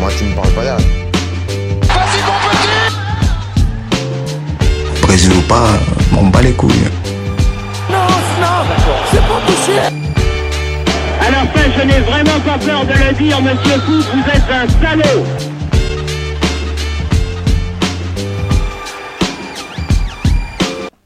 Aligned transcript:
Moi, 0.00 0.10
tu 0.16 0.24
me 0.24 0.34
parles 0.34 0.52
pas 0.52 0.64
d'âge. 0.64 0.82
Vas-y, 1.82 2.22
mon 2.24 2.38
petit 2.48 2.68
Brésil 5.02 5.32
ou 5.36 5.42
pas, 5.42 5.68
m'en 6.10 6.22
bats 6.24 6.40
les 6.40 6.54
couilles. 6.54 6.88
Non, 7.90 7.98
non, 8.40 8.64
c'est 9.10 9.20
pas 9.20 9.40
À 11.20 11.30
la 11.30 11.46
fin, 11.48 11.70
je 11.76 11.82
n'ai 11.84 12.00
vraiment 12.00 12.40
pas 12.40 12.56
peur 12.58 12.86
de 12.86 12.92
le 12.92 13.12
dire, 13.12 13.42
monsieur 13.42 13.78
Foot, 13.80 14.06
vous 14.14 14.24
êtes 14.30 14.50
un 14.50 14.66
salaud 14.80 15.26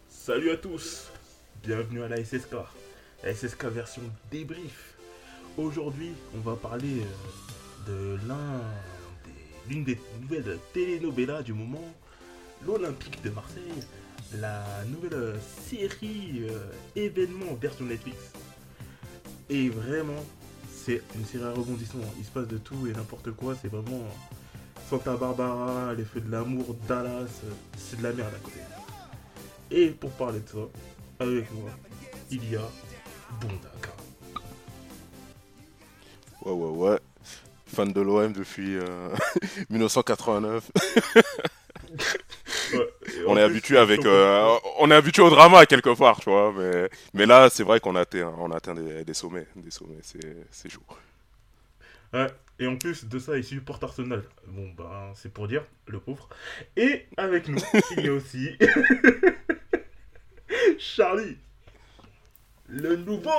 Salut 0.09 0.53
à 0.53 0.57
tous, 0.57 1.11
bienvenue 1.67 2.05
à 2.05 2.09
la 2.09 2.19
SSK, 2.25 2.55
la 3.25 3.35
SSK 3.35 3.65
version 3.65 4.03
débrief. 4.31 4.95
Aujourd'hui, 5.57 6.13
on 6.37 6.49
va 6.49 6.57
parler 6.57 7.01
euh, 7.01 7.44
de 7.87 8.19
l'un 8.29 8.61
des- 9.25 9.75
l'une 9.75 9.85
des 9.85 9.99
nouvelles 10.21 10.59
telenovelas 10.73 11.43
du 11.43 11.53
moment, 11.53 11.85
l'Olympique 12.67 13.23
de 13.23 13.31
Marseille, 13.31 13.83
la 14.41 14.65
nouvelle 14.87 15.39
série 15.69 16.47
euh, 16.49 16.59
événement 16.97 17.55
version 17.61 17.85
Netflix. 17.85 18.17
Et 19.51 19.69
vraiment, 19.69 20.25
c'est 20.73 21.03
une 21.15 21.25
série 21.25 21.45
à 21.45 21.51
rebondissement. 21.53 22.05
Il 22.19 22.25
se 22.25 22.31
passe 22.31 22.49
de 22.49 22.59
tout 22.59 22.87
et 22.87 22.93
n'importe 22.93 23.31
quoi. 23.33 23.55
C'est 23.61 23.69
vraiment 23.69 24.03
Santa 24.89 25.17
Barbara, 25.17 25.95
les 25.95 26.05
feux 26.05 26.21
de 26.21 26.31
l'amour, 26.31 26.75
Dallas. 26.89 27.29
euh, 27.45 27.51
C'est 27.77 27.99
de 27.99 28.03
la 28.03 28.13
merde 28.13 28.33
à 28.35 28.39
côté. 28.39 28.61
Et 29.71 29.89
pour 29.91 30.11
parler 30.13 30.41
de 30.41 30.49
ça, 30.49 30.59
avec 31.21 31.53
moi, 31.53 31.71
il 32.31 32.51
y 32.51 32.57
a 32.57 32.63
Bondaka. 33.41 33.93
Ouais, 36.45 36.53
ouais, 36.53 36.71
ouais. 36.91 36.99
Fan 37.67 37.93
de 37.93 38.01
l'OM 38.01 38.33
depuis 38.33 38.77
euh, 38.77 39.09
1989. 39.71 40.71
On 43.27 43.37
est 43.37 43.43
habitué 43.43 43.79
avec, 43.79 44.05
euh, 44.05 44.57
on 44.79 44.91
est 44.91 44.95
habitué 44.95 45.23
au 45.23 45.31
drama 45.31 45.65
quelque 45.67 45.97
part, 45.97 46.21
tu 46.21 46.31
vois. 46.31 46.53
Mais, 46.57 46.89
mais 47.15 47.27
là, 47.27 47.49
c'est 47.51 47.63
vrai 47.63 47.81
qu'on 47.81 47.97
atteint, 47.97 48.33
on 48.39 48.51
atteint 48.51 48.75
des, 48.75 49.05
des 49.05 49.15
sommets, 49.15 49.47
des 49.57 49.71
sommets. 49.71 49.99
C'est, 50.03 50.37
c'est 50.51 50.69
chaud. 50.69 50.83
Ouais, 52.13 52.27
et 52.59 52.67
en 52.67 52.77
plus 52.77 53.07
de 53.07 53.19
ça, 53.19 53.37
il 53.37 53.45
supporte 53.45 53.83
Arsenal. 53.83 54.23
Bon, 54.47 54.69
ben, 54.77 55.13
c'est 55.15 55.33
pour 55.33 55.49
dire, 55.49 55.65
le 55.89 55.99
pauvre. 55.99 56.29
Et 56.77 57.07
avec 57.17 57.49
nous, 57.49 57.59
il 57.97 58.05
y 58.05 58.09
a 58.09 58.13
aussi 58.13 58.57
Charlie, 60.79 61.37
le 62.69 62.97
nouveau. 62.97 63.31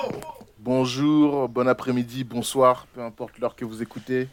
Bonjour, 0.60 1.50
bon 1.50 1.68
après-midi, 1.68 2.24
bonsoir, 2.24 2.88
peu 2.94 3.02
importe 3.02 3.38
l'heure 3.40 3.56
que 3.56 3.66
vous 3.66 3.82
écoutez. 3.82 4.28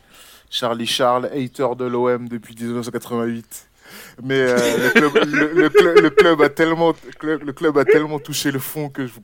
Charlie 0.51 0.87
Charles, 0.87 1.27
hater 1.27 1.75
de 1.77 1.85
l'OM 1.85 2.29
depuis 2.29 2.55
1988. 2.55 3.69
Mais 4.23 4.35
euh, 4.39 4.57
le, 4.57 4.91
club, 4.91 5.15
le- 5.27 5.53
le 5.53 5.69
club- 5.69 5.99
le 5.99 6.11
club 6.11 6.41
a 6.43 6.49
tellement, 6.49 6.95
le 7.23 7.53
club 7.53 7.79
a 7.79 7.85
tellement 7.85 8.19
touché 8.19 8.51
le 8.51 8.59
fond 8.59 8.89
que 8.89 9.07
je 9.07 9.13
vous, 9.13 9.23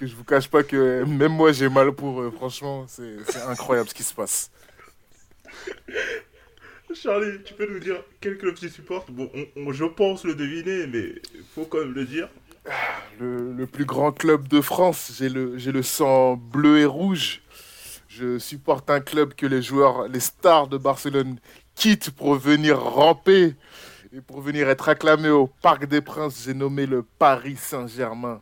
que 0.00 0.06
je 0.06 0.14
vous 0.16 0.24
cache 0.24 0.48
pas 0.48 0.62
que 0.64 1.04
même 1.04 1.32
moi 1.32 1.52
j'ai 1.52 1.68
mal 1.68 1.92
pour 1.92 2.20
eux. 2.22 2.30
Franchement, 2.34 2.84
c'est 2.88 3.16
c'est 3.28 3.42
incroyable 3.42 3.88
ce 3.88 3.94
qui 3.94 4.02
se 4.02 4.14
passe. 4.14 4.50
Charlie, 6.94 7.42
tu 7.44 7.54
peux 7.54 7.72
nous 7.72 7.78
dire 7.78 8.02
quel 8.20 8.36
club 8.38 8.54
tu 8.56 8.68
supportes? 8.68 9.10
Bon, 9.10 9.30
on- 9.34 9.46
on- 9.68 9.72
je 9.72 9.84
pense 9.84 10.24
le 10.24 10.34
deviner, 10.34 10.86
mais 10.88 11.14
faut 11.54 11.64
quand 11.64 11.78
même 11.78 11.92
le 11.94 12.04
dire. 12.04 12.28
Le, 13.22 13.52
le 13.52 13.66
plus 13.68 13.84
grand 13.84 14.10
club 14.10 14.48
de 14.48 14.60
France, 14.60 15.12
j'ai 15.16 15.28
le, 15.28 15.56
j'ai 15.56 15.70
le 15.70 15.82
sang 15.84 16.34
bleu 16.36 16.78
et 16.80 16.84
rouge. 16.86 17.40
Je 18.08 18.38
supporte 18.38 18.90
un 18.90 18.98
club 19.00 19.34
que 19.34 19.46
les 19.46 19.62
joueurs, 19.62 20.08
les 20.08 20.18
stars 20.18 20.66
de 20.66 20.76
Barcelone 20.76 21.38
quittent 21.76 22.10
pour 22.10 22.34
venir 22.34 22.80
ramper 22.80 23.54
et 24.14 24.20
pour 24.20 24.40
venir 24.40 24.68
être 24.68 24.88
acclamés 24.88 25.28
au 25.30 25.46
Parc 25.46 25.86
des 25.86 26.00
Princes. 26.00 26.42
J'ai 26.44 26.52
nommé 26.54 26.84
le 26.86 27.04
Paris 27.18 27.56
Saint-Germain. 27.56 28.40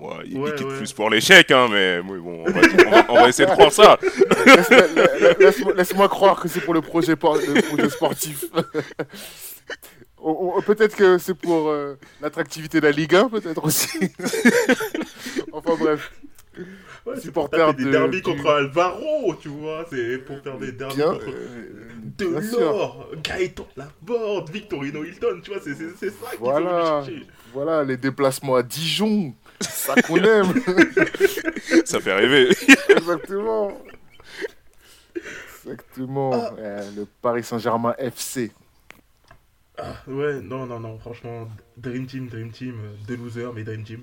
Ouais, 0.00 0.14
il, 0.26 0.36
Ouais, 0.38 0.52
quitte 0.56 0.66
ouais. 0.66 0.76
plus 0.78 0.92
pour 0.92 1.08
l'échec, 1.08 1.50
hein, 1.52 1.68
mais 1.70 2.02
bon, 2.02 2.44
on 2.46 2.50
va, 2.50 2.60
on 2.86 2.90
va- 2.90 3.06
on 3.10 3.14
va 3.22 3.28
essayer 3.28 3.46
de 3.48 3.52
croire 3.54 3.70
ça. 3.72 3.98
Laisse- 4.46 4.70
la- 4.70 4.86
la- 5.18 5.72
Laisse-moi 5.76 6.08
croire 6.08 6.40
que 6.40 6.48
c'est 6.48 6.60
pour 6.62 6.74
le 6.74 6.80
projet, 6.80 7.14
por- 7.16 7.36
le 7.36 7.62
projet 7.62 7.88
sportif. 7.88 8.44
Peut-être 10.66 10.96
que 10.96 11.18
c'est 11.18 11.34
pour 11.34 11.68
euh, 11.68 11.96
l'attractivité 12.20 12.80
de 12.80 12.86
la 12.86 12.92
Ligue 12.92 13.14
1, 13.14 13.28
peut-être 13.30 13.64
aussi. 13.64 13.88
enfin 15.52 15.74
bref. 15.78 16.12
Ouais, 17.06 17.14
c'est 17.14 17.22
Supporter 17.22 17.64
pour 17.64 17.74
des 17.74 17.84
de- 17.84 17.90
derbies 17.90 18.16
du- 18.18 18.22
contre 18.22 18.46
Alvaro, 18.50 19.34
tu 19.40 19.48
vois. 19.48 19.86
C'est 19.90 20.18
pour 20.18 20.38
faire 20.42 20.58
des 20.58 20.72
derbies 20.72 20.96
Bien, 20.96 21.12
contre 21.14 21.28
euh. 21.28 21.86
Delors, 22.18 23.08
Gaëtan 23.22 23.66
Laborde, 23.76 24.50
Victorino 24.50 25.02
Hilton, 25.04 25.40
tu 25.42 25.50
vois, 25.52 25.60
c'est 25.64 25.74
c'est- 25.74 25.94
c'est 25.98 26.10
ça 26.10 26.26
Voilà. 26.38 27.02
chercher. 27.04 27.26
Voilà, 27.54 27.82
les 27.84 27.96
déplacements 27.96 28.56
à 28.56 28.62
Dijon, 28.62 29.32
ça 29.60 29.94
qu'on 30.02 30.16
aime. 30.18 30.52
Ça 31.86 31.98
fait 32.00 32.12
rêver. 32.12 32.50
Exactement. 32.90 33.72
Exactement. 35.64 36.30
Ouais, 36.54 36.80
le 36.96 37.06
Paris 37.22 37.42
Saint-Germain 37.44 37.94
FC. 37.98 38.52
Ouais, 40.06 40.40
non, 40.42 40.66
non, 40.66 40.80
non, 40.80 40.98
franchement, 40.98 41.48
Dream 41.76 42.06
Team, 42.06 42.28
Dream 42.28 42.50
Team, 42.50 42.74
euh, 42.80 42.96
deux 43.06 43.16
losers, 43.16 43.52
mais 43.52 43.64
Dream 43.64 43.84
Team. 43.84 44.02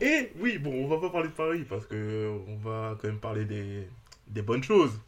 Et 0.00 0.32
oui, 0.38 0.58
bon, 0.58 0.72
on 0.84 0.88
va 0.88 0.98
pas 1.00 1.10
parler 1.10 1.28
de 1.28 1.34
Paris 1.34 1.64
parce 1.68 1.86
que 1.86 1.94
euh, 1.94 2.38
on 2.48 2.56
va 2.56 2.96
quand 3.00 3.08
même 3.08 3.20
parler 3.20 3.44
des, 3.44 3.88
des 4.28 4.42
bonnes 4.42 4.62
choses. 4.62 5.00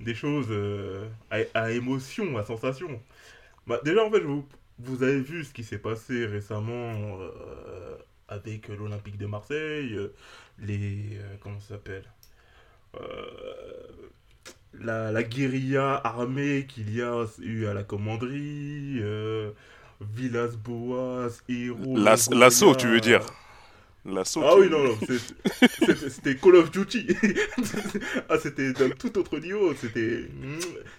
Des 0.00 0.14
choses 0.14 0.48
euh, 0.50 1.08
à, 1.30 1.70
émotion, 1.72 2.36
à 2.38 2.44
sensation. 2.44 3.02
Bah, 3.66 3.80
déjà, 3.84 4.04
en 4.04 4.10
fait, 4.10 4.20
vous, 4.20 4.46
vous 4.78 5.02
avez 5.02 5.20
vu 5.20 5.44
ce 5.44 5.52
qui 5.54 5.64
s'est 5.64 5.78
passé 5.78 6.26
récemment 6.26 7.18
avec 8.28 8.68
l'Olympique 8.68 9.18
de 9.18 9.26
Marseille, 9.26 9.98
les. 10.58 11.18
comment 11.40 11.60
ça 11.60 11.76
s'appelle 11.76 12.04
la, 14.80 15.12
la 15.12 15.22
guérilla 15.22 16.00
armée 16.04 16.66
qu'il 16.68 16.94
y 16.94 17.02
a 17.02 17.24
eu 17.40 17.66
à 17.66 17.74
la 17.74 17.82
commanderie, 17.84 18.98
euh, 19.00 19.50
Villas-Boas, 20.00 21.42
Héros. 21.48 21.96
L'as- 21.96 22.28
Longoria. 22.30 22.40
L'assaut, 22.46 22.74
tu 22.74 22.86
veux 22.88 23.00
dire 23.00 23.20
L'assaut. 24.04 24.42
Ah 24.44 24.54
oui, 24.58 24.68
non, 24.68 24.84
non, 24.84 24.98
c'était 26.10 26.36
Call 26.36 26.56
of 26.56 26.70
Duty. 26.70 27.06
ah, 28.28 28.38
c'était 28.38 28.72
d'un 28.74 28.90
tout 28.90 29.16
autre 29.18 29.38
niveau. 29.38 29.72
C'était. 29.74 30.28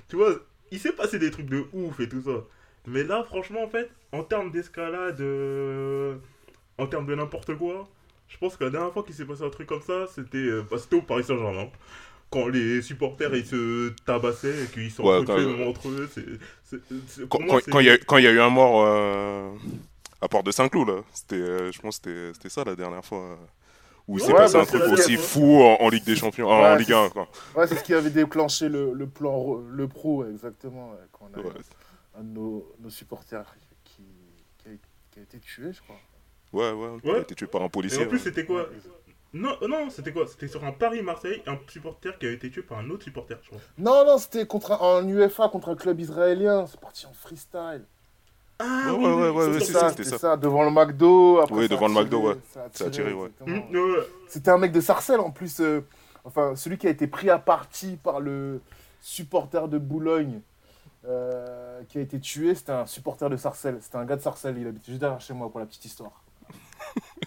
Tu 0.07 0.15
vois, 0.15 0.33
il 0.71 0.79
s'est 0.79 0.91
passé 0.93 1.19
des 1.19 1.29
trucs 1.29 1.45
de 1.45 1.65
ouf 1.73 1.99
et 1.99 2.09
tout 2.09 2.21
ça. 2.23 2.43
Mais 2.87 3.03
là, 3.03 3.23
franchement, 3.23 3.63
en 3.63 3.67
fait, 3.69 3.91
en 4.11 4.23
termes 4.23 4.51
d'escalade, 4.51 5.19
euh, 5.21 6.15
en 6.79 6.87
termes 6.87 7.05
de 7.05 7.13
n'importe 7.15 7.55
quoi, 7.55 7.87
je 8.27 8.37
pense 8.37 8.57
que 8.57 8.63
la 8.63 8.71
dernière 8.71 8.91
fois 8.93 9.03
qu'il 9.03 9.13
s'est 9.13 9.25
passé 9.25 9.43
un 9.43 9.49
truc 9.51 9.67
comme 9.67 9.81
ça, 9.83 10.07
c'était 10.07 10.37
euh, 10.37 10.63
bah, 10.69 10.77
c'était 10.79 10.95
au 10.95 11.01
Paris 11.03 11.23
Saint-Germain. 11.23 11.69
Quand 12.31 12.47
les 12.47 12.81
supporters 12.81 13.33
ils 13.35 13.45
se 13.45 13.89
tabassaient 14.05 14.63
et 14.63 14.67
qu'ils 14.67 14.83
Ouais, 14.85 14.89
s'en 14.89 15.23
quand- 15.23 15.37
même 15.37 15.61
entre 15.67 15.87
eux, 15.89 16.09
Quand 17.29 17.79
il 17.79 17.85
y, 17.85 17.89
a- 17.89 18.31
y 18.31 18.35
eu 18.35 18.39
un 18.41 18.49
mort 18.49 18.83
euh, 18.85 19.51
à 20.21 20.27
Port 20.27 20.43
de 20.43 20.51
Saint-Cloud, 20.51 20.87
là, 20.89 20.95
c'était, 21.13 21.35
euh, 21.35 21.71
je 21.71 21.79
pense 21.79 21.99
que 21.99 22.09
c'était- 22.09 22.33
c'était 22.33 22.49
ça 22.49 22.63
la 22.63 22.75
dernière 22.75 23.05
fois. 23.05 23.19
euh, 23.19 23.35
Où 24.07 24.19
il 24.19 24.21
s'est 24.21 24.27
Ouais, 24.33 24.37
passé 24.37 24.53
bah, 24.53 24.59
un 24.61 24.65
truc 24.65 24.83
aussi 24.91 25.15
fou 25.17 25.63
en, 25.63 25.77
en 25.81 25.89
Ligue 25.89 26.03
des 26.03 26.15
Champions, 26.15 26.47
en 26.47 26.61
Ouais, 26.61 26.77
Ligue 26.77 26.89
c'est- 26.89 26.93
1. 26.93 27.09
Quoi. 27.09 27.27
Ouais, 27.55 27.65
c'est 27.65 27.73
ce 27.75 27.83
qui 27.83 27.91
avait 27.95 28.11
déclenché 28.11 28.69
le, 28.69 28.93
le 28.93 29.07
plan, 29.07 29.57
le 29.67 29.87
pro, 29.87 30.17
ouais, 30.23 30.29
exactement. 30.29 30.91
ouais, 30.91 30.97
quand 31.11 31.27
on 31.33 31.39
a 31.39 31.41
Ouais. 31.41 31.51
un 32.19 32.21
de 32.23 32.29
nos, 32.29 32.71
nos 32.81 32.91
supporters 32.91 33.55
qui, 33.83 34.03
qui, 34.59 34.67
a, 34.69 34.71
qui 35.09 35.19
a 35.19 35.23
été 35.23 35.39
tué, 35.39 35.73
je 35.73 35.81
crois. 35.81 35.95
Ouais, 36.53 36.71
ouais, 36.71 36.99
il 37.03 37.09
Ouais. 37.09 37.17
a 37.17 37.21
été 37.21 37.33
tué 37.33 37.47
par 37.47 37.63
un 37.63 37.65
Et 37.65 37.69
policier. 37.69 38.03
en 38.05 38.07
plus, 38.07 38.17
ouais. 38.17 38.23
c'était 38.23 38.45
quoi 38.45 38.69
Non, 39.35 39.57
non, 39.67 39.89
c'était 39.89 40.13
quoi? 40.13 40.25
C'était 40.27 40.47
sur 40.47 40.63
un 40.63 40.71
Paris-Marseille, 40.71 41.43
un 41.45 41.57
supporter 41.67 42.17
qui 42.17 42.25
a 42.25 42.31
été 42.31 42.49
tué 42.49 42.61
par 42.61 42.79
un 42.79 42.89
autre 42.89 43.03
supporter, 43.03 43.37
je 43.43 43.49
crois. 43.49 43.59
Non, 43.77 44.05
non, 44.05 44.17
c'était 44.17 44.47
contre 44.47 44.71
un, 44.71 44.77
en 45.03 45.07
UEFA 45.07 45.49
contre 45.49 45.69
un 45.69 45.75
club 45.75 45.99
israélien. 45.99 46.65
C'est 46.67 46.79
parti 46.79 47.05
en 47.05 47.11
freestyle. 47.13 47.83
Ah 48.59 48.93
Ouais, 48.93 49.05
ouais, 49.13 49.13
ouais, 49.13 49.47
ouais, 49.49 49.59
c'est 49.59 49.73
ça, 49.73 49.79
ça, 49.81 49.89
c'était 49.89 50.05
c'était 50.05 50.17
ça. 50.17 50.37
devant 50.37 50.63
le 50.63 50.71
McDo. 50.71 51.41
Après, 51.41 51.53
Oui, 51.55 51.63
ça 51.67 51.75
devant 51.75 51.87
le 51.89 51.93
McDo, 51.95 52.29
ouais. 52.29 52.35
Ça 52.53 52.63
a 52.63 52.69
Ça 52.71 52.89
tiré. 52.89 53.13
Mm, 53.13 53.19
ouais. 53.75 54.07
C'était 54.29 54.49
un 54.51 54.57
mec 54.57 54.71
de 54.71 54.79
Sarcelles 54.79 55.19
en 55.19 55.31
plus. 55.31 55.59
euh, 55.59 55.81
enfin, 56.23 56.55
celui 56.55 56.77
qui 56.77 56.87
a 56.87 56.89
été 56.89 57.05
pris 57.05 57.29
à 57.29 57.37
partie 57.37 57.97
par 57.97 58.21
le 58.21 58.61
supporter 59.01 59.67
de 59.67 59.77
Boulogne 59.77 60.39
euh, 61.05 61.81
qui 61.89 61.97
a 61.97 62.01
été 62.01 62.17
tué, 62.21 62.55
c'était 62.55 62.71
un 62.71 62.85
supporter 62.85 63.29
de 63.29 63.35
Sarcelles. 63.35 63.79
C'était 63.81 63.97
un 63.97 64.05
gars 64.05 64.15
de 64.15 64.21
Sarcelles. 64.21 64.57
Il 64.57 64.65
habitait 64.65 64.91
juste 64.93 65.01
derrière 65.01 65.19
chez 65.19 65.33
moi 65.33 65.49
pour 65.49 65.59
la 65.59 65.65
petite 65.65 65.83
histoire. 65.83 66.23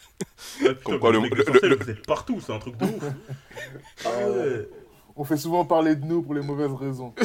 Ah, 0.60 0.69
putain, 0.69 0.75
Comme 0.84 0.99
quoi, 1.00 1.10
le 1.12 1.16
le- 1.19 1.22
mec 1.22 1.31
de 1.32 1.37
le- 1.37 1.44
Sarcelles, 1.44 1.70
le- 1.70 1.76
vous 1.76 1.90
êtes 1.90 2.06
partout, 2.06 2.40
c'est 2.40 2.52
un 2.52 2.58
truc 2.58 2.76
de 2.76 2.84
ouf. 2.84 3.02
ah 4.05 4.31
ouais. 4.31 4.69
On 5.16 5.25
fait 5.25 5.37
souvent 5.37 5.64
parler 5.64 5.96
de 5.96 6.05
nous 6.05 6.22
pour 6.22 6.34
les 6.34 6.43
mauvaises 6.43 6.72
raisons. 6.72 7.12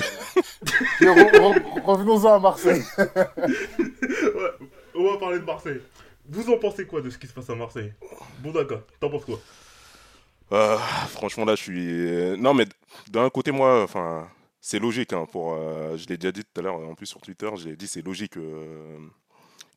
Et 1.02 1.06
re- 1.06 1.32
re- 1.32 1.82
Revenons-en 1.84 2.34
à 2.34 2.40
Marseille. 2.40 2.82
Ouais, 2.98 4.68
On 4.96 5.12
va 5.12 5.18
parler 5.18 5.40
de 5.40 5.46
Marseille. 5.46 5.82
Vous 6.28 6.50
en 6.50 6.58
pensez 6.58 6.86
quoi 6.86 7.02
de 7.02 7.10
ce 7.10 7.18
qui 7.18 7.28
se 7.28 7.34
passe 7.34 7.50
à 7.50 7.56
Marseille? 7.56 7.94
Bon 8.40 8.52
d'accord, 8.52 8.82
t'en 9.00 9.10
penses 9.10 9.26
quoi? 9.26 9.40
Euh, 10.52 10.78
franchement, 11.10 11.46
là, 11.46 11.56
je 11.56 11.62
suis. 11.64 12.38
Non, 12.42 12.54
mais 12.54 12.66
d'un 13.10 13.30
côté, 13.30 13.52
moi, 13.52 13.84
enfin, 13.84 14.28
c'est 14.62 14.80
logique. 14.80 15.14
Hein, 15.14 15.26
pour, 15.32 15.54
euh, 15.54 15.98
je 15.98 16.08
l'ai 16.08 16.18
déjà 16.18 16.32
dit 16.32 16.44
tout 16.44 16.60
à 16.60 16.64
l'heure, 16.64 16.76
en 16.76 16.96
plus 16.96 17.06
sur 17.08 17.20
Twitter, 17.22 17.50
j'ai 17.58 17.76
dit 17.76 17.88
c'est 17.88 18.06
logique 18.06 18.38
euh, 18.38 18.98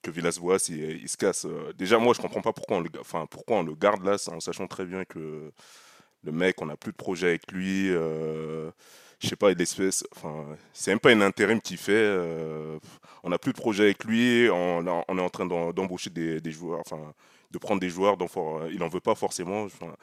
que 0.07 0.11
Villas-Boas 0.11 0.69
il, 0.69 1.03
il 1.03 1.09
se 1.09 1.17
casse. 1.17 1.45
Euh. 1.47 1.73
Déjà, 1.77 1.99
moi, 1.99 2.15
je 2.15 2.21
comprends 2.21 2.43
pas 2.43 2.53
pourquoi 2.53 2.79
on 2.79 2.81
le, 2.81 2.91
enfin, 3.01 3.27
pourquoi 3.31 3.59
on 3.59 3.63
le 3.63 3.75
garde 3.75 4.05
là, 4.05 4.17
en 4.33 4.41
sachant 4.41 4.67
très 4.67 4.85
bien 4.85 5.05
que 5.05 5.51
le 6.23 6.33
mec, 6.33 6.61
on 6.63 6.67
n'a 6.67 6.77
plus 6.77 6.93
de 6.93 6.97
projet 6.97 7.29
avec 7.29 7.51
lui. 7.53 7.91
euh, 7.91 8.71
je 9.19 9.29
sais 9.29 9.37
pas, 9.37 9.53
l'espèce. 9.53 10.05
Enfin, 10.15 10.47
c'est 10.73 10.91
même 10.91 11.01
pas 11.01 11.13
une 11.13 11.23
intérim 11.23 11.61
qu'il 11.61 11.79
fait. 11.79 11.93
euh, 11.93 12.79
on 13.23 13.31
n'a 13.31 13.39
plus 13.39 13.53
de 13.53 13.59
projet 13.59 13.85
avec 13.85 14.05
lui. 14.05 14.49
On, 14.51 14.87
est 14.87 15.21
en 15.21 15.31
train 15.31 15.47
d'embaucher 15.47 16.11
des, 16.11 16.41
des 16.41 16.51
joueurs, 16.53 16.81
enfin, 16.81 17.15
de 17.51 17.59
prendre 17.59 17.81
des 17.81 17.89
joueurs 17.91 18.17
dont 18.17 18.29
il 18.71 18.83
en 18.83 18.89
veut 18.89 19.01
pas 19.01 19.15
forcément. 19.15 19.63
Enfin, 19.65 19.95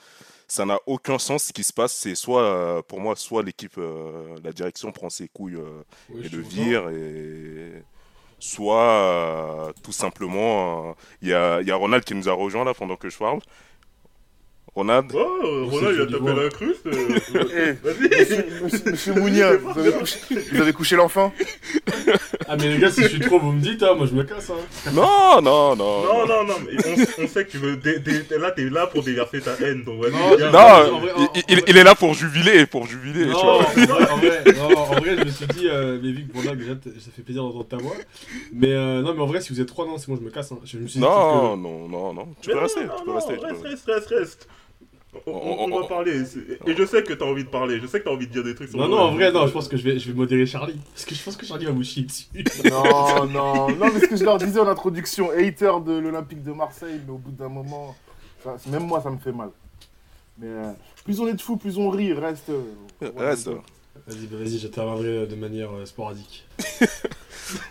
ça 0.47 0.65
n'a 0.65 0.79
aucun 0.85 1.17
sens 1.19 1.45
ce 1.45 1.53
qui 1.53 1.63
se 1.63 1.73
passe. 1.73 1.93
C'est 1.93 2.15
soit, 2.15 2.83
pour 2.87 2.99
moi, 2.99 3.15
soit 3.15 3.43
l'équipe, 3.43 3.77
euh, 3.77 4.37
la 4.43 4.51
direction 4.51 4.91
prend 4.91 5.09
ses 5.09 5.27
couilles 5.27 5.55
euh, 5.55 5.83
et 6.23 6.29
le 6.29 6.41
vire, 6.41 6.89
et 6.89 7.83
soit 8.43 8.91
euh, 8.91 9.73
tout 9.83 9.93
simplement, 9.93 10.89
euh, 10.89 10.93
il 11.21 11.29
y, 11.29 11.33
a, 11.33 11.61
y 11.61 11.71
Ronald 11.71 12.03
qui 12.03 12.13
nous 12.13 12.27
a 12.27 12.33
rejoint 12.33 12.65
là 12.65 12.73
pendant 12.73 12.97
que 12.97 13.09
je 13.09 13.17
parle. 13.17 13.39
Ronald, 14.75 15.11
Oh, 15.13 15.67
Ronald, 15.69 15.95
il 15.97 16.01
a 16.01 16.17
tapé 16.19 16.41
la 16.41 16.49
cruste. 16.49 16.87
euh, 16.87 17.73
Vas-y. 17.83 18.91
Monsieur, 18.91 19.13
Mounia, 19.13 19.55
vous 19.57 19.79
avez 19.79 19.91
couché, 19.91 20.17
vous 20.51 20.61
avez 20.61 20.73
couché 20.73 20.95
l'enfant 20.95 21.31
Ah, 22.47 22.55
mais 22.57 22.69
les 22.69 22.79
gars, 22.79 22.89
si 22.89 23.03
je 23.03 23.07
suis 23.07 23.19
trop, 23.19 23.39
vous 23.39 23.51
me 23.51 23.61
dites, 23.61 23.83
hein, 23.83 23.93
moi 23.95 24.07
je 24.07 24.15
me 24.15 24.23
casse. 24.23 24.49
Hein. 24.49 24.91
non, 24.93 25.41
non, 25.43 25.75
non, 25.75 26.03
Non, 26.03 26.25
non, 26.27 26.43
non, 26.45 26.55
mais 26.65 26.75
on, 26.87 27.23
on 27.23 27.27
sait 27.27 27.45
que 27.45 27.51
tu 27.51 27.57
veux. 27.59 27.75
dé- 27.77 27.99
dé- 27.99 28.23
là, 28.39 28.49
t'es 28.49 28.63
là 28.67 28.87
pour 28.87 29.03
déverser 29.03 29.41
ta 29.41 29.51
haine, 29.61 29.83
donc 29.83 30.01
vas-y. 30.01 30.11
Non, 30.11 30.51
non, 30.51 30.99
vrai, 31.01 31.11
en- 31.17 31.31
il, 31.35 31.43
il- 31.49 31.63
il 31.67 31.77
est 31.77 31.83
là 31.83 31.93
pour 31.93 32.15
jubiler, 32.15 32.65
pour 32.65 32.87
jubiler. 32.87 33.27
Non, 33.27 33.39
tu 33.39 33.45
en 33.45 33.59
vois. 33.59 33.85
vrai, 33.85 34.09
en 34.11 34.17
vrai, 34.17 34.43
non, 34.57 34.77
en 34.79 34.85
vrai, 34.95 35.17
je 35.19 35.23
me 35.23 35.29
suis 35.29 35.47
dit, 35.47 35.67
euh, 35.69 35.99
mais 36.01 36.11
vu 36.13 36.25
que 36.25 36.55
déjà, 36.55 36.73
t- 36.75 36.89
ça 36.99 37.11
fait 37.15 37.21
plaisir 37.21 37.43
d'entendre 37.43 37.67
ta 37.67 37.77
voix. 37.77 37.95
Mais 38.51 38.71
euh, 38.73 39.03
non, 39.03 39.13
mais 39.13 39.21
en 39.21 39.27
vrai, 39.27 39.39
si 39.39 39.53
vous 39.53 39.61
êtes 39.61 39.67
trois, 39.67 39.85
non, 39.85 39.99
c'est 39.99 40.07
bon, 40.07 40.15
je 40.15 40.21
me 40.25 40.31
casse. 40.31 40.51
Hein. 40.51 40.57
Je 40.65 40.79
me 40.79 40.87
suis 40.87 40.97
dit 40.99 41.05
Non, 41.05 41.55
non, 41.57 41.87
non, 41.87 42.11
non, 42.13 42.27
tu 42.41 42.49
Mais 42.49 42.53
peux 42.53 42.59
non, 42.59 42.63
rester, 42.63 42.85
non, 42.85 42.93
tu 42.97 43.03
peux 43.03 43.09
non, 43.11 43.15
rester. 43.17 43.37
tu 43.37 43.45
Reste, 43.45 43.63
reste, 43.63 43.85
reste, 43.87 44.09
reste. 44.09 44.47
On, 45.27 45.31
on- 45.31 45.59
On- 45.65 45.71
on 45.73 45.81
va 45.81 45.87
parler. 45.87 46.25
c'est- 46.25 46.39
Et 46.67 46.75
je 46.75 46.85
sais 46.85 47.03
que 47.03 47.13
t'as 47.13 47.25
envie 47.25 47.43
de 47.43 47.49
parler. 47.49 47.79
Je 47.79 47.87
sais 47.87 47.99
que 47.99 48.05
t'as 48.05 48.11
envie 48.11 48.27
de 48.27 48.31
dire 48.31 48.43
des 48.43 48.55
trucs 48.55 48.69
sur 48.69 48.77
Non, 48.79 48.85
le- 48.85 48.91
non, 48.91 48.99
en 48.99 49.13
vrai, 49.13 49.31
non, 49.31 49.45
je 49.47 49.51
pense 49.53 49.67
que 49.67 49.77
je 49.77 49.83
vais, 49.83 49.99
je 49.99 50.07
vais 50.11 50.13
modérer 50.17 50.45
Charlie. 50.45 50.79
Parce 50.93 51.05
que 51.05 51.15
je 51.15 51.23
pense 51.23 51.37
que 51.37 51.45
Charlie 51.45 51.65
va 51.65 51.71
vous 51.71 51.83
chier 51.83 52.03
dessus. 52.03 52.25
Non, 52.69 53.25
non, 53.27 53.69
non, 53.69 53.85
mais 53.93 53.99
ce 53.99 54.05
que 54.07 54.15
je 54.15 54.23
leur 54.23 54.37
disais 54.37 54.59
en 54.59 54.67
introduction, 54.67 55.29
hater 55.31 55.71
de 55.85 55.93
l'Olympique 55.99 56.43
de 56.43 56.51
Marseille, 56.51 56.99
mais 57.05 57.11
au 57.13 57.17
bout 57.17 57.31
d'un 57.31 57.49
moment, 57.49 57.95
ça- 58.43 58.55
même 58.69 58.83
moi 58.87 59.01
ça 59.01 59.09
me 59.11 59.17
fait 59.17 59.31
mal. 59.31 59.49
Mais 60.39 60.47
euh, 60.47 60.71
plus 61.05 61.19
on 61.19 61.27
est 61.27 61.33
de 61.33 61.41
fous, 61.41 61.57
plus 61.57 61.77
on 61.77 61.89
rit, 61.89 62.13
reste. 62.13 62.49
euh, 62.49 62.61
voilà. 63.13 63.29
Reste. 63.29 63.49
Vas-y, 64.07 64.25
bah, 64.25 64.37
vas-y, 64.39 64.57
j'interviendrai 64.57 65.27
de 65.27 65.35
manière 65.35 65.71
euh, 65.71 65.85
sporadique. 65.85 66.45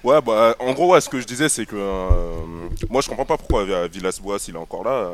Ouais, 0.05 0.21
bah, 0.21 0.55
en 0.61 0.73
gros, 0.75 0.93
ouais, 0.93 1.01
ce 1.01 1.09
que 1.09 1.19
je 1.19 1.27
disais, 1.27 1.49
c'est 1.49 1.65
que 1.67 1.75
euh, 1.77 2.11
moi, 2.91 3.01
je 3.01 3.09
comprends 3.09 3.25
pas 3.25 3.37
pourquoi 3.39 3.65
Villas-Boas, 3.89 4.37
il 4.47 4.55
est 4.55 4.59
encore 4.59 4.85
là. 4.85 5.11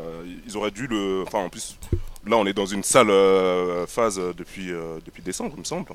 Ils 0.47 0.57
auraient 0.57 0.73
dû 0.73 0.87
le. 0.87 1.23
Enfin, 1.27 1.39
en 1.39 1.49
plus, 1.49 1.79
là, 2.29 2.37
on 2.37 2.47
est 2.47 2.53
dans 2.53 2.67
une 2.67 2.83
sale 2.83 3.11
euh, 3.11 3.87
phase 3.87 4.19
euh, 4.19 4.33
depuis, 4.33 4.71
euh, 4.73 4.99
depuis 5.05 5.23
décembre, 5.23 5.55
il 5.57 5.61
me 5.61 5.65
semble. 5.65 5.91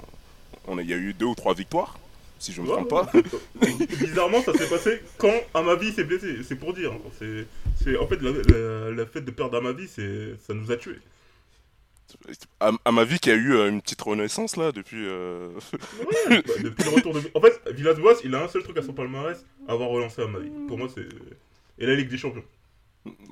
On 0.68 0.78
a- 0.78 0.82
Il 0.82 0.90
y 0.90 0.94
a 0.94 0.98
eu 0.98 1.14
deux 1.14 1.26
ou 1.26 1.36
trois 1.36 1.54
victoires, 1.54 1.98
si 2.40 2.52
je 2.54 2.62
me 2.62 2.68
Ouais, 2.68 2.74
trompe 2.74 2.90
pas. 2.90 3.12
Bizarrement, 4.00 4.42
ça 4.42 4.54
s'est 4.54 4.70
passé 4.70 5.02
quand 5.18 5.34
Amavi 5.54 5.92
s'est 5.94 6.04
blessé. 6.04 6.38
C'est 6.44 6.56
pour 6.56 6.74
dire. 6.74 6.92
C'est, 7.20 7.46
c'est 7.84 7.98
en 7.98 8.08
fait 8.08 8.22
la, 8.22 8.32
la- 8.32 8.92
la 8.92 9.06
fête 9.06 9.26
de 9.26 9.32
perdre 9.32 9.58
Amavi, 9.58 9.88
c'est, 9.88 10.36
ça 10.46 10.54
nous 10.54 10.72
a 10.72 10.78
tués. 10.78 11.00
À, 12.60 12.72
à 12.86 12.92
ma 12.92 13.06
vie, 13.06 13.18
qu'il 13.18 13.32
y 13.32 13.36
a 13.36 13.38
eu 13.40 13.54
euh, 13.56 13.70
une 13.70 13.82
petite 13.82 14.02
renaissance 14.02 14.56
là 14.56 14.72
depuis. 14.72 15.04
euh, 15.08 15.50
Ouais, 16.00 16.18
bah, 16.30 16.54
depuis 16.64 16.84
le 16.84 16.90
retour 16.92 17.14
de. 17.14 17.22
En 17.34 17.42
fait, 17.42 17.60
Villas-Boas, 17.72 18.16
il 18.24 18.36
a 18.36 18.44
un 18.44 18.48
seul 18.48 18.62
truc 18.62 18.78
à 18.78 18.82
son 18.84 18.94
palmarès 18.94 19.44
avoir 19.68 19.90
relancé 19.90 20.22
Amavi. 20.22 20.50
Pour 20.68 20.78
moi, 20.78 20.88
c'est 20.94 21.08
et 21.80 21.86
la 21.88 21.96
Ligue 21.96 22.10
des 22.10 22.18
Champions. 22.18 22.44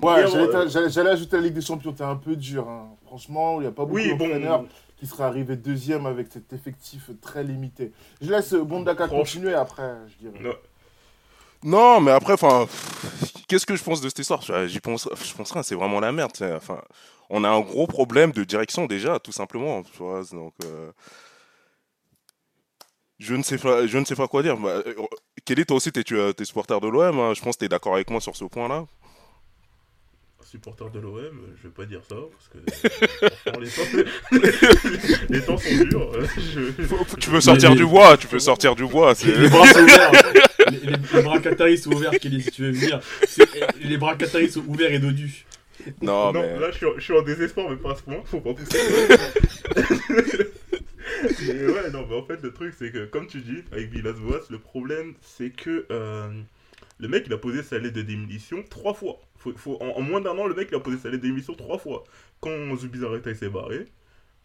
Ouais, 0.01 0.27
j'allais, 0.27 0.55
euh, 0.55 0.89
j'allais- 0.89 1.09
ajouter 1.11 1.37
la 1.37 1.43
Ligue 1.43 1.53
des 1.53 1.61
Champions, 1.61 1.93
t'es 1.93 2.03
un 2.03 2.15
peu 2.15 2.35
dur. 2.35 2.67
hein. 2.67 2.89
Franchement, 3.05 3.59
il 3.59 3.61
n'y 3.61 3.67
a 3.67 3.71
pas 3.71 3.83
beaucoup 3.85 3.95
Oui, 3.95 4.09
bon. 4.13 4.25
d'entraîneurs 4.25 4.65
qui 4.97 5.07
seraient 5.07 5.23
arrivés 5.23 5.55
deuxième 5.55 6.05
avec 6.05 6.27
cet 6.31 6.51
effectif 6.53 7.09
très 7.21 7.43
limité. 7.43 7.91
Je 8.21 8.29
laisse 8.31 8.53
Bondaka 8.53 9.05
Franch- 9.07 9.17
continuer 9.17 9.53
après, 9.53 9.95
je 10.07 10.27
dirais. 10.27 10.39
Non. 10.43 10.53
Non, 11.63 12.01
mais 12.01 12.11
après, 12.11 12.33
enfin, 12.33 12.67
qu'est-ce 13.47 13.65
que 13.67 13.75
je 13.75 13.83
pense 13.83 14.01
de 14.01 14.09
cette 14.09 14.19
histoire? 14.19 14.41
Je- 14.41 14.67
J'y 14.67 14.79
pense, 14.79 15.07
je 15.23 15.33
pense 15.35 15.51
rien, 15.51 15.61
c'est 15.63 15.75
vraiment 15.75 15.99
la 15.99 16.11
merde. 16.11 16.31
tu. 16.33 16.43
Enfin, 16.43 16.81
on 17.29 17.43
a 17.43 17.49
un 17.49 17.59
gros 17.61 17.85
problème 17.87 18.31
de 18.31 18.43
direction 18.43 18.87
déjà, 18.87 19.19
tout 19.19 19.31
simplement. 19.31 19.83
Tu 19.83 19.97
vois, 19.99 20.23
donc, 20.31 20.53
euh, 20.65 20.91
je 23.19 23.35
ne 23.35 23.43
sais 23.43 23.57
pas, 23.59 23.85
je 23.85 23.97
ne 23.97 24.05
sais 24.05 24.15
pas 24.15 24.27
quoi 24.27 24.41
dire. 24.41 24.57
Bah, 24.57 24.69
euh, 24.85 24.93
Kelly, 25.45 25.65
toi 25.65 25.77
aussi, 25.77 25.91
t'es, 25.91 26.03
tu 26.03 26.19
es 26.19 26.45
supporter 26.45 26.79
de 26.81 26.87
l'OM. 26.87 27.19
hein. 27.19 27.33
Je 27.35 27.41
pense 27.41 27.55
que 27.55 27.59
t'es 27.61 27.69
d'accord 27.69 27.93
avec 27.95 28.09
moi 28.09 28.19
sur 28.21 28.35
ce 28.35 28.45
point-là. 28.45 28.85
Supporter 30.51 30.89
de 30.91 30.99
l'OM, 30.99 31.39
je 31.61 31.67
vais 31.69 31.73
pas 31.73 31.85
dire 31.85 32.01
ça 32.09 32.15
parce 32.15 32.49
que 32.49 32.57
franchement, 33.45 33.61
les, 33.61 33.69
temps, 33.69 35.17
les 35.29 35.41
temps 35.41 35.57
sont 35.57 35.83
durs. 35.85 36.11
euh, 36.13 36.25
Tu 37.21 37.29
veux 37.29 37.39
sortir 37.39 37.73
du 37.73 37.85
bois, 37.85 38.17
tu 38.17 38.27
peux 38.27 38.37
sortir 38.39 38.75
du 38.75 38.85
bois. 38.85 39.15
c'est- 39.15 39.31
Les 39.33 39.47
bras 39.47 39.65
sont 39.71 39.79
ouverts. 39.81 40.11
les, 40.71 40.79
les- 40.91 41.21
bras 41.23 41.39
qataris 41.39 41.77
sont 41.77 41.93
ouverts, 41.93 42.11
Kelly, 42.19 42.41
si 42.41 42.51
tu 42.51 42.63
veux 42.63 42.71
venir. 42.71 42.99
C'est- 43.25 43.47
Les 43.81 43.97
bras 43.97 44.15
qataris 44.15 44.51
sont 44.51 44.65
ouverts 44.67 44.91
et 44.91 44.99
dodus. 44.99 45.45
Non, 46.01 46.33
non, 46.33 46.41
mais 46.41 46.59
là 46.59 46.69
je 46.71 46.77
suis, 46.77 46.85
en- 46.85 46.95
je 46.97 47.01
suis 47.01 47.13
en 47.17 47.21
désespoir, 47.21 47.69
mais 47.69 47.77
pas 47.77 47.93
à 47.93 47.95
ce 47.95 48.01
point, 48.03 48.21
faut 48.25 48.41
pas 48.41 48.53
pousser. 48.53 48.77
mais 51.47 51.65
ouais, 51.67 51.91
non, 51.93 52.05
mais 52.09 52.15
en 52.15 52.25
fait, 52.25 52.41
le 52.43 52.51
truc, 52.51 52.73
c'est 52.77 52.91
que, 52.91 53.05
comme 53.05 53.27
tu 53.27 53.39
dis, 53.39 53.63
avec 53.71 53.89
Villas-Boas, 53.89 54.41
le 54.49 54.59
problème, 54.59 55.13
c'est 55.21 55.49
que 55.51 55.85
euh, 55.91 56.29
le 56.99 57.07
mec, 57.07 57.23
il 57.27 57.33
a 57.33 57.37
posé 57.37 57.63
sa 57.63 57.77
lettre 57.77 57.95
de 57.95 58.01
démission 58.01 58.63
trois 58.69 58.93
fois. 58.93 59.17
Faut, 59.41 59.53
faut, 59.57 59.77
en, 59.81 59.87
en 59.97 60.01
moins 60.01 60.21
d'un 60.21 60.37
an, 60.37 60.47
le 60.47 60.53
mec, 60.55 60.69
il 60.71 60.75
a 60.75 60.79
posé 60.79 60.97
sa 60.97 61.09
lettre 61.09 61.23
démission 61.23 61.53
trois 61.55 61.77
fois. 61.79 62.03
Quand 62.41 62.75
Zubizarreta 62.77 63.31
il 63.31 63.35
s'est 63.35 63.49
barré, 63.49 63.87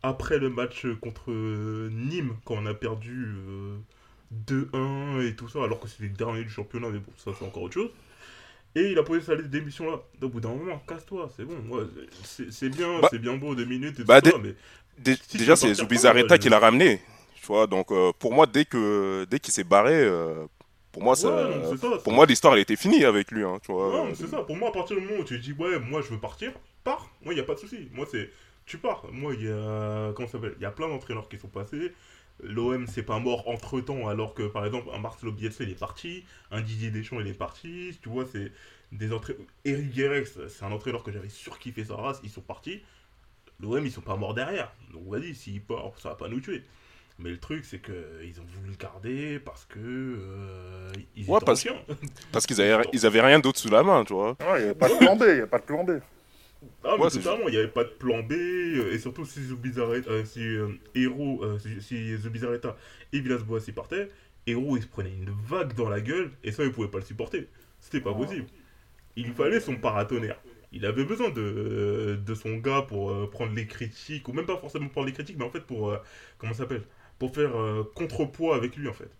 après 0.03 0.39
le 0.39 0.51
match 0.51 0.87
contre 1.01 1.31
euh, 1.31 1.91
Nîmes, 1.93 2.37
quand 2.45 2.57
on 2.57 2.67
a 2.67 2.75
perdu 2.75 3.27
euh, 3.49 3.79
2-1 4.33 5.27
et 5.29 5.37
tout 5.37 5.49
ça, 5.49 5.63
alors 5.65 5.81
que 5.81 5.89
c'était 5.89 6.05
le 6.05 6.11
dernier 6.11 6.43
du 6.45 6.51
championnat, 6.51 6.89
mais 6.91 6.99
bon, 6.99 7.13
ça, 7.17 7.33
c'est 7.39 7.45
encore 7.45 7.65
autre 7.65 7.75
chose. 7.75 7.91
Et 8.75 8.93
il 8.93 8.99
a 8.99 9.03
posé 9.03 9.23
sa 9.23 9.35
lettre 9.35 9.49
de 9.49 9.59
démission 9.59 9.91
là. 9.91 10.01
Au 10.23 10.29
bout 10.29 10.41
d'un 10.41 10.51
moment, 10.51 10.79
casse-toi, 10.87 11.31
c'est 11.37 11.45
bon. 11.45 11.55
Ouais, 11.75 11.85
c'est 12.23 12.69
bien, 12.69 13.01
Bah- 13.01 13.09
c'est 13.11 13.19
bien 13.19 13.37
beau, 13.37 13.55
deux 13.55 13.65
minutes 13.65 14.01
et 14.01 14.05
bah, 14.05 14.21
tout 14.21 14.31
ça, 14.31 14.39
mais 14.43 14.55
si 15.31 15.39
déjà, 15.39 15.57
c'est 15.57 15.73
Zubizarreta 15.75 16.39
qui 16.39 16.49
l'a 16.49 16.59
ramené. 16.59 17.01
Tu 17.41 17.47
vois, 17.47 17.67
donc 17.67 17.91
euh, 17.93 18.13
pour 18.19 18.33
moi, 18.35 18.47
dès 18.47 18.65
que 18.65 19.25
dès 19.31 19.39
qu'il 19.39 19.53
s'est 19.55 19.65
barré, 19.65 19.95
euh, 19.95 20.47
pour 20.97 21.05
moi, 21.05 21.15
ça, 21.15 21.29
Ouais, 21.29 21.57
non, 21.57 21.71
c'est 21.71 21.77
ça, 21.77 21.99
pour 21.99 22.13
moi, 22.15 22.25
l'histoire 22.25 22.55
elle 22.55 22.61
était 22.61 22.75
finie 22.75 23.05
avec 23.05 23.31
lui. 23.31 23.45
Hein, 23.45 23.59
tu 23.63 23.71
vois. 23.71 24.09
C'est 24.15 24.29
ça. 24.29 24.39
Pour 24.39 24.57
moi, 24.57 24.71
à 24.71 24.73
partir 24.73 24.97
du 24.97 25.03
moment 25.05 25.21
où 25.21 25.25
tu 25.25 25.39
dis, 25.39 25.53
ouais, 25.53 25.79
moi 25.79 26.01
je 26.01 26.09
veux 26.09 26.19
partir, 26.19 26.53
pars. 26.85 27.11
Moi, 27.23 27.35
il 27.35 27.37
n'y 27.37 27.43
a 27.43 27.45
pas 27.45 27.53
de 27.53 27.59
souci. 27.59 27.91
Moi, 27.93 28.07
c'est. 28.11 28.31
Tu 28.65 28.79
pars. 28.79 29.05
Moi, 29.13 29.35
il 29.35 29.45
y 29.45 29.51
a. 29.51 30.15
Comment 30.15 30.27
ça 30.27 30.39
s'appelle? 30.39 30.55
Il 30.57 30.63
y 30.63 30.65
a 30.65 30.71
plein 30.71 30.89
d'entraîneurs 30.89 31.29
qui 31.29 31.39
sont 31.39 31.49
passés. 31.49 31.93
L'OM, 32.43 32.87
c'est 32.87 33.03
pas 33.03 33.19
mort 33.19 33.47
entre 33.47 33.79
temps, 33.83 34.09
alors 34.09 34.33
que 34.33 34.45
par 34.45 34.65
exemple, 34.65 34.89
un 34.95 34.99
Marcelo 34.99 35.33
Bielsa, 35.33 35.65
il 35.65 35.71
est 35.71 35.79
parti. 35.79 36.25
Un 36.51 36.63
Didier 36.63 36.91
Deschamps, 36.91 37.21
il 37.21 37.27
est 37.27 37.35
parti. 37.35 37.95
Tu 38.03 38.09
vois, 38.09 38.25
c'est 38.25 38.51
des 38.91 39.13
entraîneurs. 39.13 39.43
Eric 39.67 39.91
Guérex, 39.91 40.39
c'est 40.49 40.65
un 40.65 40.73
entraîneur 40.73 41.03
que 41.03 41.13
j'avais 41.13 41.29
surkiffé 41.29 41.85
sa 41.85 41.97
race. 41.97 42.21
Ils 42.25 42.31
sont 42.31 42.41
partis. 42.41 42.81
L'OM, 43.61 43.85
ils 43.85 43.93
sont 43.93 44.01
pas 44.01 44.17
morts 44.17 44.33
derrière. 44.33 44.73
Donc, 44.95 45.03
vas-y, 45.09 45.35
s'il 45.35 45.61
part, 45.61 45.93
ça 45.99 46.09
va 46.11 46.15
pas 46.15 46.29
nous 46.29 46.41
tuer. 46.41 46.63
Mais 47.19 47.31
le 47.31 47.39
truc, 47.39 47.65
c'est 47.65 47.81
qu'ils 47.81 48.41
ont 48.41 48.45
voulu 48.45 48.71
le 48.71 48.77
garder 48.77 49.39
parce 49.41 49.65
que. 49.65 49.79
euh, 49.79 50.93
ils 51.17 51.25
Ouais, 51.29 51.37
étaient 51.37 51.47
parce-. 51.47 51.67
Parce 52.33 52.47
qu'ils 52.47 52.61
avaient, 52.61 52.87
ils 52.93 53.07
avaient 53.07 53.21
rien 53.21 53.39
d'autre 53.39 53.59
sous 53.59 53.71
la 53.71 53.83
main, 53.83 54.05
tu 54.05 54.13
vois. 54.15 54.37
Ouais, 54.41 54.61
il 54.61 54.65
n'y 54.65 54.71
a 54.71 54.75
pas 54.75 54.89
de 54.89 54.95
plan 54.95 55.17
B, 55.17 55.23
il 55.29 55.35
n'y 55.37 55.41
a 55.41 55.47
pas 55.47 55.59
de 55.59 55.65
plan 55.65 55.85
B. 55.85 55.93
Ah, 56.85 56.97
mais 57.01 57.03
Ouais, 57.03 57.11
c'est 57.11 57.21
totalement, 57.23 57.49
il 57.49 57.53
n'y 57.53 57.59
avait 57.59 57.69
pas 57.69 57.85
de 57.85 57.91
plan 57.91 58.23
B, 58.23 58.33
euh, 58.33 58.93
et 58.93 58.99
surtout 58.99 59.25
si 59.25 59.43
Zubizarreta, 59.43 60.09
euh, 60.11 60.25
si 60.25 60.41
euh, 60.41 60.69
Hero, 60.95 61.43
euh, 61.45 61.59
si, 61.59 61.83
si 61.83 62.17
Zubizarreta 62.17 62.77
et 63.13 63.21
Villas-Boas 63.21 63.61
y 63.67 63.73
partaient, 63.73 64.09
Hero 64.47 64.77
il 64.77 64.83
se 64.83 64.87
prenait 64.87 65.11
une 65.13 65.31
vague 65.31 65.75
dans 65.75 65.89
la 65.89 66.01
gueule, 66.01 66.31
et 66.45 66.53
ça 66.53 66.65
il 66.65 66.73
pouvait 66.73 66.89
pas 66.89 66.99
le 66.99 67.05
supporter. 67.05 67.49
C'était 67.81 68.01
pas 68.01 68.15
possible. 68.15 68.47
Il 69.17 69.27
lui 69.27 69.35
fallait 69.35 69.61
son 69.61 69.77
paratonnerre. 69.77 70.41
Il 70.73 70.87
avait 70.87 71.05
besoin 71.05 71.31
de, 71.31 72.19
de 72.25 72.35
son 72.35 72.57
gars 72.59 72.83
pour 72.83 73.11
euh, 73.13 73.31
prendre 73.31 73.55
les 73.55 73.67
critiques, 73.67 74.29
ou 74.29 74.33
même 74.35 74.47
pas 74.47 74.59
forcément 74.59 74.89
prendre 74.89 75.07
les 75.09 75.15
critiques, 75.15 75.39
mais 75.39 75.45
en 75.47 75.51
fait 75.51 75.63
pour, 75.67 75.91
euh, 75.91 75.99
comment 76.39 76.53
ça 76.55 76.61
s'appelle? 76.61 76.85
Pour 77.19 77.35
faire 77.35 77.57
euh, 77.57 77.91
contrepoids 77.95 78.57
avec 78.57 78.77
lui 78.77 78.89
en 78.89 78.93
fait. 78.93 79.11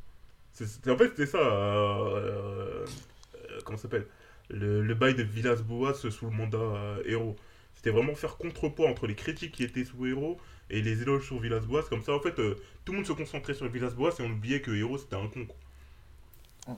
C'était- 0.53 0.91
en 0.91 0.97
fait 0.97 1.09
c'était 1.09 1.27
ça, 1.27 1.39
euh, 1.39 2.17
euh, 2.17 2.87
euh, 3.35 3.61
comment 3.65 3.77
ça 3.79 3.83
s'appelle? 3.85 4.07
Le, 4.49 4.83
le 4.83 4.95
bail 4.95 5.15
de 5.15 5.23
Villas-Boas 5.23 5.95
sous 5.95 6.27
le 6.27 6.31
mandat 6.31 6.59
euh, 6.59 7.03
Hero. 7.07 7.37
C'était 7.75 7.91
vraiment 7.91 8.15
faire 8.15 8.37
contrepoids 8.37 8.89
entre 8.89 9.07
les 9.07 9.15
critiques 9.15 9.53
qui 9.53 9.65
étaient 9.65 9.85
sous 9.85 10.07
Hero 10.07 10.39
et 10.71 10.83
les 10.83 11.03
éloges 11.03 11.27
sur 11.27 11.39
Villas-Boas. 11.41 11.83
Comme 11.89 12.03
ça, 12.03 12.13
en 12.13 12.21
fait, 12.21 12.39
euh, 12.39 12.57
tout 12.85 12.93
le 12.93 12.99
monde 12.99 13.07
se 13.07 13.13
concentrait 13.13 13.55
sur 13.55 13.69
Villas-Boas 13.69 14.13
et 14.19 14.23
on 14.23 14.31
oubliait 14.31 14.61
que 14.61 14.71
Hero 14.71 14.99
c'était 14.99 15.17
un 15.17 15.29
con. 15.29 15.47
quoi. 15.47 15.57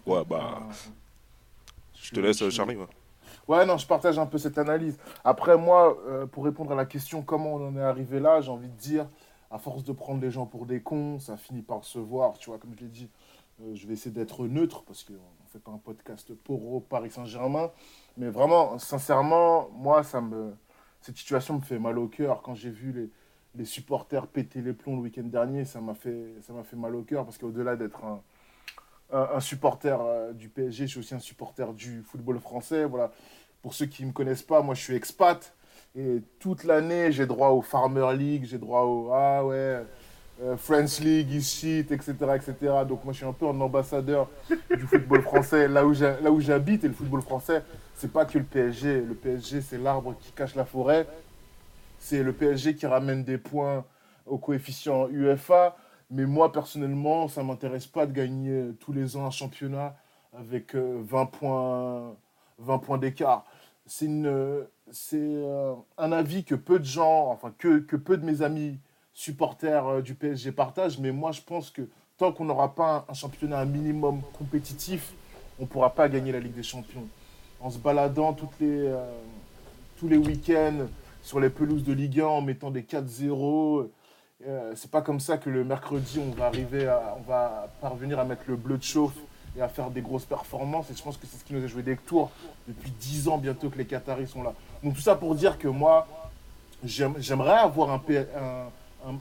Ouais, 0.06 0.24
bah, 0.24 0.62
je 2.00 2.10
te 2.10 2.20
laisse, 2.20 2.48
Charlie. 2.50 2.76
ouais. 2.76 2.86
Ouais, 3.46 3.64
non, 3.64 3.78
je 3.78 3.86
partage 3.86 4.18
un 4.18 4.26
peu 4.26 4.38
cette 4.38 4.58
analyse. 4.58 4.98
Après, 5.24 5.56
moi, 5.56 5.98
euh, 6.06 6.26
pour 6.26 6.44
répondre 6.44 6.72
à 6.72 6.74
la 6.74 6.84
question 6.84 7.22
comment 7.22 7.54
on 7.54 7.68
en 7.68 7.76
est 7.76 7.82
arrivé 7.82 8.20
là, 8.20 8.40
j'ai 8.42 8.50
envie 8.50 8.68
de 8.68 8.76
dire, 8.76 9.06
à 9.50 9.58
force 9.58 9.84
de 9.84 9.92
prendre 9.92 10.20
les 10.20 10.30
gens 10.30 10.46
pour 10.46 10.66
des 10.66 10.82
cons, 10.82 11.18
ça 11.18 11.36
finit 11.36 11.62
par 11.62 11.84
se 11.84 11.98
voir, 11.98 12.38
tu 12.38 12.50
vois, 12.50 12.58
comme 12.58 12.74
je 12.74 12.80
l'ai 12.80 12.90
dit. 12.90 13.08
euh, 13.62 13.74
je 13.74 13.86
vais 13.86 13.94
essayer 13.94 14.10
d'être 14.10 14.46
neutre 14.46 14.84
parce 14.84 15.04
qu'on 15.04 15.14
ne 15.14 15.48
fait 15.50 15.58
pas 15.58 15.70
un 15.70 15.78
podcast 15.78 16.32
pour 16.34 16.84
Paris 16.84 17.10
Saint-Germain. 17.10 17.70
Mais 18.16 18.28
vraiment, 18.28 18.78
sincèrement, 18.78 19.68
moi, 19.70 20.02
ça 20.02 20.20
me, 20.20 20.54
cette 21.00 21.16
situation 21.16 21.54
me 21.54 21.60
fait 21.60 21.78
mal 21.78 21.98
au 21.98 22.08
cœur. 22.08 22.42
Quand 22.42 22.54
j'ai 22.54 22.70
vu 22.70 23.10
les, 23.54 23.64
supporters 23.64 24.28
péter 24.28 24.60
les 24.60 24.72
plombs 24.72 24.96
le 24.96 25.02
week-end 25.02 25.24
dernier, 25.24 25.64
ça 25.64 25.80
m'a 25.80 25.94
fait, 25.94 26.34
fait 26.40 26.76
mal 26.76 26.94
au 26.94 27.02
cœur 27.02 27.24
parce 27.24 27.38
qu'au-delà 27.38 27.74
d'être 27.74 28.04
un 29.10 29.40
supporter 29.40 29.98
euh, 30.00 30.32
du 30.32 30.48
PSG, 30.48 30.86
je 30.86 30.90
suis 30.90 31.00
aussi 31.00 31.14
un 31.14 31.18
supporter 31.18 31.72
du 31.72 32.02
football 32.02 32.38
français. 32.38 32.84
Voilà. 32.84 33.10
Pour 33.62 33.74
ceux 33.74 33.86
qui 33.86 34.02
ne 34.02 34.08
me 34.08 34.12
connaissent 34.12 34.42
pas, 34.42 34.62
moi 34.62 34.74
je 34.74 34.82
suis 34.82 34.94
expat 34.94 35.54
et 35.96 36.22
toute 36.38 36.64
l'année 36.64 37.12
j'ai 37.12 37.26
droit 37.26 37.48
au 37.48 37.62
Farmer 37.62 38.14
League, 38.16 38.44
j'ai 38.44 38.58
droit 38.58 38.82
au 38.82 39.10
ah 39.12 39.44
ouais, 39.44 39.84
euh, 40.42 40.56
French 40.56 41.00
League, 41.00 41.30
ici, 41.32 41.78
etc., 41.90 42.12
etc. 42.36 42.54
Donc 42.88 43.04
moi 43.04 43.12
je 43.12 43.18
suis 43.18 43.26
un 43.26 43.32
peu 43.32 43.46
un 43.46 43.60
ambassadeur 43.60 44.28
du 44.70 44.86
football 44.86 45.22
français 45.22 45.68
là 45.68 45.84
où 45.84 46.40
j'habite 46.40 46.84
et 46.84 46.88
le 46.88 46.94
football 46.94 47.22
français 47.22 47.62
c'est 47.94 48.12
pas 48.12 48.24
que 48.24 48.38
le 48.38 48.44
PSG. 48.44 49.00
Le 49.00 49.14
PSG 49.14 49.60
c'est 49.60 49.78
l'arbre 49.78 50.14
qui 50.20 50.32
cache 50.32 50.54
la 50.54 50.64
forêt. 50.64 51.06
C'est 51.98 52.22
le 52.22 52.32
PSG 52.32 52.76
qui 52.76 52.86
ramène 52.86 53.24
des 53.24 53.38
points 53.38 53.84
au 54.26 54.38
coefficient 54.38 55.08
UEFA. 55.08 55.76
Mais 56.10 56.24
moi, 56.24 56.52
personnellement, 56.52 57.28
ça 57.28 57.42
ne 57.42 57.48
m'intéresse 57.48 57.86
pas 57.86 58.06
de 58.06 58.12
gagner 58.12 58.50
euh, 58.50 58.76
tous 58.80 58.92
les 58.92 59.16
ans 59.16 59.26
un 59.26 59.30
championnat 59.30 59.94
avec 60.32 60.74
euh, 60.74 61.02
20 61.04 61.26
points, 61.26 62.16
20 62.58 62.78
points 62.78 62.98
d'écart. 62.98 63.44
C'est 63.88 64.08
euh, 65.14 65.74
un 65.96 66.12
avis 66.12 66.44
que 66.44 66.54
peu 66.54 66.78
de 66.78 66.84
gens, 66.84 67.30
enfin 67.30 67.52
que, 67.56 67.78
peu 67.78 68.16
de 68.16 68.24
mes 68.24 68.42
amis 68.42 68.78
supporters 69.14 69.86
euh, 69.86 70.02
du 70.02 70.14
PSG 70.14 70.52
partagent. 70.52 70.98
Mais 70.98 71.10
moi, 71.10 71.32
je 71.32 71.40
pense 71.40 71.70
que 71.70 71.82
tant 72.18 72.32
qu'on 72.32 72.44
n'aura 72.44 72.74
pas 72.74 73.06
un, 73.08 73.14
championnat 73.14 73.58
un 73.58 73.64
minimum 73.64 74.20
compétitif, 74.36 75.14
on 75.58 75.62
ne 75.62 75.68
pourra 75.68 75.94
pas 75.94 76.08
gagner 76.08 76.32
la 76.32 76.40
Ligue 76.40 76.54
des 76.54 76.62
Champions. 76.62 77.06
En 77.60 77.70
se 77.70 77.78
baladant 77.78 78.36
euh, 78.62 79.10
tous 79.98 80.08
les 80.08 80.16
week-ends 80.16 80.86
sur 81.22 81.40
les 81.40 81.50
pelouses 81.50 81.84
de 81.84 81.92
Ligue 81.92 82.20
1 82.20 82.26
en 82.26 82.40
mettant 82.40 82.70
des 82.70 82.82
4-0. 82.82 83.88
Euh, 84.46 84.72
c'est 84.76 84.90
pas 84.90 85.02
comme 85.02 85.18
ça 85.18 85.36
que 85.36 85.50
le 85.50 85.64
mercredi 85.64 86.20
on 86.20 86.30
va 86.30 86.46
arriver 86.46 86.86
à, 86.86 87.16
on 87.18 87.28
va 87.28 87.68
parvenir 87.80 88.20
à 88.20 88.24
mettre 88.24 88.42
le 88.46 88.54
bleu 88.54 88.78
de 88.78 88.82
chauffe 88.84 89.18
et 89.56 89.62
à 89.62 89.68
faire 89.68 89.90
des 89.90 90.00
grosses 90.02 90.24
performances. 90.24 90.90
Et 90.90 90.94
je 90.96 91.02
pense 91.02 91.16
que 91.16 91.26
c'est 91.26 91.38
ce 91.38 91.44
qui 91.44 91.54
nous 91.54 91.64
a 91.64 91.66
joué 91.66 91.82
des 91.82 91.96
tours 91.96 92.30
depuis 92.66 92.90
10 92.90 93.28
ans 93.28 93.38
bientôt 93.38 93.68
que 93.70 93.78
les 93.78 93.86
Qataris 93.86 94.26
sont 94.28 94.42
là. 94.42 94.52
Donc 94.82 94.94
tout 94.94 95.00
ça 95.00 95.14
pour 95.14 95.34
dire 95.34 95.58
que 95.58 95.68
moi, 95.68 96.06
j'aime- 96.84 97.14
j'aimerais 97.18 97.56
avoir 97.58 97.90
un, 97.90 98.00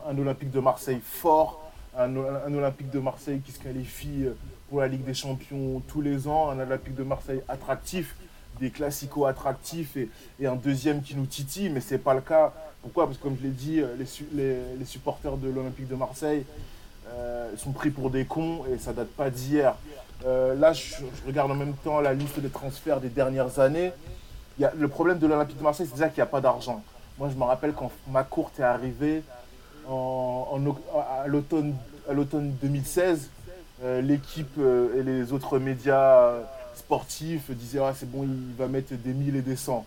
un, 0.08 0.18
Olympique 0.18 0.52
de 0.52 0.60
Marseille 0.60 1.00
fort, 1.04 1.64
un, 1.98 2.16
Olympique 2.16 2.90
de 2.92 3.00
Marseille 3.00 3.42
qui 3.46 3.52
se 3.52 3.60
qualifie 3.60 4.26
euh, 4.26 4.38
pour 4.70 4.82
la 4.82 4.88
Ligue 4.88 5.04
des 5.06 5.14
Champions 5.14 5.82
tous 5.88 6.02
les 6.02 6.28
ans, 6.28 6.50
un 6.50 6.60
Olympique 6.60 6.96
de 6.96 7.04
Marseille 7.04 7.42
attractif, 7.48 8.16
des 8.60 8.70
classicos 8.70 9.26
attractifs 9.28 9.96
et, 9.98 10.10
un 10.46 10.56
deuxième 10.56 11.02
qui 11.02 11.16
nous 11.16 11.26
titille, 11.26 11.70
mais 11.70 11.80
c'est 11.80 11.98
pas 12.00 12.14
le 12.14 12.22
cas. 12.22 12.54
Pourquoi? 12.82 13.06
Parce 13.06 13.18
que 13.18 13.24
comme 13.24 13.38
je 13.40 13.44
l'ai 13.44 13.50
dit, 13.54 13.80
euh, 13.80 13.96
les- 14.34 14.76
les 14.78 14.86
supporters 14.86 15.38
de 15.38 15.50
l'Olympique 15.50 15.88
de 15.88 15.96
Marseille 15.96 16.44
euh, 17.10 17.56
sont 17.58 17.72
pris 17.72 17.90
pour 17.90 18.10
des 18.10 18.26
cons 18.26 18.64
et 18.72 18.78
ça 18.78 18.94
date 18.94 19.08
pas 19.10 19.30
d'hier. 19.30 19.76
Euh, 20.26 20.56
là, 20.56 20.74
je, 20.74 20.82
je 20.96 21.28
regarde 21.28 21.52
en 21.52 21.56
même 21.56 21.74
temps 21.84 22.00
la 22.02 22.14
liste 22.14 22.40
des 22.40 22.50
transferts 22.50 23.00
des 23.00 23.10
dernières 23.10 23.60
années. 23.60 23.92
Il 24.58 24.64
y 24.64 24.66
a, 24.66 24.74
le 24.78 24.88
problème 24.88 25.20
de 25.20 25.28
l'Olympique 25.28 25.58
de 25.58 25.64
Marseille, 25.64 25.86
c'est 25.88 25.96
déjà 25.96 26.10
qu'il 26.10 26.18
n'y 26.18 26.24
a 26.24 26.32
pas 26.32 26.42
d'argent. 26.42 26.82
Moi, 27.20 27.30
je 27.32 27.38
me 27.38 27.44
rappelle 27.44 27.74
quand 27.74 27.92
ma 28.12 28.24
courte 28.24 28.60
est 28.60 28.64
arrivée 28.64 29.22
en, 29.88 30.48
en 30.52 30.66
oc- 30.66 30.82
à 31.24 31.28
l'automne 31.28 31.74
à 32.10 32.14
l'automne 32.14 32.54
2016, 32.62 33.30
euh, 33.84 34.02
l'équipe 34.02 34.48
euh, 34.60 34.98
et 34.98 35.04
les 35.04 35.34
autres 35.34 35.60
médias 35.60 36.32
sportifs 36.76 37.52
disaient 37.52 37.80
ah, 37.84 37.94
c'est 37.96 38.10
bon, 38.10 38.24
il 38.24 38.56
va 38.58 38.68
mettre 38.68 38.94
des 38.94 39.14
1000 39.14 39.36
et 39.36 39.42
des 39.42 39.56
100. 39.56 39.86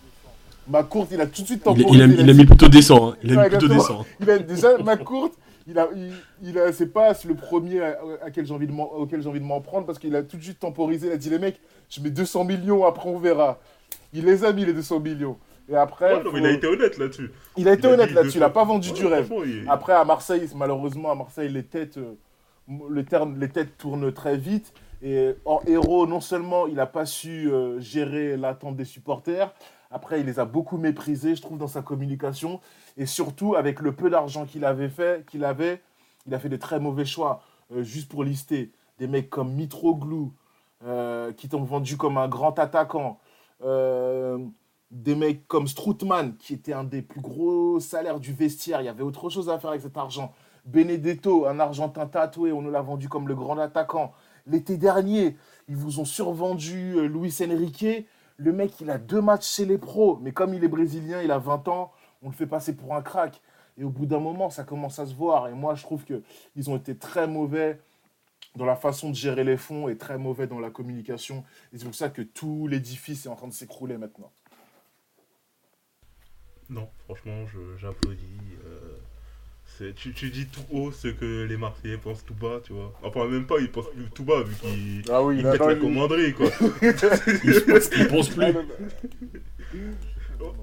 Ma 0.68 0.82
courte, 0.82 1.08
il 1.12 1.20
a 1.20 1.26
tout 1.26 1.40
de 1.42 1.46
suite 1.46 1.60
Il, 1.60 1.82
temporisé. 1.82 1.88
il 1.94 2.02
a, 2.02 2.06
il 2.22 2.30
a 2.30 2.32
mis 2.34 2.44
plutôt 2.44 2.68
décent. 2.68 3.10
hein. 3.10 3.16
Il 3.22 3.36
a 3.38 3.42
mis 3.44 3.48
plutôt 3.48 3.66
exactement. 3.66 4.02
décent. 4.02 4.06
il 4.20 4.30
a 4.30 4.38
déjà 4.38 4.78
ma 4.78 4.96
courte. 4.96 5.32
Il 5.70 5.78
a, 5.78 5.88
il, 5.94 6.12
il 6.42 6.58
a, 6.58 6.72
c'est 6.72 6.88
pas 6.92 7.12
le 7.24 7.34
premier 7.34 7.80
à, 7.80 7.98
à 8.24 8.30
quel 8.30 8.44
j'ai 8.44 8.52
envie 8.52 8.66
de 8.66 8.72
auquel 8.72 9.22
j'ai 9.22 9.28
envie 9.28 9.38
de 9.40 9.44
m'en 9.44 9.60
prendre 9.60 9.86
parce 9.86 9.98
qu'il 10.00 10.14
a 10.16 10.22
tout 10.22 10.36
de 10.36 10.42
suite 10.42 10.58
temporisé. 10.58 11.06
Il 11.06 11.12
a 11.12 11.16
dit 11.16 11.30
les 11.30 11.38
mecs, 11.38 11.60
je 11.88 12.00
mets 12.00 12.10
200 12.10 12.44
millions, 12.44 12.84
après 12.84 13.08
on 13.08 13.18
verra. 13.18 13.58
Il 14.12 14.24
les 14.24 14.44
a 14.44 14.52
mis 14.52 14.64
les 14.64 14.72
200 14.72 14.98
millions. 15.00 15.38
Et 15.68 15.76
après, 15.76 16.14
Ouais, 16.16 16.24
non, 16.24 16.32
mais 16.32 16.40
faut- 16.40 16.44
il 16.44 16.46
a 16.46 16.50
été 16.50 16.66
honnête 16.66 16.98
là-dessus. 16.98 17.30
il 17.56 17.68
a 17.68 17.72
été 17.74 17.86
il 17.86 17.92
honnête 17.92 18.10
là-dessus. 18.10 18.38
Il 18.38 18.42
a 18.42 18.48
200. 18.48 18.54
pas 18.60 18.64
vendu 18.64 18.90
du 18.90 19.06
rêve. 19.06 19.32
il- 19.46 19.64
Après, 19.68 19.92
à 19.92 20.04
Marseille, 20.04 20.48
malheureusement, 20.56 21.12
à 21.12 21.14
Marseille, 21.14 21.48
les 21.48 21.62
têtes, 21.62 21.98
euh, 21.98 22.14
le 22.88 23.04
terme- 23.04 23.38
les 23.38 23.48
têtes 23.48 23.78
tournent 23.78 24.12
très 24.12 24.36
vite. 24.36 24.72
Et 25.02 25.30
en 25.44 25.60
héros, 25.68 26.08
non 26.08 26.20
seulement 26.20 26.66
il 26.66 26.74
n'a 26.74 26.86
pas 26.86 27.06
su 27.06 27.48
euh, 27.52 27.78
gérer 27.78 28.36
l'attente 28.36 28.74
des 28.76 28.84
supporters, 28.84 29.54
après, 29.92 30.18
il 30.20 30.26
les 30.26 30.40
a 30.40 30.44
beaucoup 30.44 30.76
méprisés, 30.76 31.36
je 31.36 31.42
trouve, 31.42 31.56
dans 31.58 31.68
sa 31.68 31.82
communication. 31.82 32.60
Et 32.96 33.06
surtout, 33.06 33.54
avec 33.54 33.80
le 33.80 33.92
peu 33.92 34.10
d'argent 34.10 34.46
qu'il 34.46 34.64
avait 34.64 34.88
fait, 34.88 35.26
qu'il 35.26 35.44
avait, 35.44 35.82
il 36.26 36.34
a 36.34 36.38
fait 36.38 36.48
des 36.48 36.58
très 36.58 36.80
mauvais 36.80 37.04
choix. 37.04 37.42
Euh, 37.72 37.82
juste 37.82 38.10
pour 38.10 38.24
lister, 38.24 38.72
des 38.98 39.06
mecs 39.06 39.30
comme 39.30 39.52
Mitroglou, 39.52 40.32
euh, 40.84 41.32
qui 41.32 41.48
t'ont 41.48 41.62
vendu 41.62 41.96
comme 41.96 42.18
un 42.18 42.28
grand 42.28 42.58
attaquant. 42.58 43.18
Euh, 43.62 44.38
des 44.90 45.14
mecs 45.14 45.46
comme 45.46 45.68
Stroutman, 45.68 46.36
qui 46.36 46.54
était 46.54 46.72
un 46.72 46.84
des 46.84 47.02
plus 47.02 47.20
gros 47.20 47.78
salaires 47.80 48.18
du 48.18 48.32
vestiaire. 48.32 48.80
Il 48.80 48.86
y 48.86 48.88
avait 48.88 49.02
autre 49.02 49.28
chose 49.28 49.48
à 49.48 49.58
faire 49.58 49.70
avec 49.70 49.82
cet 49.82 49.96
argent. 49.96 50.32
Benedetto, 50.64 51.46
un 51.46 51.60
Argentin 51.60 52.06
tatoué, 52.06 52.52
on 52.52 52.62
nous 52.62 52.70
l'a 52.70 52.82
vendu 52.82 53.08
comme 53.08 53.28
le 53.28 53.34
grand 53.34 53.58
attaquant. 53.58 54.12
L'été 54.46 54.76
dernier, 54.76 55.36
ils 55.68 55.76
vous 55.76 56.00
ont 56.00 56.04
survendu 56.04 56.94
euh, 56.96 57.06
Luis 57.06 57.36
Enrique. 57.42 58.06
Le 58.36 58.52
mec, 58.52 58.80
il 58.80 58.90
a 58.90 58.98
deux 58.98 59.20
matchs 59.20 59.48
chez 59.48 59.64
les 59.64 59.78
pros, 59.78 60.18
mais 60.22 60.32
comme 60.32 60.54
il 60.54 60.64
est 60.64 60.68
brésilien, 60.68 61.22
il 61.22 61.30
a 61.30 61.38
20 61.38 61.68
ans, 61.68 61.92
on 62.22 62.28
le 62.28 62.34
fait 62.34 62.46
passer 62.46 62.74
pour 62.76 62.94
un 62.94 63.02
crack. 63.02 63.40
Et 63.78 63.84
au 63.84 63.90
bout 63.90 64.06
d'un 64.06 64.18
moment, 64.20 64.50
ça 64.50 64.64
commence 64.64 64.98
à 64.98 65.06
se 65.06 65.14
voir. 65.14 65.48
Et 65.48 65.52
moi, 65.54 65.74
je 65.74 65.82
trouve 65.82 66.04
qu'ils 66.04 66.70
ont 66.70 66.76
été 66.76 66.94
très 66.96 67.26
mauvais 67.26 67.78
dans 68.56 68.64
la 68.66 68.76
façon 68.76 69.10
de 69.10 69.14
gérer 69.14 69.44
les 69.44 69.56
fonds 69.56 69.88
et 69.88 69.96
très 69.96 70.18
mauvais 70.18 70.46
dans 70.46 70.58
la 70.60 70.70
communication. 70.70 71.44
Et 71.72 71.78
c'est 71.78 71.84
pour 71.84 71.94
ça 71.94 72.10
que 72.10 72.20
tout 72.22 72.66
l'édifice 72.66 73.26
est 73.26 73.28
en 73.28 73.36
train 73.36 73.48
de 73.48 73.52
s'écrouler 73.52 73.96
maintenant. 73.96 74.30
Non, 76.68 76.88
franchement, 77.04 77.46
je- 77.46 77.78
j'applaudis. 77.78 78.26
euh, 78.66 78.96
c'est- 79.64 79.94
tu, 79.94 80.12
tu 80.12 80.30
dis 80.30 80.46
tout 80.46 80.60
haut 80.72 80.92
ce 80.92 81.08
que 81.08 81.44
les 81.44 81.56
Marseillais 81.56 81.96
pensent 81.96 82.24
tout 82.24 82.34
bas, 82.34 82.60
tu 82.62 82.72
vois. 82.72 82.92
Enfin, 83.02 83.26
même 83.26 83.46
pas, 83.46 83.58
ils 83.60 83.70
pensent 83.70 83.90
plus 83.94 84.10
tout 84.10 84.24
bas, 84.24 84.42
vu 84.42 84.54
qu'ils 84.56 85.02
Ah 85.10 85.22
oui, 85.22 85.38
ils 85.38 85.42
là, 85.42 85.52
mettent 85.52 85.60
là, 85.60 85.66
la 85.68 85.72
il- 85.74 85.80
commanderie, 85.80 86.34
quoi. 86.34 86.46
Il 86.82 88.06
pense 88.08 88.28
plus. 88.28 88.52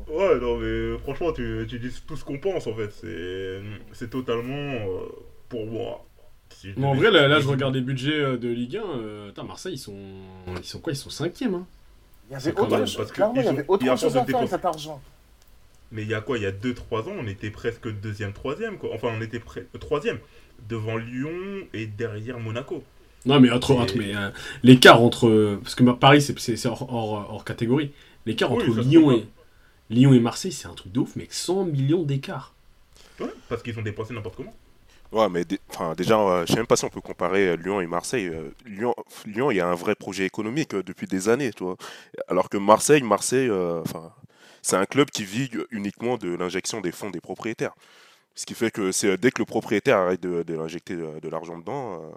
Ouais, 0.10 0.40
non, 0.40 0.58
mais 0.58 0.98
franchement, 1.00 1.32
tu, 1.32 1.66
tu 1.70 1.80
dis 1.80 1.90
tout 2.08 2.16
ce 2.16 2.24
qu'on 2.24 2.40
pense, 2.40 2.68
en 2.68 2.74
fait. 2.74 2.90
C'est 2.92 3.62
c'est 3.94 4.10
totalement, 4.10 4.54
euh, 4.56 5.06
pour 5.50 5.66
moi. 5.68 6.06
si 6.50 6.70
Mais 6.78 6.86
en 6.88 6.94
vrai, 6.96 7.12
là, 7.12 7.28
là, 7.28 7.40
je 7.40 7.48
regarde 7.48 7.76
les 7.76 7.82
budgets 7.82 8.20
euh, 8.20 8.38
de 8.38 8.48
Ligue 8.50 8.78
1. 8.78 8.84
euh, 9.00 9.32
Marseille, 9.46 9.74
ils 9.74 9.80
sont... 9.80 9.96
ils 10.58 10.64
sont 10.64 10.80
quoi 10.80 10.94
Ils 10.94 10.98
sont 10.98 11.10
cinquièmes. 11.10 11.56
Hein. 11.56 11.66
Il 12.30 12.34
y 12.34 12.36
avait 12.36 12.52
autre 12.60 12.70
même, 12.72 12.80
chose, 12.88 12.98
parce 12.98 13.10
que 13.12 13.16
clairement, 13.16 13.36
il 13.38 13.46
y 13.46 13.48
avait 13.48 13.66
autre 13.68 13.98
chose 13.98 14.18
à 14.18 14.22
de 14.22 14.26
faire 14.28 14.38
avec 14.38 14.50
cet 14.50 14.66
argent. 14.66 15.02
Mais 15.92 16.02
il 16.02 16.10
y 16.10 16.14
a 16.14 16.20
quoi 16.22 16.38
Il 16.38 16.44
y 16.44 16.48
a 16.48 16.52
2-3 16.52 17.04
ans, 17.04 17.14
on 17.20 17.28
était 17.28 17.50
presque 17.52 17.88
deuxième, 18.02 18.34
troisième, 18.34 18.78
quoi. 18.78 18.90
Enfin, 18.94 19.10
on 19.18 19.22
était 19.22 19.40
près... 19.40 19.66
troisième. 19.80 20.20
Devant 20.70 20.98
Lyon 20.98 21.32
et 21.74 21.86
derrière 21.86 22.40
Monaco. 22.40 22.84
Non, 23.26 23.40
mais, 23.40 23.50
entre, 23.52 23.72
Et- 23.94 23.98
mais 23.98 24.16
euh, 24.16 24.30
l'écart 24.64 25.02
entre. 25.02 25.58
Parce 25.62 25.76
que 25.76 25.84
Paris, 25.92 26.22
c'est- 26.22 26.38
c'est 26.58 26.68
hors, 26.68 26.92
hors- 26.94 27.28
hors 27.34 27.46
catégorie. 27.46 27.92
L'écart 28.26 28.52
Oui, 28.52 28.64
entre 28.64 28.80
Lyon 28.82 29.12
et, 29.12 29.26
Lyon 29.90 30.14
et 30.14 30.20
Marseille, 30.20 30.52
c'est 30.52 30.68
un 30.68 30.74
truc 30.74 30.92
de 30.92 31.00
ouf, 31.00 31.16
mec. 31.16 31.34
100 31.34 31.66
millions 31.66 32.04
d'écart. 32.04 32.54
Ouais, 33.20 33.34
parce 33.50 33.64
qu'ils 33.64 33.78
ont 33.80 33.82
dépensé 33.82 34.14
n'importe 34.14 34.36
comment. 34.36 34.54
Ouais, 35.12 35.30
mais 35.30 35.46
enfin, 35.70 35.94
déjà, 35.96 36.20
euh, 36.20 36.46
je 36.46 36.52
sais 36.52 36.58
même 36.58 36.68
pas 36.68 36.76
si 36.76 36.84
on 36.84 36.90
peut 36.90 37.00
comparer 37.02 37.48
euh, 37.50 37.56
Lyon 37.56 37.80
et 37.80 37.88
Marseille. 37.88 38.28
Euh, 38.28 38.50
Lyon, 38.66 38.94
Lyon, 39.26 39.52
il 39.52 39.58
y 39.58 39.62
a 39.62 39.68
un 39.68 39.76
vrai 39.76 39.96
projet 39.96 40.26
économique 40.26 40.74
euh, 40.74 40.84
depuis 40.84 41.08
des 41.08 41.30
années, 41.30 41.54
tu 41.54 41.64
vois. 41.64 41.78
Alors 42.28 42.50
que 42.50 42.58
Marseille, 42.58 43.02
Marseille, 43.04 43.50
euh, 43.50 43.82
enfin, 43.82 44.12
c'est 44.62 44.76
un 44.76 44.86
club 44.86 45.10
qui 45.10 45.24
vit 45.24 45.50
uniquement 45.72 46.18
de 46.18 46.36
l'injection 46.36 46.82
des 46.82 46.92
fonds 46.92 47.10
des 47.10 47.22
propriétaires. 47.22 47.74
Ce 48.36 48.46
qui 48.46 48.54
fait 48.54 48.72
que 48.72 48.92
c'est 48.92 49.18
dès 49.18 49.32
que 49.32 49.40
le 49.40 49.46
propriétaire 49.46 49.98
arrête 49.98 50.22
de, 50.22 50.44
de 50.44 50.58
injecter 50.60 50.96
de, 50.96 51.20
de 51.22 51.30
l'argent 51.30 51.58
dedans, 51.58 52.02
euh, 52.04 52.10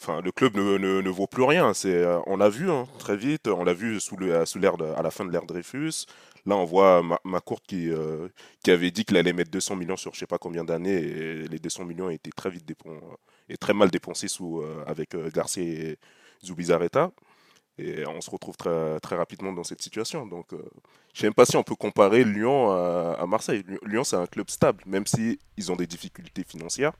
enfin, 0.00 0.20
le 0.22 0.32
club 0.32 0.56
ne, 0.56 0.78
ne- 0.78 1.00
ne 1.00 1.10
vaut 1.10 1.26
plus 1.26 1.42
rien. 1.44 1.74
C'est, 1.74 1.94
euh, 1.94 2.18
on 2.26 2.36
l'a 2.36 2.48
vu 2.48 2.70
hein, 2.70 2.86
très 2.98 3.16
vite. 3.16 3.48
On 3.48 3.64
l'a 3.64 3.74
vu 3.74 4.00
sous 4.00 4.16
le, 4.16 4.44
sous 4.46 4.58
à 4.64 5.02
la 5.02 5.10
fin 5.10 5.24
de 5.24 5.30
l'ère 5.30 5.46
Dreyfus. 5.46 6.06
Là, 6.46 6.56
on 6.56 6.64
voit 6.64 7.02
Ma- 7.02 7.20
Macourt 7.24 7.62
qui, 7.62 7.90
euh, 7.90 8.28
qui 8.64 8.70
avait 8.70 8.90
dit 8.90 9.04
qu'il 9.04 9.16
allait 9.16 9.32
mettre 9.32 9.50
200 9.50 9.76
millions 9.76 9.96
sur 9.96 10.14
je 10.14 10.20
sais 10.20 10.26
pas 10.26 10.38
combien 10.38 10.64
d'années 10.64 11.00
les 11.48 11.58
200 11.58 11.84
millions 11.84 12.06
ont 12.06 12.10
été 12.10 12.30
très 12.30 12.50
vite 12.50 12.64
dépensés 12.66 12.96
et 13.48 13.56
très 13.56 13.74
mal 13.74 13.90
dépensés 13.90 14.28
sous, 14.28 14.60
euh, 14.60 14.84
avec 14.86 15.14
euh, 15.14 15.28
Garcia 15.34 15.62
et 15.62 15.98
Zubizarreta. 16.44 17.10
Et 17.78 18.06
on 18.06 18.20
se 18.20 18.30
retrouve 18.30 18.56
très, 18.56 19.00
très 19.00 19.16
rapidement 19.16 19.52
dans 19.52 19.64
cette 19.64 19.82
situation. 19.82 20.26
Donc, 20.26 20.52
euh, 20.52 20.58
je 21.14 21.18
ne 21.18 21.20
sais 21.22 21.26
même 21.26 21.34
pas 21.34 21.46
si 21.46 21.56
on 21.56 21.62
peut 21.62 21.74
comparer 21.76 22.24
Lyon 22.24 22.70
à, 22.72 23.16
à 23.18 23.26
Marseille. 23.26 23.64
Lyon, 23.86 24.04
c'est 24.04 24.16
un 24.16 24.26
club 24.26 24.50
stable, 24.50 24.82
même 24.86 25.06
si 25.06 25.38
ils 25.56 25.72
ont 25.72 25.76
des 25.76 25.86
difficultés 25.86 26.44
financières. 26.44 26.92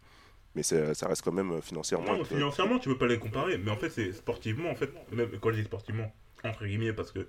Mais 0.55 0.63
ça 0.63 1.07
reste 1.07 1.23
quand 1.23 1.33
même 1.33 1.53
euh, 1.53 1.61
financièrement. 1.61 2.17
Non, 2.17 2.25
financièrement, 2.25 2.79
tu 2.79 2.89
peux 2.89 2.99
pas 2.99 3.07
les 3.07 3.19
comparer. 3.19 3.57
Mais 3.59 3.71
en 3.71 3.77
fait, 3.77 3.91
c'est 3.91 4.13
sportivement, 4.13 4.71
en 4.71 4.75
fait, 4.75 4.91
même 5.13 5.31
quand 5.41 5.53
je 5.53 5.57
dis 5.57 5.65
sportivement, 5.65 6.13
entre 6.45 6.67
guillemets, 6.67 6.93
parce 6.93 7.13
que 7.13 7.27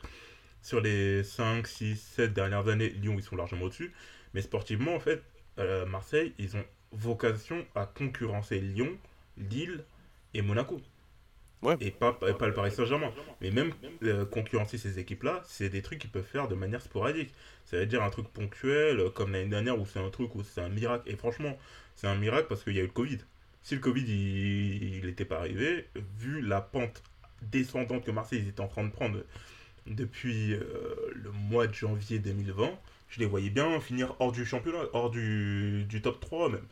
sur 0.62 0.82
les 0.82 1.24
5, 1.24 1.68
6, 1.68 1.96
7 1.98 2.34
dernières 2.34 2.68
années, 2.68 2.90
Lyon, 2.90 3.16
ils 3.18 3.24
sont 3.24 3.36
largement 3.36 3.66
au-dessus. 3.66 3.94
Mais 4.34 4.42
sportivement, 4.42 4.96
en 4.96 5.00
fait, 5.00 5.22
euh, 5.60 5.86
Marseille, 5.86 6.34
ils 6.40 6.58
ont 6.58 6.63
vocation 6.92 7.66
à 7.75 7.86
concurrencer 7.86 8.60
Lyon, 8.60 8.98
Lille 9.38 9.84
et 10.34 10.42
Monaco. 10.42 10.82
Ouais. 11.62 11.78
Et 11.80 11.92
pas, 11.92 12.13
pas, 12.13 12.34
pas 12.34 12.48
le 12.48 12.54
Paris 12.54 12.72
Saint-Germain. 12.72 13.12
Mais 13.40 13.51
même 13.51 13.72
euh, 14.04 14.25
concurrencer 14.25 14.80
ces 14.80 14.98
équipes-là, 14.98 15.44
c'est 15.46 15.70
des 15.70 15.84
trucs 15.84 16.00
qu'ils 16.00 16.10
peuvent 16.10 16.24
faire 16.24 16.48
de 16.48 16.56
manière 16.56 16.82
sporadique. 16.82 17.34
Ça 17.66 17.78
veut 17.78 17.86
dire 17.86 18.01
un 18.01 18.10
truc 18.10 18.28
ponctuel, 18.30 19.12
comme 19.13 19.32
l'année 19.32 19.50
dernière, 19.50 19.80
où 19.80 19.86
c'est 19.86 20.00
un 20.00 20.10
truc, 20.10 20.34
où 20.34 20.44
c'est 20.44 20.62
un 20.62 20.70
miracle. 20.70 21.08
Et 21.10 21.16
franchement, 21.16 21.56
c'est 22.01 22.08
un 22.08 22.15
miracle 22.15 22.48
parce 22.50 22.63
qu'il 22.63 22.75
y 22.75 22.79
a 22.79 22.81
eu 22.81 22.88
le 22.88 22.91
Covid. 22.91 23.20
Si 23.62 23.75
le 23.75 23.79
Covid 23.79 24.01
il 24.01 25.05
n'était 25.05 25.25
pas 25.25 25.38
arrivé, 25.38 25.88
vu 26.17 26.41
la 26.41 26.60
pente 26.60 27.03
descendante 27.43 28.03
que 28.03 28.10
Marseille 28.10 28.39
ils 28.41 28.50
étaient 28.50 28.62
en 28.62 28.67
train 28.67 28.84
de 28.84 28.89
prendre 28.89 29.20
depuis 29.86 30.53
euh, 30.53 30.63
le 31.13 31.31
mois 31.31 31.67
de 31.67 31.74
janvier 31.74 32.17
2020, 32.17 32.72
je 33.08 33.20
les 33.20 33.27
voyais 33.27 33.51
bien 33.51 33.79
finir 33.79 34.15
hors 34.20 34.31
du 34.31 34.46
championnat, 34.46 34.79
hors 34.93 35.12
du, 35.12 35.86
du 35.88 36.01
top 36.01 36.20
3 36.20 36.50
même. 36.50 36.65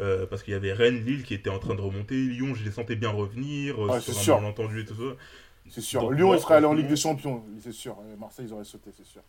Euh, 0.00 0.26
parce 0.26 0.42
qu'il 0.42 0.52
y 0.52 0.56
avait 0.56 0.72
Rennes, 0.72 1.04
Lille 1.04 1.22
qui 1.22 1.34
était 1.34 1.50
en 1.50 1.60
train 1.60 1.76
de 1.76 1.80
remonter, 1.80 2.16
Lyon, 2.16 2.56
je 2.56 2.64
les 2.64 2.72
sentais 2.72 2.96
bien 2.96 3.10
revenir, 3.10 3.80
euh, 3.80 4.00
sur 4.00 4.12
c'est 4.12 4.18
un 4.18 4.22
sûr. 4.24 4.40
malentendu 4.40 4.80
et 4.80 4.84
tout 4.84 4.96
ça. 4.96 5.16
C'est 5.68 5.80
sûr. 5.80 6.00
Donc, 6.00 6.14
Lyon, 6.14 6.26
moi, 6.26 6.38
serait 6.38 6.56
allé 6.56 6.66
en 6.66 6.74
Ligue 6.74 6.88
des 6.88 6.96
Champions, 6.96 7.44
c'est 7.60 7.72
sûr. 7.72 7.96
Et 8.12 8.16
Marseille, 8.18 8.46
ils 8.48 8.52
auraient 8.52 8.64
sauté, 8.64 8.90
c'est 8.96 9.06
sûr. 9.06 9.22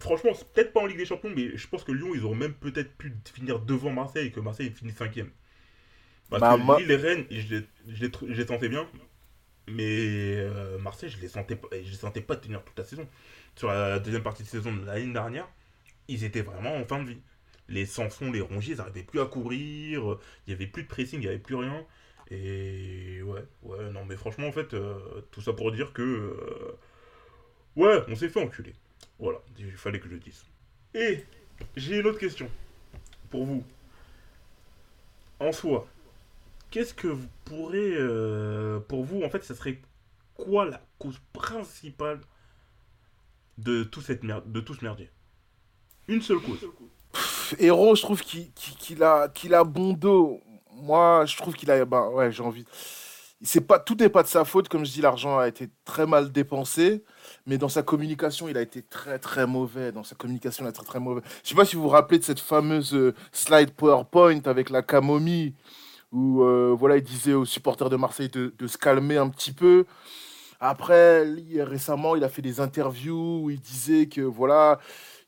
Franchement, 0.00 0.32
c'est 0.34 0.48
peut-être 0.52 0.72
pas 0.72 0.80
en 0.80 0.86
Ligue 0.86 0.98
des 0.98 1.04
Champions, 1.06 1.30
mais 1.34 1.56
je 1.56 1.68
pense 1.68 1.84
que 1.84 1.92
Lyon, 1.92 2.10
ils 2.14 2.24
auraient 2.24 2.36
même 2.36 2.54
peut-être 2.54 2.92
pu 2.96 3.12
finir 3.34 3.60
devant 3.60 3.90
Marseille 3.92 4.26
et 4.28 4.32
que 4.32 4.40
Marseille 4.40 4.70
finisse 4.70 4.96
cinquième. 4.96 5.30
Parce 6.30 6.42
Bah, 6.42 6.48
que 6.48 6.56
moi- 6.56 6.82
Lille 6.82 6.90
et 6.90 6.96
Rennes, 6.96 7.26
je 7.30 7.56
les, 7.56 7.66
je 7.88 8.02
les 8.02 8.08
tr- 8.10 8.26
je 8.32 8.40
les 8.40 8.46
sentais 8.46 8.68
bien, 8.68 8.88
mais 9.68 9.84
euh, 10.38 10.78
Marseille, 10.78 11.10
je 11.10 11.20
les 11.20 11.28
sentais 11.28 11.56
pas, 11.56 11.68
je 11.72 11.90
les 11.90 11.96
sentais 11.96 12.22
pas 12.22 12.36
tenir 12.36 12.64
toute 12.64 12.78
la 12.78 12.84
saison. 12.84 13.08
Sur 13.56 13.68
la 13.68 14.00
deuxième 14.00 14.22
partie 14.24 14.44
de 14.44 14.48
saison 14.48 14.74
de 14.74 14.84
l'année 14.86 15.12
dernière, 15.12 15.48
ils 16.08 16.24
étaient 16.24 16.42
vraiment 16.42 16.76
en 16.76 16.84
fin 16.86 17.02
de 17.02 17.10
vie. 17.10 17.22
Les 17.68 17.86
Sanson, 17.86 18.32
les 18.32 18.40
Rongiers, 18.42 18.74
ils 18.74 18.78
n'arrivaient 18.78 19.04
plus 19.04 19.20
à 19.20 19.26
courir, 19.26 20.18
il 20.46 20.52
y 20.52 20.54
avait 20.54 20.66
plus 20.68 20.84
de 20.84 20.88
pressing, 20.88 21.20
il 21.20 21.26
y 21.26 21.28
avait 21.28 21.38
plus 21.38 21.56
rien. 21.56 21.86
Et 22.30 23.22
ouais, 23.24 23.44
ouais, 23.64 23.90
non, 23.92 24.04
mais 24.06 24.16
franchement, 24.16 24.48
en 24.48 24.52
fait, 24.52 24.74
euh, 24.74 25.22
tout 25.32 25.42
ça 25.42 25.52
pour 25.54 25.72
dire 25.72 25.92
que. 25.94 26.02
euh, 26.02 26.78
ouais, 27.76 28.02
on 28.08 28.14
s'est 28.16 28.28
fait 28.28 28.42
enculer. 28.42 28.74
Voilà, 29.18 29.38
il 29.58 29.70
fallait 29.72 30.00
que 30.00 30.08
je 30.08 30.14
le 30.14 30.20
dise. 30.20 30.44
Et 30.94 31.24
j'ai 31.76 31.98
une 31.98 32.06
autre 32.06 32.18
question 32.18 32.50
pour 33.30 33.44
vous. 33.44 33.64
En 35.38 35.52
soi, 35.52 35.86
qu'est-ce 36.70 36.94
que 36.94 37.08
vous 37.08 37.28
pourrez, 37.44 37.94
euh, 37.96 38.80
pour 38.80 39.04
vous, 39.04 39.22
en 39.22 39.30
fait, 39.30 39.44
ça 39.44 39.54
serait 39.54 39.80
quoi 40.34 40.64
la 40.64 40.82
cause 40.98 41.20
principale 41.32 42.20
de 43.58 43.84
tout 43.84 44.00
cette 44.00 44.22
merde, 44.22 44.50
de 44.50 44.60
tout 44.60 44.74
ce 44.74 44.84
merdier? 44.84 45.10
Une 46.08 46.22
seule 46.22 46.40
cause. 46.40 46.60
Pff, 47.12 47.54
Héros, 47.58 47.94
je 47.94 48.02
trouve 48.02 48.22
qu'il 48.22 49.02
a, 49.02 49.28
qu'il 49.28 49.54
a 49.54 49.64
bon 49.64 49.92
dos. 49.92 50.42
Moi, 50.72 51.24
je 51.26 51.36
trouve 51.36 51.54
qu'il 51.54 51.70
a. 51.70 51.84
Ben, 51.84 52.08
ouais, 52.08 52.32
j'ai 52.32 52.42
envie. 52.42 52.64
C'est 53.42 53.62
pas, 53.62 53.78
tout 53.78 53.94
n'est 53.94 54.10
pas 54.10 54.22
de 54.22 54.28
sa 54.28 54.44
faute, 54.44 54.68
comme 54.68 54.84
je 54.84 54.92
dis, 54.92 55.00
l'argent 55.00 55.38
a 55.38 55.48
été 55.48 55.70
très 55.86 56.06
mal 56.06 56.30
dépensé, 56.30 57.02
mais 57.46 57.56
dans 57.56 57.70
sa 57.70 57.82
communication, 57.82 58.48
il 58.50 58.58
a 58.58 58.60
été 58.60 58.82
très 58.82 59.18
très 59.18 59.46
mauvais. 59.46 59.92
Dans 59.92 60.04
sa 60.04 60.14
communication, 60.14 60.64
il 60.64 60.66
a 60.66 60.70
été 60.70 60.84
très 60.84 61.00
mauvais. 61.00 61.22
Je 61.42 61.48
sais 61.48 61.54
pas 61.54 61.64
si 61.64 61.74
vous 61.74 61.82
vous 61.82 61.88
rappelez 61.88 62.18
de 62.18 62.24
cette 62.24 62.40
fameuse 62.40 62.94
euh, 62.94 63.14
slide 63.32 63.70
PowerPoint 63.70 64.42
avec 64.44 64.68
la 64.68 64.82
camomille, 64.82 65.54
où 66.12 66.42
euh, 66.42 66.74
voilà, 66.78 66.98
il 66.98 67.02
disait 67.02 67.32
aux 67.32 67.46
supporters 67.46 67.88
de 67.88 67.96
Marseille 67.96 68.28
de, 68.28 68.66
se 68.66 68.76
calmer 68.76 69.16
un 69.16 69.30
petit 69.30 69.52
peu. 69.52 69.86
Après, 70.60 71.24
récemment, 71.60 72.16
il 72.16 72.24
a 72.24 72.28
fait 72.28 72.42
des 72.42 72.60
interviews 72.60 73.44
où 73.44 73.50
il 73.50 73.60
disait 73.60 74.06
que 74.06 74.20
voilà, 74.20 74.78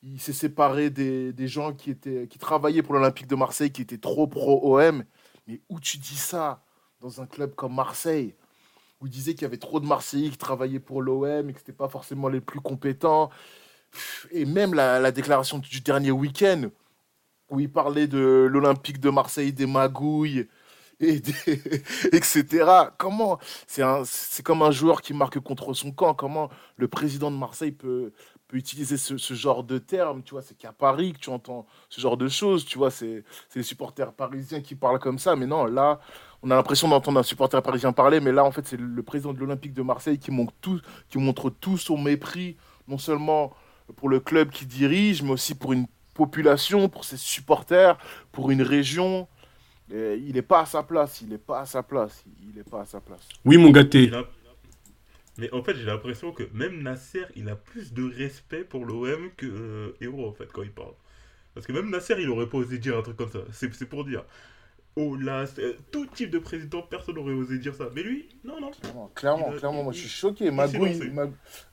il 0.03 0.21
s'est 0.21 0.35
séparé 0.35 0.91
des, 0.91 1.33
des 1.33 1.49
gens 1.49 1.73
qui, 1.73 1.91
étaient, 1.91 2.27
qui 2.29 2.39
travaillaient 2.39 2.83
pour 2.83 2.95
l'Olympique 2.95 3.27
de 3.27 3.37
Marseille, 3.37 3.73
qui 3.73 3.83
étaient 3.83 3.97
trop 3.99 4.27
pro-OM. 4.27 5.05
Mais 5.47 5.61
où 5.71 5.81
tu 5.81 5.97
dis 5.97 6.17
ça? 6.17 6.63
Dans 7.03 7.21
un 7.21 7.27
club 7.27 7.55
comme 7.55 7.75
Marseille 7.75 8.35
Où 9.01 9.07
il 9.09 9.11
disait 9.13 9.35
qu'il 9.35 9.43
y 9.43 9.47
avait 9.47 9.59
trop 9.59 9.81
de 9.81 9.87
Marseillais 9.87 10.31
qui 10.31 10.39
travaillaient 10.39 10.81
pour 10.81 11.03
l'OM 11.03 11.51
et 11.51 11.55
que 11.55 11.59
ce 11.61 11.65
n'étaient 11.65 11.73
pas 11.73 11.89
forcément 11.89 12.29
les 12.29 12.41
plus 12.43 12.61
compétents. 12.61 13.31
Et 14.31 14.45
même 14.45 14.75
la, 14.75 14.99
la 15.01 15.13
déclaration 15.13 15.59
du 15.59 15.81
dernier 15.81 16.11
week-end, 16.11 16.65
où 17.51 17.61
il 17.61 17.71
parlait 17.73 18.09
de 18.09 18.49
l'Olympique 18.51 19.01
de 19.01 19.11
Marseille, 19.11 19.53
des 19.53 19.67
magouilles, 19.67 20.49
et 21.01 21.21
des- 21.21 21.35
etc. 22.13 22.93
Comment 22.99 23.39
C'est 23.67 23.83
un- 23.83 24.05
c'est 24.07 24.45
comme 24.45 24.63
un 24.63 24.71
joueur 24.73 25.03
qui 25.03 25.15
marque 25.15 25.41
contre 25.41 25.75
son 25.75 25.93
camp. 25.93 26.15
Comment 26.15 26.51
le 26.77 26.89
président 26.89 27.31
de 27.31 27.37
Marseille 27.37 27.73
peut, 27.73 28.13
peut 28.49 28.57
utiliser 28.59 28.97
ce, 28.99 29.17
ce 29.19 29.35
genre 29.35 29.65
de 29.65 29.79
termes, 29.79 30.23
tu 30.25 30.33
vois, 30.33 30.43
c'est 30.43 30.57
qu'à 30.57 30.73
Paris 30.73 31.15
que 31.15 31.19
tu 31.21 31.31
entends 31.31 31.67
ce 31.91 32.01
genre 32.01 32.17
de 32.17 32.29
choses, 32.29 32.65
tu 32.67 32.79
vois, 32.79 32.91
c'est 32.91 33.25
les 33.57 33.63
supporters 33.65 34.13
parisiens 34.15 34.61
qui 34.63 34.75
parlent 34.77 35.01
comme 35.01 35.19
ça, 35.19 35.37
mais 35.37 35.47
non, 35.47 35.67
là, 35.67 36.01
on 36.43 36.51
a 36.51 36.57
l'impression 36.57 36.89
d'entendre 36.89 37.21
un 37.21 37.23
supporter 37.23 37.63
parisien 37.63 37.93
parler, 37.93 38.21
mais 38.21 38.33
là, 38.33 38.45
en 38.45 38.51
fait, 38.51 38.67
c'est 38.67 38.79
le 38.79 39.03
président 39.03 39.33
de 39.33 39.39
l'Olympique 39.39 39.75
de 39.75 39.83
Marseille 39.83 40.19
qui 40.19 40.31
montre, 40.31 40.53
tout, 40.61 40.81
qui 41.09 41.19
montre 41.19 41.51
tout 41.51 41.79
son 41.79 41.97
mépris, 41.97 42.57
non 42.89 42.99
seulement 42.99 43.55
pour 43.97 44.09
le 44.09 44.19
club 44.19 44.51
qu'il 44.51 44.67
dirige, 44.67 45.23
mais 45.23 45.31
aussi 45.31 45.55
pour 45.55 45.73
une 45.73 45.87
population, 46.15 46.89
pour 46.89 47.05
ses 47.05 47.17
supporters, 47.17 47.97
pour 48.33 48.51
une 48.51 48.63
région. 48.63 49.29
Et 49.93 50.17
il 50.27 50.35
n'est 50.35 50.43
pas 50.43 50.61
à 50.61 50.67
sa 50.67 50.83
place, 50.83 51.21
il 51.21 51.29
n'est 51.29 51.39
pas 51.39 51.61
à 51.61 51.67
sa 51.67 51.83
place, 51.83 52.25
il 52.43 52.57
n'est 52.57 52.65
pas 52.65 52.81
à 52.81 52.85
sa 52.87 53.01
place. 53.01 53.29
Oui, 53.45 53.57
mon 53.57 53.71
gâté. 53.71 54.11
Mais 55.39 55.53
en 55.53 55.63
fait, 55.63 55.77
j'ai 55.77 55.85
l'impression 55.85 56.33
que 56.33 56.43
même 56.53 56.83
Nasser, 56.83 57.25
il 57.37 57.49
a 57.49 57.57
plus 57.57 57.93
de 57.93 58.03
respect 58.03 58.65
pour 58.65 58.85
l'OM 58.85 59.31
que 59.37 59.47
euh, 59.47 59.97
Hero, 60.01 60.29
en 60.29 60.33
fait, 60.33 60.51
quand 60.53 60.63
il 60.63 60.73
parle. 60.73 60.93
Parce 61.55 61.67
que 61.67 61.73
même 61.73 61.89
Nasser, 61.89 62.17
il 62.19 62.29
aurait 62.29 62.49
pas 62.49 62.59
osé 62.59 62.79
dire 62.79 62.99
un 62.99 63.03
truc 63.03 63.17
comme 63.17 63.31
ça. 63.31 63.41
C'est 63.53 63.87
pour 63.87 64.05
dire. 64.05 64.25
Oh 64.95 65.17
là, 65.17 65.47
c'est- 65.47 65.79
tout 65.91 66.05
type 66.07 66.31
de 66.31 66.39
président, 66.39 66.83
personne 66.83 67.15
n'aurait 67.15 67.33
osé 67.33 67.59
dire 67.59 67.75
ça. 67.75 67.85
Mais 67.95 68.03
lui, 68.03 68.29
non, 68.45 68.61
non. 68.61 68.71
Clairement, 68.73 69.11
clairement, 69.15 69.47
Il 69.51 69.55
a- 69.55 69.59
clairement, 69.59 69.83
moi 69.85 69.93
je 69.95 70.01
suis 70.01 70.09
choqué. 70.09 70.51
Magouille, 70.51 71.01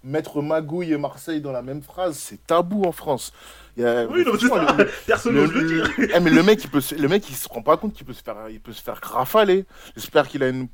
Mettre 0.03 0.41
Magouille 0.41 0.93
et 0.93 0.97
Marseille 0.97 1.41
dans 1.41 1.51
la 1.51 1.62
même 1.62 1.82
phrase, 1.82 2.17
c'est 2.17 2.45
tabou 2.47 2.84
en 2.84 2.93
France. 2.93 3.34
Il 3.75 3.84
y 3.84 3.86
a- 3.86 4.05
Oui, 4.08 4.23
non, 4.25 4.32
c'est 4.39 4.47
ça. 4.47 4.73
le- 4.77 4.89
Personne 5.05 5.36
n'ose 5.36 5.51
le 5.51 5.67
dire. 5.67 5.93
le- 5.97 6.15
Eh, 6.15 6.19
mais 6.21 6.29
le 6.29 6.43
mec, 6.43 6.63
il 6.63 6.69
peut, 6.69 6.79
se- 6.79 6.95
le 6.95 7.08
mec, 7.10 7.29
il 7.29 7.36
se 7.36 7.49
rend 7.49 7.62
pas 7.62 7.75
compte 7.75 7.93
qu'il 7.93 8.05
peut 8.05 8.13
se 8.13 8.23
faire, 8.23 8.38
il 8.49 8.62
peut 8.62 8.71
se 8.73 8.82
faire 8.82 8.99
rafaler. 9.03 9.65
J'espère 9.95 10.25
qu'il 10.29 10.41
a 10.43 10.47
une, 10.47 10.69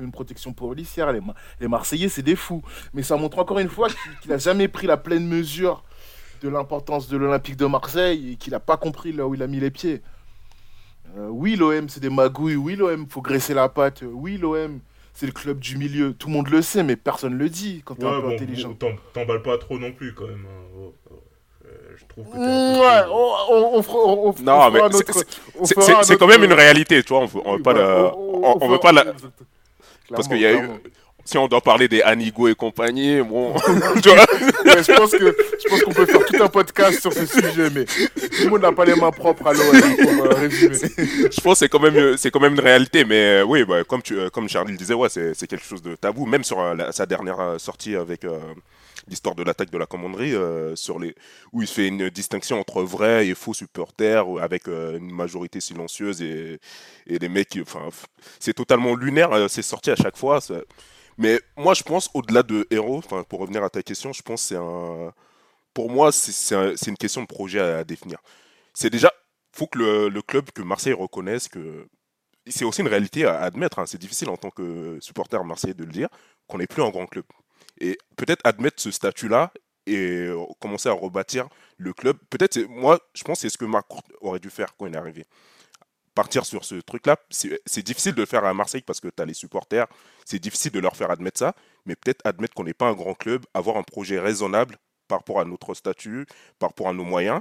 une 0.00 0.10
protection 0.10 0.52
policière. 0.52 1.12
Les, 1.12 1.20
les 1.60 1.68
Marseillais, 1.68 2.08
c'est 2.08 2.22
des 2.22 2.34
fous. 2.36 2.62
Mais 2.92 3.04
ça 3.04 3.16
montre 3.16 3.38
encore 3.38 3.60
une 3.60 3.68
fois 3.68 3.88
qu'il 3.88 3.98
qu'il 4.22 4.32
a 4.32 4.38
jamais 4.38 4.66
pris 4.66 4.88
la 4.88 4.96
pleine 4.96 5.26
mesure 5.28 5.84
de 6.42 6.48
l'importance 6.48 7.08
de 7.08 7.16
l'Olympique 7.16 7.56
de 7.56 7.66
Marseille 7.66 8.32
et 8.32 8.36
qu'il 8.36 8.50
n'a 8.52 8.60
pas 8.60 8.76
compris 8.76 9.12
là 9.12 9.28
où 9.28 9.34
il 9.34 9.42
a 9.44 9.46
mis 9.46 9.60
les 9.60 9.70
pieds. 9.70 10.02
Euh, 11.18 11.28
oui, 11.30 11.56
l'OM, 11.56 11.88
c'est 11.88 12.00
des 12.00 12.10
magouilles. 12.10 12.56
Oui, 12.56 12.76
l'OM, 12.76 13.06
faut 13.08 13.20
graisser 13.22 13.52
la 13.54 13.68
patte. 13.68 14.02
Oui, 14.06 14.36
l'OM, 14.38 14.78
c'est 15.14 15.26
le 15.26 15.32
club 15.32 15.58
du 15.58 15.76
milieu. 15.76 16.12
Tout 16.12 16.28
le 16.28 16.34
monde 16.34 16.48
le 16.48 16.62
sait, 16.62 16.82
mais 16.84 16.96
personne 16.96 17.36
le 17.36 17.48
dit 17.48 17.82
quand 17.84 17.96
t'es 17.96 18.04
un 18.04 18.10
Ouais, 18.10 18.20
peu 18.22 18.28
bon, 18.28 18.34
intelligent. 18.34 18.74
t'emballes 19.12 19.42
pas 19.42 19.58
trop 19.58 19.78
non 19.78 19.90
plus, 19.92 20.14
quand 20.14 20.26
même. 20.28 20.44
hein. 20.46 20.64
Oh, 20.78 20.94
oh. 21.10 21.14
Euh, 21.66 21.68
je 21.96 22.04
trouve 22.06 22.24
que 22.26 22.32
t'es 22.32 22.38
un 22.38 22.74
peu 22.74 22.80
ouais, 22.80 23.02
on, 23.10 23.78
on, 23.78 24.28
on 24.28 24.34
Non, 24.42 24.70
mais 24.70 24.80
un 24.80 24.90
c'est- 24.92 26.12
un 26.12 26.16
quand 26.16 26.26
même 26.28 26.44
une 26.44 26.52
réalité, 26.52 27.02
tu 27.02 27.08
vois. 27.08 27.20
On 27.22 27.26
veut, 27.26 27.40
on 27.44 27.50
veut 27.52 27.56
Oui, 27.56 27.62
pas, 27.62 27.74
bah, 27.74 27.80
la- 27.80 28.16
on- 28.16 28.44
on, 28.44 28.44
on 28.44 28.58
on 28.60 28.68
veut 28.68 28.78
pas 28.78 28.92
la- 28.92 29.04
Parce 30.10 30.28
qu'il 30.28 30.38
y 30.38 30.46
a 30.46 30.52
eu. 30.54 30.68
Si 31.28 31.36
on 31.36 31.46
doit 31.46 31.60
parler 31.60 31.88
des 31.88 32.00
Anigo 32.00 32.48
et 32.48 32.54
compagnie, 32.54 33.20
bon. 33.20 33.52
tu 34.02 34.08
vois, 34.08 34.24
Ouais, 34.64 34.82
je 34.82 34.96
pense 34.96 35.10
que 35.10 35.18
je 35.62 35.68
pense 35.68 35.82
qu'on 35.82 35.92
peut 35.92 36.06
faire 36.06 36.24
tout 36.24 36.42
un 36.42 36.48
podcast 36.48 37.02
sur 37.02 37.12
ce 37.12 37.26
sujet, 37.26 37.68
mais 37.74 37.84
tout 37.84 38.44
le 38.44 38.48
monde 38.48 38.62
n'a 38.62 38.72
pas 38.72 38.86
les 38.86 38.94
mains 38.94 39.10
propres 39.10 39.46
à 39.48 39.52
l'OM 39.52 39.96
pour 39.98 40.24
euh, 40.24 40.34
résumer. 40.34 40.78
je 40.96 41.40
pense 41.42 41.58
que 41.58 41.66
c'est 41.66 41.68
quand 41.68 41.80
même, 41.80 42.16
c'est 42.16 42.30
quand 42.30 42.40
même 42.40 42.54
une 42.54 42.60
réalité. 42.60 43.04
Mais 43.04 43.40
euh, 43.40 43.44
oui, 43.44 43.62
bah, 43.66 43.84
comme, 43.84 44.00
tu, 44.00 44.18
euh, 44.18 44.30
comme 44.30 44.48
Charlie 44.48 44.72
le 44.72 44.78
disait, 44.78 44.94
ouais, 44.94 45.10
c'est 45.10 45.46
quelque 45.46 45.66
chose 45.66 45.82
de 45.82 45.96
tabou. 45.96 46.24
Même 46.24 46.44
sur 46.44 46.62
la- 46.74 46.92
sa 46.92 47.04
dernière 47.04 47.56
sortie 47.58 47.94
avec 47.94 48.24
l'histoire 49.06 49.34
de 49.34 49.42
l'attaque 49.42 49.70
de 49.70 49.78
la 49.78 49.86
commanderie, 49.86 50.34
euh, 50.34 50.74
sur 50.76 50.98
les, 50.98 51.14
où 51.52 51.60
il 51.60 51.68
fait 51.68 51.88
une 51.88 52.08
distinction 52.10 52.58
entre 52.58 52.82
vrais 52.82 53.26
et 53.26 53.34
faux 53.34 53.54
supporters, 53.54 54.24
avec 54.40 54.66
euh, 54.68 54.96
une 54.98 55.10
majorité 55.12 55.60
silencieuse 55.60 56.22
et, 56.22 56.58
et 57.06 57.18
les 57.18 57.28
mecs, 57.28 57.58
enfin, 57.60 57.88
c'est 58.40 58.54
totalement 58.54 58.94
lunaire. 58.94 59.30
c'est 59.48 59.62
sorti 59.62 59.90
à 59.90 59.96
chaque 59.96 60.16
fois. 60.16 60.40
Mais 61.18 61.40
moi, 61.56 61.74
je 61.74 61.82
pense, 61.82 62.10
au-delà 62.14 62.42
de 62.42 62.66
héros, 62.70 63.02
pour 63.28 63.40
revenir 63.40 63.64
à 63.64 63.70
ta 63.70 63.82
question, 63.82 64.12
je 64.12 64.22
pense 64.22 64.42
que 64.42 64.48
c'est 64.48 64.56
un. 64.56 65.12
Pour 65.74 65.90
moi, 65.90 66.12
c'est- 66.12 66.32
c'est 66.32 66.56
un- 66.56 66.76
c'est 66.76 66.90
une 66.90 66.98
question 66.98 67.22
de 67.22 67.26
projet 67.28 67.60
à, 67.60 67.84
définir. 67.84 68.18
C'est 68.74 68.90
déjà. 68.90 69.12
faut 69.54 69.66
que 69.68 69.78
le, 69.78 70.22
club, 70.22 70.50
que 70.52 70.62
Marseille 70.62 70.94
reconnaisse 70.94 71.48
que. 71.48 71.88
C'est 72.48 72.64
aussi 72.64 72.82
une 72.82 72.88
réalité 72.88 73.26
à 73.26 73.40
admettre. 73.42 73.78
hein. 73.80 73.86
C'est 73.86 73.98
difficile 73.98 74.30
en 74.30 74.36
tant 74.38 74.50
que 74.50 74.98
supporter 75.00 75.44
marseillais 75.44 75.74
de 75.74 75.84
le 75.84 75.92
dire, 75.92 76.08
qu'on 76.48 76.58
n'est 76.58 76.66
plus 76.68 76.82
un 76.82 76.90
grand 76.90 77.06
club. 77.06 77.24
Et 77.80 77.98
peut-être 78.16 78.40
admettre 78.44 78.82
ce 78.82 78.90
statut-là 78.92 79.52
et 79.86 79.96
euh, 80.28 80.44
commencer 80.60 80.88
à 80.90 80.92
rebâtir 80.92 81.48
le 81.78 81.92
club. 81.94 82.18
Peut-être, 82.30 82.58
moi, 82.68 83.00
je 83.14 83.24
pense 83.24 83.38
que 83.38 83.42
c'est 83.42 83.50
ce 83.50 83.58
que 83.58 83.64
Marc 83.66 83.86
aurait 84.22 84.40
dû 84.40 84.50
faire 84.50 84.76
quand 84.76 84.86
il 84.86 84.94
est 84.94 84.98
arrivé. 84.98 85.26
Partir 86.18 86.44
sur 86.44 86.64
ce 86.64 86.74
truc-là, 86.74 87.16
c'est 87.30 87.82
difficile 87.84 88.12
de 88.12 88.22
le 88.22 88.26
faire 88.26 88.44
à 88.44 88.52
Marseille 88.52 88.82
parce 88.82 88.98
que 88.98 89.06
tu 89.06 89.22
as 89.22 89.24
les 89.24 89.34
supporters, 89.34 89.86
c'est 90.24 90.40
difficile 90.40 90.72
de 90.72 90.80
leur 90.80 90.96
faire 90.96 91.12
admettre 91.12 91.38
ça, 91.38 91.54
mais 91.86 91.94
peut-être 91.94 92.26
admettre 92.26 92.54
qu'on 92.54 92.64
n'est 92.64 92.74
pas 92.74 92.88
un 92.88 92.92
grand 92.92 93.14
club, 93.14 93.46
avoir 93.54 93.76
un 93.76 93.84
projet 93.84 94.18
raisonnable 94.18 94.78
par 95.06 95.20
rapport 95.20 95.38
à 95.38 95.44
notre 95.44 95.74
statut, 95.74 96.26
par 96.58 96.70
rapport 96.70 96.88
à 96.88 96.92
nos 96.92 97.04
moyens. 97.04 97.40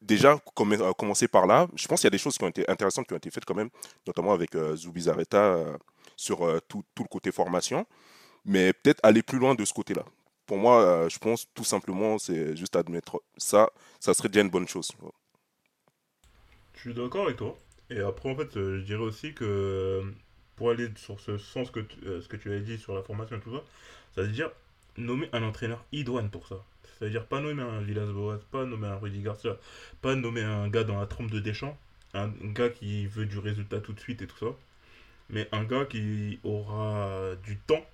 Déjà, 0.00 0.34
euh, 0.34 0.92
commencer 0.92 1.26
par 1.26 1.48
là, 1.48 1.66
je 1.74 1.88
pense 1.88 1.98
qu'il 1.98 2.06
y 2.06 2.06
a 2.06 2.10
des 2.10 2.18
choses 2.18 2.38
qui 2.38 2.44
ont 2.44 2.48
été 2.48 2.70
intéressantes 2.70 3.08
qui 3.08 3.14
ont 3.14 3.16
été 3.16 3.32
faites 3.32 3.44
quand 3.44 3.56
même, 3.56 3.70
notamment 4.06 4.32
avec 4.32 4.54
euh, 4.54 4.76
Zubizarreta 4.76 5.42
euh, 5.56 5.76
sur 6.14 6.46
euh, 6.46 6.60
tout, 6.68 6.84
tout 6.94 7.02
le 7.02 7.08
côté 7.08 7.32
formation, 7.32 7.84
mais 8.44 8.72
peut-être 8.72 9.00
aller 9.02 9.24
plus 9.24 9.40
loin 9.40 9.56
de 9.56 9.64
ce 9.64 9.72
côté-là. 9.72 10.04
Pour 10.46 10.58
moi, 10.58 11.08
je 11.08 11.18
pense 11.18 11.48
tout 11.52 11.64
simplement, 11.64 12.16
c'est 12.16 12.56
juste 12.56 12.76
admettre 12.76 13.20
ça, 13.36 13.68
ça 13.98 14.14
serait 14.14 14.28
déjà 14.28 14.42
une 14.42 14.50
bonne 14.50 14.68
chose. 14.68 14.92
Je 16.74 16.80
suis 16.80 16.94
d'accord 16.94 17.24
avec 17.24 17.38
toi. 17.38 17.56
Et 17.90 18.00
après, 18.00 18.30
en 18.30 18.36
fait, 18.36 18.56
euh, 18.56 18.78
je 18.80 18.84
dirais 18.84 19.02
aussi 19.02 19.32
que 19.34 19.44
euh, 19.44 20.10
pour 20.56 20.70
aller 20.70 20.90
sur 20.96 21.20
ce 21.20 21.38
sens 21.38 21.70
que 21.70 21.80
tu, 21.80 21.96
euh, 22.06 22.20
ce 22.20 22.28
que 22.28 22.36
tu 22.36 22.50
avais 22.50 22.60
dit 22.60 22.78
sur 22.78 22.94
la 22.94 23.02
formation 23.02 23.36
et 23.36 23.40
tout 23.40 23.52
ça, 23.52 23.62
ça 24.14 24.22
veut 24.22 24.28
dire 24.28 24.50
nommer 24.96 25.28
un 25.32 25.42
entraîneur 25.42 25.84
idoine 25.92 26.30
pour 26.30 26.46
ça. 26.48 26.56
C'est-à-dire 26.98 27.26
pas 27.26 27.40
nommer 27.40 27.62
un 27.62 27.80
Villas-Boas, 27.80 28.40
pas 28.50 28.64
nommer 28.64 28.88
un 28.88 28.96
Rudy 28.96 29.22
Garcia, 29.22 29.56
pas 30.02 30.14
nommer 30.16 30.42
un 30.42 30.68
gars 30.68 30.84
dans 30.84 30.98
la 30.98 31.06
trompe 31.06 31.30
de 31.30 31.40
Deschamps, 31.40 31.78
un 32.14 32.28
gars 32.28 32.70
qui 32.70 33.06
veut 33.06 33.26
du 33.26 33.38
résultat 33.38 33.80
tout 33.80 33.92
de 33.92 34.00
suite 34.00 34.20
et 34.22 34.26
tout 34.26 34.36
ça, 34.38 34.56
mais 35.30 35.48
un 35.52 35.64
gars 35.64 35.84
qui 35.84 36.40
aura 36.44 37.36
du 37.44 37.56
temps 37.58 37.84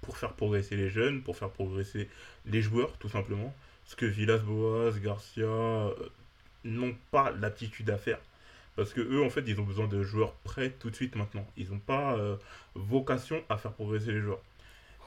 pour 0.00 0.16
faire 0.16 0.32
progresser 0.32 0.76
les 0.76 0.88
jeunes, 0.88 1.22
pour 1.22 1.36
faire 1.36 1.50
progresser 1.50 2.08
les 2.46 2.62
joueurs, 2.62 2.96
tout 2.98 3.08
simplement. 3.08 3.54
Parce 3.84 3.96
que 3.96 4.06
Villas-Boas, 4.06 4.92
Garcia 5.02 5.90
n'ont 6.64 6.96
pas 7.10 7.30
l'aptitude 7.32 7.90
à 7.90 7.98
faire. 7.98 8.18
Parce 8.76 8.92
que 8.92 9.00
eux, 9.00 9.24
en 9.24 9.30
fait, 9.30 9.42
ils 9.46 9.58
ont 9.58 9.64
besoin 9.64 9.86
de 9.88 10.02
joueurs 10.02 10.32
prêts 10.44 10.70
tout 10.78 10.90
de 10.90 10.94
suite 10.96 11.16
maintenant. 11.16 11.46
Ils 11.56 11.70
n'ont 11.70 11.78
pas 11.78 12.14
euh, 12.16 12.36
vocation 12.74 13.42
à 13.48 13.56
faire 13.56 13.72
progresser 13.72 14.12
les 14.12 14.20
joueurs. 14.20 14.40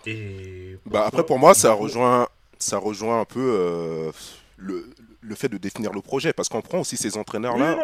Et 0.08 0.78
Bah, 0.86 1.06
après, 1.06 1.24
pour 1.26 1.38
moi, 1.40 1.54
ça 1.54 1.74
rejoint, 1.74 2.28
ça 2.58 2.78
rejoint 2.78 3.22
un 3.22 3.26
peu 3.26 3.40
euh, 3.40 4.12
le, 4.58 4.90
le 5.22 5.36
fait 5.36 5.50
de 5.50 5.58
définir 5.58 5.92
le 5.94 6.02
projet. 6.02 6.34
Parce 6.34 6.50
qu'on 6.50 6.62
prend 6.62 6.80
aussi 6.80 6.98
ces 6.98 7.16
entraîneurs-là 7.18 7.78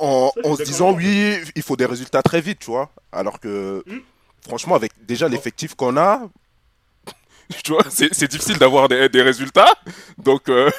en, 0.00 0.30
se 0.56 0.62
disant, 0.64 0.92
oui, 0.92 1.38
il 1.54 1.62
faut 1.62 1.76
des 1.76 1.86
résultats 1.86 2.22
très 2.22 2.40
vite, 2.40 2.58
tu 2.60 2.70
vois. 2.70 2.90
Alors 3.12 3.38
que, 3.40 3.84
Hmm. 3.86 3.98
franchement, 4.46 4.74
avec 4.74 4.92
déjà 5.06 5.26
Bon. 5.28 5.32
l'effectif 5.34 5.74
qu'on 5.76 5.96
a, 5.96 6.28
tu 7.64 7.72
vois, 7.72 7.84
c'est 7.88 8.12
c'est 8.12 8.28
difficile 8.28 8.58
d'avoir 8.58 8.88
des, 8.88 9.08
des 9.08 9.22
résultats. 9.22 9.72
Donc, 10.18 10.48
euh, 10.48 10.70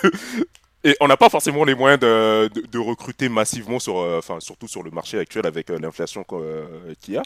et 0.83 0.95
on 1.01 1.07
n'a 1.07 1.17
pas 1.17 1.29
forcément 1.29 1.63
les 1.65 1.75
moyens 1.75 1.99
de, 1.99 2.47
de- 2.53 2.61
de 2.67 2.79
recruter 2.79 3.29
massivement, 3.29 3.79
sur, 3.79 3.97
euh, 3.99 4.19
enfin, 4.19 4.39
surtout 4.39 4.67
sur 4.67 4.83
le 4.83 4.91
marché 4.91 5.19
actuel 5.19 5.45
avec 5.45 5.69
euh, 5.69 5.79
l'inflation 5.79 6.25
euh, 6.33 6.93
qu'il 7.01 7.15
y 7.15 7.17
a. 7.17 7.23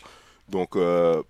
Donc, 0.50 0.76
euh, 0.76 1.22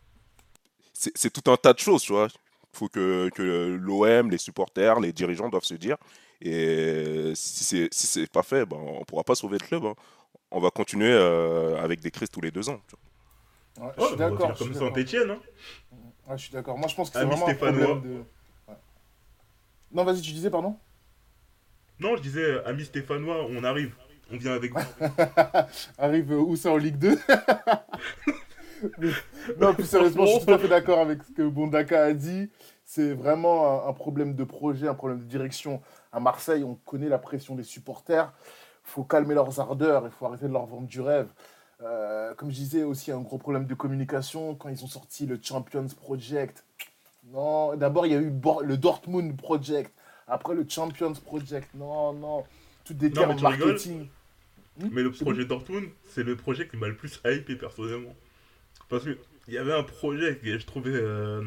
c'est 0.93 1.31
tout 1.31 1.51
un 1.51 1.57
tas 1.57 1.73
de 1.73 1.79
choses, 1.79 2.01
tu 2.03 2.13
vois. 2.13 2.27
Il 2.73 2.77
faut 2.77 2.87
que, 2.87 3.29
que 3.29 3.77
l'OM, 3.79 4.29
les 4.31 4.37
supporters, 4.37 4.99
les 4.99 5.11
dirigeants 5.13 5.49
doivent 5.49 5.63
se 5.63 5.75
dire. 5.75 5.97
Et 6.41 7.31
si 7.35 7.63
c'est 7.63 7.87
si 7.91 8.07
c'est 8.07 8.31
pas 8.31 8.43
fait, 8.43 8.65
ben, 8.65 8.77
on 8.77 9.03
pourra 9.05 9.23
pas 9.23 9.35
sauver 9.35 9.57
le 9.59 9.65
club. 9.65 9.85
hein. 9.85 9.95
On 10.51 10.59
va 10.59 10.69
continuer 10.71 11.11
euh, 11.11 11.81
avec 11.81 11.99
des 12.01 12.11
crises 12.11 12.29
tous 12.29 12.41
les 12.41 12.51
deux 12.51 12.69
ans. 12.69 12.79
tu 12.87 12.95
vois. 13.77 13.87
Ouais, 13.87 13.93
je 13.97 14.05
suis 14.07 14.15
d'accord. 14.17 14.47
faire 14.47 14.55
je 14.57 14.63
suis 14.63 14.73
comme. 14.73 14.93
Saint-Etienne. 14.93 15.31
Hein. 15.31 15.39
Ouais, 16.27 16.37
je 16.37 16.43
suis 16.43 16.53
d'accord. 16.53 16.77
Moi, 16.77 16.87
je 16.87 16.95
pense 16.95 17.09
que 17.09 17.17
c'est 17.19 17.25
vraiment 17.25 17.47
un 17.47 17.53
problème 17.55 18.01
de. 18.01 18.13
Ouais. 18.67 18.75
Non, 19.91 20.03
vas-y, 20.03 20.21
tu 20.21 20.31
disais, 20.31 20.49
pardon? 20.49 20.77
Non, 21.99 22.15
je 22.17 22.21
disais, 22.21 22.43
euh, 22.43 22.67
ami 22.67 22.85
stéphanois, 22.85 23.45
on 23.49 23.63
arrive. 23.63 23.95
On 24.31 24.37
vient 24.37 24.53
avec 24.53 24.73
vous. 24.73 24.79
Arrive 25.97 26.31
euh, 26.31 26.37
où 26.37 26.55
ça 26.55 26.71
en 26.71 26.77
Ligue 26.77 26.97
2 26.97 27.17
Mais- 28.99 29.09
Non, 29.59 29.73
plus 29.73 29.85
sérieusement, 29.85 30.25
je 30.25 30.31
suis 30.37 30.45
tout 30.45 30.53
à 30.53 30.57
fait 30.57 30.67
d'accord 30.67 30.99
avec 30.99 31.21
ce 31.23 31.31
que 31.31 31.43
Bondaka 31.47 32.03
a 32.05 32.13
dit. 32.13 32.49
C'est 32.85 33.13
vraiment 33.13 33.85
un, 33.85 33.89
un 33.89 33.93
problème 33.93 34.35
de 34.35 34.43
projet, 34.43 34.87
un 34.87 34.93
problème 34.95 35.19
de 35.19 35.25
direction. 35.25 35.81
À 36.11 36.19
Marseille, 36.19 36.63
on 36.63 36.75
connaît 36.85 37.09
la 37.09 37.17
pression 37.19 37.55
des 37.55 37.63
supporters. 37.63 38.31
Il 38.85 38.89
faut 38.91 39.03
calmer 39.03 39.35
leurs 39.35 39.59
ardeurs, 39.59 40.03
il 40.05 40.11
faut 40.11 40.25
arrêter 40.25 40.47
de 40.47 40.53
leur 40.53 40.65
vendre 40.65 40.87
du 40.87 40.99
rêve. 41.01 41.27
Euh, 41.81 42.33
comme 42.35 42.49
je 42.49 42.55
disais, 42.55 42.83
aussi 42.83 43.11
un 43.11 43.19
gros 43.19 43.37
problème 43.37 43.65
de 43.65 43.73
communication 43.73 44.55
quand 44.55 44.69
ils 44.69 44.83
ont 44.83 44.87
sorti 44.87 45.25
le 45.25 45.39
Champions 45.41 45.87
Project. 45.87 46.65
Non, 47.31 47.75
d'abord 47.75 48.05
il 48.05 48.11
y 48.13 48.15
a 48.15 48.19
eu 48.19 48.33
le 48.63 48.77
Dortmund 48.77 49.35
Project, 49.37 49.93
après 50.27 50.55
le 50.55 50.65
Champions 50.67 51.13
Project. 51.13 51.69
Non, 51.75 52.13
non, 52.13 52.43
tout 52.85 52.93
des 52.93 53.11
termes 53.11 53.31
rigoles. 53.31 53.67
marketing. 53.69 54.07
Mais 54.91 55.03
le 55.03 55.11
projet 55.11 55.45
Dortmund, 55.45 55.85
c'est 56.09 56.23
le 56.23 56.35
projet 56.35 56.67
qui 56.67 56.77
m'a 56.77 56.87
le 56.87 56.95
plus 56.95 57.19
hypé 57.25 57.55
personnellement. 57.55 58.15
Parce 58.89 59.03
que 59.03 59.17
il 59.47 59.53
y 59.53 59.57
avait 59.57 59.73
un 59.73 59.83
projet 59.83 60.37
que 60.37 60.57
je 60.57 60.65
trouvais 60.65 60.91
euh, 60.93 61.41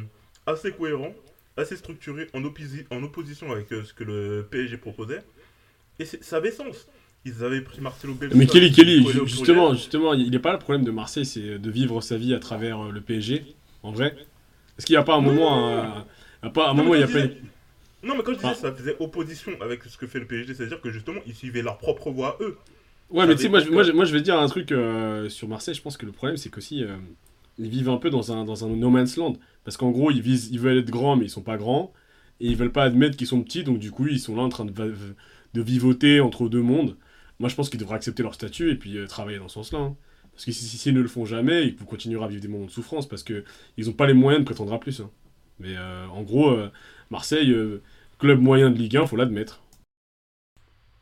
assez 0.47 0.71
cohérent, 0.71 1.13
assez 1.57 1.77
structuré, 1.77 2.29
en, 2.35 2.43
opposi- 2.43 2.85
en 2.91 3.03
opposition 3.03 3.51
avec 3.51 3.73
euh, 3.73 3.83
ce 3.85 3.93
que 3.95 4.05
le 4.05 4.47
PSG 4.51 4.77
proposait. 4.77 5.23
Et 5.99 6.05
ça 6.05 6.37
avait 6.37 6.51
sens. 6.53 6.87
Ils 7.25 7.43
avaient 7.43 7.63
pris 7.63 7.81
Marcelo 7.81 8.15
Bielsa. 8.15 8.37
Mais 8.37 8.47
Kelly, 8.47 8.71
Kelly, 8.71 9.05
justement, 9.25 9.73
justement, 9.75 10.15
il 10.15 10.31
n'est 10.31 10.39
pas 10.39 10.53
le 10.53 10.61
problème 10.61 10.85
de 10.85 10.93
Marseille, 10.93 11.27
c'est 11.27 11.59
de 11.59 11.71
vivre 11.71 12.01
sa 12.01 12.17
vie 12.17 12.35
à 12.35 12.39
travers 12.39 12.85
euh, 12.87 12.91
le 12.93 13.01
PSG, 13.01 13.45
en 13.83 13.91
vrai. 13.91 14.15
Est-ce 14.79 14.87
qu'il 14.87 14.95
n'y 14.95 14.99
a 14.99 15.03
pas 15.03 15.17
un 15.17 15.21
moment, 15.23 15.67
un, 15.83 16.05
un- 16.45 16.51
pas, 16.51 16.71
un 16.71 16.75
moment, 16.75 16.95
il 16.95 17.01
y 17.01 17.03
a 17.03 17.09
pas. 17.09 17.27
Non, 18.03 18.15
mais 18.17 18.23
quand 18.23 18.33
je 18.33 18.37
disais 18.39 18.49
Ah. 18.51 18.55
ça 18.55 18.73
faisait 18.73 18.97
opposition 19.01 19.53
avec 19.61 19.83
ce 19.85 19.97
que 19.97 20.07
fait 20.07 20.21
le 20.21 20.27
PSG, 20.27 20.55
c'est-à-dire 20.55 20.81
que 20.81 20.91
justement, 20.91 21.21
ils 21.27 21.35
suivaient 21.35 21.63
leur 21.63 21.79
propre 21.79 22.11
voie 22.11 22.37
eux. 22.41 22.57
Ouais, 23.11 23.23
Ça 23.23 23.27
mais 23.29 23.35
tu 23.37 23.43
sais, 23.43 23.49
moi, 23.49 23.61
moi, 23.71 23.85
moi, 23.93 24.05
je 24.05 24.13
vais 24.13 24.21
dire 24.21 24.39
un 24.39 24.47
truc 24.49 24.73
euh, 24.73 25.29
sur 25.29 25.49
Marseille. 25.49 25.75
Je 25.75 25.83
pense 25.83 25.97
que 25.97 26.07
le 26.07 26.13
problème, 26.13 26.37
c'est 26.37 26.51
qu'aussi, 26.51 26.83
euh, 26.85 26.97
ils 27.59 27.69
vivent 27.71 27.89
un 27.89 27.97
peu 27.99 28.11
dans 28.11 28.33
un, 28.33 28.45
dans 28.45 28.65
un 28.65 28.69
no 28.69 28.91
man's 28.91 29.17
land. 29.17 29.35
Parce 29.65 29.77
qu'en 29.77 29.91
gros, 29.91 30.11
ils, 30.11 30.21
visent, 30.21 30.49
ils 30.53 30.61
veulent 30.61 30.79
être 30.79 30.91
grands, 30.91 31.17
mais 31.17 31.25
ils 31.27 31.31
sont 31.31 31.43
pas 31.43 31.57
grands. 31.57 31.93
Et 32.41 32.49
ils 32.49 32.57
veulent 32.57 32.73
pas 32.73 32.83
admettre 32.85 33.17
qu'ils 33.17 33.27
sont 33.27 33.43
petits, 33.43 33.65
donc 33.65 33.79
du 33.79 33.91
coup, 33.91 34.07
ils 34.09 34.21
sont 34.21 34.37
là 34.37 34.43
en 34.43 34.49
train 34.51 34.67
de, 34.67 34.73
de 35.55 35.63
vivoter 35.63 36.21
entre 36.21 36.49
deux 36.49 36.61
mondes. 36.63 36.97
Moi, 37.39 37.49
je 37.49 37.55
pense 37.55 37.71
qu'ils 37.71 37.81
devraient 37.81 37.95
accepter 37.97 38.23
leur 38.23 38.35
statut 38.35 38.71
et 38.71 38.77
puis 38.77 38.99
euh, 38.99 39.07
travailler 39.07 39.39
dans 39.39 39.49
ce 39.49 39.55
sens-là. 39.55 39.79
hein. 39.79 39.97
Parce 40.33 40.45
que 40.45 40.53
si, 40.53 40.65
si- 40.67 40.93
ne 40.93 41.01
le 41.01 41.09
font 41.09 41.25
jamais, 41.25 41.65
ils 41.67 41.77
continueront 41.77 42.25
à 42.27 42.29
vivre 42.29 42.43
des 42.43 42.49
moments 42.49 42.67
de 42.67 42.71
souffrance 42.71 43.09
parce 43.09 43.23
qu'ils 43.23 43.43
n'ont 43.79 43.93
pas 43.93 44.07
les 44.07 44.13
moyens 44.13 44.41
de 44.43 44.45
prétendre 44.45 44.73
à 44.75 44.79
plus. 44.79 45.01
hein. 45.01 45.11
Mais 45.59 45.77
euh, 45.77 46.07
en 46.09 46.23
gros, 46.23 46.51
euh, 46.51 46.71
Marseille, 47.11 47.51
euh, 47.53 47.83
club 48.19 48.41
moyen 48.41 48.71
de 48.71 48.77
Ligue 48.79 48.97
1, 48.97 49.07
faut 49.07 49.17
l'admettre. 49.17 49.63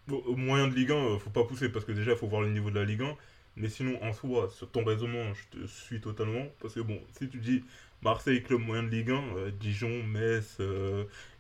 Bon, 0.07 0.23
Au 0.27 0.37
moyen 0.37 0.69
de 0.69 0.75
Ligue 0.75 0.93
1, 0.93 0.95
euh, 0.95 1.19
faut 1.19 1.31
pas 1.31 1.45
pousser 1.45 1.69
parce 1.69 1.85
que 1.85 1.93
déjà, 1.93 2.13
il 2.13 2.17
faut 2.17 2.27
voir 2.27 2.43
le 2.43 2.51
niveau 2.51 2.71
de 2.71 2.77
la 2.79 2.85
Ligue 2.85 3.03
1. 3.03 3.17
Mais 3.57 3.69
sinon, 3.69 4.03
en 4.03 4.13
soi, 4.13 4.51
sur 4.51 4.69
ton 4.71 4.85
raisonnement, 4.85 5.33
je 5.33 5.59
te 5.59 5.67
suis 5.67 6.01
totalement. 6.01 6.47
Parce 6.61 6.75
que 6.75 6.81
bon, 6.81 6.99
si 7.19 7.29
tu 7.29 7.39
dis 7.39 7.63
Marseille, 8.03 8.43
club 8.43 8.61
moyen 8.61 8.83
de 8.83 8.89
Ligue 8.89 9.11
1, 9.11 9.15
euh, 9.37 9.51
Dijon, 9.61 10.03
Metz 10.03 10.59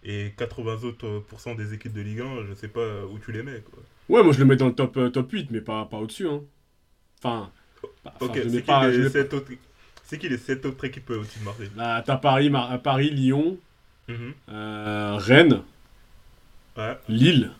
et 0.04 0.32
80 0.36 0.84
autres 0.84 1.24
pourcents 1.28 1.54
des 1.54 1.74
équipes 1.74 1.92
de 1.92 2.00
Ligue 2.00 2.20
1, 2.20 2.46
je 2.48 2.54
sais 2.54 2.68
pas 2.68 3.04
où 3.06 3.18
tu 3.18 3.32
les 3.32 3.42
mets. 3.42 3.60
Quoi. 3.60 3.82
Ouais, 4.08 4.22
moi 4.22 4.32
je 4.32 4.38
le 4.38 4.44
mets 4.44 4.56
dans 4.56 4.68
le 4.68 4.74
top, 4.74 4.98
top 5.12 5.32
8, 5.32 5.50
mais 5.50 5.60
pas, 5.60 5.86
pas 5.86 5.98
au-dessus. 5.98 6.28
Hein. 6.28 6.42
Enfin, 7.18 7.50
enfin, 8.04 8.26
Ok, 8.26 8.40
je 8.42 8.48
mets 8.48 8.60
pas- 8.60 8.92
je 8.92 9.18
autres... 9.18 9.52
c'est 10.04 10.18
qui 10.18 10.28
les 10.28 10.38
7 10.38 10.64
autres 10.66 10.84
équipes 10.84 11.10
euh, 11.10 11.20
au-dessus 11.20 11.38
de 11.40 11.44
Marseille? 11.44 11.70
Là, 11.76 12.02
t'as 12.02 12.16
Paris, 12.16 12.50
Mar- 12.50 12.80
Paris, 12.82 13.10
Lyon, 13.10 13.58
Mhm. 14.08 14.34
euh, 14.50 15.16
Rennes, 15.16 15.62
Ouais, 16.76 16.98
Lille. 17.08 17.52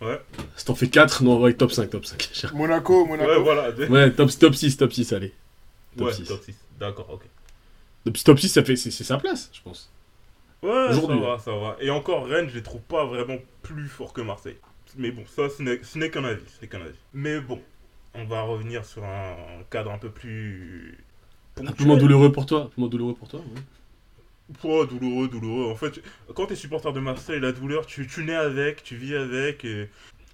ouais. 0.00 0.20
Si 0.56 0.64
t'en 0.64 0.74
fais 0.74 0.88
4, 0.88 1.22
non, 1.22 1.40
ouais, 1.40 1.52
top 1.54 1.70
5, 1.72 1.90
top 1.90 2.04
5. 2.06 2.52
Monaco, 2.54 3.04
Monaco. 3.06 3.30
Ouais, 3.30 3.38
voilà. 3.40 3.70
ouais, 3.70 4.10
top, 4.12 4.30
top 4.38 4.54
6, 4.54 4.76
top 4.76 4.92
6, 4.92 5.12
allez. 5.12 5.32
Top 5.96 6.06
ouais, 6.08 6.12
6. 6.14 6.24
top 6.28 6.42
6. 6.42 6.56
D'accord, 6.80 7.10
ok. 7.10 7.22
Top, 8.04 8.16
top 8.24 8.38
6, 8.38 8.48
ça 8.48 8.64
fait, 8.64 8.76
c'est, 8.76 8.90
c'est 8.90 9.04
sa 9.04 9.18
place, 9.18 9.50
je 9.52 9.60
pense. 9.62 9.90
Ouais, 10.62 10.92
ça 10.94 11.00
va, 11.16 11.38
ça 11.38 11.50
va. 11.56 11.76
Et 11.80 11.90
encore, 11.90 12.26
Rennes, 12.26 12.48
je 12.48 12.54
les 12.54 12.62
trouve 12.62 12.80
pas 12.82 13.04
vraiment 13.04 13.36
plus 13.62 13.88
forts 13.88 14.12
que 14.12 14.20
Marseille. 14.20 14.56
Mais 14.96 15.10
bon, 15.10 15.24
ça, 15.26 15.48
ce 15.48 15.62
n'est 15.62 15.80
ce 15.82 15.98
n'est 15.98 16.10
qu'un 16.10 16.24
avis. 16.24 16.42
Ce 16.56 16.60
n'est 16.62 16.68
qu'un 16.68 16.80
avis. 16.82 16.98
Mais 17.14 17.40
bon, 17.40 17.60
on 18.14 18.24
va 18.24 18.42
revenir 18.42 18.84
sur 18.84 19.04
un 19.04 19.34
cadre 19.70 19.90
un 19.90 19.98
peu 19.98 20.10
plus. 20.10 20.98
Un 21.60 21.64
ponctuel. 21.64 21.86
moins 21.86 21.96
douloureux 21.96 22.32
pour 22.32 22.46
toi. 22.46 22.70
Un 22.78 22.86
douloureux 22.88 23.14
pour 23.14 23.28
toi, 23.28 23.40
ouais. 23.40 23.62
Oh, 24.64 24.84
douloureux, 24.84 25.28
douloureux. 25.28 25.70
En 25.70 25.76
fait, 25.76 26.00
quand 26.34 26.46
t'es 26.46 26.56
supporter 26.56 26.92
de 26.92 27.00
Marseille, 27.00 27.40
la 27.40 27.52
douleur, 27.52 27.86
tu, 27.86 28.06
tu 28.06 28.24
nais 28.24 28.34
avec, 28.34 28.82
tu 28.82 28.96
vis 28.96 29.14
avec. 29.14 29.64
et 29.64 29.88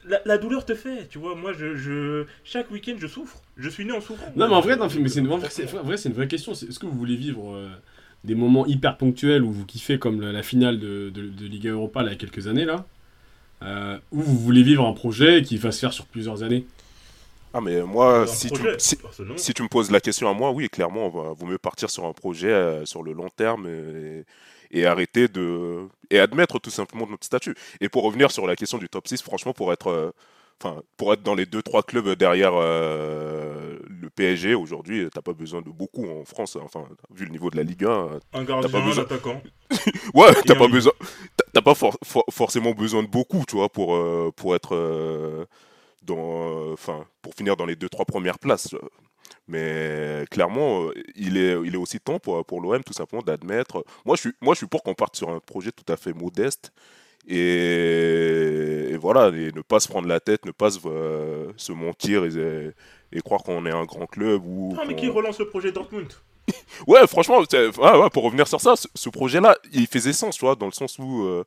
La, 0.05 0.21
la 0.25 0.39
douleur 0.39 0.65
te 0.65 0.75
fait, 0.75 1.09
tu 1.09 1.19
vois. 1.19 1.35
Moi, 1.37 1.53
je, 1.53 1.77
je 1.77 2.25
chaque 2.45 2.71
week-end, 2.71 2.95
je 2.99 3.07
souffre. 3.07 3.43
Je 3.57 3.69
suis 3.69 3.85
né 3.85 3.93
en 3.93 4.01
souffrant. 4.01 4.33
Non, 4.35 4.49
mais 4.49 4.55
en 4.55 4.61
vrai, 4.61 4.77
non, 4.77 4.89
mais 5.01 5.09
c'est 5.09 5.21
une, 5.21 5.31
en 5.31 5.39
vrai, 5.39 5.49
c'est, 5.51 5.73
en 5.75 5.83
vrai, 5.85 5.97
c'est 5.97 6.09
une 6.09 6.15
vraie 6.15 6.29
question. 6.29 6.55
C'est- 6.55 6.67
Est-ce 6.69 6.79
que 6.79 6.87
vous 6.87 6.99
voulez 6.99 7.17
vivre 7.17 7.53
euh, 7.55 7.69
des 8.25 8.35
moments 8.35 8.67
hyper 8.67 8.97
ponctuels 8.97 9.45
où 9.45 9.53
vous 9.53 9.67
kiffez 9.67 9.99
comme 9.99 10.21
la, 10.21 10.33
la 10.33 10.43
finale 10.43 10.81
de, 10.81 11.11
de, 11.11 11.29
de 11.29 11.47
Liga 11.47 11.71
Europa 11.71 12.03
là, 12.03 12.09
il 12.09 12.13
y 12.13 12.17
a 12.17 12.19
quelques 12.19 12.49
années 12.49 12.65
là 12.65 12.87
euh, 13.63 13.99
Ou 14.13 14.23
vous 14.23 14.39
voulez 14.39 14.63
vivre 14.65 14.87
un 14.87 14.93
projet 14.95 15.43
qui 15.43 15.57
va 15.59 15.71
se 15.73 15.81
faire 15.81 15.93
sur 15.93 16.07
plusieurs 16.07 16.43
années? 16.43 16.65
Ah, 17.55 17.61
mais 17.61 17.83
moi, 17.83 18.21
Un 18.21 18.27
si 18.27 18.51
tu, 18.51 18.63
si, 18.79 19.55
tu 19.55 19.63
me 19.63 19.69
poses 19.69 19.91
la 19.91 20.01
question 20.01 20.29
à 20.29 20.35
moi, 20.35 20.51
oui, 20.51 20.69
clairement, 20.69 21.07
on 21.07 21.09
va, 21.09 21.33
vaut 21.33 21.47
mieux 21.47 21.59
partir 21.59 21.89
sur 21.91 22.05
un 22.05 22.13
projet 22.13 22.49
euh, 22.53 22.85
sur 22.85 23.03
le 23.03 23.13
long 23.13 23.29
terme 23.31 23.67
et, 23.67 24.25
et 24.71 24.85
arrêter 24.87 25.29
de. 25.29 25.89
et 26.11 26.19
admettre 26.19 26.59
tout 26.59 26.71
simplement 26.71 27.07
notre 27.09 27.25
statut. 27.25 27.55
Et 27.81 27.89
pour 27.89 28.03
revenir 28.05 28.31
sur 28.31 28.47
la 28.47 28.55
question 28.55 28.77
du 28.79 28.89
top 28.89 29.09
6, 29.09 29.23
franchement, 29.23 29.53
pour 29.55 29.73
être. 29.73 29.89
euh, 29.89 30.11
pour 30.97 31.13
être 31.13 31.23
dans 31.23 31.37
les 31.37 31.47
2-3 31.47 31.85
clubs 31.85 32.09
derrière 32.17 32.51
euh, 32.55 33.79
le 33.89 34.11
PSG 34.11 34.55
aujourd'hui, 34.57 35.09
t'as 35.15 35.23
pas 35.23 35.33
besoin 35.33 35.63
de 35.63 35.71
beaucoup 35.71 36.05
en 36.11 36.25
France. 36.25 36.57
hein. 36.57 36.63
Enfin, 36.65 36.85
vu 37.15 37.25
le 37.27 37.31
niveau 37.31 37.49
de 37.49 37.57
la 37.57 37.63
Ligue 37.63 37.85
1, 37.85 38.09
Un 38.33 38.45
gardien, 38.45 38.69
pas 38.73 38.79
un 38.79 38.85
besoin- 38.87 39.05
attaquant. 39.05 39.41
Ouais, 40.15 40.35
t'as 40.45 40.55
un 40.55 40.59
pas 40.59 40.67
besoin, 40.69 40.93
t'as- 41.53 41.63
pas 41.63 41.75
for- 41.77 41.97
for- 42.05 42.25
forcément 42.31 42.73
besoin 42.73 43.05
de 43.05 43.09
beaucoup, 43.09 43.45
tu 43.49 43.55
vois, 43.57 43.69
pour 43.69 43.97
pour 44.35 44.55
être 44.57 45.47
dans, 46.09 46.71
euh, 46.71 46.73
enfin, 46.73 46.99
pour 47.23 47.35
finir 47.35 47.55
dans 47.57 47.67
les 47.67 47.77
deux 47.77 47.89
trois 47.89 48.05
premières 48.05 48.39
places. 48.39 48.75
Mais 49.47 50.25
clairement, 50.31 50.85
euh, 50.85 50.93
il 51.15 51.37
est 51.37 51.57
il 51.65 51.75
est 51.75 51.83
aussi 51.85 52.01
temps 52.01 52.19
pour 52.19 52.45
pour 52.45 52.61
l'OM 52.61 52.83
tout 52.83 52.93
simplement 52.93 53.23
d'admettre. 53.23 53.85
Moi, 54.05 54.17
je 54.17 54.21
suis 54.23 54.33
moi 54.41 54.55
je 54.55 54.59
suis 54.59 54.67
pour 54.67 54.83
qu'on 54.83 54.95
parte 54.95 55.17
sur 55.17 55.29
un 55.31 55.41
projet 55.41 55.73
tout 55.73 55.91
à 55.93 55.97
fait 55.97 56.15
modeste 56.15 56.73
et, 57.27 58.93
et 58.93 58.97
voilà, 58.97 59.29
et 59.29 59.53
ne 59.53 59.63
pas 59.63 59.81
se 59.81 59.89
prendre 59.89 60.09
la 60.09 60.21
tête, 60.21 60.47
ne 60.47 60.53
pas 60.53 60.71
se, 60.71 60.79
euh, 60.87 61.53
se 61.57 61.73
mentir 61.73 62.25
et, 62.25 62.73
et 63.13 63.21
croire 63.21 63.43
qu'on 63.43 63.65
est 63.67 63.71
un 63.71 63.85
grand 63.85 64.07
club 64.07 64.43
ou 64.47 64.75
Ah, 64.79 64.85
mais 64.87 64.97
qui 64.97 65.09
relance 65.09 65.39
le 65.39 65.49
projet 65.49 65.73
Dortmund? 65.73 66.13
Ouais, 66.87 67.07
franchement, 67.07 67.39
ouais, 67.41 68.11
pour 68.15 68.23
revenir 68.25 68.47
sur 68.49 68.61
ça, 68.61 68.75
ce, 68.77 68.89
ce 68.95 69.11
projet-là, 69.11 69.59
il 69.73 69.87
faisait 69.87 70.15
sens, 70.15 70.37
tu 70.37 70.45
vois, 70.47 70.57
dans 70.57 70.65
le 70.67 70.73
sens 70.73 70.99
où 70.99 71.25
euh, 71.25 71.45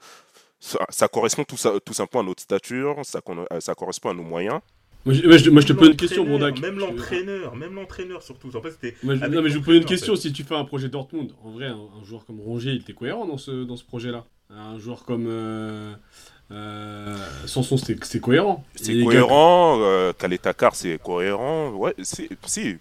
ça, 0.62 0.80
ça 0.90 1.08
correspond 1.10 1.44
tout, 1.44 1.58
ça, 1.58 1.74
tout 1.84 1.94
simplement 1.94 2.22
à 2.22 2.26
notre 2.28 2.42
stature, 2.44 2.96
ça, 3.04 3.20
euh, 3.28 3.60
ça 3.60 3.74
correspond 3.76 4.12
à 4.12 4.14
nos 4.14 4.24
moyens. 4.24 4.60
Moi, 5.04 5.16
je, 5.16 5.28
moi, 5.28 5.38
je- 5.38 5.50
moi, 5.50 5.62
je 5.62 5.68
te 5.68 5.74
pose 5.74 5.88
une 5.90 5.96
question, 5.96 6.24
Bondac. 6.24 6.60
Même 6.60 6.78
l'entraîneur, 6.78 7.56
même 7.56 7.74
l'entraîneur 7.74 8.22
surtout. 8.22 8.56
En 8.56 8.62
fait, 8.62 8.72
c'était. 8.72 8.96
Non, 9.04 9.42
mais 9.42 9.50
je 9.50 9.58
vous 9.58 9.64
pose 9.64 9.76
une 9.76 9.86
question. 9.86 10.14
en 10.14 10.16
fait. 10.16 10.22
Si 10.22 10.32
tu 10.34 10.44
fais 10.44 10.56
un 10.56 10.64
projet 10.64 10.88
Dortmund, 10.90 11.32
en 11.44 11.50
vrai, 11.50 11.66
un, 11.66 11.74
un 12.00 12.04
joueur 12.06 12.24
comme 12.26 12.40
Rongier, 12.40 12.74
il 12.74 12.82
était 12.82 12.94
cohérent 12.94 13.26
dans 13.26 13.38
ce, 13.40 13.64
dans 13.64 13.76
ce 13.76 13.84
projet-là. 13.84 14.26
Un 14.52 14.78
joueur 14.78 15.04
comme 15.06 15.26
euh, 15.28 15.94
euh, 16.52 17.18
Sanson, 17.48 17.78
c'était 17.78 18.20
cohérent. 18.20 18.64
C'est 18.76 19.04
cohérent, 19.04 19.80
euh, 19.82 20.14
Khaled 20.14 20.42
Takar, 20.42 20.76
c'est 20.76 21.00
cohérent, 21.02 21.70
ouais, 21.72 21.96
c'est- 22.04 22.30
si. 22.46 22.78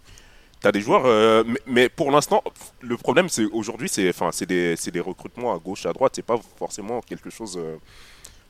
T'as 0.60 0.72
des 0.72 0.82
joueurs, 0.82 1.06
euh, 1.06 1.42
mais, 1.46 1.60
mais 1.66 1.88
pour 1.88 2.10
l'instant, 2.10 2.42
le 2.82 2.96
problème, 2.98 3.28
c'est 3.30 3.46
aujourd'hui, 3.46 3.88
c'est 3.88 4.12
c'est 4.32 4.44
des, 4.46 4.74
des 4.92 5.00
recrutements 5.00 5.54
à 5.54 5.58
gauche, 5.58 5.86
à 5.86 5.92
droite, 5.92 6.12
c'est 6.16 6.22
pas 6.24 6.38
forcément 6.58 7.00
quelque 7.00 7.30
chose. 7.30 7.56
euh, 7.58 7.76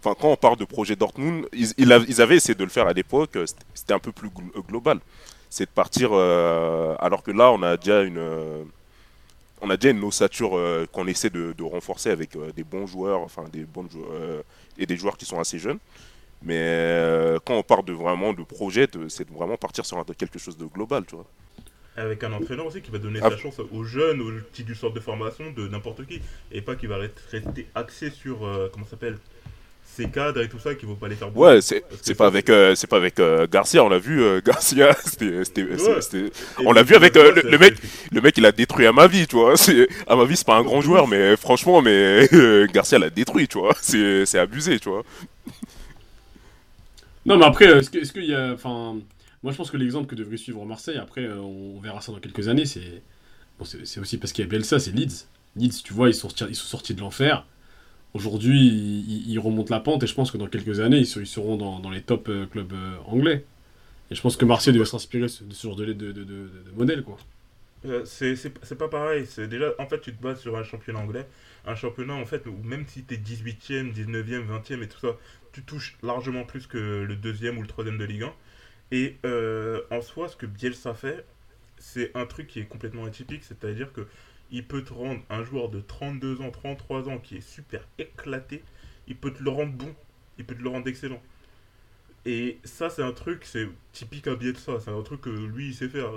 Enfin, 0.05 0.17
quand 0.21 0.29
on 0.31 0.37
parle 0.37 0.57
de 0.59 0.65
projet 0.67 0.97
Dortmund, 0.97 1.47
ils, 1.53 1.69
ils 1.79 1.93
av- 1.93 2.07
ils 2.09 2.23
avaient 2.23 2.37
essayé 2.37 2.55
de 2.55 2.65
le 2.65 2.71
faire 2.71 2.87
à 2.89 2.93
l'époque, 2.95 3.37
euh, 3.37 3.47
c'était- 3.75 3.93
un 3.95 3.99
peu 4.01 4.13
plus 4.13 4.29
glo- 4.31 4.63
global. 4.69 5.01
C'est 5.51 5.67
de 5.67 5.71
partir, 5.71 6.13
alors 6.15 7.23
que 7.25 7.31
là, 7.33 7.53
on 7.53 7.63
a 7.63 7.77
déjà 7.77 8.03
une, 8.03 8.21
on 9.63 9.69
a 9.71 9.77
déjà 9.77 9.91
une 9.91 10.03
ossature 10.05 10.53
qu'on 10.93 11.07
essaie 11.07 11.31
de, 11.31 11.55
renforcer 11.63 12.11
avec 12.11 12.31
des 12.55 12.65
bons 12.65 12.87
joueurs, 12.87 13.21
enfin 13.21 13.45
des 13.53 13.65
bons 13.65 13.89
joueurs 13.91 14.43
et 14.79 14.87
des 14.87 14.97
joueurs 14.97 15.17
qui 15.17 15.27
sont 15.27 15.39
assez 15.39 15.59
jeunes. 15.59 15.79
Mais 16.43 17.37
quand 17.45 17.55
on 17.57 17.63
parle 17.63 17.85
de 17.85 17.93
vraiment 17.93 18.33
de 18.33 18.43
projet, 18.45 18.89
c'est 19.09 19.29
de 19.31 19.35
vraiment 19.35 19.57
partir 19.57 19.87
sur 19.87 20.05
quelque 20.19 20.39
chose 20.39 20.57
de 20.57 20.67
global, 20.67 21.05
tu 21.07 21.17
vois. 21.17 21.27
Avec 21.97 22.23
un 22.25 22.33
entraîneur 22.33 22.67
aussi 22.67 22.81
qui 22.81 22.91
va 22.91 22.99
donner 22.99 23.19
Ah. 23.23 23.31
sa 23.31 23.37
chance 23.37 23.57
aux 23.73 23.85
jeunes, 23.85 24.21
aux 24.21 24.31
petits 24.51 24.65
du 24.65 24.75
centre 24.75 24.95
de 24.95 25.01
formation, 25.01 25.51
de 25.51 25.69
n'importe 25.69 26.07
qui. 26.07 26.21
Et 26.53 26.61
pas 26.63 26.77
qui 26.77 26.87
va 26.87 26.97
rest- 26.99 27.21
rester 27.31 27.67
axé 27.75 28.11
sur. 28.11 28.47
euh, 28.47 28.69
comment 28.73 28.85
ça 28.87 28.93
s'appelle 28.93 29.19
Ses 29.85 30.09
cadres 30.09 30.41
et 30.41 30.49
tout 30.49 30.61
ça, 30.61 30.75
qui 30.77 30.87
ne 30.87 30.93
vont 30.93 30.97
pas 30.97 31.09
les 31.09 31.17
faire 31.17 31.31
bouger. 31.33 31.55
Ouais, 31.55 31.61
c'est 31.61 31.81
que 31.81 31.87
c'est 32.01 32.13
ça, 32.13 32.15
pas 32.15 32.27
avec 32.29 32.49
euh, 32.49 32.77
c'est 32.77 32.87
pas 32.87 32.97
avec 32.97 33.19
euh, 33.19 33.49
Garcia, 33.51 33.83
on 33.85 33.89
l'a 33.89 33.99
vu 33.99 34.23
euh, 34.23 34.41
Garcia, 34.45 34.95
c'était 35.05 35.45
c'était- 35.45 35.65
Ouais. 35.65 36.01
c'était- 36.01 36.27
Et 36.63 36.67
on 36.67 36.73
l'a 36.73 36.85
vu 36.85 36.95
avec, 36.95 37.17
euh, 37.17 37.33
le- 37.43 37.59
mec- 37.59 37.77
le 38.13 38.21
mec 38.21 38.39
il 38.39 38.47
a 38.47 38.53
détruit 38.53 38.87
Amavi, 38.87 39.27
tu 39.27 39.35
vois. 39.37 39.57
C'est 39.57 39.89
Amavi 40.07 40.37
c'est 40.37 40.47
pas 40.47 40.55
un 40.57 40.63
grand 40.63 40.81
joueur 40.81 41.09
mais 41.09 41.37
franchement 41.37 41.83
mais 41.83 42.29
euh, 42.33 42.67
Garcia 42.73 43.01
l'a 43.01 43.11
détruit, 43.11 43.49
tu 43.49 43.59
vois. 43.59 43.75
C'est 43.83 44.25
c'est 44.27 44.39
abusé, 44.39 44.79
tu 44.79 44.89
vois. 44.91 45.03
Non, 47.27 47.37
mais 47.37 47.45
après, 47.45 47.67
est-ce 47.67 47.91
que- 47.91 47.99
est-ce 47.99 48.13
qu'il 48.13 48.25
y 48.25 48.35
a. 48.35 48.53
Enfin, 48.53 48.97
moi, 49.43 49.53
je 49.53 49.57
pense 49.57 49.71
que 49.71 49.77
l'exemple 49.77 50.07
que 50.07 50.15
devrait 50.15 50.37
suivre 50.37 50.65
Marseille, 50.67 50.99
après, 50.99 51.25
euh, 51.25 51.41
on 51.41 51.81
verra 51.81 52.01
ça 52.01 52.13
dans 52.13 52.21
quelques 52.21 52.49
années, 52.49 52.67
c'est. 52.67 53.03
Aussi 53.61 54.17
parce 54.17 54.33
qu'il 54.33 54.43
y 54.43 54.49
a 54.49 54.51
Bielsa, 54.51 54.79
c'est 54.79 54.91
Leeds. 54.91 55.27
Leeds, 55.55 55.83
tu 55.85 55.93
vois, 55.93 56.09
ils 56.09 56.15
sont, 56.15 56.29
ils 56.49 56.57
sont 56.57 56.67
sortis 56.67 56.95
de 56.95 57.01
l'enfer. 57.01 57.47
Aujourd'hui, 58.15 58.59
ils, 58.59 59.39
remontent 59.39 59.73
la 59.73 59.81
pente 59.81 60.03
et 60.03 60.07
je 60.07 60.15
pense 60.15 60.31
que 60.31 60.39
dans 60.39 60.47
quelques 60.47 60.81
années, 60.81 60.97
ils, 60.97 61.07
ser- 61.07 61.21
ils 61.21 61.27
seront 61.27 61.57
dans, 61.57 61.91
les 61.91 62.01
top 62.01 62.31
euh, 62.31 62.47
clubs 62.47 62.73
euh, 62.73 62.97
anglais. 63.05 63.45
Et 64.11 64.15
je 64.15 64.23
pense 64.23 64.39
que 64.39 64.47
Marseille 64.47 64.73
devait 64.73 64.87
s'inspirer 64.87 65.27
de 65.27 65.29
ce 65.29 65.63
genre 65.63 65.77
de, 65.77 65.93
de, 65.93 66.51
modèle, 66.75 67.03
quoi. 67.03 67.19
C'est 68.05 68.79
pas 68.79 68.89
pareil. 68.89 69.27
Déjà, 69.49 69.75
en 69.79 69.87
fait, 69.87 70.01
tu 70.01 70.15
te 70.15 70.23
bases 70.23 70.41
sur 70.41 70.57
un 70.57 70.65
championnat 70.65 71.01
anglais. 71.01 71.27
Un 71.67 71.75
championnat, 71.75 72.15
en 72.15 72.25
fait, 72.25 72.47
où 72.47 72.57
même 72.65 72.87
si 72.89 73.03
t'es 73.03 73.17
18ème, 73.17 73.93
19ème, 73.93 74.47
20ème 74.47 74.83
et 74.83 74.89
tout 74.89 74.99
ça, 75.01 75.17
tu 75.53 75.63
touches 75.63 75.97
largement 76.03 76.45
plus 76.45 76.67
que 76.67 76.79
le 76.79 77.15
deuxième 77.15 77.59
ou 77.59 77.63
le 77.63 77.69
troisième 77.69 77.99
de 77.99 78.05
Ligue 78.05 78.23
1. 78.23 78.33
Et 78.93 79.17
euh, 79.25 79.83
en 79.91 80.01
soi, 80.01 80.29
ce 80.29 80.37
que 80.37 80.47
Bielsa 80.47 80.95
fait, 80.95 81.25
c'est 81.79 82.11
un 82.15 82.27
truc 82.27 82.49
qui 82.49 82.61
est 82.61 82.65
complètement 82.67 83.05
atypique. 83.05 83.45
C'est-à-dire 83.45 83.93
que 83.93 84.07
il 84.51 84.65
peut 84.65 84.83
te 84.83 84.93
rendre 84.93 85.21
un 85.31 85.45
joueur 85.45 85.69
de 85.69 85.81
32 85.81 86.41
ans, 86.41 86.51
33 86.51 87.09
ans 87.09 87.19
qui 87.19 87.37
est 87.37 87.41
super 87.41 87.87
éclaté. 87.99 88.63
Il 89.07 89.17
peut 89.17 89.33
te 89.33 89.43
le 89.43 89.51
rendre 89.51 89.73
bon. 89.73 89.95
Il 90.39 90.45
peut 90.45 90.57
te 90.57 90.63
le 90.63 90.69
rendre 90.69 90.89
excellent. 90.89 91.23
Et 92.27 92.59
ça, 92.65 92.91
c'est 92.91 93.03
un 93.03 93.13
truc, 93.13 93.45
c'est 93.45 93.69
typique 93.93 94.27
à 94.27 94.35
Bielsa. 94.35 94.81
C'est 94.81 94.91
un 94.91 95.03
truc 95.03 95.23
que 95.23 95.31
lui, 95.31 95.69
il 95.69 95.75
sait 95.75 95.89
faire. 95.89 96.11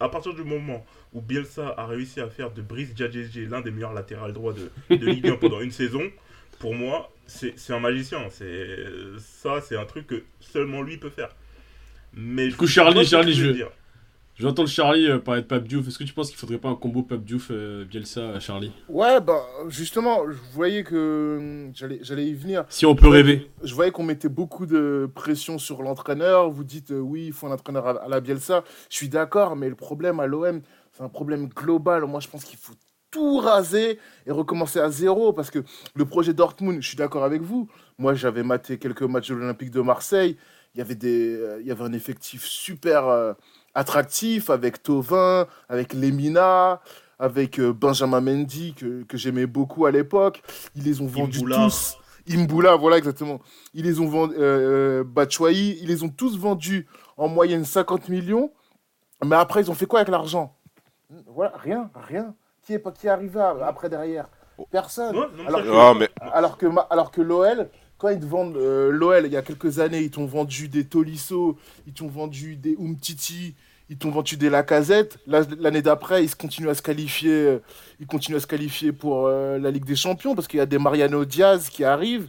À 0.00 0.08
partir 0.08 0.34
du 0.34 0.44
moment 0.44 0.84
où 1.12 1.20
Bielsa 1.20 1.74
a 1.76 1.86
réussi 1.86 2.20
à 2.20 2.28
faire 2.28 2.52
de 2.52 2.62
Brice 2.62 2.94
Djadjedje 2.94 3.48
l'un 3.48 3.62
des 3.62 3.70
meilleurs 3.70 3.94
latérales 3.94 4.32
droits 4.32 4.52
de, 4.52 4.70
de 4.94 5.06
Ligue 5.06 5.28
1 5.28 5.36
pendant 5.36 5.60
une 5.60 5.72
saison, 5.72 6.02
pour 6.60 6.74
moi, 6.74 7.10
c'est 7.26 7.54
un 7.70 7.80
magicien. 7.80 8.28
Ça, 8.30 9.60
c'est 9.60 9.76
un 9.76 9.84
truc 9.86 10.06
que 10.06 10.22
seulement 10.40 10.82
lui 10.82 10.98
peut 10.98 11.10
faire. 11.10 11.30
Mais 12.14 12.48
Du 12.48 12.56
coup, 12.56 12.66
Charlie, 12.66 13.04
Charlie, 13.04 13.32
je- 13.34 13.50
dire. 13.50 13.70
Je 14.36 14.44
vais 14.44 14.50
entendre 14.50 14.68
Charlie 14.68 15.08
euh, 15.08 15.18
parler 15.18 15.42
de 15.42 15.46
Pape 15.48 15.66
Diouf. 15.66 15.88
Est-ce 15.88 15.98
que 15.98 16.04
tu 16.04 16.12
penses 16.14 16.28
qu'il 16.28 16.36
faudrait 16.38 16.58
pas 16.58 16.68
un 16.68 16.76
combo 16.76 17.02
Pape 17.02 17.24
Diouf 17.24 17.48
euh, 17.50 17.84
Bielsa 17.84 18.20
euh, 18.20 18.40
Charlie? 18.40 18.70
Ouais, 18.88 19.20
bah, 19.20 19.42
justement, 19.68 20.30
je 20.30 20.36
voyais 20.52 20.84
que 20.84 21.38
hum, 21.40 21.72
j'allais 21.74 21.98
j'allais 22.02 22.26
y 22.28 22.34
venir. 22.34 22.64
Si 22.68 22.86
on 22.86 22.94
peut 22.94 23.08
rêver. 23.08 23.50
Je 23.64 23.74
voyais 23.74 23.90
qu'on 23.90 24.04
mettait 24.04 24.28
beaucoup 24.28 24.64
de 24.66 25.10
pression 25.12 25.58
sur 25.58 25.82
l'entraîneur. 25.82 26.50
Vous 26.50 26.62
dites, 26.62 26.92
euh, 26.92 27.00
oui, 27.00 27.26
il 27.26 27.32
faut 27.32 27.48
un 27.48 27.52
entraîneur 27.52 27.84
à, 27.88 27.90
à 28.04 28.08
la 28.08 28.20
Bielsa. 28.20 28.62
Je 28.90 28.94
suis 28.96 29.08
d'accord, 29.08 29.56
mais 29.56 29.68
le 29.68 29.74
problème 29.74 30.20
à 30.20 30.26
l'OM, 30.28 30.62
c'est 30.92 31.02
un 31.02 31.08
problème 31.08 31.48
global. 31.48 32.04
Moi, 32.04 32.20
je 32.20 32.28
pense 32.28 32.44
qu'il 32.44 32.58
faut 32.60 32.74
tout 33.10 33.38
raser 33.38 33.98
et 34.26 34.30
recommencer 34.30 34.78
à 34.78 34.90
zéro 34.90 35.32
parce 35.32 35.50
que 35.50 35.60
le 35.96 36.04
projet 36.04 36.32
Dortmund, 36.32 36.80
je 36.80 36.86
suis 36.86 36.96
d'accord 36.96 37.24
avec 37.24 37.42
vous. 37.42 37.68
Moi, 37.98 38.14
j'avais 38.14 38.44
maté 38.44 38.78
quelques 38.78 39.02
matchs 39.02 39.30
de 39.30 39.34
l'Olympique 39.34 39.72
de 39.72 39.80
Marseille. 39.80 40.36
Il 40.74 40.78
y 40.78 40.80
avait, 40.80 40.94
des, 40.94 41.34
euh, 41.36 41.58
il 41.60 41.66
y 41.66 41.70
avait 41.70 41.82
un 41.84 41.92
effectif 41.92 42.44
super 42.44 43.06
euh, 43.08 43.32
attractif 43.74 44.50
avec 44.50 44.82
Tovin, 44.82 45.46
avec 45.68 45.92
Lemina, 45.92 46.80
avec 47.18 47.58
euh, 47.58 47.72
Benjamin 47.72 48.20
Mendy 48.20 48.74
que, 48.74 49.02
que 49.04 49.16
j'aimais 49.16 49.46
beaucoup 49.46 49.86
à 49.86 49.90
l'époque. 49.90 50.42
Ils 50.76 50.84
les 50.84 51.00
ont 51.00 51.06
vendus 51.06 51.38
Imboula. 51.38 51.56
tous. 51.56 51.96
Imboula, 52.30 52.76
voilà 52.76 52.98
exactement. 52.98 53.40
Ils 53.74 53.84
les 53.84 53.98
ont 54.00 54.06
vendus, 54.08 54.34
euh, 54.38 55.02
Batshuayi, 55.04 55.78
ils 55.80 55.88
les 55.88 56.02
ont 56.04 56.10
tous 56.10 56.38
vendus 56.38 56.86
en 57.16 57.28
moyenne 57.28 57.64
50 57.64 58.08
millions. 58.08 58.52
Mais 59.24 59.36
après, 59.36 59.62
ils 59.62 59.70
ont 59.70 59.74
fait 59.74 59.86
quoi 59.86 60.00
avec 60.00 60.10
l'argent? 60.10 60.54
Voilà, 61.26 61.54
rien, 61.56 61.90
rien. 61.94 62.34
Qui 62.62 62.74
est, 62.74 62.92
qui 62.98 63.06
est 63.06 63.10
arrivé 63.10 63.40
après 63.62 63.88
derrière? 63.88 64.28
Personne. 64.70 65.14
Non, 65.16 65.26
mais 65.34 65.46
Alors 65.46 65.62
que- 65.62 65.68
Ah, 65.72 65.94
mais 65.98 66.08
Alors 66.20 66.58
que, 66.58 66.66
alors 66.90 67.10
que 67.10 67.20
l'OL, 67.22 67.70
quand 67.98 68.08
ils 68.08 68.20
te 68.20 68.26
vendent 68.26 68.56
euh, 68.56 68.90
l'OL, 68.90 69.26
il 69.26 69.32
y 69.32 69.36
a 69.36 69.42
quelques 69.42 69.80
années, 69.80 70.00
ils 70.00 70.10
t'ont 70.10 70.26
vendu 70.26 70.68
des 70.68 70.84
Tolisso, 70.84 71.58
ils 71.86 71.92
t'ont 71.92 72.06
vendu 72.06 72.54
des 72.54 72.76
Umtiti, 72.80 73.54
ils 73.90 73.98
t'ont 73.98 74.10
vendu 74.10 74.36
des 74.36 74.50
Lacazette. 74.50 75.18
L'année 75.26 75.82
d'après, 75.82 76.24
ils 76.24 76.34
continuent 76.34 76.68
à 76.68 76.74
se 76.74 76.82
qualifier, 76.82 77.32
euh, 77.32 77.58
ils 77.98 78.06
continuent 78.06 78.36
à 78.36 78.40
se 78.40 78.46
qualifier 78.46 78.92
pour 78.92 79.26
euh, 79.26 79.58
la 79.58 79.72
Ligue 79.72 79.84
des 79.84 79.96
Champions 79.96 80.36
parce 80.36 80.46
qu'il 80.46 80.58
y 80.58 80.60
a 80.60 80.66
des 80.66 80.78
Mariano 80.78 81.24
Diaz 81.24 81.70
qui 81.70 81.82
arrivent, 81.82 82.28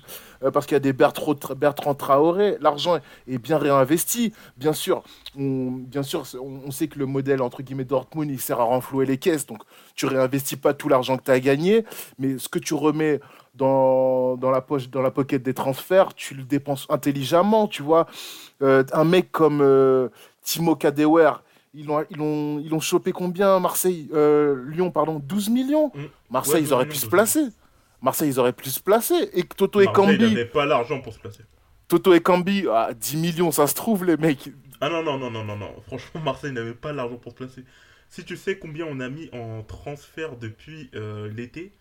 parce 0.54 0.66
qu'il 0.66 0.74
y 0.74 0.78
a 0.78 0.80
des 0.80 0.94
Bertrand, 0.94 1.36
Bertrand 1.56 1.94
Traoré. 1.94 2.58
L'argent 2.62 2.98
est 3.28 3.38
bien 3.38 3.58
réinvesti. 3.58 4.34
Bien 4.58 4.74
sûr, 4.74 5.04
on, 5.38 5.70
bien 5.70 6.02
sûr, 6.02 6.24
on 6.42 6.72
sait 6.72 6.88
que 6.88 6.98
le 6.98 7.06
modèle 7.06 7.42
entre 7.42 7.62
guillemets 7.62 7.84
Dortmund, 7.84 8.32
il 8.32 8.40
sert 8.40 8.60
à 8.62 8.64
renflouer 8.64 9.06
les 9.06 9.18
caisses. 9.18 9.46
Donc, 9.46 9.62
tu 9.96 10.06
réinvestis 10.06 10.56
pas 10.56 10.74
tout 10.74 10.88
l'argent 10.88 11.18
que 11.18 11.26
tu 11.26 11.32
as 11.32 11.42
gagné, 11.42 11.84
mais 12.18 12.40
ce 12.40 12.48
que 12.48 12.58
tu 12.58 12.74
remets 12.74 13.20
dans, 13.56 14.38
dans 14.38 14.52
la 14.52 14.62
poche, 14.62 14.90
dans 14.90 15.02
la 15.02 15.12
pocket 15.12 15.42
des 15.42 15.54
transferts, 15.54 16.14
tu 16.14 16.34
le 16.34 16.44
dépenses 16.44 16.86
intelligemment, 16.90 17.68
tu 17.68 17.84
vois. 17.84 18.08
Euh, 18.62 18.84
un 18.94 19.04
mec 19.04 19.32
comme 19.32 19.62
euh, 19.62 20.10
Timo 20.42 20.76
Kadewer, 20.76 21.32
ils 21.74 21.86
l'ont 21.86 22.04
ils 22.10 22.18
l'ont 22.18 22.60
ils 22.60 22.70
l'ont 22.70 22.80
chopé 22.80 23.12
combien 23.12 23.60
Marseille 23.60 24.10
euh, 24.14 24.66
Lyon 24.70 24.92
pardon 24.92 25.20
12 25.20 25.50
millions. 25.50 25.92
Mm. 25.94 26.04
Marseille 26.30 26.54
Ouais, 26.56 26.60
ils 26.62 26.64
12 26.64 26.74
auraient 26.74 26.86
millions, 26.86 26.94
pu 26.94 26.98
se 26.98 27.06
12 27.06 27.12
placer. 27.12 27.46
Marseille 28.02 28.30
ils 28.30 28.40
auraient 28.40 28.54
pu 28.54 28.70
se 28.70 28.80
placer 28.80 29.30
et 29.34 29.44
Toto 29.44 29.82
et 29.82 29.86
Marseille, 29.86 30.18
Cambi 30.18 30.30
n'avait 30.34 30.46
pas 30.46 30.66
l'argent 30.66 31.02
pour 31.02 31.14
se 31.14 31.20
placer. 31.20 31.44
Toto 31.88 32.14
et 32.14 32.22
Cambi 32.22 32.68
à 32.68 32.94
10 32.94 33.18
millions 33.18 33.52
ça 33.52 33.68
se 33.68 33.76
trouve 33.76 34.06
les 34.06 34.18
mecs 34.18 34.50
Ah 34.82 34.90
non, 34.90 35.04
non, 35.04 35.18
non, 35.18 35.30
non, 35.30 35.44
non, 35.44 35.58
non. 35.58 35.72
Franchement, 35.88 36.22
Marseille 36.22 36.52
n'avait 36.54 36.74
pas 36.74 36.94
l'argent 36.94 37.18
pour 37.18 37.32
se 37.34 37.38
placer. 37.38 37.64
Si 38.10 38.24
tu 38.24 38.38
sais 38.38 38.58
combien 38.58 38.86
on 38.90 39.00
a 39.00 39.10
mis 39.10 39.30
en 39.34 39.62
transfert 39.64 40.38
depuis 40.38 40.90
l'été, 41.36 41.74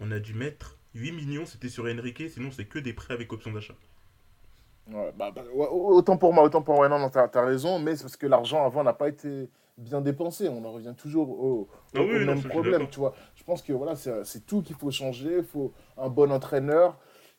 on 0.00 0.10
a 0.10 0.18
dû 0.18 0.34
mettre 0.34 0.75
8 0.96 1.12
millions, 1.12 1.46
c'était 1.46 1.68
sur 1.68 1.84
Enrique, 1.84 2.30
sinon 2.30 2.50
c'est 2.50 2.64
que 2.64 2.78
des 2.78 2.92
prêts 2.92 3.14
avec 3.14 3.32
option 3.32 3.52
d'achat. 3.52 3.74
Ouais, 4.90 5.12
bah, 5.16 5.32
bah, 5.34 5.42
autant 5.52 6.16
pour 6.16 6.32
moi, 6.32 6.44
autant 6.44 6.62
pour 6.62 6.76
moi. 6.76 6.88
Non, 6.88 6.98
non, 6.98 7.10
t'as, 7.10 7.28
t'as 7.28 7.44
raison, 7.44 7.78
mais 7.78 7.96
c'est 7.96 8.02
parce 8.02 8.16
que 8.16 8.26
l'argent 8.26 8.64
avant 8.64 8.84
n'a 8.84 8.92
pas 8.92 9.08
été 9.08 9.48
bien 9.76 10.00
dépensé. 10.00 10.48
On 10.48 10.64
en 10.64 10.72
revient 10.72 10.94
toujours 10.96 11.28
au, 11.28 11.68
Ah 11.94 12.00
oui, 12.02 12.22
au 12.22 12.24
même 12.24 12.42
problème, 12.42 12.88
tu 12.88 13.00
vois. 13.00 13.14
Je 13.34 13.42
pense 13.42 13.62
que 13.62 13.72
voilà, 13.72 13.96
c'est, 13.96 14.24
c'est 14.24 14.46
tout 14.46 14.62
qu'il 14.62 14.76
faut 14.76 14.90
changer. 14.90 15.38
Il 15.38 15.44
faut 15.44 15.72
un 15.96 16.08
bon 16.08 16.30
entraîneur 16.30 16.96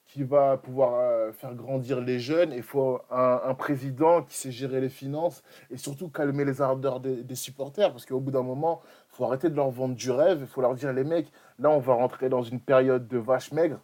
qui 0.08 0.24
va 0.24 0.58
pouvoir 0.58 0.96
euh, 0.96 1.32
faire 1.32 1.54
grandir 1.56 2.02
les 2.02 2.20
jeunes. 2.20 2.52
Il 2.54 2.64
faut 2.64 3.00
un, 3.10 3.42
un 3.46 3.54
président 3.54 4.24
qui 4.24 4.36
sait 4.36 4.52
gérer 4.52 4.82
les 4.82 4.90
finances 4.90 5.42
et 5.72 5.78
surtout 5.78 6.10
calmer 6.10 6.46
les 6.46 6.62
ardeurs 6.62 7.00
des, 7.00 7.24
des 7.24 7.36
supporters. 7.36 7.92
Parce 7.92 8.06
qu'au 8.06 8.20
bout 8.20 8.32
d'un 8.32 8.44
moment, 8.44 8.82
il 9.12 9.16
faut 9.16 9.26
arrêter 9.26 9.50
de 9.50 9.56
leur 9.56 9.70
vendre 9.70 9.96
du 9.96 10.12
rêve. 10.12 10.40
Il 10.42 10.48
faut 10.48 10.62
leur 10.62 10.76
dire, 10.76 10.92
les 10.92 11.06
mecs, 11.06 11.32
là, 11.60 11.70
on 11.70 11.80
va 11.80 11.94
rentrer 11.94 12.30
dans 12.30 12.44
une 12.44 12.60
période 12.60 13.08
de 13.08 13.18
vache 13.18 13.52
maigre. 13.52 13.80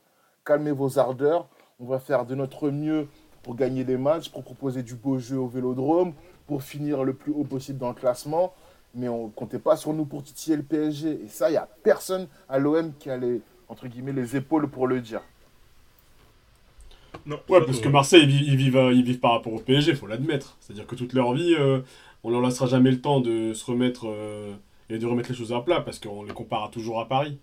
Calmez 0.45 0.71
vos 0.71 0.99
ardeurs. 0.99 1.47
On 1.79 1.85
va 1.85 1.99
faire 1.99 2.25
de 2.25 2.35
notre 2.35 2.69
mieux 2.69 3.07
pour 3.41 3.55
gagner 3.55 3.83
des 3.83 3.97
matchs, 3.97 4.29
pour 4.29 4.43
proposer 4.43 4.83
du 4.83 4.95
beau 4.95 5.19
jeu 5.19 5.37
au 5.37 5.47
vélodrome, 5.47 6.13
pour 6.47 6.63
finir 6.63 7.03
le 7.03 7.13
plus 7.13 7.31
haut 7.31 7.43
possible 7.43 7.79
dans 7.79 7.89
le 7.89 7.95
classement. 7.95 8.53
Mais 8.95 9.09
on 9.09 9.25
ne 9.25 9.31
comptait 9.31 9.59
pas 9.59 9.75
sur 9.75 9.93
nous 9.93 10.05
pour 10.05 10.23
titiller 10.23 10.55
le 10.55 10.63
PSG. 10.63 11.19
Et 11.25 11.27
ça, 11.27 11.49
il 11.49 11.53
n'y 11.53 11.57
a 11.57 11.67
personne 11.83 12.27
à 12.47 12.59
l'OM 12.59 12.93
qui 12.99 13.09
a 13.09 13.17
les, 13.17 13.41
entre 13.67 13.87
guillemets, 13.87 14.13
les 14.13 14.35
épaules 14.35 14.69
pour 14.69 14.87
le 14.87 15.01
dire. 15.01 15.21
Non, 17.25 17.39
Ouais, 17.49 17.59
parce 17.61 17.77
c'est 17.77 17.83
que. 17.83 17.89
Marseille, 17.89 18.23
ils 18.23 18.27
vivent, 18.27 18.47
ils 18.47 18.57
vivent, 18.57 18.77
euh, 18.77 18.93
ils 18.93 19.03
vivent 19.03 19.19
par 19.19 19.31
rapport 19.31 19.53
au 19.53 19.59
PSG, 19.59 19.95
faut 19.95 20.07
l'admettre. 20.07 20.57
C'est-à-dire 20.59 20.85
que 20.85 20.95
toute 20.95 21.13
leur 21.13 21.33
vie, 21.33 21.55
euh, 21.57 21.81
on 22.23 22.29
leur 22.29 22.41
laissera 22.41 22.67
jamais 22.67 22.91
le 22.91 23.01
temps 23.01 23.19
de 23.19 23.53
se 23.53 23.65
remettre 23.65 24.07
euh, 24.07 24.53
et 24.89 24.97
de 24.97 25.05
remettre 25.05 25.29
les 25.29 25.35
choses 25.35 25.53
à 25.53 25.61
plat 25.61 25.81
parce 25.81 25.99
qu'on 25.99 26.23
les 26.23 26.33
compare 26.33 26.69
toujours 26.69 26.99
à 26.99 27.07
Paris. 27.07 27.39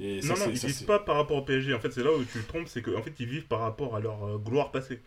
Et 0.00 0.22
ça, 0.22 0.34
Non, 0.34 0.40
non, 0.40 0.50
ils 0.50 0.58
ça, 0.58 0.66
vivent 0.68 0.84
pas 0.86 0.98
par 1.00 1.16
rapport 1.16 1.36
au 1.38 1.42
PSG. 1.44 1.74
En 1.74 1.80
fait, 1.80 1.90
c'est 1.92 2.02
là 2.02 2.12
où 2.12 2.24
tu 2.24 2.42
te 2.42 2.48
trompes, 2.48 2.68
c'est 2.68 2.82
qu'en 2.82 3.02
fait, 3.02 3.14
ils 3.20 3.26
vivent 3.26 3.46
par 3.46 3.60
rapport 3.60 3.96
à 3.96 4.00
leur 4.00 4.24
euh, 4.24 4.38
gloire 4.38 4.70
passée. 4.72 5.02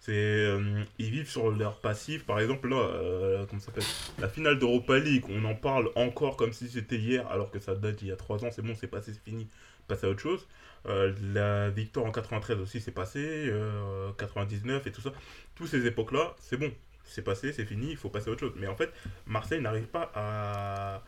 C'est, 0.00 0.12
euh, 0.14 0.84
ils 0.98 1.10
vivent 1.10 1.28
sur 1.30 1.50
leur 1.50 1.80
passif. 1.80 2.24
Par 2.26 2.40
exemple, 2.40 2.68
là, 2.68 2.76
euh, 2.76 3.46
comment 3.46 3.60
ça 3.60 3.66
s'appelle? 3.66 3.86
La 4.18 4.28
finale 4.28 4.58
d'Europa 4.58 4.98
League, 4.98 5.24
on 5.28 5.44
en 5.44 5.54
parle 5.54 5.90
encore 5.96 6.36
comme 6.36 6.52
si 6.52 6.68
c'était 6.68 6.96
hier, 6.98 7.26
alors 7.28 7.50
que 7.50 7.58
ça 7.60 7.74
date 7.74 7.96
d'il 7.96 8.08
y 8.08 8.12
a 8.12 8.16
3 8.16 8.44
ans. 8.44 8.50
C'est 8.52 8.62
bon, 8.62 8.74
c'est 8.74 8.86
passé, 8.88 9.12
c'est 9.12 9.24
fini. 9.24 9.48
Passer 9.88 10.06
à 10.06 10.10
autre 10.10 10.20
chose. 10.20 10.46
Euh, 10.86 11.14
la 11.34 11.70
victoire 11.70 12.06
en 12.06 12.12
93 12.12 12.58
aussi, 12.60 12.80
c'est 12.80 12.92
passé. 12.92 13.18
euh, 13.24 14.12
99 14.18 14.86
et 14.86 14.92
tout 14.92 15.00
ça. 15.00 15.12
Toutes 15.54 15.68
ces 15.68 15.86
époques-là, 15.86 16.34
c'est 16.38 16.56
bon. 16.56 16.72
C'est 17.04 17.22
passé, 17.22 17.52
c'est 17.52 17.64
fini, 17.64 17.90
il 17.90 17.96
faut 17.96 18.10
passer 18.10 18.28
à 18.28 18.32
autre 18.32 18.40
chose. 18.40 18.52
Mais 18.56 18.66
en 18.66 18.76
fait, 18.76 18.92
Marseille 19.26 19.60
n'arrive 19.62 19.86
pas 19.86 20.10
à 20.14 21.02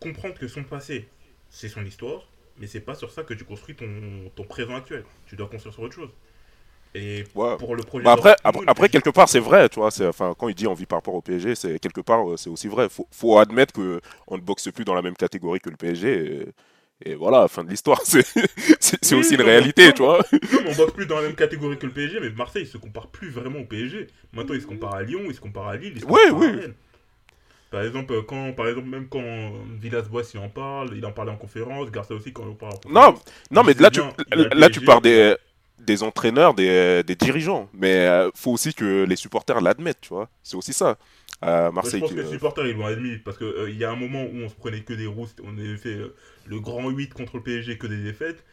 comprendre 0.00 0.34
que 0.38 0.48
son 0.48 0.64
passé, 0.64 1.08
c'est 1.50 1.68
son 1.68 1.84
histoire 1.84 2.28
mais 2.58 2.66
c'est 2.66 2.80
pas 2.80 2.94
sur 2.94 3.10
ça 3.10 3.22
que 3.24 3.34
tu 3.34 3.44
construis 3.44 3.74
ton, 3.74 3.86
ton 4.34 4.44
présent 4.44 4.74
actuel. 4.76 5.04
Tu 5.26 5.36
dois 5.36 5.48
construire 5.48 5.74
sur 5.74 5.82
autre 5.82 5.94
chose. 5.94 6.10
Et 6.94 7.24
Ouais. 7.34 7.56
pour 7.56 7.74
le 7.74 7.82
projet. 7.82 8.04
Bah 8.04 8.12
après, 8.12 8.36
après, 8.44 8.64
après, 8.66 8.88
quelque 8.90 9.08
part, 9.10 9.28
c'est 9.28 9.40
vrai, 9.40 9.68
tu 9.70 9.80
vois. 9.80 9.88
Enfin, 10.08 10.34
quand 10.38 10.48
il 10.48 10.54
dit 10.54 10.66
on 10.66 10.74
vit 10.74 10.84
par 10.86 10.98
rapport 10.98 11.14
au 11.14 11.22
PSG, 11.22 11.54
c'est 11.54 11.78
quelque 11.78 12.02
part, 12.02 12.30
euh, 12.30 12.36
c'est 12.36 12.50
aussi 12.50 12.68
vrai. 12.68 12.88
Faut, 12.90 13.08
faut 13.10 13.38
admettre 13.38 13.72
que 13.72 14.00
on 14.26 14.36
ne 14.36 14.42
boxe 14.42 14.70
plus 14.70 14.84
dans 14.84 14.94
la 14.94 15.00
même 15.02 15.14
catégorie 15.16 15.60
que 15.60 15.70
le 15.70 15.76
PSG. 15.76 16.52
Et, 17.04 17.12
et 17.12 17.14
voilà, 17.14 17.48
fin 17.48 17.64
de 17.64 17.70
l'histoire. 17.70 18.00
C'est, 18.04 19.12
Oui, 19.12 19.18
aussi 19.18 19.34
une 19.34 19.42
réalité, 19.42 19.92
tu 19.94 20.02
vois. 20.02 20.18
Non, 20.32 20.60
mais 20.64 20.70
on 20.70 20.76
boxe 20.76 20.92
plus 20.92 21.06
dans 21.06 21.16
la 21.16 21.22
même 21.22 21.34
catégorie 21.34 21.78
que 21.78 21.86
le 21.86 21.92
PSG, 21.92 22.20
mais 22.20 22.30
Marseille, 22.30 22.62
il 22.64 22.68
se 22.68 22.76
compare 22.78 23.08
plus 23.08 23.30
vraiment 23.30 23.60
au 23.60 23.64
PSG. 23.64 24.06
Maintenant, 24.32 24.54
il 24.54 24.60
se 24.60 24.66
compare 24.66 24.94
à 24.94 25.02
Lyon, 25.02 25.22
il 25.28 25.34
se 25.34 25.40
compare 25.40 25.68
à 25.68 25.76
Lille, 25.76 25.94
il 25.96 26.00
se 26.02 26.06
Ouais, 26.06 26.28
à 26.28 26.32
oui. 26.34 26.46
Rennes. 26.46 26.74
Par 27.72 27.82
exemple, 27.82 28.24
quand, 28.26 28.54
par 28.54 28.68
exemple, 28.68 28.88
même 28.88 29.08
quand 29.08 29.64
Villas-Boas 29.80 30.24
il 30.34 30.40
en 30.40 30.50
parle, 30.50 30.96
il 30.96 31.06
en 31.06 31.12
parlait 31.12 31.32
en 31.32 31.38
conférence, 31.38 31.90
Garcia 31.92 32.16
aussi 32.16 32.32
quand 32.32 32.44
il 32.46 32.50
en 32.52 32.56
parle 32.56 32.74
en 32.74 32.80
Non, 32.88 33.12
conférence. 33.12 33.24
non, 33.50 33.64
mais 33.64 33.74
Il 33.78 33.80
là, 33.80 33.90
tu, 33.90 34.02
il 34.28 34.48
là, 34.54 34.70
tu 34.70 34.80
parles 34.82 35.02
des, 35.02 35.36
des 35.78 36.02
entraîneurs, 36.04 36.54
des, 36.54 37.02
des 37.04 37.16
dirigeants. 37.16 37.68
Mais 37.74 38.06
euh, 38.06 38.30
faut 38.34 38.52
aussi 38.52 38.74
que 38.74 39.04
les 39.04 39.16
supporters 39.16 39.60
l'admettent, 39.60 40.00
tu 40.02 40.10
vois. 40.10 40.28
C'est 40.42 40.56
aussi 40.56 40.72
ça. 40.72 40.98
Moi, 41.80 41.90
je 41.90 41.96
Marseille, 41.96 42.00
pense 42.00 42.12
que 42.14 42.20
les 42.20 42.24
euh, 42.24 42.30
supporters 42.30 42.66
ils 42.66 42.76
l'ont 42.76 42.86
admis 42.86 43.18
parce 43.18 43.36
qu'il 43.38 43.52
il 43.68 43.76
y 43.76 43.84
a 43.84 43.90
un 43.90 43.96
moment 43.96 44.22
où 44.24 44.36
on 44.36 44.48
se 44.48 44.54
prenait 44.54 44.82
que 44.82 44.92
des 44.94 45.06
roustes, 45.06 45.40
on 45.44 45.56
avait 45.58 45.76
fait 45.76 45.94
euh, 45.96 46.14
le 46.46 46.60
grand 46.60 46.88
8 46.90 47.12
contre 47.14 47.36
le 47.36 47.42
PSG 47.42 47.78
que 47.78 47.86
des 47.86 48.02
défaites. 48.02 48.44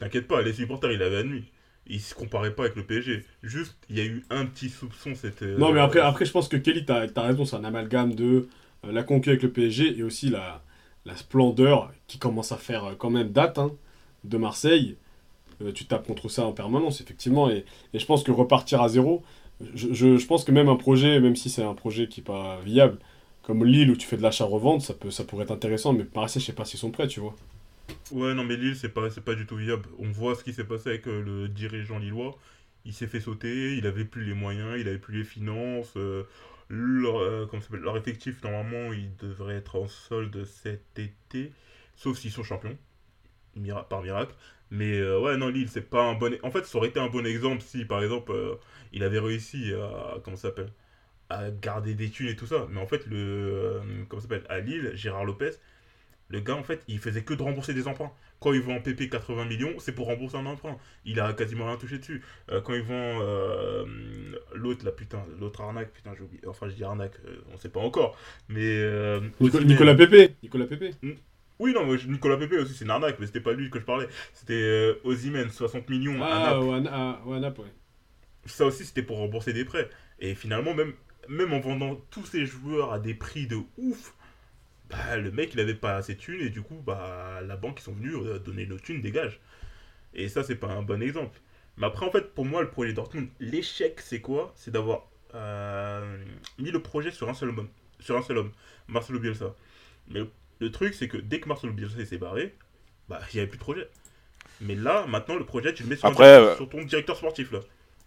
T'inquiète 0.00 0.28
pas, 0.28 0.42
les 0.42 0.52
supporters 0.54 0.92
ils 0.92 0.98
l'avaient 0.98 1.18
admis. 1.18 1.44
Ils 1.86 2.00
se 2.00 2.14
comparaient 2.14 2.54
pas 2.54 2.64
avec 2.64 2.76
le 2.76 2.84
PSG. 2.86 3.24
Juste, 3.42 3.76
il 3.90 3.98
y 3.98 4.00
a 4.02 4.04
eu 4.04 4.24
un 4.30 4.46
petit 4.46 4.70
soupçon. 4.70 5.14
Cette, 5.14 5.42
euh, 5.42 5.58
Non, 5.58 5.72
mais 5.72 5.80
après, 5.80 6.00
après 6.00 6.24
je 6.26 6.32
pense 6.32 6.48
que 6.48 6.56
Kelly, 6.56 6.84
t'as 6.86 7.06
as 7.16 7.22
raison, 7.22 7.44
c'est 7.44 7.56
un 7.56 7.64
amalgame 7.64 8.14
de 8.14 8.24
euh, 8.26 8.48
la 8.84 9.02
conquête 9.02 9.28
avec 9.28 9.42
le 9.42 9.52
PSG 9.52 9.98
et 9.98 10.02
aussi 10.02 10.30
la, 10.30 10.62
splendeur 11.16 11.92
qui 12.06 12.18
commence 12.18 12.52
à 12.52 12.56
faire 12.56 12.84
euh, 12.84 12.94
quand 12.96 13.10
même 13.10 13.30
date 13.30 13.58
hein, 13.58 13.72
de 14.24 14.38
Marseille. 14.38 14.96
Euh, 15.62 15.72
tu 15.72 15.84
tapes 15.84 16.06
contre 16.06 16.28
ça 16.28 16.46
en 16.46 16.52
permanence, 16.52 17.00
effectivement. 17.00 17.50
Et, 17.50 17.64
je 17.92 18.04
pense 18.04 18.22
que 18.22 18.30
repartir 18.30 18.80
à 18.80 18.88
zéro, 18.88 19.22
je, 19.74 20.24
pense 20.26 20.44
que 20.44 20.52
même 20.52 20.68
un 20.68 20.76
projet, 20.76 21.20
même 21.20 21.36
si 21.36 21.50
c'est 21.50 21.64
un 21.64 21.74
projet 21.74 22.06
qui 22.08 22.20
n'est 22.20 22.24
pas 22.24 22.60
viable, 22.64 22.98
comme 23.42 23.64
Lille 23.64 23.90
où 23.90 23.96
tu 23.96 24.06
fais 24.06 24.16
de 24.16 24.22
l'achat-revente, 24.22 24.82
ça, 24.82 24.94
ça 25.10 25.24
pourrait 25.24 25.44
être 25.44 25.50
intéressant. 25.50 25.92
Mais 25.92 26.06
Marseille, 26.14 26.40
je 26.40 26.46
sais 26.46 26.52
pas 26.52 26.64
s'ils 26.64 26.78
sont 26.78 26.90
prêts, 26.90 27.08
tu 27.08 27.20
vois. 27.20 27.34
Ouais, 28.12 28.34
non, 28.34 28.44
mais 28.44 28.56
Lille, 28.56 28.76
c'est 28.76 28.88
pas, 28.88 29.08
pas 29.24 29.34
du 29.34 29.46
tout 29.46 29.56
viable. 29.56 29.88
On 29.98 30.10
voit 30.10 30.34
ce 30.34 30.44
qui 30.44 30.52
s'est 30.52 30.64
passé 30.64 30.90
avec 30.90 31.06
euh, 31.06 31.22
le 31.22 31.48
dirigeant 31.48 31.98
lillois. 31.98 32.38
Il 32.84 32.92
s'est 32.92 33.06
fait 33.06 33.20
sauter, 33.20 33.76
il 33.76 33.86
avait 33.86 34.04
plus 34.04 34.24
les 34.24 34.34
moyens, 34.34 34.76
il 34.78 34.88
avait 34.88 34.98
plus 34.98 35.18
les 35.18 35.24
finances. 35.24 35.92
euh, 35.96 36.24
leur, 36.70 37.18
euh, 37.20 37.46
comment 37.50 37.62
ça 37.62 37.76
leur 37.76 37.96
effectif, 37.98 38.42
normalement, 38.44 38.92
il 38.94 39.16
devrait 39.18 39.56
être 39.56 39.76
en 39.76 39.88
solde 39.88 40.44
cet 40.46 40.98
été, 40.98 41.52
sauf 41.96 42.18
s'ils 42.18 42.32
sont 42.32 42.44
champions, 42.44 42.78
Mira- 43.56 43.88
par 43.88 44.02
miracle. 44.02 44.34
Mais 44.70 44.98
euh, 44.98 45.20
ouais, 45.20 45.36
non, 45.36 45.48
Lille, 45.48 45.68
c'est 45.68 45.82
pas 45.90 46.02
un 46.04 46.14
bon. 46.14 46.36
En 46.42 46.50
fait, 46.50 46.64
ça 46.66 46.78
aurait 46.78 46.88
été 46.88 47.00
un 47.00 47.08
bon 47.08 47.26
exemple 47.26 47.62
si, 47.62 47.84
par 47.84 48.02
exemple, 48.02 48.32
euh, 48.32 48.54
il 48.92 49.02
avait 49.04 49.18
réussi 49.18 49.72
à. 49.74 50.18
Comment 50.24 50.36
ça 50.36 50.48
s'appelle 50.50 50.72
À 51.30 51.50
garder 51.50 51.94
des 51.94 52.10
thunes 52.10 52.28
et 52.28 52.36
tout 52.36 52.46
ça. 52.46 52.66
Mais 52.70 52.80
en 52.80 52.86
fait, 52.86 53.06
le. 53.06 53.16
euh, 53.16 53.80
comment 54.08 54.22
s'appelle 54.22 54.44
À 54.50 54.60
Lille, 54.60 54.92
Gérard 54.94 55.24
Lopez, 55.24 55.52
le 56.30 56.40
gars, 56.40 56.54
en 56.56 56.62
fait, 56.62 56.82
il 56.88 56.98
faisait 56.98 57.22
que 57.22 57.34
de 57.34 57.42
rembourser 57.42 57.74
des 57.74 57.88
emprunts. 57.88 58.12
Quand 58.40 58.52
il 58.54 58.60
vend 58.62 58.76
en 58.76 58.80
PP 58.80 59.08
80 59.10 59.44
millions, 59.44 59.74
c'est 59.78 59.92
pour 59.92 60.06
rembourser 60.06 60.36
un 60.38 60.46
emprunt. 60.46 60.78
Il 61.04 61.20
a 61.20 61.32
quasiment 61.34 61.66
rien 61.66 61.76
touché 61.76 61.98
dessus. 61.98 62.22
Euh, 62.50 62.60
quand 62.62 62.72
il 62.72 62.82
vend 62.82 62.94
euh, 63.20 63.84
l'autre, 64.54 64.84
là, 64.84 64.92
putain, 64.92 65.22
l'autre 65.38 65.60
arnaque, 65.60 65.92
putain, 65.92 66.12
j'ai 66.16 66.22
oublié. 66.22 66.42
Enfin, 66.46 66.68
je 66.68 66.74
dis 66.74 66.84
arnaque, 66.84 67.16
euh, 67.26 67.36
on 67.52 67.58
sait 67.58 67.68
pas 67.68 67.80
encore. 67.80 68.16
Mais. 68.48 68.60
euh, 68.64 69.20
Nico- 69.40 69.58
Osimhen- 69.58 69.66
Nicolas 69.66 69.94
Pépé 69.94 70.34
Nicolas 70.42 70.66
Pépé 70.66 70.92
Oui, 71.58 71.74
non, 71.74 71.84
mais 71.86 71.98
Nicolas 72.08 72.38
Pépé 72.38 72.58
aussi, 72.58 72.72
c'est 72.74 72.84
une 72.84 72.90
arnaque, 72.90 73.18
mais 73.20 73.26
c'était 73.26 73.40
pas 73.40 73.52
lui 73.52 73.68
que 73.68 73.78
je 73.78 73.84
parlais. 73.84 74.06
C'était 74.32 74.54
euh, 74.54 74.94
Osimhen, 75.04 75.50
60 75.50 75.90
millions 75.90 76.16
Ah, 76.22 76.36
à 76.36 76.38
Naples, 76.54 76.66
ouais. 77.60 77.72
Ça 78.46 78.64
aussi, 78.64 78.84
c'était 78.84 79.02
pour 79.02 79.18
rembourser 79.18 79.52
des 79.52 79.64
prêts. 79.64 79.88
Et 80.18 80.34
finalement, 80.34 80.74
même, 80.74 80.94
même 81.28 81.52
en 81.52 81.60
vendant 81.60 81.96
tous 82.10 82.24
ces 82.24 82.46
joueurs 82.46 82.92
à 82.92 82.98
des 82.98 83.14
prix 83.14 83.46
de 83.46 83.58
ouf, 83.76 84.14
bah, 85.10 85.16
le 85.16 85.30
mec, 85.30 85.50
il 85.54 85.60
avait 85.60 85.74
pas 85.74 85.96
assez 85.96 86.14
de 86.14 86.20
thunes, 86.20 86.40
et 86.40 86.50
du 86.50 86.62
coup, 86.62 86.76
bah, 86.86 87.40
la 87.46 87.56
banque, 87.56 87.80
ils 87.80 87.82
sont 87.82 87.92
venus 87.92 88.14
euh, 88.14 88.38
donner 88.38 88.64
le 88.64 88.78
thune, 88.78 89.02
dégage. 89.02 89.40
Et 90.14 90.28
ça, 90.28 90.42
c'est 90.44 90.56
pas 90.56 90.68
un 90.68 90.82
bon 90.82 91.02
exemple. 91.02 91.40
Mais 91.76 91.86
après, 91.86 92.06
en 92.06 92.10
fait, 92.10 92.34
pour 92.34 92.44
moi, 92.44 92.62
le 92.62 92.70
projet 92.70 92.92
Dortmund, 92.92 93.28
l'échec, 93.40 94.00
c'est 94.00 94.20
quoi? 94.20 94.52
C'est 94.56 94.70
d'avoir 94.70 95.08
euh, 95.34 96.16
mis 96.58 96.70
le 96.70 96.80
projet 96.80 97.10
sur 97.10 97.28
un 97.28 97.34
seul 97.34 97.50
homme, 97.50 97.68
sur 97.98 98.16
un 98.16 98.22
seul 98.22 98.38
homme 98.38 98.52
Marcelo 98.88 99.18
Bielsa. 99.18 99.54
Mais 100.08 100.20
le 100.58 100.70
truc, 100.70 100.94
c'est 100.94 101.08
que 101.08 101.16
dès 101.16 101.40
que 101.40 101.48
Marcelo 101.48 101.72
Bielsa 101.72 102.04
s'est 102.04 102.18
barré, 102.18 102.54
bah, 103.08 103.20
il 103.32 103.36
n'y 103.36 103.40
avait 103.40 103.48
plus 103.48 103.58
de 103.58 103.62
projet. 103.62 103.88
Mais 104.60 104.74
là, 104.74 105.06
maintenant, 105.08 105.36
le 105.36 105.44
projet, 105.44 105.72
tu 105.72 105.84
le 105.84 105.88
mets 105.88 105.96
sur, 105.96 106.06
Après, 106.06 106.26
euh, 106.26 106.56
sur 106.56 106.68
ton 106.68 106.82
directeur 106.82 107.16
sportif, 107.16 107.50
là. 107.52 107.60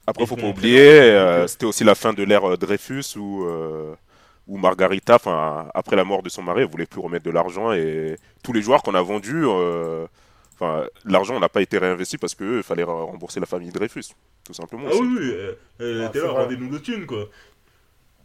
Après, 0.06 0.24
Et 0.24 0.28
faut 0.28 0.36
pas 0.36 0.48
oublier, 0.48 0.90
euh, 0.90 1.48
c'était 1.48 1.66
aussi 1.66 1.84
la 1.84 1.96
fin 1.96 2.14
de 2.14 2.24
l'ère 2.24 2.58
Dreyfus 2.58 3.16
où, 3.16 3.46
euh, 3.46 3.96
où 4.48 4.58
Margarita, 4.58 5.16
enfin, 5.16 5.70
après 5.74 5.96
la 5.96 6.04
mort 6.04 6.24
de 6.24 6.30
son 6.30 6.44
mari, 6.44 6.62
elle 6.64 6.70
voulait 6.70 6.86
plus 6.86 7.00
remettre 7.02 7.26
de 7.26 7.32
l'argent 7.32 7.72
et 7.74 8.18
tous 8.44 8.54
les 8.54 8.62
joueurs 8.62 8.84
qu'on 8.84 8.96
a 8.96 9.02
vendus, 9.02 9.44
euh, 9.46 10.06
enfin, 10.56 10.86
l'argent 11.06 11.40
n'a 11.40 11.50
pas 11.50 11.62
été 11.62 11.78
réinvesti 11.78 12.18
parce 12.18 12.36
qu'il 12.36 12.64
fallait 12.64 12.84
rembourser 12.84 13.40
la 13.40 13.46
famille 13.46 13.72
Dreyfus, 13.72 14.14
tout 14.46 14.54
simplement. 14.54 14.88
Ah 14.92 14.96
oui, 15.00 15.08
oui, 15.18 15.32
euh, 15.34 15.54
elle 15.80 16.02
Ah, 16.04 16.08
était 16.08 16.20
là, 16.20 16.32
rendez-nous 16.32 16.70
nos 16.70 16.80
thunes, 16.80 17.06
quoi. 17.06 17.30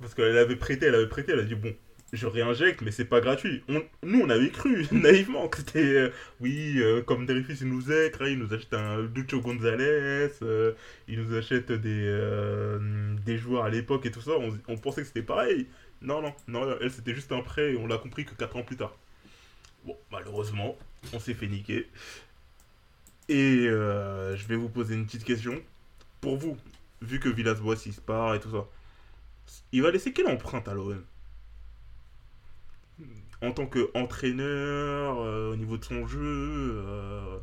Parce 0.00 0.14
qu'elle 0.14 0.36
avait 0.38 0.56
prêté, 0.56 0.86
elle 0.86 0.94
avait 0.94 1.08
prêté, 1.08 1.32
elle 1.32 1.40
a 1.40 1.44
dit, 1.44 1.54
bon, 1.56 1.74
je 2.12 2.26
réinjecte, 2.26 2.82
mais 2.82 2.90
c'est 2.92 3.04
pas 3.04 3.20
gratuit. 3.20 3.62
On- 3.68 3.82
nous, 4.04 4.20
on 4.22 4.30
avait 4.30 4.50
cru, 4.50 4.86
naïvement, 4.92 5.48
que 5.48 5.58
c'était, 5.58 5.80
euh, 5.84 6.10
oui, 6.40 6.74
euh, 6.78 7.02
comme 7.02 7.26
Dreyfus, 7.26 7.58
il 7.60 7.68
nous 7.68 7.90
aide, 7.92 8.14
là, 8.20 8.28
il 8.28 8.38
nous 8.38 8.54
achète 8.54 8.74
un 8.74 9.02
Ducho 9.04 9.40
Gonzalez, 9.40 10.30
euh, 10.42 10.72
il 11.08 11.20
nous 11.20 11.36
achète 11.36 11.72
des, 11.72 12.02
euh, 12.06 12.78
des 13.26 13.38
joueurs 13.38 13.64
à 13.64 13.70
l'époque 13.70 14.06
et 14.06 14.10
tout 14.10 14.20
ça, 14.20 14.32
on, 14.38 14.56
on 14.68 14.76
pensait 14.78 15.02
que 15.02 15.08
c'était 15.08 15.22
pareil. 15.22 15.66
Non, 16.00 16.22
non, 16.22 16.34
non, 16.46 16.76
elle, 16.80 16.90
c'était 16.92 17.14
juste 17.14 17.32
un 17.32 17.40
prêt, 17.42 17.72
et 17.72 17.76
on 17.76 17.86
l'a 17.86 17.98
compris 17.98 18.24
que 18.24 18.34
4 18.34 18.56
ans 18.56 18.62
plus 18.62 18.76
tard. 18.76 18.94
Bon, 19.84 19.96
malheureusement, 20.10 20.76
on 21.12 21.18
s'est 21.18 21.34
fait 21.34 21.48
niquer. 21.48 21.88
Et 23.28 23.66
euh, 23.66 24.36
je 24.36 24.46
vais 24.46 24.56
vous 24.56 24.68
poser 24.68 24.94
une 24.94 25.06
petite 25.06 25.24
question. 25.24 25.60
Pour 26.20 26.36
vous, 26.36 26.56
vu 27.02 27.20
que 27.20 27.28
Villas-Boas 27.28 27.76
il 27.86 27.92
part 27.94 28.34
et 28.34 28.40
tout 28.40 28.50
ça, 28.50 28.66
il 29.72 29.82
va 29.82 29.90
laisser 29.90 30.12
quelle 30.12 30.28
empreinte 30.28 30.68
à 30.68 30.74
l'OM 30.74 31.04
En 33.42 33.52
tant 33.52 33.66
qu'entraîneur, 33.66 35.20
euh, 35.20 35.52
au 35.52 35.56
niveau 35.56 35.76
de 35.76 35.84
son 35.84 36.06
jeu, 36.06 36.20
euh, 36.20 37.38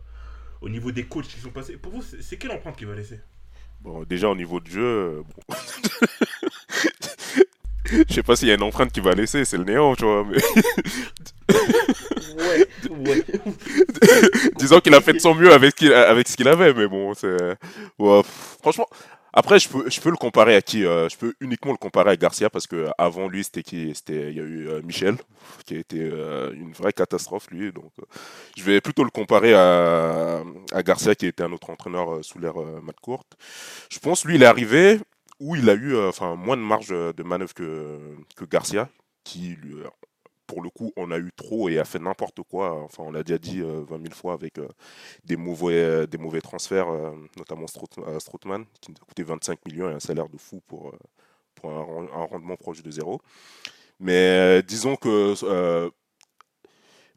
au 0.61 0.69
niveau 0.69 0.91
des 0.91 1.05
coachs 1.05 1.27
qui 1.27 1.39
sont 1.39 1.51
passés. 1.51 1.77
Pour 1.77 1.91
vous, 1.91 2.01
c'est 2.01 2.37
quelle 2.37 2.51
empreinte 2.51 2.77
qu'il 2.77 2.87
va 2.87 2.95
laisser? 2.95 3.19
Bon, 3.81 4.03
déjà 4.03 4.29
au 4.29 4.35
niveau 4.35 4.59
de 4.59 4.67
jeu. 4.67 5.23
je 8.09 8.13
sais 8.13 8.23
pas 8.23 8.35
s'il 8.35 8.47
y 8.47 8.51
a 8.51 8.55
une 8.55 8.63
empreinte 8.63 8.91
qui 8.91 8.99
va 8.99 9.13
laisser, 9.13 9.45
c'est 9.45 9.57
le 9.57 9.63
néant, 9.63 9.95
tu 9.95 10.03
vois. 10.05 10.25
Mais 10.29 10.37
Ouais, 12.37 12.67
ouais. 12.89 13.23
disons 14.57 14.79
qu'il 14.79 14.93
a 14.93 15.01
fait 15.01 15.13
de 15.13 15.19
son 15.19 15.35
mieux 15.35 15.51
avec, 15.53 15.71
ce 15.71 15.75
qu'il- 15.75 15.93
avec 15.93 16.27
ce 16.27 16.35
qu'il 16.35 16.47
avait, 16.47 16.73
mais 16.73 16.87
bon, 16.87 17.13
c'est. 17.13 17.37
ouais, 17.99 18.21
franchement, 18.61 18.87
après, 19.33 19.59
je 19.59 19.67
peux, 19.69 19.89
je 19.89 19.99
peux 20.01 20.09
le 20.09 20.15
comparer 20.17 20.55
à 20.55 20.61
qui 20.61 20.85
euh, 20.85 21.09
Je 21.09 21.17
peux 21.17 21.33
uniquement 21.41 21.71
le 21.73 21.77
comparer 21.77 22.11
à 22.11 22.15
Garcia 22.17 22.49
parce 22.49 22.67
que 22.67 22.87
avant 22.97 23.27
lui, 23.27 23.43
c'était 23.43 23.63
qui 23.63 23.93
C'était, 23.93 24.29
il 24.31 24.37
y 24.37 24.39
a 24.39 24.43
eu 24.43 24.67
euh, 24.69 24.81
Michel 24.81 25.17
qui 25.65 25.75
a 25.75 25.79
été 25.79 25.99
euh, 26.01 26.51
une 26.53 26.71
vraie 26.71 26.93
catastrophe 26.93 27.47
lui. 27.51 27.71
Donc, 27.73 27.91
je 28.57 28.63
vais 28.63 28.79
plutôt 28.81 29.03
le 29.03 29.09
comparer 29.09 29.53
à, 29.53 30.41
à 30.71 30.83
Garcia 30.83 31.15
qui 31.15 31.25
était 31.27 31.43
un 31.43 31.51
autre 31.51 31.69
entraîneur 31.69 32.23
sous 32.23 32.39
l'ère 32.39 32.55
Matt 32.83 32.99
Court. 33.01 33.25
Je 33.89 33.99
pense 33.99 34.23
lui, 34.25 34.35
il 34.35 34.43
est 34.43 34.45
arrivé 34.45 34.99
où 35.39 35.55
il 35.55 35.69
a 35.69 35.73
eu, 35.73 35.95
euh, 35.95 36.09
enfin, 36.09 36.35
moins 36.35 36.57
de 36.57 36.61
marge 36.61 36.89
de 36.89 37.23
manœuvre 37.23 37.53
que 38.35 38.45
Garcia, 38.45 38.89
qui 39.23 39.55
euh, 39.65 39.87
pour 40.47 40.61
le 40.63 40.69
coup, 40.71 40.93
on 40.97 41.11
a 41.11 41.19
eu 41.19 41.31
trop 41.35 41.69
et 41.69 41.79
a 41.79 41.85
fait 41.85 41.99
n'importe 41.99 42.41
quoi. 42.43 42.73
Enfin, 42.83 43.03
on 43.05 43.11
l'a 43.11 43.23
déjà 43.23 43.37
dit 43.39 43.61
euh, 43.61 43.83
20 43.89 43.99
000 43.99 44.13
fois 44.15 44.33
avec 44.33 44.59
euh, 44.59 44.67
des, 45.25 45.37
mauvais, 45.37 45.73
euh, 45.75 46.07
des 46.07 46.17
mauvais 46.19 46.41
transferts, 46.41 46.89
euh, 46.89 47.11
notamment 47.37 47.65
euh, 47.99 48.19
Strootman, 48.19 48.65
qui 48.81 48.91
nous 48.91 48.97
a 49.01 49.05
coûté 49.05 49.23
25 49.23 49.65
millions 49.67 49.89
et 49.89 49.93
un 49.93 49.99
salaire 50.01 50.29
de 50.29 50.37
fou 50.37 50.61
pour, 50.67 50.89
euh, 50.89 50.99
pour 51.55 51.71
un, 51.71 51.83
ren- 51.83 52.09
un 52.13 52.25
rendement 52.25 52.57
proche 52.57 52.83
de 52.83 52.91
zéro. 52.91 53.21
Mais 53.99 54.59
euh, 54.59 54.63
disons 54.63 54.95
que 54.97 55.35
euh, 55.45 55.89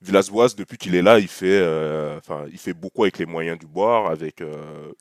Villas-Boas, 0.00 0.54
depuis 0.56 0.78
qu'il 0.78 0.94
est 0.94 1.02
là, 1.02 1.18
il 1.18 1.28
fait, 1.28 1.58
euh, 1.60 2.20
il 2.52 2.58
fait 2.58 2.72
beaucoup 2.74 3.02
avec 3.02 3.18
les 3.18 3.26
moyens 3.26 3.58
du 3.58 3.66
bord, 3.66 4.08
avec 4.10 4.40
euh, 4.40 4.92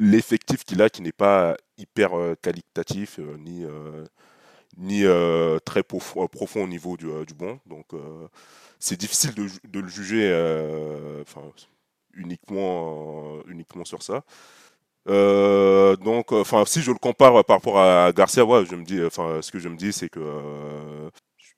l'effectif 0.00 0.64
qu'il 0.64 0.82
a 0.82 0.90
qui 0.90 1.02
n'est 1.02 1.12
pas 1.12 1.56
hyper 1.78 2.18
euh, 2.18 2.34
qualitatif 2.42 3.20
euh, 3.20 3.36
ni 3.38 3.64
euh, 3.64 4.04
ni 4.78 5.02
très 5.64 5.82
profond, 5.82 6.28
au 6.64 6.66
niveau 6.66 6.96
du, 6.96 7.08
du 7.26 7.34
banc. 7.34 7.58
Donc 7.66 7.88
c'est 8.78 8.98
difficile 8.98 9.34
de, 9.34 9.46
de 9.68 9.80
le 9.80 9.88
juger 9.88 10.24
enfin, 11.22 11.42
uniquement, 12.14 13.42
uniquement 13.48 13.84
sur 13.84 14.02
ça. 14.02 14.22
Donc, 15.06 16.32
enfin, 16.32 16.64
si 16.66 16.82
je 16.82 16.92
le 16.92 16.98
compare 16.98 17.44
par 17.44 17.56
rapport 17.56 17.80
à 17.80 18.12
Garcia, 18.12 18.44
ouais, 18.44 18.64
je 18.64 18.76
me 18.76 18.84
dis, 18.84 19.04
enfin, 19.04 19.40
ce 19.42 19.50
que 19.50 19.58
je 19.58 19.68
me 19.68 19.76
dis, 19.76 19.92
c'est 19.92 20.08
que 20.08 20.20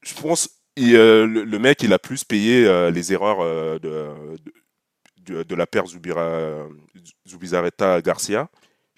je 0.00 0.14
pense 0.14 0.48
il, 0.76 0.94
le, 0.94 1.58
mec, 1.58 1.82
il 1.82 1.92
a 1.92 1.98
plus 1.98 2.24
payé 2.24 2.90
les 2.90 3.12
erreurs 3.12 3.44
de, 3.78 4.08
de- 5.26 5.42
de 5.42 5.54
la 5.54 5.66
paire 5.66 5.86
Zubira, 5.86 6.66
Zubizarreta 7.28 8.00
Garcia 8.02 8.48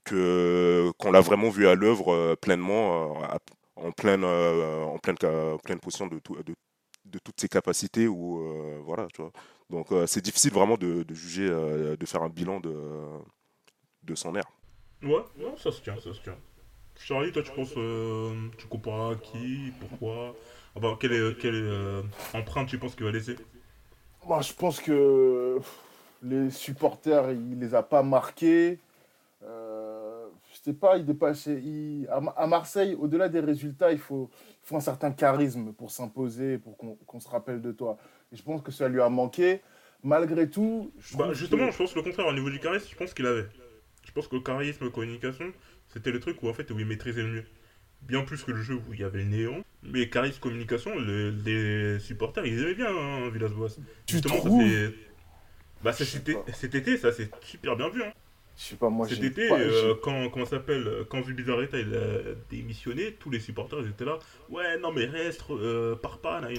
que 0.05 0.91
qu'on 0.99 1.13
l'a 1.13 1.21
vraiment 1.21 1.51
vu 1.51 1.67
à 1.69 1.75
l'œuvre 1.75 2.15
euh, 2.15 2.37
pleinement 2.37 3.15
euh, 3.23 3.39
en 3.77 3.93
pleine 3.93 4.25
euh, 4.25 4.85
en 4.85 4.99
pleine 4.99 5.17
pleine 5.65 5.81
possession 5.81 6.07
de, 6.09 6.19
tout- 6.21 6.37
de, 6.43 6.55
de 7.07 7.19
toutes 7.21 7.41
ses 7.41 7.49
capacités 7.49 8.09
ou 8.09 8.41
euh, 8.41 8.81
voilà 8.85 9.09
tu 9.15 9.23
vois. 9.23 9.33
Donc 9.71 9.93
euh, 9.93 10.07
c'est 10.07 10.23
difficile 10.23 10.53
vraiment 10.53 10.77
de, 10.79 11.03
de 11.05 11.15
juger 11.15 11.49
euh, 11.51 11.97
de 11.97 12.07
faire 12.07 12.23
un 12.23 12.31
bilan 12.31 12.61
de 12.61 12.75
de 14.05 14.15
son 14.15 14.35
air. 14.37 14.45
Ouais, 15.03 15.11
ouais, 15.39 15.55
ça 15.57 15.71
se 15.73 15.81
tient, 15.83 15.99
ça 16.01 16.13
se 16.15 16.21
tient. 16.21 16.37
Charlie, 16.99 17.33
toi, 17.33 17.43
tu 17.43 17.53
penses, 17.53 17.75
euh, 17.77 18.49
tu 18.59 18.67
compares 18.69 19.11
à 19.13 19.17
qui, 19.17 19.73
pourquoi? 19.81 20.35
Enfin, 20.75 20.97
quelle, 21.01 21.13
est, 21.13 21.39
quelle 21.39 21.55
euh, 21.57 22.03
empreinte 22.35 22.69
tu 22.69 22.79
penses 22.79 22.95
qu'il 22.97 23.05
va 23.07 23.13
laisser? 23.13 23.37
Moi, 24.27 24.41
je 24.43 24.53
pense 24.55 24.81
que 24.81 25.59
les 26.25 26.51
supporters, 26.51 27.31
il 27.33 27.59
les 27.59 27.75
a 27.75 27.83
pas 27.83 28.03
marqués. 28.03 28.79
Euh, 29.43 30.27
je 30.53 30.59
sais 30.63 30.73
pas, 30.73 30.97
il 30.97 31.05
dépassait. 31.05 31.61
il- 31.63 32.09
à, 32.11 32.21
Ma- 32.21 32.31
à 32.33 32.47
Marseille, 32.47 32.95
au-delà 32.99 33.29
des 33.29 33.41
résultats, 33.41 33.93
il 33.93 33.99
faut, 33.99 34.31
il 34.63 34.67
faut 34.67 34.77
un 34.77 34.81
certain 34.81 35.13
charisme 35.13 35.73
pour 35.73 35.91
s'imposer, 35.91 36.59
pour 36.59 36.77
qu'on 36.79 37.21
se 37.21 37.29
rappelle 37.29 37.61
de 37.61 37.73
toi. 37.73 37.99
Et 38.33 38.37
je 38.37 38.43
pense 38.43 38.63
que 38.63 38.73
ça 38.73 38.89
lui 38.89 39.01
a 39.01 39.09
manqué. 39.09 39.61
Malgré 40.03 40.49
tout, 40.51 40.93
je 40.99 41.17
Bah, 41.17 41.33
justement, 41.33 41.67
que- 41.67 41.73
je 41.73 41.79
pense 41.79 41.95
le 41.97 42.03
contraire, 42.03 42.27
au 42.27 42.33
niveau 42.33 42.51
du 42.51 42.59
charisme, 42.61 42.89
je 42.91 42.97
pense 42.97 43.15
qu'il 43.15 43.27
avait. 43.27 43.47
Je 44.05 44.13
pense 44.13 44.29
que 44.29 44.35
le 44.37 44.43
charisme, 44.43 44.91
communication, 44.91 45.47
c'était 45.89 46.11
le 46.11 46.21
truc 46.21 46.43
où, 46.43 46.49
en 46.49 46.53
fait, 46.55 46.71
où 46.71 46.79
il 46.79 46.85
maîtrisait 46.87 47.23
le 47.23 47.29
mieux. 47.33 47.45
Bien 48.03 48.23
plus 48.23 48.43
que 48.45 48.51
le 48.51 48.61
jeu 48.61 48.75
où 48.75 48.93
il 48.93 49.01
y 49.01 49.05
avait 49.05 49.21
le 49.21 49.25
néant. 49.31 49.63
Mais 49.83 50.11
charisme, 50.11 50.41
communication, 50.41 50.95
le- 50.99 51.31
les 51.31 51.99
supporters, 52.01 52.45
ils 52.45 52.59
aimaient 52.63 52.75
bien 52.75 52.95
hein, 52.95 53.31
Villas-Boas. 53.31 53.77
Tu 54.07 54.17
Justement, 54.17 54.43
ça 54.43 54.51
s'est- 54.51 54.95
Bah, 55.85 55.93
ça, 55.93 56.05
c'était- 56.05 56.35
pas. 56.35 56.45
cet 56.53 56.75
été, 56.75 56.97
ça 56.99 57.13
s'est 57.13 57.31
super 57.43 57.77
bien 57.77 57.89
vu. 57.91 58.03
Hein. 58.03 58.13
je 58.57 58.63
sais 58.63 58.77
pas, 58.77 58.89
moi 58.89 59.07
Cet 59.09 59.23
été, 59.23 59.49
pas- 59.49 59.59
euh, 59.59 59.95
quand, 60.03 60.29
comment 60.31 60.47
s'appelle, 60.47 60.87
euh, 60.87 61.05
quand 61.09 61.23
Zubizarreta 61.25 61.79
il 61.79 61.95
a 61.95 62.35
démissionné, 62.51 63.13
tous 63.15 63.29
les 63.31 63.41
supporters 63.41 63.81
ils 63.81 63.89
étaient 63.91 64.05
là. 64.05 64.19
Ouais, 64.51 64.79
non, 64.79 64.93
mais 64.93 65.05
reste, 65.07 65.43
euh, 65.51 65.97
pars 65.97 66.19
pas, 66.19 66.41
nan. 66.41 66.51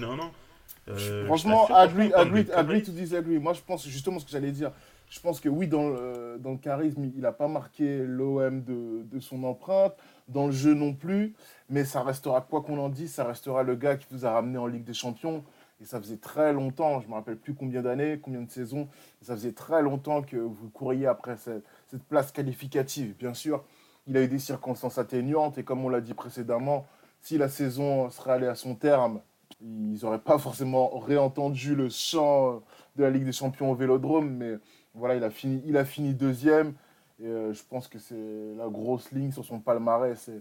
Euh, 0.87 1.25
Franchement, 1.25 1.63
je 1.63 1.73
t'assure, 1.73 1.75
agree, 1.77 2.09
franchement, 2.09 2.21
agree, 2.21 2.39
agree 2.51 2.73
charisme, 2.81 2.85
to 2.85 2.91
disagree. 2.91 3.39
Moi, 3.39 3.53
je 3.53 3.61
pense 3.65 3.87
justement 3.87 4.19
ce 4.19 4.25
que 4.25 4.31
j'allais 4.31 4.51
dire. 4.51 4.71
Je 5.09 5.19
pense 5.19 5.39
que 5.39 5.47
oui, 5.49 5.67
dans 5.67 5.89
le, 5.89 6.37
dans 6.39 6.51
le 6.51 6.57
charisme, 6.57 7.05
il 7.15 7.21
n'a 7.21 7.31
pas 7.31 7.47
marqué 7.47 7.99
l'OM 7.99 8.61
de, 8.63 9.03
de 9.03 9.19
son 9.19 9.43
empreinte. 9.43 9.95
Dans 10.27 10.47
le 10.47 10.51
jeu 10.51 10.73
non 10.73 10.93
plus. 10.93 11.33
Mais 11.69 11.85
ça 11.85 12.01
restera, 12.03 12.41
quoi 12.41 12.61
qu'on 12.61 12.77
en 12.79 12.89
dise, 12.89 13.13
ça 13.13 13.23
restera 13.23 13.63
le 13.63 13.75
gars 13.75 13.95
qui 13.97 14.07
vous 14.11 14.25
a 14.25 14.31
ramené 14.31 14.57
en 14.57 14.67
Ligue 14.67 14.83
des 14.83 14.93
Champions. 14.93 15.43
Et 15.85 15.87
ça 15.87 16.01
faisait 16.01 16.17
très 16.17 16.51
longtemps, 16.51 16.99
je 16.99 17.05
ne 17.05 17.11
me 17.11 17.15
rappelle 17.15 17.37
plus 17.37 17.53
combien 17.53 17.83
d'années, 17.83 18.19
combien 18.19 18.41
de 18.41 18.49
saisons. 18.49 18.87
Ça 19.21 19.35
faisait 19.35 19.51
très 19.51 19.83
longtemps 19.83 20.23
que 20.23 20.35
vous 20.35 20.67
courriez 20.71 21.05
après 21.05 21.37
cette, 21.37 21.63
place 22.09 22.31
qualificative. 22.31 23.15
Bien 23.19 23.35
sûr, 23.35 23.63
il 24.07 24.17
a 24.17 24.23
eu 24.23 24.27
des 24.27 24.39
circonstances 24.39 24.97
atténuantes. 24.97 25.59
Et 25.59 25.63
comme 25.63 25.85
on 25.85 25.89
l'a 25.89 26.01
dit 26.01 26.15
précédemment, 26.15 26.87
si 27.21 27.37
la 27.37 27.49
saison 27.49 28.09
serait 28.09 28.31
allée 28.31 28.47
à 28.47 28.55
son 28.55 28.73
terme, 28.73 29.21
ils 29.61 29.99
n'auraient 30.01 30.17
pas 30.17 30.39
forcément 30.39 30.97
réentendu 30.97 31.75
le 31.75 31.89
chant 31.89 32.63
de 32.95 33.03
la 33.03 33.11
Ligue 33.11 33.25
des 33.25 33.31
Champions 33.31 33.69
au 33.69 33.75
Vélodrome, 33.75 34.31
mais 34.31 34.55
voilà, 34.95 35.13
il 35.13 35.23
a 35.23 35.29
fini, 35.29 35.61
il 35.67 35.77
a 35.77 35.85
fini 35.85 36.15
deuxième. 36.15 36.73
Et 37.19 37.27
euh, 37.27 37.53
je 37.53 37.61
pense 37.63 37.87
que 37.87 37.99
c'est 37.99 38.55
la 38.57 38.69
grosse 38.69 39.11
ligne 39.11 39.31
sur 39.31 39.45
son 39.45 39.59
palmarès. 39.59 40.31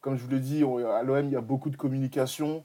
Comme 0.00 0.16
je 0.16 0.24
vous 0.24 0.30
l'ai 0.30 0.40
dit, 0.40 0.64
à 0.64 1.02
l'OM, 1.02 1.26
il 1.26 1.32
y 1.32 1.36
a 1.36 1.42
beaucoup 1.42 1.68
de 1.68 1.76
communication. 1.76 2.64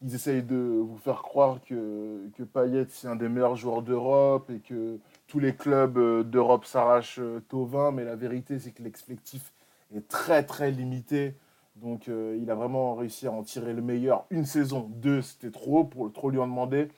Ils 0.00 0.14
essayent 0.14 0.44
de 0.44 0.56
vous 0.56 0.96
faire 0.98 1.22
croire 1.22 1.60
que, 1.60 2.28
que 2.36 2.44
Payet, 2.44 2.86
c'est 2.88 3.08
un 3.08 3.16
des 3.16 3.28
meilleurs 3.28 3.56
joueurs 3.56 3.82
d'Europe 3.82 4.48
et 4.48 4.60
que 4.60 5.00
tous 5.26 5.40
les 5.40 5.56
clubs 5.56 5.98
euh, 5.98 6.22
d'Europe 6.22 6.64
s'arrachent 6.64 7.18
euh, 7.18 7.42
au 7.52 7.64
vin, 7.64 7.90
mais 7.90 8.04
la 8.04 8.14
vérité, 8.14 8.60
c'est 8.60 8.70
que 8.70 8.82
l'expectif 8.84 9.52
est 9.92 10.06
très, 10.06 10.44
très 10.44 10.70
limité. 10.70 11.34
Donc, 11.74 12.08
euh, 12.08 12.38
il 12.40 12.48
a 12.50 12.54
vraiment 12.54 12.94
réussi 12.94 13.26
à 13.26 13.32
en 13.32 13.42
tirer 13.42 13.72
le 13.72 13.82
meilleur. 13.82 14.24
Une 14.30 14.44
saison, 14.44 14.88
deux, 14.88 15.20
c'était 15.20 15.50
trop, 15.50 15.82
pour 15.82 16.12
trop 16.12 16.30
lui 16.30 16.38
en 16.38 16.46
demander. 16.46 16.88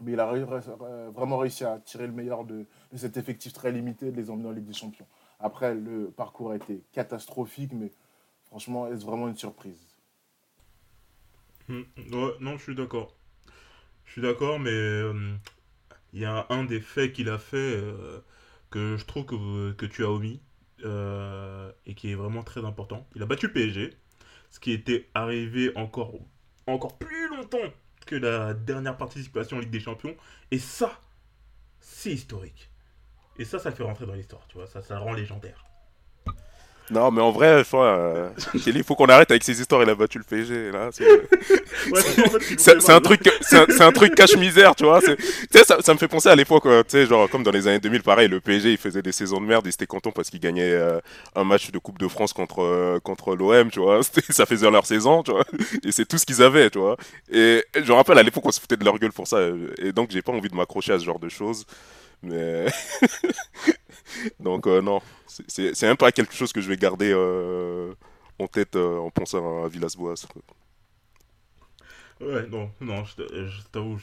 Mais 0.00 0.12
il 0.12 0.20
a 0.20 0.26
vraiment 1.10 1.38
réussi 1.38 1.64
à 1.64 1.78
tirer 1.78 2.06
le 2.06 2.12
meilleur 2.12 2.44
de, 2.44 2.66
de 2.92 2.96
cet 2.96 3.16
effectif 3.16 3.52
très 3.52 3.70
limité 3.70 4.10
de 4.10 4.16
les 4.16 4.30
emmener 4.30 4.48
en 4.48 4.52
Ligue 4.52 4.64
des 4.64 4.72
Champions. 4.72 5.06
Après, 5.38 5.74
le 5.74 6.10
parcours 6.10 6.52
a 6.52 6.56
été 6.56 6.82
catastrophique, 6.92 7.72
mais 7.72 7.92
franchement, 8.46 8.88
est-ce 8.88 9.04
vraiment 9.04 9.28
une 9.28 9.36
surprise? 9.36 9.91
Hmm, 11.68 11.82
ouais, 12.12 12.32
non, 12.40 12.56
je 12.56 12.62
suis 12.62 12.74
d'accord. 12.74 13.14
Je 14.04 14.12
suis 14.12 14.22
d'accord, 14.22 14.58
mais 14.58 14.70
euh, 14.70 15.34
il 16.12 16.20
y 16.20 16.24
a 16.24 16.46
un 16.50 16.64
des 16.64 16.80
faits 16.80 17.12
qu'il 17.12 17.28
a 17.28 17.38
fait 17.38 17.56
euh, 17.56 18.20
que 18.70 18.96
je 18.96 19.04
trouve 19.04 19.24
que, 19.26 19.86
tu 19.86 20.04
as 20.04 20.10
omis 20.10 20.40
euh, 20.84 21.70
et 21.86 21.94
qui 21.94 22.10
est 22.10 22.14
vraiment 22.14 22.42
très 22.42 22.64
important. 22.64 23.06
Il 23.14 23.22
a 23.22 23.26
battu 23.26 23.46
le 23.46 23.52
PSG, 23.52 23.96
ce 24.50 24.60
qui 24.60 24.72
était 24.72 25.08
arrivé 25.14 25.72
encore, 25.76 26.12
encore 26.66 26.98
plus 26.98 27.28
longtemps 27.28 27.72
que 28.06 28.16
la 28.16 28.54
dernière 28.54 28.96
participation 28.96 29.56
en 29.56 29.60
Ligue 29.60 29.70
des 29.70 29.80
Champions. 29.80 30.16
Et 30.50 30.58
ça, 30.58 31.00
c'est 31.80 32.12
historique. 32.12 32.70
Et 33.38 33.44
ça, 33.44 33.58
ça 33.58 33.70
le 33.70 33.76
fait 33.76 33.82
rentrer 33.82 34.06
dans 34.06 34.14
l'histoire, 34.14 34.46
tu 34.48 34.56
vois. 34.56 34.66
Ça, 34.66 34.82
ça 34.82 34.98
rend 34.98 35.14
légendaire. 35.14 35.64
Non 36.92 37.10
mais 37.10 37.20
en 37.22 37.30
vrai 37.30 37.62
crois 37.66 37.86
euh, 37.86 38.28
il 38.66 38.84
faut 38.84 38.94
qu'on 38.94 39.06
arrête 39.06 39.30
avec 39.30 39.42
ces 39.42 39.60
histoires 39.60 39.82
il 39.82 39.90
a 39.90 39.94
battu 39.94 40.18
le 40.18 40.24
PSG 40.24 40.70
là 40.72 40.90
c'est 40.92 41.04
Ouais, 41.90 42.00
en 42.26 42.30
fait, 42.30 42.82
il 42.84 42.90
un 42.92 43.00
truc 43.00 43.20
c'est 43.40 43.80
un, 43.82 43.92
truc 43.92 44.14
cache 44.14 44.36
misère 44.36 44.74
tu 44.74 44.84
vois 44.84 45.00
c'est- 45.00 45.16
tu 45.16 45.46
sais 45.52 45.64
ça, 45.64 45.78
ça 45.80 45.94
me 45.94 45.98
fait 45.98 46.08
penser 46.08 46.28
à 46.28 46.36
l'époque 46.36 46.66
euh, 46.66 46.82
tu 46.82 46.90
sais 46.90 47.06
genre 47.06 47.28
comme 47.30 47.42
dans 47.42 47.50
les 47.50 47.66
années 47.66 47.80
2000 47.80 48.02
pareil 48.02 48.28
le 48.28 48.40
PSG 48.40 48.72
il 48.72 48.78
faisait 48.78 49.02
des 49.02 49.12
saisons 49.12 49.40
de 49.40 49.46
merde 49.46 49.66
ils 49.66 49.70
étaient 49.70 49.86
contents 49.86 50.12
parce 50.12 50.30
qu'ils 50.30 50.40
gagnaient 50.40 50.70
euh, 50.72 51.00
un 51.34 51.44
match 51.44 51.70
de 51.70 51.78
Coupe 51.78 51.98
de 51.98 52.08
France 52.08 52.32
contre 52.32 52.62
euh, 52.62 53.00
contre 53.00 53.34
l'OM 53.34 53.70
tu 53.70 53.80
vois 53.80 54.00
ça 54.30 54.46
faisait 54.46 54.70
leur 54.70 54.86
saison 54.86 55.22
tu 55.22 55.32
vois 55.32 55.44
et 55.84 55.92
c'est 55.92 56.04
tout 56.06 56.18
ce 56.18 56.26
qu'ils 56.26 56.42
avaient 56.42 56.70
tu 56.70 56.78
vois 56.78 56.96
et 57.32 57.64
je 57.74 57.90
me 57.90 57.94
rappelle 57.96 58.18
à 58.18 58.22
l'époque 58.22 58.44
on 58.46 58.52
se 58.52 58.60
foutait 58.60 58.76
de 58.76 58.84
leur 58.84 58.98
gueule 58.98 59.12
pour 59.12 59.26
ça 59.26 59.38
et 59.78 59.92
donc 59.92 60.10
j'ai 60.10 60.22
pas 60.22 60.32
envie 60.32 60.48
de 60.48 60.54
m'accrocher 60.54 60.92
à 60.92 60.98
ce 60.98 61.04
genre 61.04 61.18
de 61.18 61.28
choses 61.28 61.64
mais 62.22 62.66
donc 64.40 64.66
euh, 64.66 64.80
non 64.82 65.00
c'est- 65.26 65.48
même 65.86 65.96
pas 65.96 66.12
quelque 66.12 66.34
chose 66.34 66.52
que 66.52 66.60
je 66.60 66.68
vais 66.68 66.76
garder 66.76 67.12
euh, 67.14 67.94
en 68.38 68.46
tête 68.48 68.76
euh, 68.76 68.98
en 68.98 69.10
pensant 69.10 69.64
à 69.64 69.68
Villas-Boas. 69.68 70.14
Ouais, 72.20 72.46
non, 72.48 72.70
non, 72.80 73.04
je 73.04 73.16
t'a- 73.16 73.46
je 73.46 73.62
t'avoue, 73.72 73.98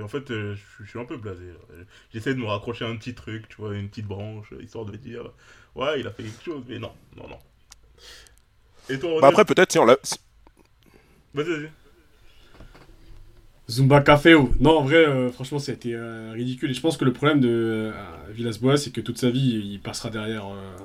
en 0.00 0.08
fait, 0.08 0.28
je, 0.28 0.54
je 0.80 0.84
suis 0.88 0.98
un 0.98 1.04
peu 1.04 1.16
blasé. 1.16 1.52
J'essaie 2.12 2.34
de 2.34 2.40
me 2.40 2.46
raccrocher 2.46 2.84
à 2.84 2.88
un 2.88 2.96
petit 2.96 3.14
truc, 3.14 3.48
tu 3.48 3.56
vois, 3.56 3.74
une 3.74 3.88
petite 3.88 4.06
branche, 4.06 4.52
histoire 4.60 4.84
de 4.84 4.96
dire, 4.96 5.30
ouais, 5.74 6.00
il 6.00 6.06
a 6.06 6.12
fait 6.12 6.24
quelque 6.24 6.42
chose, 6.44 6.64
mais 6.68 6.78
non, 6.78 6.92
non, 7.16 7.28
non. 7.28 7.38
Et 8.88 8.98
toi, 8.98 9.20
Bah 9.20 9.28
après, 9.28 9.44
peut-être, 9.44 9.72
si 9.72 9.78
on 9.78 9.84
l'a. 9.84 9.96
Vas-y, 11.34 11.50
vas-y. 11.50 11.85
Zumba 13.68 14.00
Caféo. 14.00 14.50
Non, 14.60 14.78
en 14.78 14.82
vrai, 14.84 14.96
euh, 15.06 15.30
franchement, 15.30 15.58
ça 15.58 15.72
a 15.72 15.74
été 15.74 15.92
euh, 15.94 16.32
ridicule. 16.34 16.70
Et 16.70 16.74
je 16.74 16.80
pense 16.80 16.96
que 16.96 17.04
le 17.04 17.12
problème 17.12 17.40
de 17.40 17.48
euh, 17.50 17.92
Villas-Boas, 18.32 18.76
c'est 18.76 18.90
que 18.90 19.00
toute 19.00 19.18
sa 19.18 19.30
vie, 19.30 19.60
il 19.72 19.80
passera 19.80 20.08
derrière, 20.10 20.46
euh, 20.46 20.76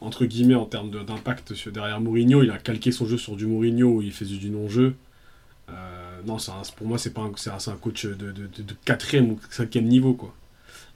entre 0.00 0.24
guillemets, 0.24 0.54
en 0.54 0.64
termes 0.64 0.90
d'impact 0.90 1.52
derrière 1.68 2.00
Mourinho. 2.00 2.42
Il 2.42 2.50
a 2.50 2.58
calqué 2.58 2.92
son 2.92 3.06
jeu 3.06 3.18
sur 3.18 3.36
du 3.36 3.46
Mourinho 3.46 3.88
où 3.96 4.02
il 4.02 4.12
faisait 4.12 4.36
du 4.38 4.48
non-jeu. 4.50 4.94
Euh, 5.68 5.72
non, 6.26 6.38
un- 6.52 6.62
pour 6.76 6.86
moi, 6.86 6.96
c'est 6.98 7.12
pas 7.12 7.20
un, 7.20 7.30
un, 7.50 7.76
coach 7.76 8.06
de, 8.06 8.14
de, 8.14 8.32
de, 8.32 8.62
de 8.62 8.74
quatrième 8.86 9.30
ou 9.32 9.40
cinquième 9.50 9.84
niveau, 9.84 10.14
quoi. 10.14 10.34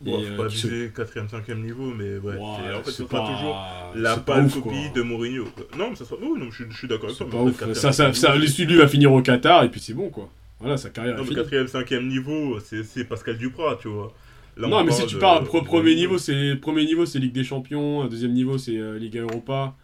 Bon, 0.00 0.18
Et, 0.20 0.24
faut 0.24 0.32
euh, 0.32 0.36
pas 0.36 0.48
qui 0.48 0.58
se- 0.58 0.66
viser 0.66 0.88
4ème, 0.96 1.28
5ème 1.28 1.62
niveau, 1.62 1.92
mais 1.96 2.16
ouais, 2.18 2.34
Ouais, 2.36 2.38
c'est- 2.38 2.74
en 2.74 2.78
fait, 2.78 2.84
c'est 2.86 2.90
ce 2.90 3.02
sera 3.06 3.08
pas- 3.08 3.26
toujours 3.36 3.66
la 3.94 4.16
pas 4.16 4.34
pâle 4.34 4.50
quoi. 4.50 4.62
copie 4.62 4.90
de 4.94 5.02
Mourinho. 5.02 5.44
quoi. 5.54 5.64
Non, 5.78 5.90
mais 5.90 5.96
ça 5.96 6.04
sera. 6.06 6.16
Oui, 6.20 6.38
non, 6.38 6.50
je, 6.50 6.62
suis- 6.64 6.72
je 6.72 6.76
suis 6.76 6.88
d'accord 6.88 7.10
avec 7.10 7.16
toi. 7.18 7.26
pas 7.30 7.74
Ça, 7.74 7.92
ça, 7.92 8.12
ça, 8.14 8.34
lui 8.64 8.76
va 8.76 8.88
finir 8.88 9.12
au 9.12 9.22
Qatar 9.22 9.62
et 9.64 9.68
puis 9.70 9.80
c'est 9.80 9.94
bon, 9.94 10.08
quoi. 10.08 10.28
Voilà, 10.60 10.76
sa 10.76 10.90
carrière 10.90 11.16
Non, 11.16 11.24
finie. 11.24 11.36
4ème, 11.36 11.66
5ème 11.66 12.06
niveau, 12.08 12.58
c'est 12.60 13.04
Pascal 13.04 13.36
Duprat, 13.38 13.76
tu 13.80 13.88
vois. 13.88 14.14
Là, 14.56 14.68
non, 14.68 14.76
on 14.78 14.84
mais 14.84 14.92
si 14.92 15.04
tu 15.06 15.16
de- 15.16 15.20
parles, 15.20 15.44
pro- 15.44 15.62
premier 15.62 15.94
niveau, 15.96 16.16
c'est 16.16 16.54
premier 16.56 16.84
niveau, 16.84 17.06
c'est 17.06 17.18
Ligue 17.18 17.32
des 17.32 17.42
Champions, 17.44 18.06
deuxième 18.06 18.32
niveau, 18.32 18.56
c'est 18.56 18.76
euh, 18.78 18.98
Ligue 18.98 19.16
Europa, 19.18 19.74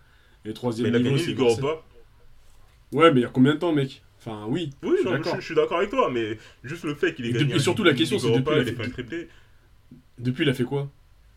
et 0.45 0.53
troisième 0.53 0.93
Mais 0.93 1.01
niveau, 1.01 1.18
c'est 1.18 1.27
Ligue. 1.27 1.41
Europa. 1.41 1.83
Ouais, 2.93 3.11
mais 3.12 3.21
il 3.21 3.23
y 3.25 3.27
a 3.27 3.31
combien 3.31 3.55
de 3.55 3.59
temps, 3.59 3.73
mec? 3.73 4.03
Enfin, 4.18 4.45
oui. 4.49 4.71
Oui, 4.83 4.91
je 4.97 5.01
suis 5.03 5.11
d'accord. 5.11 5.35
je, 5.37 5.41
je 5.41 5.45
suis 5.47 5.55
d'accord 5.55 5.79
avec 5.79 5.91
toi, 5.91 6.09
mais 6.12 6.39
juste 6.62 6.85
le 6.85 6.95
fait 6.95 7.14
qu'il 7.14 7.25
ait 7.27 7.31
Et 7.31 7.33
gagné. 7.33 7.45
depuis- 7.47 7.59
un 7.59 7.62
surtout, 7.62 7.83
la 7.85 7.95
question, 7.95 8.18
c'est 8.18 8.31
depuis 8.31 8.53
il 8.55 8.61
a 8.61 8.64
fait 8.64 8.91
triplé. 8.91 9.29
Depuis, 10.18 10.45
il 10.45 10.49
a 10.51 10.55
fait 10.55 10.64
quoi? 10.64 10.89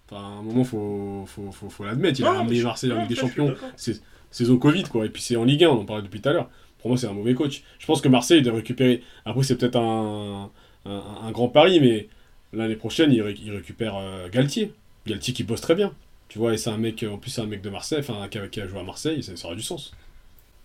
Enfin, 0.09 0.21
à 0.21 0.25
un 0.27 0.41
moment, 0.43 0.63
faut, 0.63 1.25
faut, 1.27 1.51
faut, 1.51 1.69
faut 1.69 1.85
l'admettre. 1.85 2.19
Il 2.19 2.25
a 2.25 2.33
ramené 2.33 2.61
Marseille 2.61 2.91
en 2.91 2.99
Ligue 2.99 3.09
des 3.09 3.15
Champions. 3.15 3.55
C'est 3.77 4.01
saison 4.29 4.57
Covid, 4.57 4.83
quoi. 4.83 5.05
Et 5.05 5.09
puis, 5.09 5.21
c'est 5.21 5.35
en 5.37 5.43
Ligue 5.43 5.63
1, 5.63 5.69
on 5.69 5.81
en 5.81 5.85
parlait 5.85 6.03
depuis 6.03 6.21
tout 6.21 6.29
à 6.29 6.33
l'heure. 6.33 6.49
Pour 6.83 6.91
moi, 6.91 6.99
c'est 6.99 7.07
un 7.07 7.13
mauvais 7.13 7.35
coach. 7.35 7.63
Je 7.79 7.87
pense 7.87 8.01
que 8.01 8.09
Marseille 8.09 8.43
doit 8.43 8.55
récupérer. 8.55 9.03
Après, 9.25 9.43
c'est 9.43 9.57
peut-être 9.57 9.77
un, 9.77 10.51
un, 10.85 11.31
grand 11.31 11.49
pari, 11.49 11.79
mais 11.81 12.09
l'année 12.53 12.75
prochaine, 12.75 13.11
il, 13.13 13.21
ré- 13.23 13.35
il 13.41 13.51
récupère 13.53 13.95
euh, 13.97 14.29
Galtier. 14.29 14.73
Galtier 15.07 15.33
qui 15.33 15.43
bosse 15.43 15.61
très 15.61 15.75
bien. 15.75 15.93
Tu 16.29 16.39
vois, 16.39 16.53
et 16.53 16.57
c'est 16.57 16.69
un 16.71 16.77
mec, 16.77 17.03
en 17.09 17.17
plus, 17.17 17.31
c'est 17.31 17.41
un 17.41 17.47
mec 17.47 17.61
de 17.63 17.69
Marseille, 17.71 17.99
enfin, 18.01 18.27
qui 18.29 18.39
qui 18.51 18.61
a 18.61 18.67
joué 18.67 18.79
à 18.81 18.83
Marseille, 18.83 19.23
ça, 19.23 19.37
ça 19.37 19.47
aura 19.47 19.55
du 19.55 19.63
sens. 19.63 19.97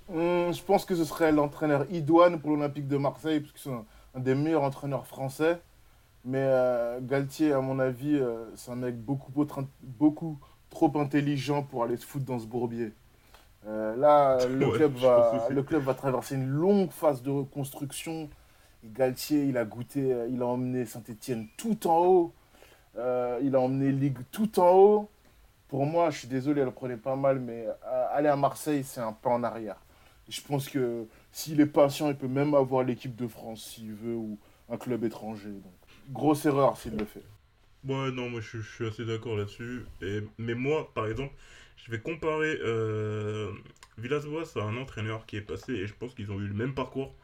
Hum, 0.09 0.53
je 0.55 0.63
pense 0.63 0.85
que 0.87 0.95
ce 0.97 1.05
serait 1.05 1.33
l'entraîneur 1.33 1.87
Idouane 1.93 2.41
pour 2.41 2.51
l'Olympique 2.51 2.89
de 2.89 2.97
Marseille, 2.97 3.41
parce 3.41 3.53
que 3.53 3.61
c'est 3.61 3.71
un, 3.71 3.85
des 4.21 4.35
meilleurs 4.35 4.63
entraîneurs 4.65 5.07
français. 5.07 5.61
Mais 6.25 6.41
euh, 6.43 7.01
Galtier, 7.03 7.53
à 7.53 7.61
mon 7.61 7.79
avis, 7.81 8.17
euh, 8.17 8.47
c'est 8.57 8.73
un 8.73 8.77
mec 8.77 8.97
beaucoup 9.03 10.39
trop 10.71 10.93
intelligent 11.01 11.63
pour 11.65 11.85
aller 11.85 11.97
se 11.97 12.07
foutre 12.07 12.27
dans 12.27 12.39
ce 12.41 12.47
bourbier. 12.47 12.93
Euh, 13.69 13.95
là, 13.97 14.47
le, 14.47 14.67
Ouais, 14.67 14.77
club 14.77 14.95
va, 14.97 15.47
le 15.51 15.63
club 15.63 15.83
va 15.83 15.95
traverser 15.95 16.37
une 16.37 16.49
longue 16.49 16.91
phase 16.91 17.23
de 17.23 17.31
reconstruction. 17.31 18.31
Galtier, 18.85 19.45
il 19.45 19.57
a 19.59 19.65
goûté, 19.65 20.13
euh, 20.13 20.29
il 20.31 20.41
a 20.43 20.47
emmené 20.47 20.87
Saint-Etienne 20.87 21.49
tout 21.57 21.87
en 21.87 21.99
haut. 22.07 22.33
Euh, 22.97 23.39
il 23.43 23.55
a 23.57 23.61
emmené 23.61 23.93
Ligue 23.93 24.19
tout 24.33 24.59
en 24.61 24.71
haut. 24.73 25.11
Pour 25.69 25.85
moi, 25.87 26.11
je 26.11 26.21
suis 26.21 26.29
désolé, 26.29 26.61
elle 26.61 26.67
le 26.69 26.73
prenait 26.73 26.97
pas 26.97 27.17
mal, 27.17 27.41
mais 27.41 27.67
aller 28.13 28.29
à 28.29 28.37
Marseille, 28.37 28.85
c'est 28.85 29.01
un 29.01 29.13
pas 29.13 29.31
en 29.31 29.43
arrière. 29.45 29.77
Je 30.29 30.41
pense 30.41 30.69
que 30.69 31.07
s'il 31.33 31.61
est 31.61 31.67
patient, 31.67 32.09
il 32.09 32.17
peut 32.17 32.29
même 32.29 32.55
avoir 32.55 32.85
l'équipe 32.85 33.17
de 33.17 33.27
France 33.29 33.63
s'il 33.65 33.93
veut 33.95 34.15
ou 34.17 34.39
un 34.71 34.79
club 34.79 35.05
étranger. 35.05 35.51
Donc, 35.51 35.73
grosse 36.11 36.47
erreur 36.47 36.77
s'il 36.79 36.97
le 36.97 37.05
fait. 37.05 37.23
Ouais, 37.85 38.11
non, 38.11 38.29
moi 38.31 38.41
je, 38.41 38.59
je 38.59 38.75
suis 38.75 38.87
assez 38.87 39.05
d'accord 39.05 39.37
là-dessus. 39.37 39.85
Et- 40.03 40.23
Mais 40.39 40.55
moi, 40.55 40.91
par 40.95 41.07
exemple, 41.07 41.33
je 41.85 41.91
vais 41.91 42.01
comparer 42.01 42.59
euh, 42.63 43.53
Villas-Boas 43.99 44.53
à 44.57 44.61
un 44.61 44.77
entraîneur 44.77 45.27
qui 45.27 45.37
est 45.37 45.43
passé, 45.43 45.73
et 45.73 45.87
je 45.87 45.95
pense 45.95 46.15
qu'ils 46.15 46.31
ont 46.33 46.41
eu 46.41 46.47
le 46.47 46.55
même 46.55 46.75
parcours. 46.75 47.15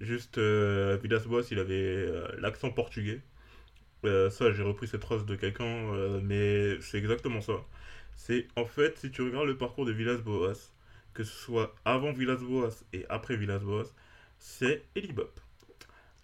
Juste, 0.00 0.38
euh, 0.38 0.98
Villas-Boas, 1.02 1.42
il 1.50 1.58
avait 1.58 1.74
euh, 1.74 2.26
l'accent 2.38 2.70
portugais. 2.70 3.20
Euh, 4.04 4.30
ça, 4.30 4.52
j'ai 4.52 4.62
repris 4.62 4.86
cette 4.86 5.02
phrase 5.02 5.26
de 5.26 5.36
quelqu'un, 5.36 5.64
euh, 5.64 6.20
mais 6.22 6.80
c'est 6.80 6.98
exactement 6.98 7.40
ça. 7.40 7.64
C'est 8.16 8.46
en 8.56 8.64
fait, 8.64 8.98
si 8.98 9.10
tu 9.10 9.22
regardes 9.22 9.46
le 9.46 9.56
parcours 9.56 9.86
de 9.86 9.92
Villas-Boas, 9.92 10.72
que 11.14 11.24
ce 11.24 11.36
soit 11.36 11.74
avant 11.84 12.12
Villas-Boas 12.12 12.84
et 12.92 13.04
après 13.08 13.36
Villas-Boas, 13.36 13.92
c'est 14.38 14.84
Elibop. 14.94 15.40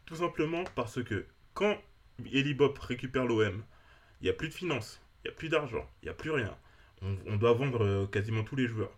Tout 0.06 0.16
simplement 0.16 0.64
parce 0.76 1.02
que 1.02 1.26
quand 1.52 1.78
Elibop 2.32 2.78
récupère 2.78 3.26
l'OM, 3.26 3.64
il 4.20 4.24
n'y 4.24 4.30
a 4.30 4.34
plus 4.34 4.48
de 4.48 4.54
finances, 4.54 5.00
il 5.24 5.28
n'y 5.28 5.34
a 5.34 5.36
plus 5.36 5.48
d'argent, 5.48 5.88
il 6.02 6.06
n'y 6.06 6.10
a 6.10 6.14
plus 6.14 6.30
rien. 6.30 6.56
On, 7.26 7.36
doit 7.36 7.52
vendre 7.52 7.84
euh, 7.84 8.06
quasiment 8.06 8.44
tous 8.44 8.56
les 8.56 8.66
joueurs. 8.66 8.96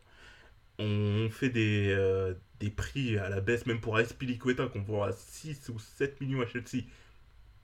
On 0.79 1.29
fait 1.31 1.51
des, 1.51 1.89
euh, 1.91 2.35
des 2.61 2.71
prix 2.71 3.19
à 3.19 3.29
la 3.29 3.41
baisse, 3.41 3.67
même 3.67 3.81
pour 3.81 3.97
Aspilicueta, 3.97 4.67
qu'on 4.67 4.83
vend 4.83 5.03
à 5.03 5.13
6 5.13 5.71
ou 5.71 5.79
7 5.79 6.21
millions 6.21 6.43
à 6.43 6.47
Chelsea. 6.47 6.85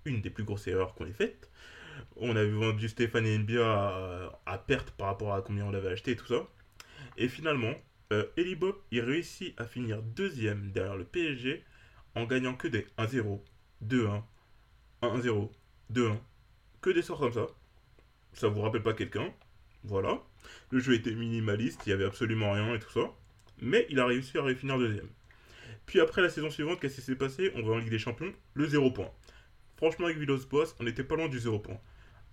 Une 0.05 0.21
des 0.21 0.31
plus 0.31 0.45
grosses 0.45 0.67
erreurs 0.67 0.95
qu'on 0.95 1.07
ait 1.07 1.13
faites. 1.13 1.51
On 2.17 2.35
avait 2.37 2.51
vendu 2.51 2.89
Stéphane 2.89 3.39
Mbia 3.39 3.65
à, 3.65 4.41
à 4.47 4.59
perte 4.59 4.91
par 4.93 5.09
rapport 5.09 5.35
à 5.35 5.43
combien 5.43 5.67
on 5.67 5.71
l'avait 5.71 5.91
acheté 5.91 6.13
et 6.13 6.17
tout 6.17 6.27
ça. 6.27 6.49
Et 7.17 7.29
finalement, 7.29 7.75
euh, 8.13 8.27
Elibop, 8.37 8.85
il 8.91 9.01
réussit 9.01 9.59
à 9.59 9.65
finir 9.65 10.03
deuxième 10.03 10.71
derrière 10.73 10.97
le 10.97 11.05
PSG 11.05 11.65
en 12.15 12.25
gagnant 12.25 12.55
que 12.55 12.69
des 12.69 12.87
1-0, 12.99 13.41
2-1, 13.87 14.23
1-0, 15.03 15.51
2-1. 15.93 16.19
Que 16.81 16.91
des 16.91 17.03
sorts 17.03 17.21
comme 17.21 17.33
ça. 17.33 17.47
Ça 18.35 18.49
vous 18.49 18.61
rappelle 18.61 18.83
pas 18.83 18.93
quelqu'un. 18.93 19.33
Voilà. 19.85 20.23
Le 20.71 20.79
jeu 20.79 20.95
était 20.95 21.15
minimaliste, 21.15 21.83
il 21.87 21.91
y 21.91 21.93
avait 21.93 22.05
absolument 22.05 22.53
rien 22.53 22.75
et 22.75 22.79
tout 22.79 22.91
ça. 22.91 23.11
Mais 23.61 23.87
il 23.91 24.01
a 24.01 24.07
réussi 24.07 24.39
à 24.39 24.55
finir 24.55 24.79
deuxième. 24.79 25.09
Puis 25.87 26.01
après 26.01 26.23
la 26.23 26.31
saison 26.31 26.51
suivante, 26.51 26.81
qu'est-ce 26.81 26.97
qui 26.97 27.03
s'est 27.03 27.17
passé? 27.17 27.53
On 27.55 27.63
va 27.63 27.75
en 27.75 27.79
Ligue 27.79 27.91
des 27.91 27.99
Champions, 27.99 28.33
le 28.55 28.67
0 28.67 28.91
point. 28.93 29.11
Franchement, 29.77 30.07
avec 30.07 30.19
Villos 30.19 30.47
Boas, 30.49 30.75
on 30.81 30.85
n'était 30.85 31.05
pas 31.05 31.17
loin 31.17 31.29
du 31.29 31.39
0 31.39 31.59
point. 31.59 31.79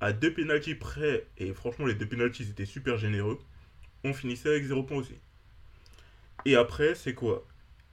À 0.02 0.14
deux 0.14 0.34
pénalties 0.34 0.76
près, 0.76 1.28
et 1.38 1.54
franchement, 1.54 1.86
les 1.86 1.95
deux 1.95 2.08
pénalties 2.08 2.43
étaient 2.43 2.66
super 2.66 2.97
généreux, 2.97 3.39
on 4.04 4.14
finissait 4.14 4.50
avec 4.50 4.64
0 4.64 4.84
point 4.84 4.97
aussi. 4.97 5.16
Et 6.45 6.56
après, 6.56 6.95
c'est 6.95 7.14
quoi? 7.14 7.45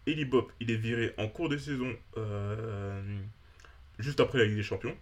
Elibop, 0.07 0.53
il 0.61 0.71
est 0.71 0.77
viré 0.77 1.15
en 1.19 1.27
cours 1.27 1.49
de 1.49 1.59
saison, 1.59 1.93
euh, 2.17 3.03
juste 3.99 4.21
après 4.21 4.39
la 4.39 4.45
Ligue 4.45 4.57
des 4.57 4.63
Champions. 4.63 4.97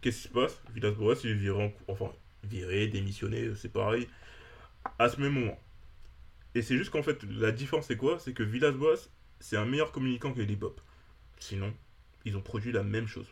Qu'est-ce 0.00 0.22
qui 0.22 0.28
se 0.28 0.32
passe? 0.32 0.62
Villas-Boas, 0.74 1.16
il 1.24 1.30
est 1.30 1.34
viré, 1.34 1.64
en 1.64 1.92
enfin, 1.92 2.12
viré, 2.44 2.88
démissionné, 2.88 3.54
c'est 3.56 3.72
pareil, 3.72 4.08
à 4.98 5.08
ce 5.08 5.20
même 5.20 5.32
moment. 5.32 5.58
Et 6.54 6.62
c'est 6.62 6.76
juste 6.76 6.90
qu'en 6.90 7.02
fait, 7.02 7.22
la 7.24 7.52
différence 7.52 7.86
c'est 7.86 7.96
quoi? 7.96 8.18
C'est 8.18 8.32
que 8.32 8.42
Villas-Boas, 8.42 9.08
c'est 9.40 9.56
un 9.56 9.64
meilleur 9.64 9.92
communicant 9.92 10.32
que 10.32 10.40
Elibop. 10.40 10.80
Sinon, 11.38 11.74
ils 12.24 12.36
ont 12.36 12.40
produit 12.40 12.72
la 12.72 12.82
même 12.82 13.08
chose. 13.08 13.26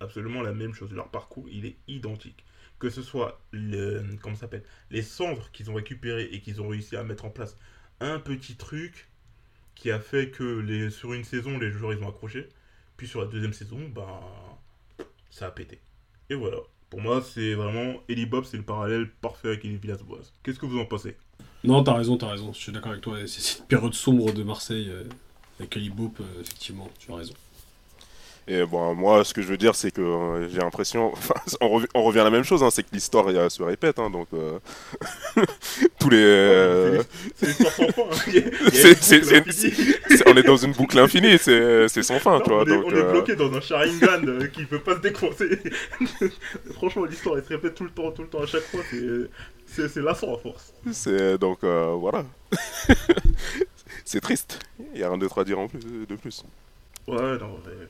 Absolument 0.00 0.42
la 0.42 0.52
même 0.52 0.72
chose. 0.72 0.92
Leur 0.92 1.08
parcours, 1.10 1.48
il 1.50 1.66
est 1.66 1.76
identique. 1.88 2.44
Que 2.78 2.88
ce 2.88 3.02
soit 3.02 3.40
le, 3.50 4.02
comment 4.22 4.36
s'appelle, 4.36 4.64
les 4.90 5.02
cendres 5.02 5.50
qu'ils 5.52 5.70
ont 5.70 5.74
récupérées 5.74 6.28
et 6.32 6.40
qu'ils 6.40 6.62
ont 6.62 6.68
réussi 6.68 6.96
à 6.96 7.02
mettre 7.02 7.26
en 7.26 7.30
place 7.30 7.58
un 8.00 8.18
petit 8.18 8.56
truc 8.56 9.08
qui 9.74 9.90
a 9.90 10.00
fait 10.00 10.30
que 10.30 10.60
les, 10.60 10.90
sur 10.90 11.12
une 11.12 11.24
saison, 11.24 11.58
les 11.58 11.70
joueurs 11.70 11.92
ils 11.92 12.02
ont 12.02 12.08
accroché. 12.08 12.48
Puis 12.96 13.06
sur 13.08 13.20
la 13.20 13.26
deuxième 13.26 13.52
saison, 13.52 13.88
ben, 13.88 14.20
ça 15.30 15.46
a 15.46 15.50
pété. 15.50 15.80
Et 16.30 16.34
voilà. 16.34 16.58
Pour 16.90 17.00
moi, 17.00 17.22
c'est 17.22 17.54
vraiment 17.54 17.94
Eli 18.08 18.26
Bob, 18.26 18.44
c'est 18.44 18.56
le 18.56 18.64
parallèle 18.64 19.08
parfait 19.20 19.48
avec 19.48 19.64
Eli 19.64 19.76
Villas-Boas. 19.76 20.32
Qu'est-ce 20.42 20.58
que 20.58 20.66
vous 20.66 20.78
en 20.78 20.86
pensez? 20.86 21.16
Non, 21.62 21.84
t'as 21.84 21.94
raison, 21.94 22.16
t'as 22.16 22.30
raison. 22.30 22.52
Je 22.52 22.58
suis 22.58 22.72
d'accord 22.72 22.90
avec 22.90 23.02
toi. 23.02 23.16
C'est 23.26 23.40
cette 23.40 23.66
période 23.68 23.94
sombre 23.94 24.32
de 24.32 24.42
Marseille 24.42 24.88
euh, 24.90 25.04
avec 25.60 25.76
Ali 25.76 25.88
Boop, 25.88 26.18
euh, 26.20 26.40
effectivement, 26.40 26.90
tu 26.98 27.12
as 27.12 27.16
raison. 27.16 27.34
Et 28.48 28.64
bon, 28.64 28.94
moi, 28.96 29.22
ce 29.24 29.32
que 29.32 29.42
je 29.42 29.46
veux 29.46 29.56
dire, 29.56 29.74
c'est 29.76 29.90
que 29.92 30.00
euh, 30.00 30.48
j'ai 30.48 30.58
l'impression. 30.58 31.12
Enfin, 31.12 31.34
on, 31.60 31.68
rev- 31.68 31.86
on 31.94 32.02
revient 32.02 32.20
à 32.20 32.24
la 32.24 32.30
même 32.30 32.42
chose, 32.42 32.62
hein, 32.64 32.70
c'est 32.70 32.82
que 32.82 32.88
l'histoire 32.92 33.28
euh, 33.28 33.48
se 33.48 33.62
répète. 33.62 33.98
hein, 33.98 34.10
donc, 34.10 34.26
euh, 34.34 34.58
tous 36.00 36.10
les. 36.10 36.98
C'est 38.72 40.26
on 40.26 40.36
est 40.36 40.42
dans 40.42 40.56
une 40.56 40.72
boucle 40.72 40.98
infinie, 40.98 41.38
c'est 41.38 41.88
sans 42.02 42.18
fin, 42.18 42.38
Non, 42.38 42.40
tu 42.40 42.50
vois. 42.50 42.62
on, 42.62 42.66
est, 42.66 42.70
donc, 42.70 42.84
on 42.86 42.90
est 42.96 43.10
bloqué 43.12 43.36
dans 43.36 43.52
un 43.54 43.60
Sharingan 43.60 44.22
qui 44.52 44.64
peut 44.64 44.80
pas 44.80 44.96
se 44.96 45.00
décoincer. 45.00 45.58
Franchement, 46.74 47.04
l'histoire 47.04 47.38
elle 47.38 47.44
se 47.44 47.48
répète 47.50 47.74
tout 47.74 47.84
le 47.84 47.90
temps, 47.90 48.10
tout 48.10 48.22
le 48.22 48.28
temps, 48.28 48.42
à 48.42 48.46
chaque 48.46 48.62
fois. 48.64 48.80
c'est- 48.90 49.96
lassant 50.00 50.34
à 50.34 50.38
force. 50.38 50.72
c'est 50.92 51.38
donc 51.38 51.60
voilà. 51.62 52.24
c'est 54.04 54.20
triste. 54.20 54.58
Il 54.94 55.00
y 55.00 55.04
a 55.04 55.08
rien 55.08 55.18
d'autre 55.18 55.40
à 55.40 55.44
dire 55.44 55.58
en 55.58 55.68
plus, 55.68 55.80
de 55.80 56.16
plus. 56.16 56.44
Ouais, 57.06 57.38
non, 57.38 57.58
mais... 57.64 57.86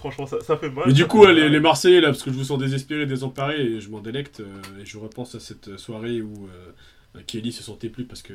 Franchement, 0.00 0.26
ça, 0.26 0.40
ça 0.40 0.56
fait 0.56 0.70
mal. 0.70 0.84
Mais 0.88 0.92
du 0.94 1.06
coup, 1.06 1.20
ouais, 1.24 1.32
les, 1.48 1.60
Marseillais, 1.60 2.00
là, 2.00 2.08
parce 2.08 2.22
que 2.22 2.32
je 2.32 2.36
vous 2.36 2.44
sens 2.44 2.58
désespéré, 2.58 3.04
désemparé, 3.06 3.60
et 3.60 3.80
je 3.80 3.88
m'en 3.90 4.00
délecte, 4.00 4.40
euh, 4.40 4.62
et 4.82 4.86
je 4.86 4.96
repense 4.98 5.34
à 5.34 5.40
cette 5.40 5.76
soirée 5.76 6.22
où 6.22 6.48
euh, 6.48 7.20
Kelly 7.26 7.52
se 7.52 7.62
sentait 7.62 7.88
plus 7.90 8.04
parce 8.04 8.22
que 8.22 8.32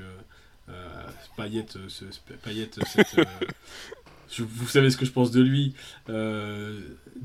Euh, 0.67 0.73
Payet, 1.37 1.63
euh, 1.75 1.87
ce- 1.89 2.09
ce- 2.09 2.33
Payet, 2.43 2.69
cette, 2.87 3.15
je- 4.31 4.43
vous 4.43 4.67
savez 4.67 4.89
ce 4.89 4.97
que 4.97 5.05
je 5.05 5.11
pense 5.11 5.29
de 5.29 5.39
lui. 5.41 5.75
Euh, 6.09 6.79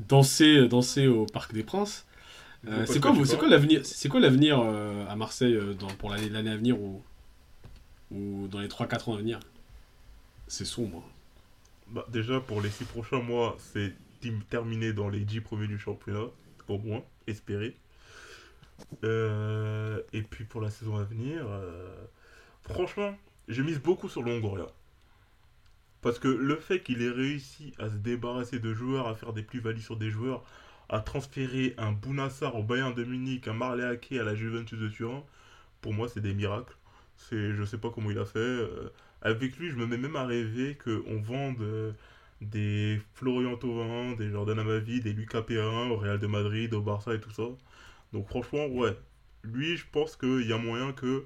danser, 0.07 0.67
danser 0.67 1.07
au 1.07 1.25
Parc 1.25 1.51
des 1.51 1.63
Princes. 1.63 2.05
Euh, 2.67 2.85
c'est 2.85 2.99
quoi, 2.99 3.13
quoi 3.15 3.47
l'avenir 3.47 3.81
C'est 3.83 4.09
quoi 4.09 4.19
l'avenir 4.19 4.59
euh, 4.63 5.07
à 5.09 5.15
Marseille 5.15 5.55
euh, 5.55 5.73
dans- 5.73 5.87
pour 5.87 6.11
l'année 6.11 6.29
l'année 6.29 6.51
à 6.51 6.55
venir 6.55 6.79
ou, 6.79 7.01
ou 8.11 8.47
dans 8.47 8.59
les 8.59 8.67
3-4 8.67 9.09
ans 9.09 9.15
à 9.15 9.17
venir? 9.17 9.39
C'est 10.47 10.65
sombre. 10.65 11.03
Bah, 11.89 12.05
déjà, 12.11 12.39
pour 12.39 12.61
les 12.61 12.69
six 12.69 12.85
prochains 12.85 13.21
mois, 13.21 13.57
c'est 13.73 13.91
terminé 14.49 14.93
dans 14.93 15.09
les 15.09 15.21
10 15.21 15.41
premiers 15.41 15.67
du 15.67 15.77
championnat, 15.79 16.27
au 16.67 16.77
moins, 16.77 17.03
espérer. 17.27 17.75
Euh, 19.03 20.01
et 20.13 20.21
puis 20.23 20.43
pour 20.45 20.61
la 20.61 20.69
saison 20.69 20.97
à 20.97 21.03
venir, 21.03 21.45
euh, 21.47 22.05
franchement, 22.63 23.15
je 23.47 23.61
mise 23.61 23.79
beaucoup 23.79 24.09
sur 24.09 24.23
Longoria. 24.23 24.67
Parce 26.01 26.17
que 26.19 26.27
le 26.27 26.55
fait 26.57 26.81
qu'il 26.81 27.01
ait 27.03 27.09
réussi 27.11 27.73
à 27.77 27.89
se 27.89 27.95
débarrasser 27.95 28.59
de 28.59 28.73
joueurs, 28.73 29.07
à 29.07 29.15
faire 29.15 29.33
des 29.33 29.43
plus-values 29.43 29.81
sur 29.81 29.97
des 29.97 30.09
joueurs, 30.09 30.43
à 30.89 30.99
transférer 30.99 31.75
un 31.77 31.91
Bounassar 31.91 32.55
au 32.55 32.63
Bayern 32.63 32.93
de 32.93 33.03
Munich, 33.03 33.47
un 33.47 33.53
Marley 33.53 33.83
Ake 33.85 34.13
à 34.13 34.23
la 34.23 34.35
Juventus 34.35 34.79
de 34.79 34.89
Turin, 34.89 35.23
pour 35.81 35.93
moi, 35.93 36.07
c'est 36.09 36.21
des 36.21 36.33
miracles. 36.33 36.75
C'est, 37.17 37.53
je 37.53 37.63
sais 37.63 37.77
pas 37.77 37.91
comment 37.91 38.09
il 38.11 38.17
a 38.17 38.25
fait. 38.25 38.39
euh, 38.39 38.91
avec 39.21 39.57
lui, 39.57 39.69
je 39.69 39.75
me 39.75 39.85
mets 39.85 39.97
même 39.97 40.15
à 40.15 40.25
rêver 40.25 40.77
qu'on 40.83 41.21
vende 41.21 41.61
des 42.41 42.99
Florian 43.13 43.55
Thauvin, 43.55 44.13
des 44.15 44.29
Jordan 44.29 44.59
Amavi, 44.59 44.99
des 45.01 45.13
Lucas 45.13 45.43
Perrin 45.43 45.89
au 45.89 45.97
Real 45.97 46.19
de 46.19 46.27
Madrid, 46.27 46.73
au 46.73 46.81
Barça 46.81 47.13
et 47.13 47.19
tout 47.21 47.31
ça. 47.31 47.43
Donc 48.13 48.27
franchement, 48.27 48.65
ouais. 48.67 48.97
Lui, 49.43 49.77
je 49.77 49.85
pense 49.91 50.15
qu'il 50.15 50.47
y 50.47 50.53
a 50.53 50.57
moyen 50.57 50.91
que 50.93 51.25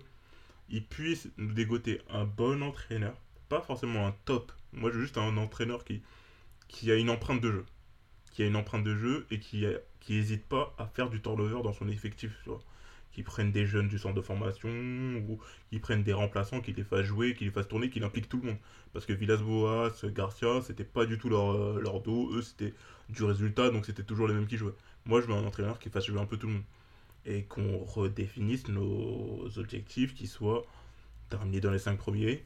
il 0.69 0.85
puisse 0.85 1.29
nous 1.37 1.53
dégoter 1.53 2.01
un 2.09 2.25
bon 2.25 2.63
entraîneur. 2.63 3.19
Pas 3.49 3.61
forcément 3.61 4.07
un 4.07 4.15
top. 4.25 4.51
Moi, 4.73 4.89
je 4.91 4.95
veux 4.95 5.01
juste 5.03 5.17
un 5.17 5.37
entraîneur 5.37 5.83
qui, 5.85 6.01
qui 6.67 6.91
a 6.91 6.95
une 6.95 7.09
empreinte 7.09 7.41
de 7.41 7.51
jeu. 7.51 7.65
Qui 8.31 8.43
a 8.43 8.47
une 8.47 8.55
empreinte 8.55 8.83
de 8.83 8.95
jeu 8.95 9.27
et 9.31 9.39
qui 9.39 9.65
n'hésite 10.09 10.45
pas 10.45 10.73
à 10.77 10.87
faire 10.87 11.09
du 11.09 11.21
turnover 11.21 11.61
dans 11.63 11.73
son 11.73 11.87
effectif. 11.87 12.31
Qui 13.15 13.23
prennent 13.23 13.51
des 13.51 13.65
jeunes 13.65 13.87
du 13.87 13.97
centre 13.97 14.15
de 14.15 14.21
formation 14.21 14.69
ou 14.69 15.39
qui 15.71 15.79
prennent 15.79 16.03
des 16.03 16.13
remplaçants, 16.13 16.59
qui 16.61 16.73
les 16.73 16.83
fassent 16.83 17.05
jouer, 17.05 17.33
qui 17.33 17.45
les 17.45 17.51
fassent 17.51 17.67
tourner, 17.69 17.89
qui 17.89 18.03
impliquent 18.03 18.27
tout 18.29 18.39
le 18.41 18.47
monde. 18.49 18.57
Parce 18.93 19.05
que 19.05 19.13
Villas-Boas, 19.13 19.93
Garcia, 20.13 20.61
c'était 20.61 20.83
pas 20.83 21.05
du 21.05 21.17
tout 21.17 21.29
leur, 21.29 21.51
euh, 21.53 21.79
leur 21.81 22.01
dos. 22.01 22.31
Eux, 22.33 22.41
c'était 22.41 22.73
du 23.09 23.23
résultat, 23.23 23.69
donc 23.69 23.85
c'était 23.85 24.03
toujours 24.03 24.27
les 24.27 24.33
mêmes 24.33 24.47
qui 24.47 24.57
jouaient. 24.57 24.73
Moi, 25.05 25.21
je 25.21 25.27
veux 25.27 25.33
un 25.33 25.45
entraîneur 25.45 25.79
qui 25.79 25.89
fasse 25.89 26.05
jouer 26.07 26.19
un 26.19 26.25
peu 26.25 26.37
tout 26.37 26.47
le 26.47 26.53
monde. 26.53 26.63
Et 27.25 27.43
qu'on 27.43 27.79
redéfinisse 27.79 28.67
nos 28.69 29.47
objectifs, 29.57 30.13
qui 30.15 30.27
soient 30.27 30.65
terminés 31.29 31.61
dans 31.61 31.71
les 31.71 31.79
5 31.79 31.97
premiers, 31.97 32.43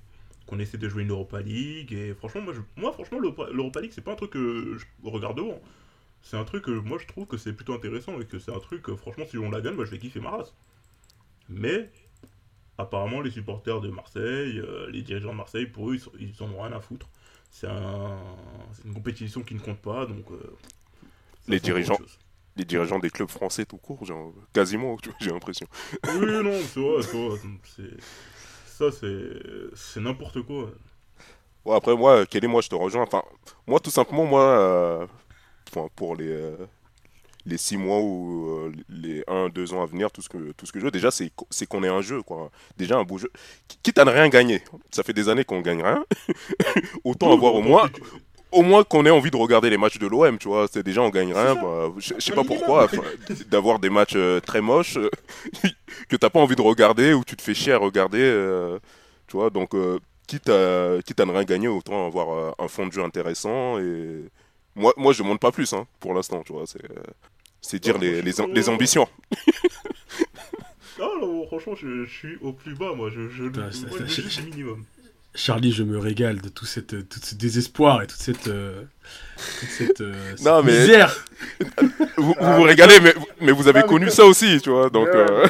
qu'on 0.47 0.59
essaie 0.59 0.77
de 0.77 0.89
jouer 0.89 1.03
une 1.03 1.11
Europa 1.11 1.41
League. 1.41 1.93
Et 1.93 2.13
franchement, 2.15 2.41
moi, 2.41 2.53
je- 2.53 2.81
moi 2.81 2.91
franchement, 2.93 3.19
l'Europa 3.19 3.81
League, 3.81 3.91
c'est 3.93 4.01
pas 4.03 4.13
un 4.13 4.15
truc 4.15 4.31
que 4.31 4.77
je 4.77 4.85
regarde 5.09 5.37
de 5.37 5.41
haut. 5.43 5.53
hein. 5.53 5.61
C'est 6.21 6.37
un 6.37 6.43
truc 6.45 6.65
que 6.65 6.71
moi, 6.71 6.97
je 6.99 7.07
trouve 7.07 7.27
que 7.27 7.37
c'est 7.37 7.53
plutôt 7.53 7.73
intéressant 7.73 8.19
et 8.21 8.25
que 8.25 8.39
c'est 8.39 8.53
un 8.53 8.59
truc, 8.59 8.83
que, 8.83 8.95
franchement, 8.95 9.25
si 9.29 9.37
on 9.37 9.49
la 9.49 9.61
gagne, 9.61 9.75
moi, 9.75 9.85
je 9.85 9.91
vais 9.91 9.99
kiffer 9.99 10.19
ma 10.19 10.31
race. 10.31 10.53
Mais 11.49 11.91
apparemment, 12.77 13.21
les 13.21 13.31
supporters 13.31 13.81
de 13.81 13.89
Marseille, 13.89 14.59
euh, 14.59 14.89
les 14.91 15.01
dirigeants 15.03 15.31
de 15.31 15.37
Marseille, 15.37 15.67
pour 15.67 15.91
eux, 15.91 15.95
ils, 15.95 16.01
sont- 16.01 16.11
ils 16.19 16.43
en 16.43 16.51
ont 16.51 16.63
rien 16.63 16.73
à 16.73 16.81
foutre. 16.81 17.09
C'est 17.51 17.67
un, 17.67 18.17
une 18.85 18.93
compétition 18.95 19.43
qui 19.43 19.55
ne 19.55 19.59
compte 19.61 19.81
pas, 19.81 20.05
donc. 20.07 20.31
euh, 20.31 20.57
Les 21.47 21.59
dirigeants. 21.59 21.99
Les 22.55 22.65
dirigeants 22.65 22.99
des 22.99 23.09
clubs 23.09 23.29
français 23.29 23.65
tout 23.65 23.77
court, 23.77 24.05
genre, 24.05 24.33
quasiment, 24.53 24.97
j'ai 25.19 25.31
l'impression. 25.31 25.67
Oui, 26.05 26.43
non, 26.43 26.65
c'est 26.67 26.79
vrai, 26.79 27.03
c'est 27.03 27.17
vrai. 27.17 27.39
Ça, 28.65 28.91
c'est 28.91 29.33
c'est 29.75 29.99
n'importe 30.01 30.41
quoi. 30.43 30.71
Bon, 31.65 31.73
après, 31.73 31.95
moi, 31.95 32.25
Kelly, 32.25 32.47
moi, 32.47 32.61
je 32.61 32.69
te 32.69 32.75
rejoins. 32.75 33.03
Enfin, 33.03 33.23
moi, 33.67 33.79
tout 33.79 33.89
simplement, 33.91 34.25
moi, 34.25 34.41
euh, 34.43 35.07
enfin, 35.71 35.87
pour 35.95 36.15
les, 36.15 36.27
euh, 36.29 36.55
les 37.45 37.57
six 37.57 37.77
mois 37.77 37.99
ou 37.99 38.49
euh, 38.49 38.71
les 38.89 39.23
1-2 39.27 39.73
ans 39.73 39.81
à 39.81 39.85
venir, 39.85 40.11
tout 40.11 40.21
ce 40.21 40.29
que, 40.29 40.51
tout 40.53 40.65
ce 40.65 40.71
que 40.71 40.79
je 40.79 40.85
veux, 40.85 40.91
déjà, 40.91 41.09
c'est 41.11 41.29
qu- 41.29 41.45
c'est 41.49 41.65
qu'on 41.67 41.83
ait 41.83 41.87
un 41.89 42.01
jeu, 42.01 42.21
quoi. 42.21 42.51
Déjà, 42.77 42.97
un 42.97 43.03
beau 43.03 43.17
jeu. 43.17 43.31
Qui- 43.67 43.77
Quitte 43.83 43.97
à 43.99 44.05
ne 44.05 44.11
rien 44.11 44.29
gagner. 44.29 44.61
Ça 44.91 45.03
fait 45.03 45.13
des 45.13 45.29
années 45.29 45.45
qu'on 45.45 45.61
gagne 45.61 45.81
rien. 45.81 46.03
Autant 47.03 47.31
avoir 47.33 47.55
au 47.55 47.61
moins, 47.61 47.89
au 48.51 48.61
moins 48.61 48.83
qu'on 48.83 49.05
ait 49.05 49.09
envie 49.09 49.31
de 49.31 49.37
regarder 49.37 49.69
les 49.69 49.77
matchs 49.77 49.99
de 49.99 50.07
l'OM, 50.07 50.37
tu 50.37 50.47
vois. 50.49 50.67
C'est 50.71 50.83
déjà, 50.83 51.01
on 51.01 51.09
gagne 51.09 51.33
rien. 51.33 51.55
bah, 51.55 51.89
je 51.97 52.13
sais 52.19 52.31
Un 52.33 52.35
pas 52.35 52.43
pourquoi, 52.43 52.87
d'avoir 53.49 53.79
des 53.79 53.89
matchs 53.89 54.13
euh, 54.15 54.39
très 54.41 54.61
moches 54.61 54.97
euh, 54.97 55.09
que 56.09 56.15
t'as 56.17 56.29
pas 56.29 56.39
envie 56.39 56.55
de 56.55 56.61
regarder 56.61 57.13
ou 57.13 57.23
tu 57.23 57.35
te 57.35 57.41
fais 57.41 57.53
chier 57.53 57.73
à 57.73 57.77
regarder, 57.77 58.77
tu 59.27 59.37
vois. 59.37 59.49
Donc, 59.49 59.71
quitte 60.27 60.49
à, 60.49 60.97
quitte 61.05 61.19
à 61.19 61.25
ne 61.25 61.31
rien 61.31 61.43
gagner, 61.45 61.67
autant 61.67 62.05
avoir 62.05 62.53
un 62.59 62.67
fond 62.67 62.85
de 62.85 62.91
jeu 62.91 63.03
intéressant. 63.03 63.79
Et 63.79 64.23
moi, 64.75 64.93
moi 64.97 65.13
je 65.13 65.23
monte 65.23 65.39
pas 65.39 65.51
plus 65.51 65.71
hein, 65.73 65.87
pour 65.99 66.13
l'instant, 66.13 66.41
tu 66.43 66.53
vois. 66.53 66.65
C'est, 66.67 66.83
euh, 66.83 67.03
c'est 67.61 67.79
dire 67.79 67.97
les, 67.97 68.21
les, 68.21 68.31
les 68.53 68.69
ambitions. 68.69 69.07
Non, 70.99 71.17
non, 71.21 71.47
franchement, 71.47 71.75
je, 71.75 72.03
je 72.05 72.09
suis 72.11 72.35
au 72.41 72.51
plus 72.51 72.75
bas, 72.75 72.93
moi. 72.93 73.09
Je, 73.09 73.29
je, 73.29 73.45
Putain, 73.45 73.61
moi, 73.61 73.71
ça- 73.71 74.05
je 74.05 74.21
ça- 74.29 74.41
minimum. 74.41 74.83
Charlie, 75.33 75.71
je 75.71 75.83
me 75.83 75.97
régale 75.97 76.41
de 76.41 76.49
tout, 76.49 76.65
cette, 76.65 77.07
tout 77.07 77.19
ce 77.23 77.35
désespoir 77.35 78.01
et 78.01 78.07
toute 78.07 78.19
cette, 78.19 78.47
euh, 78.47 78.83
toute 79.59 79.69
cette, 79.69 80.01
euh, 80.01 80.13
cette 80.35 80.45
Non, 80.45 80.61
mais- 80.61 80.77
misère. 80.77 81.25
Vous 82.17 82.23
vous, 82.25 82.35
Ah, 82.39 82.57
vous 82.57 82.63
régalez, 82.63 82.99
mais, 82.99 83.13
mais 83.39 83.51
vous 83.53 83.69
avez 83.69 83.79
Ah, 83.79 83.83
connu 83.87 84.09
ça 84.09 84.25
aussi, 84.25 84.59
tu 84.61 84.71
vois. 84.71 84.89
Donc, 84.89 85.07
Mais 85.13 85.19
euh, 85.19 85.47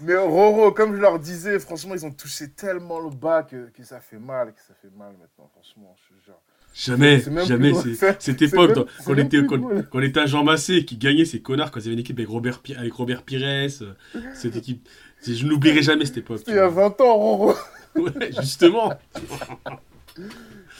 Mais 0.00 0.16
Roro, 0.16 0.72
comme 0.72 0.96
je 0.96 1.00
leur 1.00 1.20
disais, 1.20 1.60
franchement, 1.60 1.94
ils 1.94 2.04
ont 2.04 2.10
touché 2.10 2.50
tellement 2.50 2.98
le 2.98 3.10
bas 3.10 3.44
que, 3.44 3.70
que 3.70 3.84
ça 3.84 4.00
fait 4.00 4.18
mal, 4.18 4.52
que 4.52 4.60
ça 4.66 4.74
fait 4.82 4.90
mal 4.96 5.12
maintenant, 5.12 5.48
franchement, 5.52 5.94
je 6.10 6.16
te 6.16 6.24
jure. 6.24 6.40
Jamais, 6.74 7.22
jamais. 7.46 7.72
Cette 8.18 8.40
époque, 8.42 8.76
même- 8.76 8.84
quand, 9.04 9.12
on 9.12 9.16
était, 9.18 9.44
quand, 9.44 9.60
on 9.92 10.00
était 10.02 10.20
à 10.20 10.26
Jean 10.26 10.42
Massé, 10.44 10.84
qui 10.84 10.96
gagnait 10.96 11.24
ces 11.26 11.40
connards, 11.42 11.70
quand 11.70 11.80
il 11.80 11.84
y 11.84 11.86
avait 11.88 11.94
une 11.94 12.00
équipe 12.00 12.18
avec 12.18 12.28
Robert, 12.30 12.60
Pi- 12.60 12.74
avec 12.74 12.92
Robert 12.94 13.22
Pires, 13.24 13.42
euh, 13.44 13.68
cette 14.34 14.56
équipe. 14.56 14.88
Je 15.26 15.46
n'oublierai 15.46 15.82
jamais 15.82 16.06
cette 16.06 16.16
époque. 16.18 16.40
Il 16.48 16.54
y 16.54 16.58
a 16.58 16.68
20 16.68 17.00
ans, 17.00 17.14
Roro. 17.16 17.54
Ouais, 17.94 18.32
justement. 18.40 18.90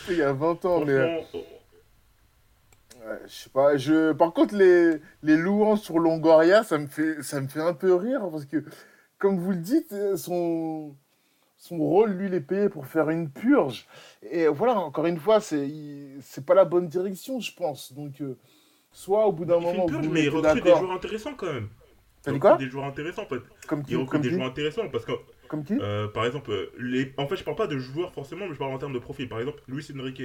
Il 0.08 0.16
y 0.16 0.22
a 0.22 0.32
20 0.32 0.64
ans, 0.64 0.82
mais... 0.84 0.92
euh, 0.92 1.18
Ouais, 3.04 3.18
je 3.26 3.32
sais 3.32 3.50
pas, 3.50 3.76
je... 3.76 4.12
Par 4.12 4.32
contre, 4.32 4.54
les, 4.54 4.92
les 5.22 5.36
louanges 5.36 5.80
sur 5.80 5.98
Longoria, 5.98 6.62
ça 6.64 6.78
me, 6.78 6.86
fait... 6.86 7.22
ça 7.22 7.40
me 7.40 7.48
fait 7.48 7.60
un 7.60 7.74
peu 7.74 7.94
rire, 7.94 8.22
parce 8.30 8.46
que, 8.46 8.64
comme 9.18 9.38
vous 9.38 9.50
le 9.50 9.56
dites, 9.58 9.92
euh, 9.92 10.16
son, 10.16 10.96
son 11.62 11.78
rôle, 11.78 12.10
lui, 12.12 12.26
il 12.26 12.34
est 12.34 12.40
payé 12.40 12.68
pour 12.68 12.86
faire 12.88 13.08
une 13.08 13.30
purge. 13.30 13.86
Et 14.22 14.48
voilà, 14.48 14.74
encore 14.80 15.06
une 15.06 15.18
fois, 15.18 15.40
c'est 15.40 15.70
c'est 16.20 16.44
pas 16.44 16.54
la 16.54 16.64
bonne 16.64 16.88
direction, 16.88 17.38
je 17.38 17.52
pense. 17.54 17.92
Donc, 17.92 18.20
euh, 18.20 18.36
soit 18.90 19.26
au 19.26 19.32
bout 19.32 19.44
d'un 19.44 19.60
il 19.60 19.66
fait 19.66 19.76
moment, 19.76 19.84
une 19.84 19.86
purge, 19.86 20.06
vous 20.08 20.12
mais 20.12 20.24
il 20.24 20.28
recrute 20.28 20.64
des 20.64 20.74
joueurs 20.74 20.90
intéressants 20.92 21.34
quand 21.34 21.52
même. 21.52 21.68
Il 22.26 22.38
quoi 22.40 22.54
recrute 22.54 22.66
Des 22.66 22.68
joueurs 22.70 22.86
intéressants, 22.86 23.22
en 23.22 23.26
fait. 23.26 23.42
comme 23.68 23.84
qui, 23.84 23.94
Il 23.94 23.96
recrute 23.96 24.20
des 24.22 24.28
qui, 24.28 24.34
joueurs 24.34 24.46
intéressants 24.48 24.88
parce 24.90 25.04
que, 25.04 25.12
comme 25.48 25.64
qui 25.64 25.74
euh, 25.80 26.08
par 26.08 26.26
exemple, 26.26 26.50
les... 26.78 27.12
en 27.16 27.28
fait, 27.28 27.36
je 27.36 27.44
parle 27.44 27.56
pas 27.56 27.66
de 27.68 27.78
joueurs 27.78 28.12
forcément, 28.12 28.46
mais 28.46 28.54
je 28.54 28.58
parle 28.58 28.72
en 28.72 28.78
termes 28.78 28.92
de 28.92 28.98
profil. 28.98 29.28
Par 29.28 29.38
exemple, 29.40 29.62
Luis 29.68 29.86
Enrique, 29.98 30.22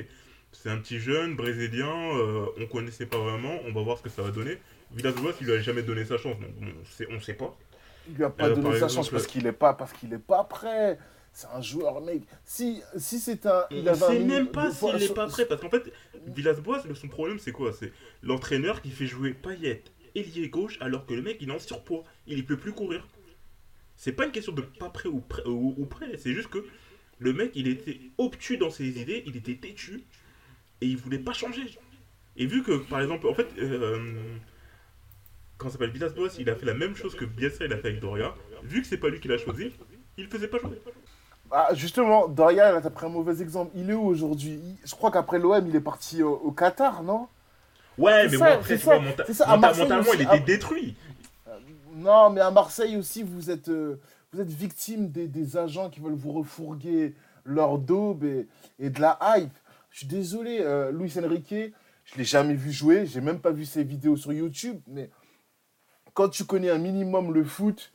c'est 0.51 0.69
un 0.69 0.77
petit 0.79 0.99
jeune 0.99 1.35
brésilien, 1.35 1.87
euh, 2.15 2.45
on 2.59 2.65
connaissait 2.67 3.05
pas 3.05 3.17
vraiment, 3.19 3.59
on 3.67 3.73
va 3.73 3.81
voir 3.83 3.97
ce 3.97 4.03
que 4.03 4.09
ça 4.09 4.23
va 4.23 4.31
donner. 4.31 4.57
Villas-Boas, 4.91 5.33
il 5.41 5.47
lui 5.47 5.53
a 5.53 5.59
jamais 5.59 5.83
donné 5.83 6.05
sa 6.05 6.17
chance, 6.17 6.37
donc 6.39 6.51
on 7.11 7.19
sait 7.19 7.33
pas. 7.35 7.55
Il 8.07 8.15
lui 8.15 8.23
a 8.23 8.29
pas 8.29 8.49
Euh, 8.49 8.55
donné 8.55 8.73
sa 8.73 8.87
exemple, 8.87 8.93
chance 8.95 9.09
parce 9.09 9.27
qu'il 9.27 9.45
est 9.47 9.51
pas, 9.51 9.73
parce 9.73 9.93
qu'il 9.93 10.13
est 10.13 10.19
pas 10.19 10.43
prêt. 10.43 10.97
C'est 11.37 11.45
un 11.53 11.61
joueur, 11.61 12.01
mec. 12.01 12.23
Si, 12.45 12.81
si 12.97 13.19
c'est 13.19 13.45
un. 13.45 13.65
Il 13.69 13.95
sait 13.95 14.17
même 14.25 14.47
pas 14.47 14.71
s'il 14.71 14.95
est 14.95 14.99
sur- 15.01 15.13
pas 15.13 15.27
prêt, 15.27 15.45
parce 15.45 15.61
qu'en 15.61 15.69
fait, 15.69 15.93
Villas-Boas, 16.25 16.81
son 16.95 17.07
problème, 17.09 17.37
c'est 17.37 17.51
quoi? 17.51 17.71
C'est 17.73 17.93
l'entraîneur 18.23 18.81
qui 18.81 18.89
fait 18.89 19.05
jouer 19.05 19.35
Payet, 19.35 19.83
ailier 20.15 20.49
gauche, 20.49 20.79
alors 20.81 21.05
que 21.05 21.13
le 21.13 21.21
mec, 21.21 21.37
il 21.39 21.49
est 21.49 21.53
en 21.53 21.59
surpoids, 21.59 22.03
il 22.25 22.37
ne 22.37 22.41
peut 22.41 22.57
plus 22.57 22.71
courir. 22.73 23.07
C'est 23.97 24.13
pas 24.13 24.25
une 24.25 24.31
question 24.31 24.51
de 24.51 24.63
pas 24.63 24.89
prêt 24.89 25.09
ou, 25.09 25.19
prêt, 25.19 25.43
ou, 25.45 25.75
ou 25.77 25.85
prêt, 25.85 26.17
c'est 26.17 26.33
juste 26.33 26.47
que 26.49 26.65
le 27.19 27.33
mec, 27.33 27.51
il 27.53 27.67
était 27.67 27.99
obtus 28.17 28.57
dans 28.57 28.71
ses 28.71 28.99
idées, 28.99 29.21
il 29.27 29.37
était 29.37 29.57
têtu, 29.57 30.05
et 30.81 30.87
il 30.87 30.97
voulait 30.97 31.19
pas 31.19 31.33
changer. 31.33 31.77
Et 32.35 32.47
vu 32.47 32.63
que, 32.63 32.77
par 32.77 32.99
exemple, 32.99 33.27
en 33.27 33.35
fait, 33.35 33.47
euh, 33.59 34.37
quand 35.59 35.67
ça 35.67 35.73
s'appelle 35.73 35.91
Villas-Boas, 35.91 36.29
il 36.39 36.49
a 36.49 36.55
fait 36.55 36.65
la 36.65 36.73
même 36.73 36.95
chose 36.95 37.13
que 37.13 37.25
Bielsa, 37.25 37.65
il 37.65 37.73
a 37.73 37.77
fait 37.77 37.89
avec 37.89 37.99
Doria, 37.99 38.33
vu 38.63 38.81
que 38.81 38.87
c'est 38.87 38.97
pas 38.97 39.09
lui 39.09 39.19
qui 39.19 39.27
l'a 39.27 39.37
choisi, 39.37 39.71
il 40.17 40.25
faisait 40.25 40.47
pas 40.47 40.57
jouer. 40.57 40.79
Ah, 41.51 41.69
justement, 41.73 42.27
Doria, 42.27 42.81
t'as 42.81 42.89
pris 42.89 43.05
un 43.05 43.09
mauvais 43.09 43.41
exemple. 43.41 43.71
Il 43.75 43.89
est 43.89 43.93
où 43.93 44.05
aujourd'hui? 44.05 44.59
Je 44.83 44.95
crois 44.95 45.11
qu'après 45.11 45.39
l'OM, 45.39 45.65
il 45.67 45.75
est 45.75 45.81
parti 45.81 46.21
au, 46.23 46.33
au 46.33 46.51
Qatar, 46.51 47.03
non? 47.03 47.27
Ouais, 47.97 48.27
mais 48.27 48.37
ça, 48.37 48.45
bon, 48.45 48.51
après, 48.53 48.77
ça, 48.77 49.45
mentalement, 49.57 50.01
aussi, 50.01 50.17
il 50.19 50.27
à- 50.27 50.35
était 50.35 50.45
détruit. 50.45 50.95
Non, 51.93 52.29
mais 52.29 52.41
à 52.41 52.51
Marseille 52.51 52.95
aussi, 52.97 53.23
vous 53.23 53.49
êtes, 53.49 53.69
euh, 53.69 53.99
vous 54.31 54.41
êtes 54.41 54.49
victime 54.49 55.09
des, 55.09 55.27
des 55.27 55.57
agents 55.57 55.89
qui 55.89 55.99
veulent 55.99 56.13
vous 56.13 56.31
refourguer 56.31 57.15
leur 57.43 57.79
daube 57.79 58.23
et, 58.23 58.47
et 58.77 58.89
de 58.89 59.01
la 59.01 59.17
hype. 59.21 59.53
Je 59.89 59.99
suis 59.99 60.07
désolé, 60.07 60.59
euh, 60.61 60.91
Luis 60.91 61.13
Enrique, 61.17 61.55
je 62.05 62.17
l'ai 62.17 62.23
jamais 62.23 62.53
vu 62.53 62.71
jouer, 62.71 63.05
j'ai 63.07 63.21
même 63.21 63.39
pas 63.39 63.51
vu 63.51 63.65
ses 63.65 63.83
vidéos 63.83 64.15
sur 64.15 64.31
YouTube, 64.31 64.79
mais 64.85 65.09
quand 66.13 66.29
tu 66.29 66.43
connais 66.43 66.69
un 66.69 66.77
minimum 66.77 67.33
le 67.33 67.43
foot, 67.43 67.93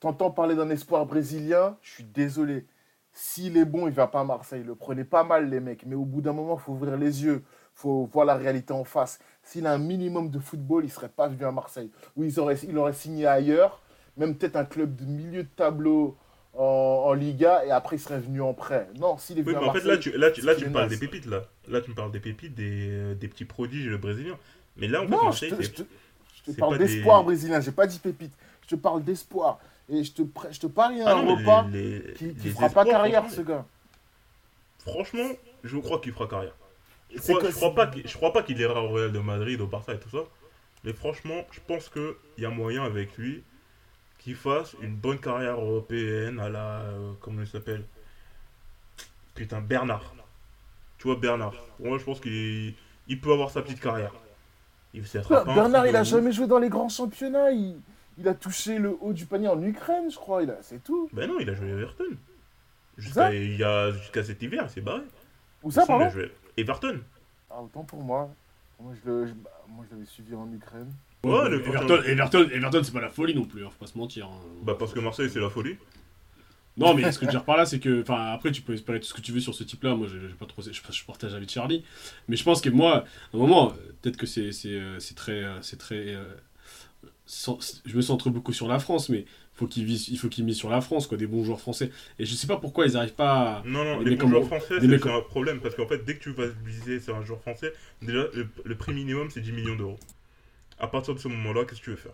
t'entends 0.00 0.30
parler 0.32 0.56
d'un 0.56 0.70
espoir 0.70 1.06
brésilien, 1.06 1.76
je 1.82 1.90
suis 1.92 2.04
désolé. 2.04 2.66
S'il 3.20 3.56
est 3.56 3.64
bon, 3.64 3.88
il 3.88 3.92
va 3.92 4.06
pas 4.06 4.20
à 4.20 4.24
Marseille. 4.24 4.62
Le 4.64 4.76
prenez 4.76 5.02
pas 5.02 5.24
mal, 5.24 5.50
les 5.50 5.58
mecs. 5.58 5.84
Mais 5.86 5.96
au 5.96 6.04
bout 6.04 6.20
d'un 6.20 6.32
moment, 6.32 6.56
il 6.56 6.62
faut 6.62 6.72
ouvrir 6.72 6.96
les 6.96 7.24
yeux. 7.24 7.42
Il 7.44 7.80
faut 7.80 8.08
voir 8.12 8.24
la 8.24 8.36
réalité 8.36 8.72
en 8.72 8.84
face. 8.84 9.18
S'il 9.42 9.66
a 9.66 9.72
un 9.72 9.78
minimum 9.78 10.30
de 10.30 10.38
football, 10.38 10.84
il 10.84 10.90
serait 10.90 11.08
pas 11.08 11.26
venu 11.26 11.44
à 11.44 11.50
Marseille. 11.50 11.90
Oui, 12.16 12.30
il 12.32 12.38
aurait, 12.40 12.56
il 12.68 12.78
aurait 12.78 12.92
signé 12.92 13.26
ailleurs, 13.26 13.82
même 14.16 14.36
peut-être 14.36 14.54
un 14.56 14.64
club 14.64 14.94
de 14.94 15.04
milieu 15.04 15.42
de 15.42 15.48
tableau 15.48 16.16
en, 16.54 16.62
en 17.06 17.12
Liga, 17.12 17.64
et 17.64 17.70
après 17.72 17.96
il 17.96 18.00
serait 18.00 18.20
venu 18.20 18.40
en 18.40 18.54
prêt. 18.54 18.88
Non, 19.00 19.18
s'il 19.18 19.38
est 19.38 19.42
Oui, 19.42 19.52
venu 19.52 19.58
mais 19.62 19.66
à 19.66 19.70
en 19.70 19.74
fait, 19.74 19.84
là, 19.84 19.96
tu, 19.98 20.10
là, 20.16 20.30
tu, 20.30 20.40
là, 20.42 20.54
tu 20.54 20.66
me 20.66 20.72
parles 20.72 20.88
des 20.88 20.96
pépites, 20.96 21.26
là. 21.26 21.44
Là, 21.68 21.80
tu 21.80 21.90
me 21.90 21.96
parles 21.96 22.12
des 22.12 22.20
pépites, 22.20 22.54
des, 22.54 22.88
euh, 22.90 23.14
des 23.14 23.28
petits 23.28 23.44
prodiges 23.44 23.94
brésiliens. 23.96 24.38
Mais 24.76 24.86
là, 24.88 25.02
Non, 25.04 25.18
je 25.18 25.24
Marseille, 25.24 25.50
te, 25.56 25.62
je 25.62 25.70
te- 25.70 25.82
je 25.82 26.42
te 26.44 26.50
c'est 26.52 26.56
parle 26.56 26.78
pas 26.78 26.84
des- 26.84 26.94
d'espoir 26.94 27.24
brésilien. 27.24 27.60
J'ai 27.60 27.72
pas 27.72 27.86
dit 27.88 27.98
pépite. 27.98 28.32
Je 28.62 28.68
te 28.68 28.74
parle 28.76 29.02
d'espoir. 29.02 29.58
Et 29.90 30.04
je 30.04 30.12
te, 30.12 30.22
je 30.50 30.60
te 30.60 30.66
parie 30.66 31.00
Ah 31.02 31.16
un 31.16 31.22
non, 31.22 31.36
repas 31.36 31.66
les- 31.68 31.98
les- 32.00 32.12
qui, 32.14 32.34
qui 32.34 32.48
les 32.48 32.50
fera 32.50 32.68
pas 32.68 32.84
carrière, 32.84 33.28
ce 33.30 33.40
gars. 33.40 33.64
Franchement, 34.80 35.28
je 35.64 35.78
crois 35.78 36.00
qu'il 36.00 36.12
fera 36.12 36.26
carrière. 36.28 36.54
Je 37.14 37.18
crois, 37.20 37.40
je 37.50 37.54
crois 37.54 37.74
pas 37.74 37.86
qu'il- 37.86 38.06
je 38.06 38.14
crois 38.16 38.32
pas 38.32 38.42
qu'il 38.42 38.58
ira 38.60 38.82
au 38.82 38.90
Real 38.90 39.12
de 39.12 39.18
Madrid, 39.18 39.60
au 39.60 39.66
Barça 39.66 39.94
et 39.94 39.98
tout 39.98 40.10
ça. 40.10 40.24
Mais 40.84 40.92
franchement, 40.92 41.42
je 41.50 41.60
pense 41.66 41.88
qu'il 41.88 42.14
y 42.38 42.44
a 42.44 42.50
moyen 42.50 42.84
avec 42.84 43.16
lui 43.16 43.42
qu'il 44.18 44.36
fasse 44.36 44.74
une 44.82 44.94
bonne 44.94 45.18
carrière 45.18 45.58
européenne 45.60 46.38
à 46.38 46.48
la. 46.48 46.80
euh, 46.80 47.12
comment 47.20 47.40
il 47.40 47.46
s'appelle? 47.48 47.84
Putain, 49.34 49.60
Bernard. 49.60 50.14
Tu 50.98 51.06
vois, 51.06 51.16
Bernard. 51.16 51.54
Moi, 51.80 51.98
je 51.98 52.04
pense 52.04 52.20
qu'il 52.20 52.74
il 53.06 53.20
peut 53.20 53.32
avoir 53.32 53.50
sa 53.50 53.62
petite 53.62 53.80
carrière. 53.80 54.12
Il 54.94 55.02
Bernard, 55.28 55.86
il 55.86 55.96
a 55.96 56.02
jamais 56.02 56.32
joué 56.32 56.46
dans 56.46 56.58
les 56.58 56.68
grands 56.68 56.88
championnats. 56.88 57.50
Il, 57.52 57.76
il 58.18 58.28
a 58.28 58.34
touché 58.34 58.78
le 58.78 58.96
haut 59.00 59.12
du 59.12 59.26
panier 59.26 59.48
en 59.48 59.62
Ukraine, 59.62 60.10
je 60.10 60.16
crois. 60.16 60.42
Il 60.42 60.50
a- 60.50 60.58
C'est 60.62 60.82
tout. 60.82 61.08
Ben 61.12 61.28
non, 61.28 61.38
il 61.40 61.48
a 61.48 61.54
joué 61.54 61.70
à 61.70 61.74
Everton. 61.74 62.04
Jusqu'à 62.96 63.32
il 63.34 63.56
y 63.56 63.64
a- 63.64 63.90
jusqu'à 63.92 64.24
cet 64.24 64.42
hiver, 64.42 64.64
il 64.66 64.70
s'est 64.70 64.80
barré. 64.80 65.02
Où 65.62 65.70
ça, 65.70 65.82
Si, 65.82 65.88
il 65.88 65.94
a 65.94 65.98
pardon 65.98 66.10
joué 66.12 66.32
Everton. 66.56 67.00
ah, 67.50 67.62
Autant 67.62 67.84
pour 67.84 68.02
moi. 68.02 68.28
Moi, 68.80 68.92
je 69.04 69.10
le- 69.10 69.26
je- 69.26 69.32
bah, 69.34 69.50
moi, 69.68 69.84
je 69.88 69.94
l'avais 69.94 70.06
suivi 70.06 70.34
en 70.34 70.50
Ukraine. 70.52 70.90
Ouais, 71.24 71.48
le- 71.48 71.66
Everton, 71.66 72.02
Everton, 72.04 72.48
Everton, 72.52 72.82
c'est 72.84 72.92
pas 72.92 73.00
la 73.00 73.08
folie 73.10 73.34
non 73.34 73.44
plus, 73.44 73.64
hein, 73.64 73.70
faut 73.70 73.84
pas 73.84 73.90
se 73.90 73.98
mentir. 73.98 74.26
hein. 74.26 74.40
Bah 74.62 74.76
parce 74.78 74.92
que 74.92 75.00
Marseille, 75.00 75.28
c'est 75.30 75.40
la 75.40 75.50
folie. 75.50 75.76
Non, 76.76 76.94
mais 76.94 77.02
ce 77.12 77.18
que 77.18 77.24
je 77.24 77.26
veux 77.26 77.32
dire 77.32 77.44
par 77.44 77.56
là, 77.56 77.66
c'est 77.66 77.80
que. 77.80 78.02
Enfin, 78.02 78.32
après, 78.32 78.52
tu 78.52 78.62
peux 78.62 78.72
espérer 78.74 79.00
tout 79.00 79.06
ce 79.06 79.14
que 79.14 79.20
tu 79.20 79.32
veux 79.32 79.40
sur 79.40 79.52
ce 79.54 79.64
type-là. 79.64 79.96
Moi, 79.96 80.06
j'ai 80.06 80.20
j'ai 80.20 80.34
pas 80.34 80.46
trop. 80.46 80.62
Je, 80.62 80.70
je 80.72 81.04
partage 81.04 81.34
avec 81.34 81.50
Charlie. 81.50 81.84
Mais 82.28 82.36
je 82.36 82.44
pense 82.44 82.60
que 82.60 82.68
moi, 82.70 82.98
à 82.98 83.36
un 83.36 83.38
moment, 83.38 83.72
euh, 83.72 83.92
peut-être 84.00 84.16
que 84.16 84.26
c'est 84.26 84.52
c'est, 84.52 84.80
c'est 85.00 85.14
très. 85.16 85.42
euh, 85.42 85.60
C'est 85.60 85.76
très 85.78 86.14
euh, 86.14 86.24
sans- 87.28 87.58
je 87.84 87.94
me 87.94 88.00
centre 88.00 88.30
beaucoup 88.30 88.52
sur 88.54 88.66
la 88.68 88.78
France, 88.78 89.08
mais 89.10 89.26
faut 89.52 89.66
qu'ils 89.66 89.84
visent- 89.84 90.08
il 90.08 90.18
faut 90.18 90.28
qu'ils 90.28 90.44
misent 90.44 90.56
sur 90.56 90.70
la 90.70 90.80
France, 90.80 91.06
quoi, 91.06 91.18
des 91.18 91.26
bons 91.26 91.44
joueurs 91.44 91.60
français. 91.60 91.90
Et 92.18 92.24
je 92.24 92.34
sais 92.34 92.46
pas 92.46 92.56
pourquoi 92.56 92.86
ils 92.86 92.96
arrivent 92.96 93.14
pas 93.14 93.58
à. 93.58 93.62
Non, 93.66 93.84
non, 93.84 94.00
les 94.00 94.16
bons 94.16 94.28
joueurs 94.28 94.40
comme- 94.48 94.58
français, 94.60 94.74
c'est 94.80 94.98
c'est 94.98 95.10
un 95.10 95.20
problème. 95.20 95.60
Parce 95.60 95.74
qu'en 95.74 95.86
fait, 95.86 96.04
dès 96.04 96.16
que 96.16 96.22
tu 96.22 96.30
vas 96.32 96.46
viser 96.64 97.00
sur 97.00 97.14
un 97.14 97.22
joueur 97.24 97.40
français, 97.40 97.72
déjà, 98.02 98.24
le, 98.32 98.48
le 98.64 98.74
prix 98.76 98.94
minimum, 98.94 99.28
c'est 99.30 99.40
10 99.40 99.52
millions 99.52 99.76
d'euros. 99.76 99.98
À 100.78 100.86
partir 100.86 101.14
de 101.14 101.18
ce 101.20 101.28
moment-là, 101.28 101.64
qu'est-ce 101.64 101.80
que 101.80 101.84
tu 101.84 101.90
veux 101.90 101.96
faire? 101.96 102.12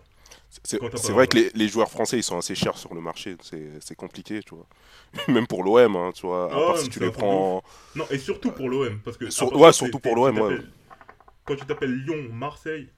C'est 0.63 0.79
vrai 1.11 1.27
que 1.27 1.37
les, 1.37 1.51
les 1.53 1.67
joueurs 1.67 1.89
français, 1.91 2.17
ils 2.17 2.23
sont 2.23 2.37
assez 2.37 2.55
chers 2.55 2.77
sur 2.77 2.93
le 2.93 3.01
marché. 3.01 3.35
C'est 3.41 3.69
c'est 3.79 3.95
compliqué, 3.95 4.41
tu 4.41 4.55
vois. 4.55 4.67
Même 5.27 5.47
pour 5.47 5.63
l'OM, 5.63 5.95
hein, 5.95 6.11
tu 6.13 6.25
vois. 6.25 6.45
À 6.51 6.55
Ah, 6.55 6.67
part 6.67 6.77
si 6.77 6.89
tu 6.89 6.99
les 6.99 7.11
prends. 7.11 7.63
Non, 7.95 8.05
et 8.09 8.17
surtout 8.17 8.51
pour 8.51 8.69
l'OM. 8.69 8.99
Parce 9.03 9.17
que. 9.17 9.29
Sur- 9.29 9.55
ouais, 9.55 9.71
surtout 9.71 9.99
c'est- 10.03 10.09
pour 10.09 10.15
l'OM, 10.15 10.37
ouais. 10.39 10.57
Quand 11.45 11.55
tu 11.55 11.65
t'appelles 11.65 11.93
Lyon, 11.93 12.27
Marseille, 12.33 12.89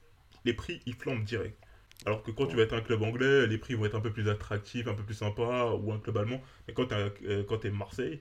les 0.44 0.54
prix, 0.54 0.80
ils 0.86 0.94
flambent 0.94 1.24
direct. 1.24 1.58
Alors 2.06 2.22
que 2.24 2.32
quand 2.32 2.46
tu 2.48 2.56
vas 2.56 2.62
être 2.62 2.72
un 2.74 2.80
club 2.80 3.02
anglais, 3.02 3.46
les 3.46 3.56
prix 3.58 3.74
vont 3.74 3.84
être 3.86 3.94
un 3.96 4.00
peu 4.00 4.12
plus 4.12 4.28
attractifs, 4.28 4.88
un 4.88 4.94
peu 4.94 5.04
plus 5.04 5.14
sympas, 5.14 5.74
ou 5.74 5.92
un 5.92 5.98
club 6.00 6.16
allemand. 6.16 6.42
Mais 6.66 6.74
quand 6.74 6.86
tu 6.86 7.66
es 7.66 7.70
Marseille, 7.70 8.20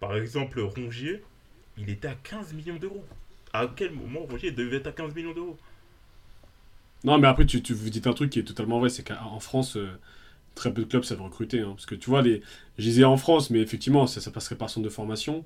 par 0.00 0.16
exemple, 0.16 0.60
Rongier, 0.60 1.24
il 1.78 1.90
était 1.90 2.08
à 2.08 2.16
15 2.16 2.54
millions 2.54 2.76
d'euros. 2.78 3.04
À 3.52 3.68
quel 3.76 3.92
moment 3.92 4.20
Rongier 4.22 4.52
devait 4.52 4.78
être 4.78 4.88
à 4.88 4.92
15 4.92 5.14
millions 5.14 5.34
d'euros? 5.34 5.58
Non, 7.04 7.18
mais 7.18 7.28
après, 7.28 7.44
tu, 7.46 7.62
tu 7.62 7.74
vous 7.74 7.90
dites 7.90 8.06
un 8.06 8.14
truc 8.14 8.30
qui 8.30 8.38
est 8.38 8.44
totalement 8.44 8.80
vrai, 8.80 8.88
c'est 8.88 9.02
qu'en 9.06 9.38
France, 9.40 9.76
euh, 9.76 9.98
très 10.54 10.72
peu 10.74 10.82
de 10.84 10.88
clubs 10.88 11.04
savent 11.04 11.22
recruter. 11.22 11.60
hein, 11.60 11.72
parce 11.76 11.86
que 11.86 11.94
tu 11.96 12.10
vois, 12.10 12.22
les... 12.22 12.42
je 12.78 12.84
disais 12.84 13.04
en 13.04 13.16
France, 13.18 13.50
mais 13.50 13.60
effectivement, 13.60 14.06
ça, 14.06 14.20
ça 14.20 14.30
passerait 14.30 14.56
par 14.56 14.70
centre 14.70 14.84
de 14.84 14.90
formation. 14.90 15.44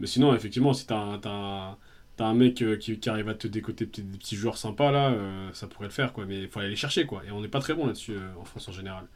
Mais 0.00 0.06
sinon, 0.08 0.34
effectivement, 0.34 0.74
si 0.74 0.86
un, 0.90 1.18
t'as 1.20 1.30
un, 1.30 1.78
t'as 2.18 2.26
un 2.26 2.34
mec 2.34 2.62
euh, 2.62 2.76
qui, 2.76 3.00
qui 3.00 3.08
arrive 3.10 3.28
à 3.30 3.34
te 3.34 3.48
décoter 3.48 3.86
des 3.86 4.02
des 4.02 4.18
petits 4.18 4.36
joueurs 4.36 4.58
sympas, 4.58 4.92
là, 4.92 5.12
euh, 5.12 5.50
ça 5.54 5.68
pourrait 5.68 5.86
le 5.88 5.92
faire, 5.92 6.12
quoi. 6.12 6.26
Mais 6.26 6.42
il 6.42 6.48
faut 6.48 6.60
aller 6.60 6.70
les 6.70 6.76
chercher, 6.76 7.06
quoi. 7.06 7.24
Et 7.26 7.30
on 7.32 7.40
n'est 7.42 7.48
pas 7.48 7.60
très 7.60 7.74
bon 7.74 7.86
là-dessus 7.86 8.14
euh, 8.16 8.34
en 8.38 8.44
France 8.44 8.68
en 8.68 8.72
général. 8.72 9.06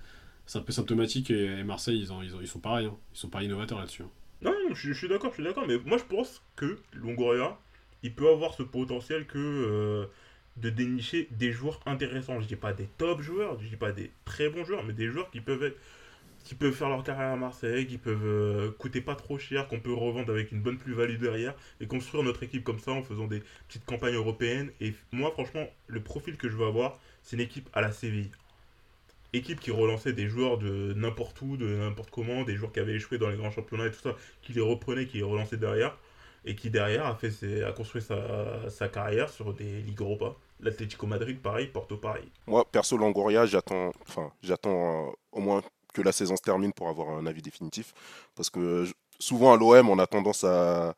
C'est 0.47 0.59
un 0.59 0.63
peu 0.63 0.73
symptomatique 0.73 1.31
et, 1.31 1.65
Marseille, 1.65 2.01
ils, 2.01 2.13
ont, 2.13 2.23
ils, 2.23 2.35
ont- 2.37 2.41
ils 2.43 2.49
sont 2.49 2.61
pareils. 2.61 2.87
hein. 2.87 2.97
Ils 3.15 3.19
sont 3.19 3.29
pas 3.31 3.43
innovateurs 3.43 3.79
là-dessus. 3.81 4.03
hein. 4.05 4.11
Non, 4.43 4.53
non, 4.53 4.75
je, 4.75 4.89
je 4.89 4.99
suis 4.99 5.09
d'accord, 5.09 5.31
je 5.31 5.37
suis 5.37 5.45
d'accord, 5.45 5.67
mais 5.69 5.79
moi 5.87 5.99
je 5.99 6.05
pense 6.05 6.43
que 6.57 6.79
Longoria, 6.95 7.59
il 8.03 8.15
peut 8.15 8.29
avoir 8.29 8.55
ce 8.55 8.63
potentiel 8.65 9.27
que 9.27 10.09
de 10.57 10.71
dénicher 10.71 11.29
des 11.33 11.53
joueurs 11.53 11.81
intéressants. 11.87 12.41
Je 12.41 12.47
dis 12.49 12.57
pas 12.57 12.73
des 12.73 12.87
top 12.99 13.21
joueurs, 13.23 13.59
je 13.61 13.69
dis 13.69 13.77
pas 13.77 13.93
des 13.93 14.11
très 14.25 14.49
bons 14.51 14.65
joueurs, 14.65 14.85
mais 14.85 14.93
des 14.93 15.09
joueurs 15.09 15.31
qui 15.31 15.41
peuvent 15.41 15.63
être, 15.63 15.79
qui 16.45 16.55
peuvent 16.55 16.73
faire 16.73 16.89
leur 16.89 17.03
carrière 17.05 17.33
à 17.33 17.37
Marseille, 17.37 17.87
qui 17.87 17.99
peuvent 17.99 18.25
euh, 18.25 18.71
coûter 18.73 19.01
pas 19.01 19.15
trop 19.15 19.39
cher, 19.39 19.69
qu'on 19.69 19.81
peut 19.81 19.93
revendre 19.93 20.31
avec 20.31 20.53
une 20.53 20.61
bonne 20.61 20.79
plus-value 20.79 21.19
derrière 21.19 21.55
et 21.81 21.87
construire 21.87 22.25
notre 22.25 22.43
équipe 22.43 22.65
comme 22.65 22.79
ça 22.79 22.93
en 22.93 23.03
faisant 23.03 23.27
des 23.27 23.43
petites 23.69 23.85
campagnes 23.85 24.15
européennes. 24.15 24.71
Et 24.81 24.95
moi, 25.13 25.31
franchement, 25.31 25.67
le 25.87 26.01
profil 26.01 26.37
que 26.37 26.49
je 26.49 26.57
veux 26.57 26.67
avoir, 26.67 26.99
c'est 27.23 27.37
une 27.37 27.43
équipe 27.43 27.69
à 27.73 27.81
la 27.81 27.93
Séville. 27.93 28.31
Équipe 29.33 29.61
qui 29.61 29.71
relançait 29.71 30.13
des 30.13 30.29
joueurs 30.29 30.59
de 30.59 30.93
n'importe 30.95 31.41
où, 31.41 31.57
de 31.57 31.67
n'importe 31.67 32.11
comment, 32.11 32.43
des 32.43 32.57
joueurs 32.57 32.73
qui 32.73 32.81
avaient 32.81 32.95
échoué 32.95 33.17
dans 33.19 33.31
les 33.31 33.37
grands 33.37 33.51
championnats 33.51 33.87
et 33.87 33.91
tout 33.91 34.01
ça, 34.01 34.15
qui 34.43 34.53
les 34.53 34.61
reprenait, 34.61 35.07
qui 35.07 35.19
les 35.19 35.23
relançait 35.23 35.57
derrière, 35.57 35.97
et 36.45 36.55
qui 36.55 36.69
derrière 36.71 37.07
a, 37.07 37.15
fait 37.15 37.63
a 37.63 37.73
construit 37.73 38.03
sa, 38.03 38.69
sa 38.69 38.89
carrière 38.89 39.31
sur 39.31 39.55
des 39.55 39.81
ligues 39.81 40.01
Europa. 40.01 40.35
L'Atlético 40.61 41.07
Madrid, 41.07 41.41
pareil, 41.41 41.67
Porto, 41.67 41.97
pareil. 41.97 42.29
Moi, 42.47 42.65
perso, 42.71 42.97
Longoria, 42.97 43.47
j'attends, 43.47 43.93
enfin, 44.07 44.31
j'attends 44.43 45.09
euh, 45.09 45.13
au 45.33 45.41
moins 45.41 45.63
que 45.93 46.03
la 46.03 46.13
saison 46.13 46.37
se 46.37 46.43
termine 46.43 46.73
pour 46.73 46.89
avoir 46.89 47.11
un 47.11 47.27
avis 47.27 47.43
définitif, 47.43 47.95
parce 48.35 48.51
que 48.51 48.85
je- 48.87 48.95
souvent 49.19 49.53
à 49.55 49.57
l'OM, 49.57 49.89
on 49.91 49.99
a 49.99 50.07
tendance 50.07 50.45
à 50.45 50.95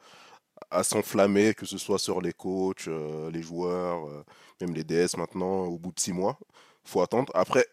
à 0.71 0.83
s'enflammer, 0.85 1.55
que 1.55 1.67
ce 1.67 1.79
soit 1.79 1.99
sur 1.99 2.21
les 2.21 2.33
coachs, 2.33 2.89
euh, 2.89 3.31
les 3.31 3.43
joueurs, 3.43 4.07
euh, 4.09 4.25
même 4.61 4.75
les 4.75 4.85
DS 4.85 5.17
maintenant, 5.17 5.65
au 5.67 5.79
bout 5.79 5.93
de 5.93 6.01
six 6.01 6.13
mois. 6.13 6.39
faut 6.87 7.01
attendre. 7.03 7.33
Après, 7.35 7.67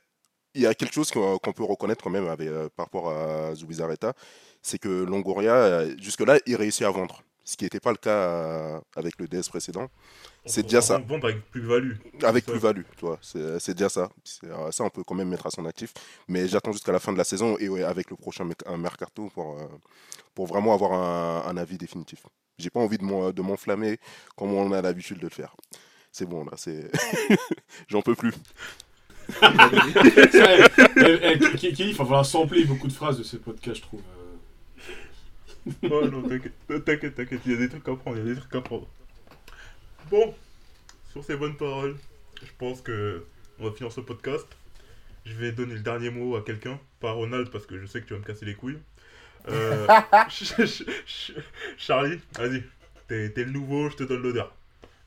il 0.56 0.62
y 0.62 0.68
a 0.68 0.74
quelque 0.76 0.94
chose 0.94 1.12
qu'on 1.12 1.40
peut 1.54 1.64
reconnaître 1.66 2.04
quand 2.04 2.10
même 2.12 2.26
euh, 2.42 2.70
par 2.76 2.88
rapport 2.88 3.10
à 3.12 3.56
Zubizarreta, 3.56 4.14
c'est 4.62 4.80
que 4.80 4.90
Longoria, 4.90 5.54
euh, 5.56 5.96
jusque-là, 6.00 6.40
il 6.48 6.56
réussit 6.58 6.84
à 6.84 6.92
vendre. 6.92 7.24
Ce 7.46 7.58
qui 7.58 7.66
n'était 7.66 7.80
pas 7.82 7.92
le 7.92 7.98
cas 7.98 8.12
euh, 8.12 8.82
avec 8.96 9.20
le 9.20 9.28
DS 9.28 9.50
précédent. 9.50 9.90
C'est 10.46 10.64
déjà 10.64 10.82
ça. 10.82 10.98
Vendre 10.98 11.26
avec 11.28 11.50
plus-value. 11.52 11.94
Avec 12.24 12.46
plus-value, 12.46 12.82
tu 12.98 13.06
vois. 13.06 13.20
C'est 13.22 13.60
c'est 13.60 13.74
déjà 13.76 13.90
ça. 13.90 14.10
Euh, 14.44 14.72
ça, 14.72 14.84
on 14.84 14.90
peut 14.90 15.04
quand 15.04 15.14
même 15.16 15.30
mettre 15.30 15.46
à 15.46 15.52
son 15.52 15.66
actif. 15.66 15.94
Mais 16.28 16.48
j'attends 16.48 16.72
jusqu'à 16.72 16.92
la 16.92 17.00
fin 17.00 17.14
de 17.14 17.18
la 17.18 17.24
saison 17.24 17.58
et 17.60 17.70
ouais, 17.70 17.84
avec 17.84 18.10
le 18.10 18.16
prochain 18.16 18.48
mercato 18.78 19.30
pour, 19.36 19.60
euh, 19.60 19.66
pour 20.34 20.48
vraiment 20.48 20.74
avoir 20.74 20.94
un, 20.94 21.44
un 21.48 21.58
avis 21.58 21.78
définitif. 21.78 22.26
J'ai 22.58 22.70
pas 22.72 22.80
envie 22.80 22.98
de 22.98 23.04
m'en- 23.04 23.32
de 23.32 23.42
m'enflammer 23.42 24.00
comme 24.36 24.52
on 24.54 24.72
a 24.72 24.82
l'habitude 24.82 25.18
de 25.20 25.24
le 25.24 25.30
faire. 25.30 25.56
C'est 26.12 26.26
bon, 26.26 26.44
là, 26.44 26.54
c'est. 26.58 26.92
J'en 27.88 28.02
peux 28.02 28.16
plus. 28.16 28.34
Eh, 29.44 31.48
Kelly, 31.58 31.90
il 31.92 31.96
va 31.96 32.04
falloir 32.06 32.26
sampler 32.26 32.66
beaucoup 32.66 32.88
de 32.88 32.94
phrases 32.94 33.18
de 33.18 33.24
ce 33.24 33.38
podcast, 33.38 33.78
je 33.78 33.82
trouve. 33.84 34.02
euh. 34.02 35.88
Ouais, 35.88 36.10
non, 36.10 36.24
t'inquiète, 36.24 36.54
t'inquiète, 36.86 37.16
t'inquiète, 37.16 37.42
il 37.46 37.52
y 37.52 37.56
a 37.56 37.58
des 37.60 37.70
trucs 37.70 37.88
à 37.88 37.96
prendre, 37.96 38.18
il 38.18 38.28
y 38.28 38.32
a 38.32 38.34
des 38.34 38.40
trucs 38.40 38.56
à 38.56 38.62
prendre. 38.62 38.88
Bon, 40.12 40.34
sur 41.12 41.24
ces 41.24 41.38
bonnes 41.38 41.56
paroles, 41.56 41.96
je 42.44 42.52
pense 42.60 42.82
que 42.82 43.24
on 43.60 43.66
va 43.66 43.72
finir 43.72 43.92
ce 43.92 44.02
podcast. 44.02 44.46
Je 45.26 45.34
vais 45.36 45.52
donner 45.54 45.76
le 45.76 45.80
dernier 45.80 46.10
mot 46.10 46.36
à 46.36 46.42
quelqu'un, 46.42 46.78
pas 47.00 47.10
à 47.10 47.14
Ronald 47.14 47.50
parce 47.50 47.66
que 47.66 47.80
je 47.80 47.86
sais 47.86 48.02
que 48.02 48.08
tu 48.08 48.14
vas 48.14 48.20
me 48.20 48.26
casser 48.26 48.46
les 48.46 48.56
couilles. 48.56 48.80
Euh, 49.48 49.88
ch- 50.30 50.54
ch- 50.58 50.84
ch- 51.06 51.32
Charlie, 51.78 52.20
vas-y, 52.38 52.64
t'es 53.08 53.30
t'es 53.30 53.44
le 53.46 53.52
nouveau, 53.52 53.90
je 53.90 53.96
te 53.96 54.04
donne 54.04 54.22
l'honneur. 54.22 54.54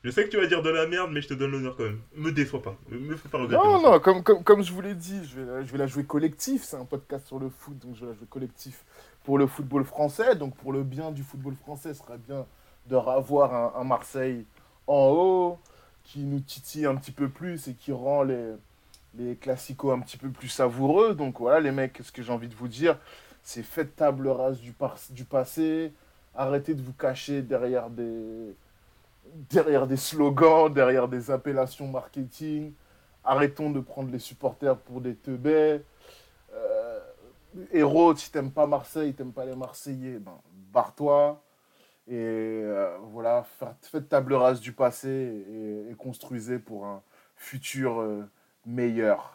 Je 0.03 0.09
sais 0.11 0.23
que 0.25 0.29
tu 0.29 0.37
vas 0.37 0.45
dire 0.47 0.61
de 0.61 0.69
la 0.69 0.87
merde, 0.87 1.11
mais 1.11 1.21
je 1.21 1.27
te 1.27 1.33
donne 1.33 1.51
l'honneur 1.51 1.75
quand 1.75 1.83
même. 1.83 1.99
Me 2.15 2.31
déçois 2.31 2.61
pas, 2.61 2.77
me, 2.89 3.15
fais 3.15 3.29
pas 3.29 3.37
regretter. 3.39 3.63
Non, 3.63 3.81
non, 3.81 3.99
comme, 3.99 4.23
comme, 4.23 4.43
comme 4.43 4.63
je 4.63 4.71
vous 4.71 4.81
l'ai 4.81 4.93
dit, 4.95 5.19
je 5.27 5.39
vais, 5.39 5.45
la- 5.45 5.61
je 5.63 5.71
vais 5.71 5.77
la 5.77 5.87
jouer 5.87 6.03
collectif. 6.05 6.63
C'est 6.63 6.77
un 6.77 6.85
podcast 6.85 7.27
sur 7.27 7.39
le 7.39 7.49
foot, 7.49 7.77
donc 7.79 7.95
je 7.95 8.01
vais 8.01 8.07
la 8.07 8.13
jouer 8.13 8.27
collectif 8.29 8.83
pour 9.23 9.37
le 9.37 9.45
football 9.47 9.83
français. 9.83 10.35
Donc 10.35 10.55
pour 10.57 10.73
le 10.73 10.83
bien 10.83 11.11
du 11.11 11.23
football 11.23 11.55
français, 11.55 11.93
ce 11.93 12.01
serait 12.03 12.17
bien 12.17 12.45
de 12.87 12.95
revoir 12.95 13.53
un, 13.53 13.81
un 13.81 13.83
Marseille 13.83 14.45
en 14.87 15.09
haut 15.09 15.59
qui 16.03 16.19
nous 16.19 16.39
titille 16.39 16.85
un 16.85 16.95
petit 16.95 17.11
peu 17.11 17.29
plus 17.29 17.67
et 17.67 17.73
qui 17.73 17.91
rend 17.91 18.23
les, 18.23 18.53
les 19.17 19.35
classicos 19.35 19.93
un 19.93 19.99
petit 19.99 20.17
peu 20.17 20.29
plus 20.29 20.49
savoureux. 20.49 21.15
Donc 21.15 21.39
voilà, 21.39 21.59
les 21.59 21.71
mecs, 21.71 21.99
ce 22.03 22.11
que 22.11 22.21
j'ai 22.21 22.31
envie 22.31 22.47
de 22.47 22.55
vous 22.55 22.67
dire, 22.67 22.97
c'est 23.43 23.63
faites 23.63 23.95
table 23.95 24.27
rase 24.27 24.59
du, 24.59 24.71
par- 24.71 24.97
du 25.09 25.25
passé. 25.25 25.93
Arrêtez 26.35 26.73
de 26.73 26.81
vous 26.81 26.93
cacher 26.93 27.41
derrière 27.41 27.89
des, 27.89 28.55
derrière 29.49 29.87
des 29.87 29.97
slogans, 29.97 30.71
derrière 30.73 31.07
des 31.07 31.31
appellations 31.31 31.87
marketing. 31.87 32.73
Arrêtons 33.23 33.71
de 33.71 33.79
prendre 33.79 34.11
les 34.11 34.19
supporters 34.19 34.77
pour 34.77 35.01
des 35.01 35.15
teubés. 35.15 35.81
Euh, 36.53 36.99
héros, 37.71 38.15
si 38.15 38.31
t'aimes 38.31 38.51
pas 38.51 38.67
Marseille, 38.67 39.13
t'aimes 39.13 39.31
pas 39.33 39.45
les 39.45 39.55
Marseillais, 39.55 40.19
ben, 40.19 40.37
barre-toi. 40.71 41.41
Et 42.07 42.13
euh, 42.13 42.95
voilà, 43.11 43.43
fa- 43.59 43.75
faites 43.81 44.07
table 44.09 44.33
rase 44.35 44.59
du 44.61 44.71
passé 44.73 45.09
et, 45.09 45.91
et 45.91 45.95
construisez 45.95 46.59
pour 46.59 46.85
un 46.85 47.01
futur 47.35 47.99
euh, 48.01 48.23
meilleur. 48.65 49.31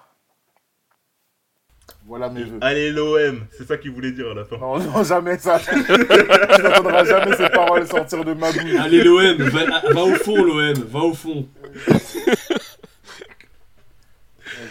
Voilà 2.06 2.28
mes 2.30 2.44
vœux. 2.44 2.58
Allez, 2.60 2.92
l'OM, 2.92 3.44
c'est 3.50 3.66
ça 3.66 3.76
qu'il 3.76 3.90
voulait 3.90 4.12
dire 4.12 4.30
à 4.30 4.34
la 4.34 4.44
fin. 4.44 4.56
Non, 4.58 4.78
non, 4.78 5.02
jamais 5.02 5.36
ça. 5.38 5.58
tu 5.68 6.62
n'entendras 6.62 7.02
jamais 7.04 7.36
ces 7.36 7.48
paroles 7.48 7.86
sortir 7.88 8.24
de 8.24 8.32
ma 8.34 8.52
bouche. 8.52 8.74
Allez, 8.78 9.02
l'OM, 9.02 9.36
va, 9.48 9.80
va 9.92 10.02
au 10.04 10.14
fond, 10.14 10.36
l'OM, 10.42 10.72
va 10.74 11.00
au 11.00 11.12
fond. 11.12 11.48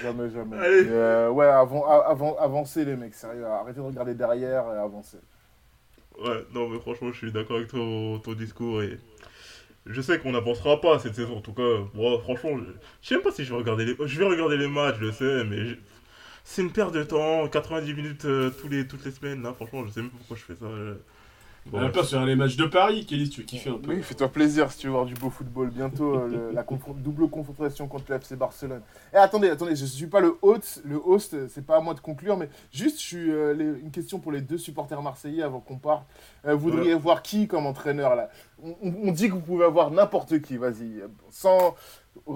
Jamais, 0.01 0.29
jamais. 0.29 0.57
Allez. 0.57 0.87
Euh, 0.89 1.29
ouais, 1.29 1.47
avant, 1.47 1.85
avant, 1.85 2.37
avancez 2.37 2.85
les 2.85 2.95
mecs, 2.95 3.13
sérieux. 3.13 3.45
Arrêtez 3.45 3.79
de 3.79 3.85
regarder 3.85 4.13
derrière 4.13 4.63
et 4.73 4.77
avancez. 4.77 5.17
Ouais, 6.21 6.45
non, 6.53 6.67
mais 6.69 6.79
franchement, 6.79 7.11
je 7.11 7.17
suis 7.17 7.31
d'accord 7.31 7.57
avec 7.57 7.69
ton, 7.69 8.19
ton 8.19 8.33
discours 8.33 8.81
et 8.83 8.97
je 9.85 10.01
sais 10.01 10.19
qu'on 10.19 10.33
n'avancera 10.33 10.81
pas 10.81 10.99
cette 10.99 11.15
saison. 11.15 11.37
En 11.37 11.41
tout 11.41 11.53
cas, 11.53 11.63
moi, 11.93 12.19
franchement, 12.21 12.57
je, 13.01 13.07
sais 13.07 13.15
même 13.15 13.23
pas 13.23 13.31
si 13.31 13.45
je 13.45 13.51
vais 13.51 13.57
regarder 13.57 13.85
les, 13.85 13.95
je 14.07 14.19
vais 14.19 14.25
regarder 14.25 14.57
les 14.57 14.67
matchs, 14.67 14.97
je 14.99 15.05
le 15.05 15.11
sais, 15.13 15.43
mais 15.45 15.65
je- 15.67 15.75
c'est 16.45 16.61
une 16.63 16.71
perte 16.73 16.93
de 16.93 17.03
temps. 17.03 17.47
90 17.49 17.93
minutes 17.95 18.25
euh, 18.25 18.51
tous 18.51 18.69
les, 18.69 18.87
toutes 18.87 19.05
les 19.05 19.11
semaines, 19.11 19.43
là, 19.43 19.53
franchement, 19.53 19.85
je 19.85 19.91
sais 19.91 20.01
même 20.01 20.11
pas 20.11 20.17
pourquoi 20.19 20.37
je 20.37 20.43
fais 20.43 20.55
ça. 20.55 20.67
Bon, 21.65 21.87
pas 21.91 22.03
sur 22.03 22.25
les 22.25 22.35
matchs 22.35 22.55
de 22.55 22.65
Paris, 22.65 23.05
Kelly, 23.05 23.29
tu 23.29 23.41
veux 23.41 23.45
kiffer 23.45 23.69
un 23.69 23.73
peu. 23.77 23.93
Oui, 23.93 24.01
fais-toi 24.01 24.27
plaisir 24.29 24.71
si 24.71 24.79
tu 24.79 24.87
veux 24.87 24.93
voir 24.93 25.05
du 25.05 25.13
beau 25.13 25.29
football. 25.29 25.69
Bientôt, 25.69 26.15
euh, 26.15 26.27
le- 26.27 26.51
la 26.51 26.63
confron- 26.63 26.95
double 26.95 27.29
confrontation 27.29 27.87
contre 27.87 28.05
le 28.09 28.15
FC 28.15 28.35
Barcelone. 28.35 28.81
Et 29.13 29.17
attendez, 29.17 29.49
attendez, 29.49 29.75
je 29.75 29.85
suis 29.85 30.07
pas 30.07 30.19
le 30.19 30.35
host, 30.41 30.81
le 30.83 30.95
host, 30.95 31.35
c'est 31.49 31.63
pas 31.65 31.77
à 31.77 31.79
moi 31.79 31.93
de 31.93 31.99
conclure, 31.99 32.37
mais 32.37 32.49
juste, 32.71 32.99
je 32.99 33.05
suis 33.05 33.31
euh, 33.31 33.53
les- 33.53 33.79
une 33.81 33.91
question 33.91 34.19
pour 34.19 34.31
les 34.31 34.41
deux 34.41 34.57
supporters 34.57 35.01
marseillais 35.01 35.43
avant 35.43 35.59
qu'on 35.59 35.77
parte. 35.77 36.05
Euh, 36.47 36.55
vous 36.55 36.71
voudriez 36.71 36.95
voir 36.95 37.21
qui 37.21 37.47
comme 37.47 37.67
entraîneur 37.67 38.15
là? 38.15 38.29
On, 38.81 39.11
dit 39.11 39.27
que 39.27 39.33
vous 39.33 39.39
pouvez 39.41 39.65
avoir 39.65 39.91
n'importe 39.91 40.41
qui, 40.41 40.57
vas-y, 40.57 41.03
sans, 41.29 41.75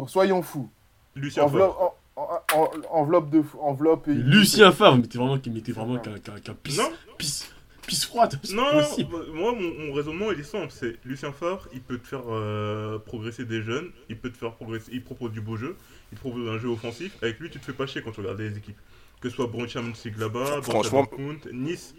soyons 0.08 0.42
fous. 0.44 0.70
Lucien 1.16 1.44
Enveloppe, 1.44 1.76
Favre. 1.76 1.94
en- 2.16 2.22
en- 2.22 2.62
en- 2.62 2.72
enveloppe 3.02 3.30
de, 3.30 3.44
enveloppe. 3.62 4.08
Et 4.10 4.14
Lucien 4.14 4.72
Favre, 4.72 4.98
mais 4.98 5.04
t'es 5.08 5.18
vraiment, 5.18 5.38
mais 5.52 5.62
t'es 5.62 5.72
vraiment 5.72 5.98
qu'un 5.98 6.54
pisse, 6.62 6.78
Non, 6.78 6.90
pisse, 7.18 7.50
pisse 7.86 8.06
froide. 8.06 8.40
non, 8.54 8.64
non, 8.74 9.08
moi, 9.34 9.54
mon, 9.54 9.74
mon 9.88 9.94
raisonnement, 9.94 10.32
il 10.32 10.40
est 10.40 10.44
simple. 10.44 10.68
C'est 10.72 10.96
Lucien 11.06 11.32
Favre, 11.32 11.68
il 11.74 11.82
peut 11.82 11.98
te 11.98 12.08
faire 12.08 12.24
euh, 12.30 12.98
progresser 13.00 13.46
des 13.46 13.62
jeunes, 13.62 13.92
il 14.10 14.18
peut 14.18 14.30
te 14.32 14.38
faire 14.38 14.54
progresser, 14.54 14.92
il 14.94 15.04
propose 15.04 15.32
du 15.32 15.42
beau 15.42 15.58
jeu, 15.58 15.76
il 16.12 16.18
propose 16.18 16.48
un 16.50 16.58
jeu 16.60 16.70
offensif. 16.70 17.12
Avec 17.22 17.40
lui, 17.40 17.50
tu 17.50 17.60
te 17.60 17.66
fais 17.66 17.74
pas 17.74 17.86
chier 17.86 18.02
quand 18.02 18.12
tu 18.12 18.22
regardes 18.22 18.40
les 18.40 18.58
équipes. 18.58 18.78
Que 19.22 19.30
ce 19.30 19.36
soit 19.36 19.48
Borussia 19.48 19.82
Mönchengladbach, 19.82 20.50
Borussia 20.50 20.62
Franchement- 20.72 21.04
Dortmund, 21.04 21.50
Nice. 21.54 21.96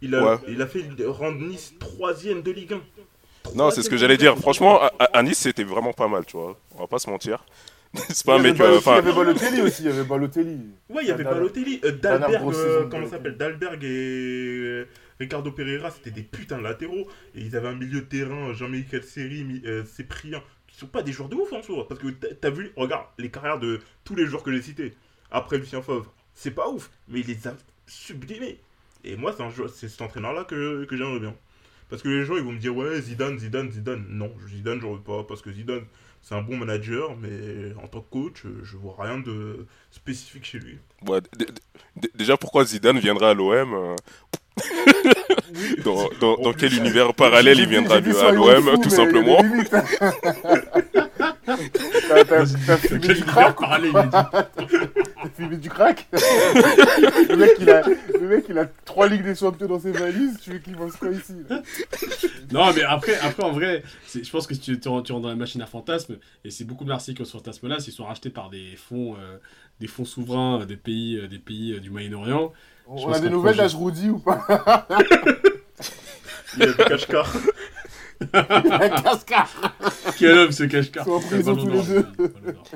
Il 0.00 0.14
a, 0.16 0.24
Ouais. 0.34 0.38
il 0.48 0.60
a 0.60 0.66
fait 0.66 0.84
rendre 1.06 1.38
Nice 1.40 1.74
troisième 1.78 2.42
de 2.42 2.50
Ligue 2.50 2.72
1. 2.72 2.80
Non, 3.54 3.70
c'est 3.70 3.82
ce 3.82 3.90
que 3.90 3.96
j'allais 3.96 4.16
dire. 4.16 4.36
Franchement, 4.38 4.80
à, 4.82 4.86
à- 4.98 5.04
à 5.18 5.22
Nice, 5.22 5.38
c'était 5.38 5.62
vraiment 5.64 5.92
pas 5.92 6.08
mal, 6.08 6.24
tu 6.24 6.36
vois. 6.36 6.58
On 6.74 6.78
va 6.80 6.86
pas 6.86 6.98
se 6.98 7.08
mentir. 7.10 7.44
c'est 8.08 8.24
pas 8.24 8.36
un 8.36 8.38
il 8.38 8.44
y 8.44 8.46
avait 8.46 8.52
mec. 8.52 8.56
Balotelli- 8.58 8.62
euh, 8.64 8.80
Il 8.90 8.94
y 8.94 8.98
avait 8.98 9.12
Balotelli 9.12 9.60
aussi, 9.62 9.82
il 9.82 9.86
y 9.86 9.92
avait 9.92 10.04
Balotelli. 10.04 10.58
Ouais, 10.88 11.02
il 11.02 11.08
y 11.08 11.10
avait 11.10 11.24
Balotelli, 11.24 11.80
euh, 11.84 11.92
Dalberg, 11.92 12.42
euh, 12.54 12.86
comment 12.88 13.04
ça 13.06 13.12
s'appelle 13.12 13.36
Dalberg 13.36 13.84
et 13.84 14.86
Ricardo 15.20 15.52
Pereira, 15.52 15.90
c'était 15.90 16.10
des 16.10 16.22
putains 16.22 16.58
de 16.58 16.62
latéraux. 16.62 17.06
Et 17.34 17.42
ils 17.42 17.56
avaient 17.56 17.68
un 17.68 17.74
milieu 17.74 18.00
de 18.00 18.06
terrain, 18.06 18.52
Jean-Michel 18.54 19.04
Seri, 19.04 19.62
euh, 19.66 19.84
Cyprien, 19.84 20.42
qui 20.66 20.76
sont 20.78 20.86
pas 20.86 21.02
des 21.02 21.12
joueurs 21.12 21.28
de 21.28 21.36
ouf 21.36 21.52
en 21.52 21.62
soi. 21.62 21.86
Parce 21.86 22.00
que 22.00 22.08
t'as 22.08 22.50
vu, 22.50 22.72
regarde, 22.76 23.06
les 23.18 23.30
carrières 23.30 23.58
de 23.58 23.80
tous 24.04 24.14
les 24.14 24.26
joueurs 24.26 24.42
que 24.42 24.52
j'ai 24.52 24.62
cités, 24.62 24.94
après 25.30 25.58
Lucien 25.58 25.82
Favre, 25.82 26.12
c'est 26.34 26.50
pas 26.52 26.68
ouf, 26.68 26.90
mais 27.08 27.20
il 27.20 27.26
les 27.26 27.46
a 27.46 27.54
sublimés. 27.86 28.58
Et 29.04 29.16
moi, 29.16 29.34
c'est 29.74 29.88
cet 29.88 30.00
entraîneur-là 30.00 30.44
que, 30.44 30.84
que 30.84 30.96
j'aimerais 30.96 31.20
bien. 31.20 31.34
Parce 31.90 32.00
que 32.02 32.08
les 32.08 32.24
gens, 32.24 32.36
ils 32.36 32.42
vont 32.42 32.52
me 32.52 32.58
dire, 32.58 32.74
ouais, 32.74 33.00
Zidane, 33.02 33.38
Zidane, 33.38 33.70
Zidane. 33.70 34.06
Non, 34.08 34.32
Zidane, 34.48 34.78
veux 34.80 34.98
pas, 35.00 35.24
parce 35.24 35.42
que 35.42 35.52
Zidane, 35.52 35.84
c'est 36.22 36.34
un 36.34 36.42
bon 36.42 36.56
manager, 36.56 37.16
mais 37.20 37.74
en 37.82 37.88
tant 37.88 38.00
que 38.00 38.10
coach, 38.10 38.44
je 38.62 38.76
vois 38.76 38.94
rien 38.98 39.18
de 39.18 39.66
spécifique 39.90 40.44
chez 40.44 40.58
lui. 40.58 40.78
déjà, 42.14 42.36
pourquoi 42.36 42.64
Zidane 42.64 42.98
viendra 42.98 43.30
à 43.30 43.34
l'OM 43.34 43.74
euh, 43.74 43.96
Dans, 45.84 46.08
dans- 46.20 46.36
dans 46.36 46.52
quel 46.52 46.74
univers 46.74 47.12
parallèle 47.14 47.58
il 47.58 47.68
viendra 47.68 48.00
vu 48.00 48.14
à 48.16 48.30
l'OM, 48.32 48.80
tout 48.82 48.90
simplement. 48.90 49.42
T'as- 51.46 52.76
fumé 52.78 53.14
du 53.14 53.22
univers 53.22 53.24
crack 53.24 53.56
fumé 55.34 55.56
du 55.56 55.68
crack 55.68 56.06
le, 56.12 57.36
mec, 57.36 57.50
il 57.60 57.70
a, 57.70 57.82
le 58.20 58.28
mec, 58.28 58.44
il 58.48 58.58
a 58.58 58.66
trois 58.84 59.08
ligues 59.08 59.24
des 59.24 59.34
champions 59.34 59.66
dans 59.66 59.80
ses 59.80 59.92
valises. 59.92 60.38
Tu 60.42 60.50
veux 60.50 60.58
qu'il 60.58 60.76
fasse 60.76 60.96
quoi 60.96 61.10
ici 61.10 61.34
là 61.48 61.62
Non, 62.52 62.72
mais 62.74 62.82
après, 62.82 63.14
après 63.16 63.42
en 63.42 63.52
vrai, 63.52 63.82
je 64.14 64.30
pense 64.30 64.46
que 64.46 64.54
si 64.54 64.60
tu, 64.60 64.78
tu 64.78 64.88
rentres 64.88 65.20
dans 65.20 65.28
la 65.28 65.34
machine 65.34 65.62
à 65.62 65.66
fantasmes, 65.66 66.16
et 66.44 66.50
c'est 66.50 66.64
beaucoup 66.64 66.84
de 66.84 66.90
Marseille 66.90 67.14
qui 67.14 67.22
ont 67.22 67.24
ce 67.24 67.32
fantasme-là, 67.32 67.80
s'ils 67.80 67.92
sont 67.92 68.04
rachetés 68.04 68.30
par 68.30 68.50
des 68.50 68.76
fonds, 68.76 69.14
euh, 69.14 69.38
des 69.80 69.86
fonds 69.86 70.04
souverains 70.04 70.64
des 70.66 70.76
pays, 70.76 71.16
euh, 71.18 71.28
des 71.28 71.38
pays 71.38 71.72
euh, 71.72 71.80
du 71.80 71.90
Moyen-Orient. 71.90 72.52
On 72.86 72.96
pense 72.96 73.16
a 73.16 73.20
des 73.20 73.30
nouvelles 73.30 73.56
d'Ajroudi 73.56 74.10
ou 74.10 74.18
pas 74.18 74.86
Il 76.56 76.64
y 76.64 76.68
a 76.68 76.72
cache-car. 76.72 77.32
Cascar 79.02 79.50
Quel 80.18 80.38
homme 80.38 80.52
ce 80.52 80.64
cache-car 80.64 81.06
Ils. 81.32 82.04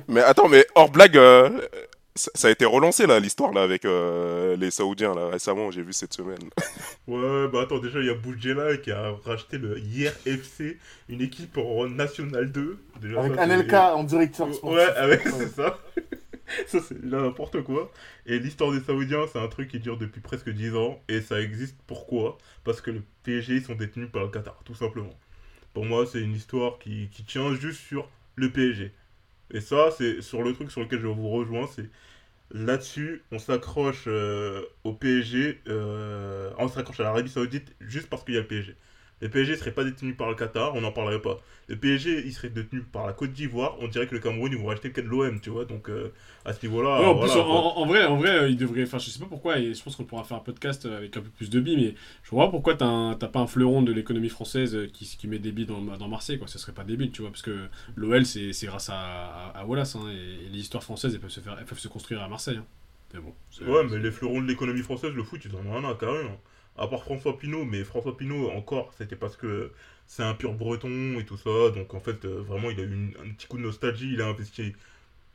Mais 0.08 0.22
attends, 0.22 0.48
mais 0.48 0.66
hors 0.74 0.90
blague, 0.90 1.16
euh, 1.16 1.50
ça, 2.16 2.48
a 2.48 2.50
été 2.50 2.64
relancé 2.64 3.06
là, 3.06 3.20
l'histoire 3.20 3.52
là 3.52 3.62
avec 3.62 3.84
euh, 3.84 4.56
les 4.56 4.70
Saoudiens 4.70 5.14
là 5.14 5.28
récemment. 5.28 5.70
J'ai 5.70 5.82
vu 5.82 5.92
cette 5.92 6.14
semaine. 6.14 6.50
Ouais, 7.08 7.46
bah 7.52 7.60
attends, 7.62 7.78
déjà, 7.78 8.00
il 8.00 8.06
y 8.06 8.10
a 8.10 8.14
Boudjela 8.14 8.78
qui 8.78 8.90
a 8.90 9.12
racheté 9.24 9.58
le 9.58 9.78
hier 9.78 10.12
FC, 10.26 10.76
une 11.08 11.20
équipe 11.20 11.56
en 11.56 11.88
National 11.88 12.50
2. 12.50 12.78
Déjà, 13.00 13.20
Avec 13.20 13.38
Anelka 13.38 13.94
en 13.94 14.02
directeur 14.02 14.52
sportif. 14.52 14.76
Ouais, 14.76 14.96
avec, 14.96 15.22
c'est 15.22 15.54
ça. 15.54 15.78
ça, 16.66 16.78
c'est 16.80 17.00
n'importe 17.04 17.62
quoi. 17.62 17.92
Et 18.26 18.40
l'histoire 18.40 18.72
des 18.72 18.80
Saoudiens, 18.80 19.26
c'est 19.32 19.38
un 19.38 19.46
truc 19.46 19.68
qui 19.68 19.78
dure 19.78 19.98
depuis 19.98 20.20
presque 20.20 20.50
10 20.50 20.74
ans. 20.74 21.00
Et 21.08 21.20
ça 21.20 21.40
existe 21.40 21.76
pourquoi? 21.86 22.38
Parce 22.64 22.80
que 22.80 22.90
le 22.90 23.02
PSG, 23.22 23.54
ils 23.54 23.64
sont 23.64 23.76
détenus 23.76 24.10
par 24.10 24.24
le 24.24 24.30
Qatar, 24.30 24.60
tout 24.64 24.74
simplement. 24.74 25.16
Pour 25.72 25.84
moi, 25.84 26.06
c'est 26.06 26.20
une 26.20 26.34
histoire 26.34 26.80
qui, 26.80 27.08
qui 27.12 27.22
tient 27.22 27.54
juste 27.54 27.80
sur 27.80 28.08
le 28.34 28.50
PSG. 28.50 28.92
Et 29.50 29.60
ça, 29.60 29.90
c'est 29.96 30.22
sur 30.22 30.42
le 30.42 30.52
truc 30.54 30.70
sur 30.70 30.80
lequel 30.82 31.00
je 31.00 31.06
vous 31.06 31.28
rejoins, 31.30 31.66
c'est 31.68 31.88
là-dessus, 32.52 33.24
on 33.32 33.38
s'accroche 33.40 34.04
euh, 34.08 34.64
au 34.84 34.94
PSG, 34.94 35.62
euh, 35.68 36.52
on 36.58 36.68
s'accroche 36.68 37.00
à 37.00 37.04
l'Arabie 37.04 37.30
Saoudite 37.30 37.74
juste 37.80 38.08
parce 38.10 38.24
qu'il 38.24 38.34
y 38.34 38.38
a 38.38 38.42
le 38.42 38.48
PSG. 38.48 38.76
Le 39.22 39.30
PSG 39.30 39.56
serait 39.56 39.72
pas 39.72 39.84
détenu 39.84 40.14
par 40.14 40.28
le 40.28 40.34
Qatar, 40.34 40.74
on 40.74 40.82
n'en 40.82 40.92
parlerait 40.92 41.22
pas. 41.22 41.40
Le 41.68 41.76
PSG, 41.76 42.22
il 42.26 42.32
serait 42.32 42.50
détenu 42.50 42.82
par 42.82 43.06
la 43.06 43.12
Côte 43.14 43.32
d'Ivoire, 43.32 43.76
on 43.80 43.88
dirait 43.88 44.06
que 44.06 44.14
le 44.14 44.20
Cameroun, 44.20 44.52
ils 44.52 44.58
vont 44.58 44.66
racheter 44.66 44.92
le 44.94 45.02
l'OM, 45.02 45.40
tu 45.40 45.50
vois. 45.50 45.64
Donc, 45.64 45.88
euh, 45.88 46.12
à 46.44 46.52
ce 46.52 46.64
niveau-là. 46.66 47.00
Ouais, 47.00 47.06
en, 47.06 47.14
voilà, 47.14 47.32
plus, 47.32 47.40
en, 47.40 47.86
vrai, 47.86 48.04
en 48.04 48.16
vrai, 48.16 48.30
euh, 48.30 48.48
il 48.48 48.56
devrait. 48.56 48.82
Enfin, 48.82 48.98
je 48.98 49.08
sais 49.08 49.18
pas 49.18 49.26
pourquoi, 49.26 49.58
et 49.58 49.72
je 49.74 49.82
pense 49.82 49.96
qu'on 49.96 50.04
pourra 50.04 50.22
faire 50.24 50.36
un 50.36 50.40
podcast 50.40 50.84
euh, 50.86 50.98
avec 50.98 51.16
un 51.16 51.22
peu 51.22 51.30
plus 51.30 51.48
de 51.48 51.60
billes, 51.60 51.76
mais 51.76 51.94
je 52.22 52.30
vois 52.30 52.44
pas 52.44 52.50
pourquoi 52.50 52.74
t'as 52.74 53.14
pas 53.14 53.40
un 53.40 53.46
fleuron 53.46 53.82
de 53.82 53.92
l'économie 53.92 54.28
française 54.28 54.76
qui, 54.92 55.06
qui 55.06 55.28
met 55.28 55.38
des 55.38 55.50
billes 55.52 55.66
dans, 55.66 55.80
dans 55.80 56.08
Marseille, 56.08 56.38
quoi. 56.38 56.46
Ça 56.46 56.58
serait 56.58 56.72
pas 56.72 56.84
débile, 56.84 57.10
tu 57.10 57.22
vois, 57.22 57.30
parce 57.30 57.42
que 57.42 57.68
l'OL, 57.96 58.26
c'est 58.26 58.52
grâce 58.66 58.90
à, 58.90 58.96
à, 58.96 59.60
à 59.60 59.64
Wallace, 59.64 59.96
hein, 59.96 60.04
et, 60.12 60.46
et 60.46 60.48
les 60.50 60.58
histoires 60.58 60.82
françaises, 60.84 61.14
elles 61.14 61.20
peuvent 61.20 61.30
se, 61.30 61.40
faire, 61.40 61.56
elles 61.58 61.64
peuvent 61.64 61.78
se 61.78 61.88
construire 61.88 62.22
à 62.22 62.28
Marseille. 62.28 62.58
hein. 62.58 62.66
Mais 63.14 63.20
bon. 63.20 63.34
Ouais, 63.72 63.84
mais 63.90 63.98
les 63.98 64.10
fleurons 64.10 64.42
de 64.42 64.46
l'économie 64.46 64.82
française, 64.82 65.12
le 65.14 65.22
foot, 65.22 65.40
ils 65.44 65.54
en 65.56 65.64
ont 65.66 65.76
un 65.84 65.90
à 65.90 65.94
carrément. 65.94 66.38
À 66.78 66.86
part 66.88 67.02
François 67.02 67.38
Pinault, 67.38 67.64
mais 67.64 67.84
François 67.84 68.16
Pinault, 68.16 68.50
encore, 68.50 68.92
c'était 68.98 69.16
parce 69.16 69.36
que 69.36 69.72
c'est 70.06 70.22
un 70.22 70.34
pur 70.34 70.52
breton 70.52 71.18
et 71.18 71.24
tout 71.24 71.36
ça. 71.36 71.70
Donc, 71.74 71.94
en 71.94 72.00
fait, 72.00 72.24
euh, 72.24 72.42
vraiment, 72.46 72.70
il 72.70 72.78
a 72.80 72.82
eu 72.82 72.92
une- 72.92 73.14
un 73.24 73.30
petit 73.32 73.46
coup 73.46 73.56
de 73.56 73.62
nostalgie. 73.62 74.10
Il 74.12 74.20
a 74.20 74.26
investi 74.26 74.72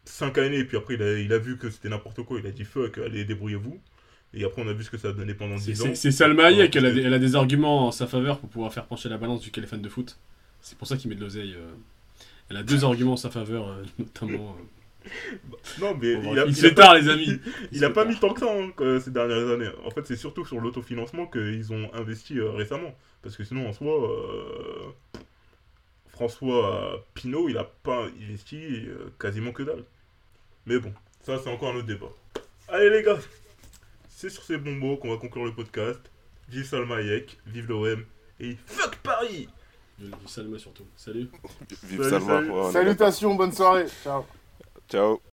5 0.05 0.37
années, 0.37 0.59
et 0.59 0.65
puis 0.65 0.77
après, 0.77 0.93
il 0.95 1.01
a, 1.03 1.17
il 1.19 1.33
a 1.33 1.37
vu 1.39 1.57
que 1.57 1.69
c'était 1.69 1.89
n'importe 1.89 2.21
quoi. 2.23 2.39
Il 2.39 2.45
a 2.47 2.51
dit 2.51 2.63
fuck, 2.63 2.97
allez, 2.99 3.25
débrouillez-vous. 3.25 3.79
Et 4.33 4.43
après, 4.45 4.61
on 4.61 4.67
a 4.67 4.73
vu 4.73 4.83
ce 4.83 4.89
que 4.91 4.97
ça 4.97 5.09
a 5.09 5.11
donné 5.13 5.33
pendant 5.33 5.57
C'est 5.57 5.71
10 5.73 5.81
ans. 5.81 5.89
c'est- 5.95 6.11
Salma 6.11 6.45
Hayek, 6.45 6.75
elle, 6.75 6.85
a 6.85 6.89
c'est- 6.89 6.95
des, 6.95 7.01
elle 7.01 7.13
a 7.13 7.19
des 7.19 7.35
arguments 7.35 7.87
en 7.87 7.91
sa 7.91 8.07
faveur 8.07 8.39
pour 8.39 8.49
pouvoir 8.49 8.73
faire 8.73 8.85
pencher 8.85 9.09
la 9.09 9.17
balance 9.17 9.41
du 9.41 9.51
qu'elle 9.51 9.63
est 9.65 9.67
fan 9.67 9.81
de 9.81 9.89
foot. 9.89 10.17
C'est 10.61 10.77
pour 10.77 10.87
ça 10.87 10.95
qu'il 10.95 11.09
met 11.09 11.15
de 11.15 11.21
l'oseille. 11.21 11.55
euh. 11.57 11.71
Elle 12.49 12.57
a 12.57 12.63
deux 12.63 12.83
arguments 12.85 13.13
en 13.13 13.17
sa 13.17 13.29
faveur, 13.29 13.67
euh, 13.67 13.83
notamment. 13.99 14.55
euh. 14.59 14.63
Non, 15.79 15.95
mais 15.99 16.15
Bon, 16.15 16.33
il 16.33 16.39
a, 16.39 16.45
il 16.45 16.57
il 16.57 16.73
pas- 16.75 16.83
tard, 16.83 16.95
les 16.95 17.09
amis. 17.09 17.39
Il 17.71 17.83
a 17.85 17.89
pas 17.89 18.05
mis 18.05 18.15
tant 18.19 18.33
que 18.33 18.39
ça 18.39 18.51
hein, 18.51 18.71
que 18.75 18.99
ces 18.99 19.11
dernières 19.11 19.47
années. 19.49 19.69
En 19.85 19.89
fait, 19.91 20.05
c'est 20.05 20.15
surtout 20.15 20.45
sur 20.45 20.59
l'autofinancement 20.59 21.27
qu'ils 21.27 21.73
ont 21.73 21.89
investi 21.93 22.37
euh, 22.39 22.51
récemment. 22.51 22.93
Parce 23.21 23.35
que 23.37 23.43
sinon, 23.43 23.67
en 23.67 23.73
soi, 23.73 24.09
euh, 24.11 25.19
François 26.07 27.05
Pinault, 27.13 27.49
il 27.49 27.57
a 27.57 27.63
pas 27.63 28.05
investi 28.21 28.57
euh, 28.87 29.09
quasiment 29.19 29.51
que 29.51 29.63
dalle. 29.63 29.83
Mais 30.65 30.77
bon, 30.79 30.93
ça, 31.21 31.39
c'est 31.43 31.49
encore 31.49 31.69
un 31.73 31.77
autre 31.77 31.87
débat. 31.87 32.09
Allez, 32.67 32.89
les 32.89 33.03
gars, 33.03 33.17
c'est 34.07 34.29
sur 34.29 34.43
ces 34.43 34.57
bons 34.57 34.75
mots 34.75 34.97
qu'on 34.97 35.09
va 35.09 35.17
conclure 35.17 35.45
le 35.45 35.53
podcast. 35.53 35.99
Vive 36.49 36.65
Salma 36.65 36.97
Hayek, 36.97 37.37
vive 37.47 37.67
l'OM 37.69 38.03
et 38.39 38.57
fuck 38.65 38.97
Paris 38.97 39.47
Salma 40.25 40.57
surtout. 40.59 40.85
Salut. 40.97 41.27
Vive 41.83 42.03
Salut, 42.09 42.25
Salma. 42.25 42.27
salut. 42.63 42.71
Salutations, 42.73 43.35
bonne 43.35 43.51
soirée. 43.53 43.85
Ciao. 44.03 44.25
D'accord. 44.91 45.19
Ciao. 45.19 45.30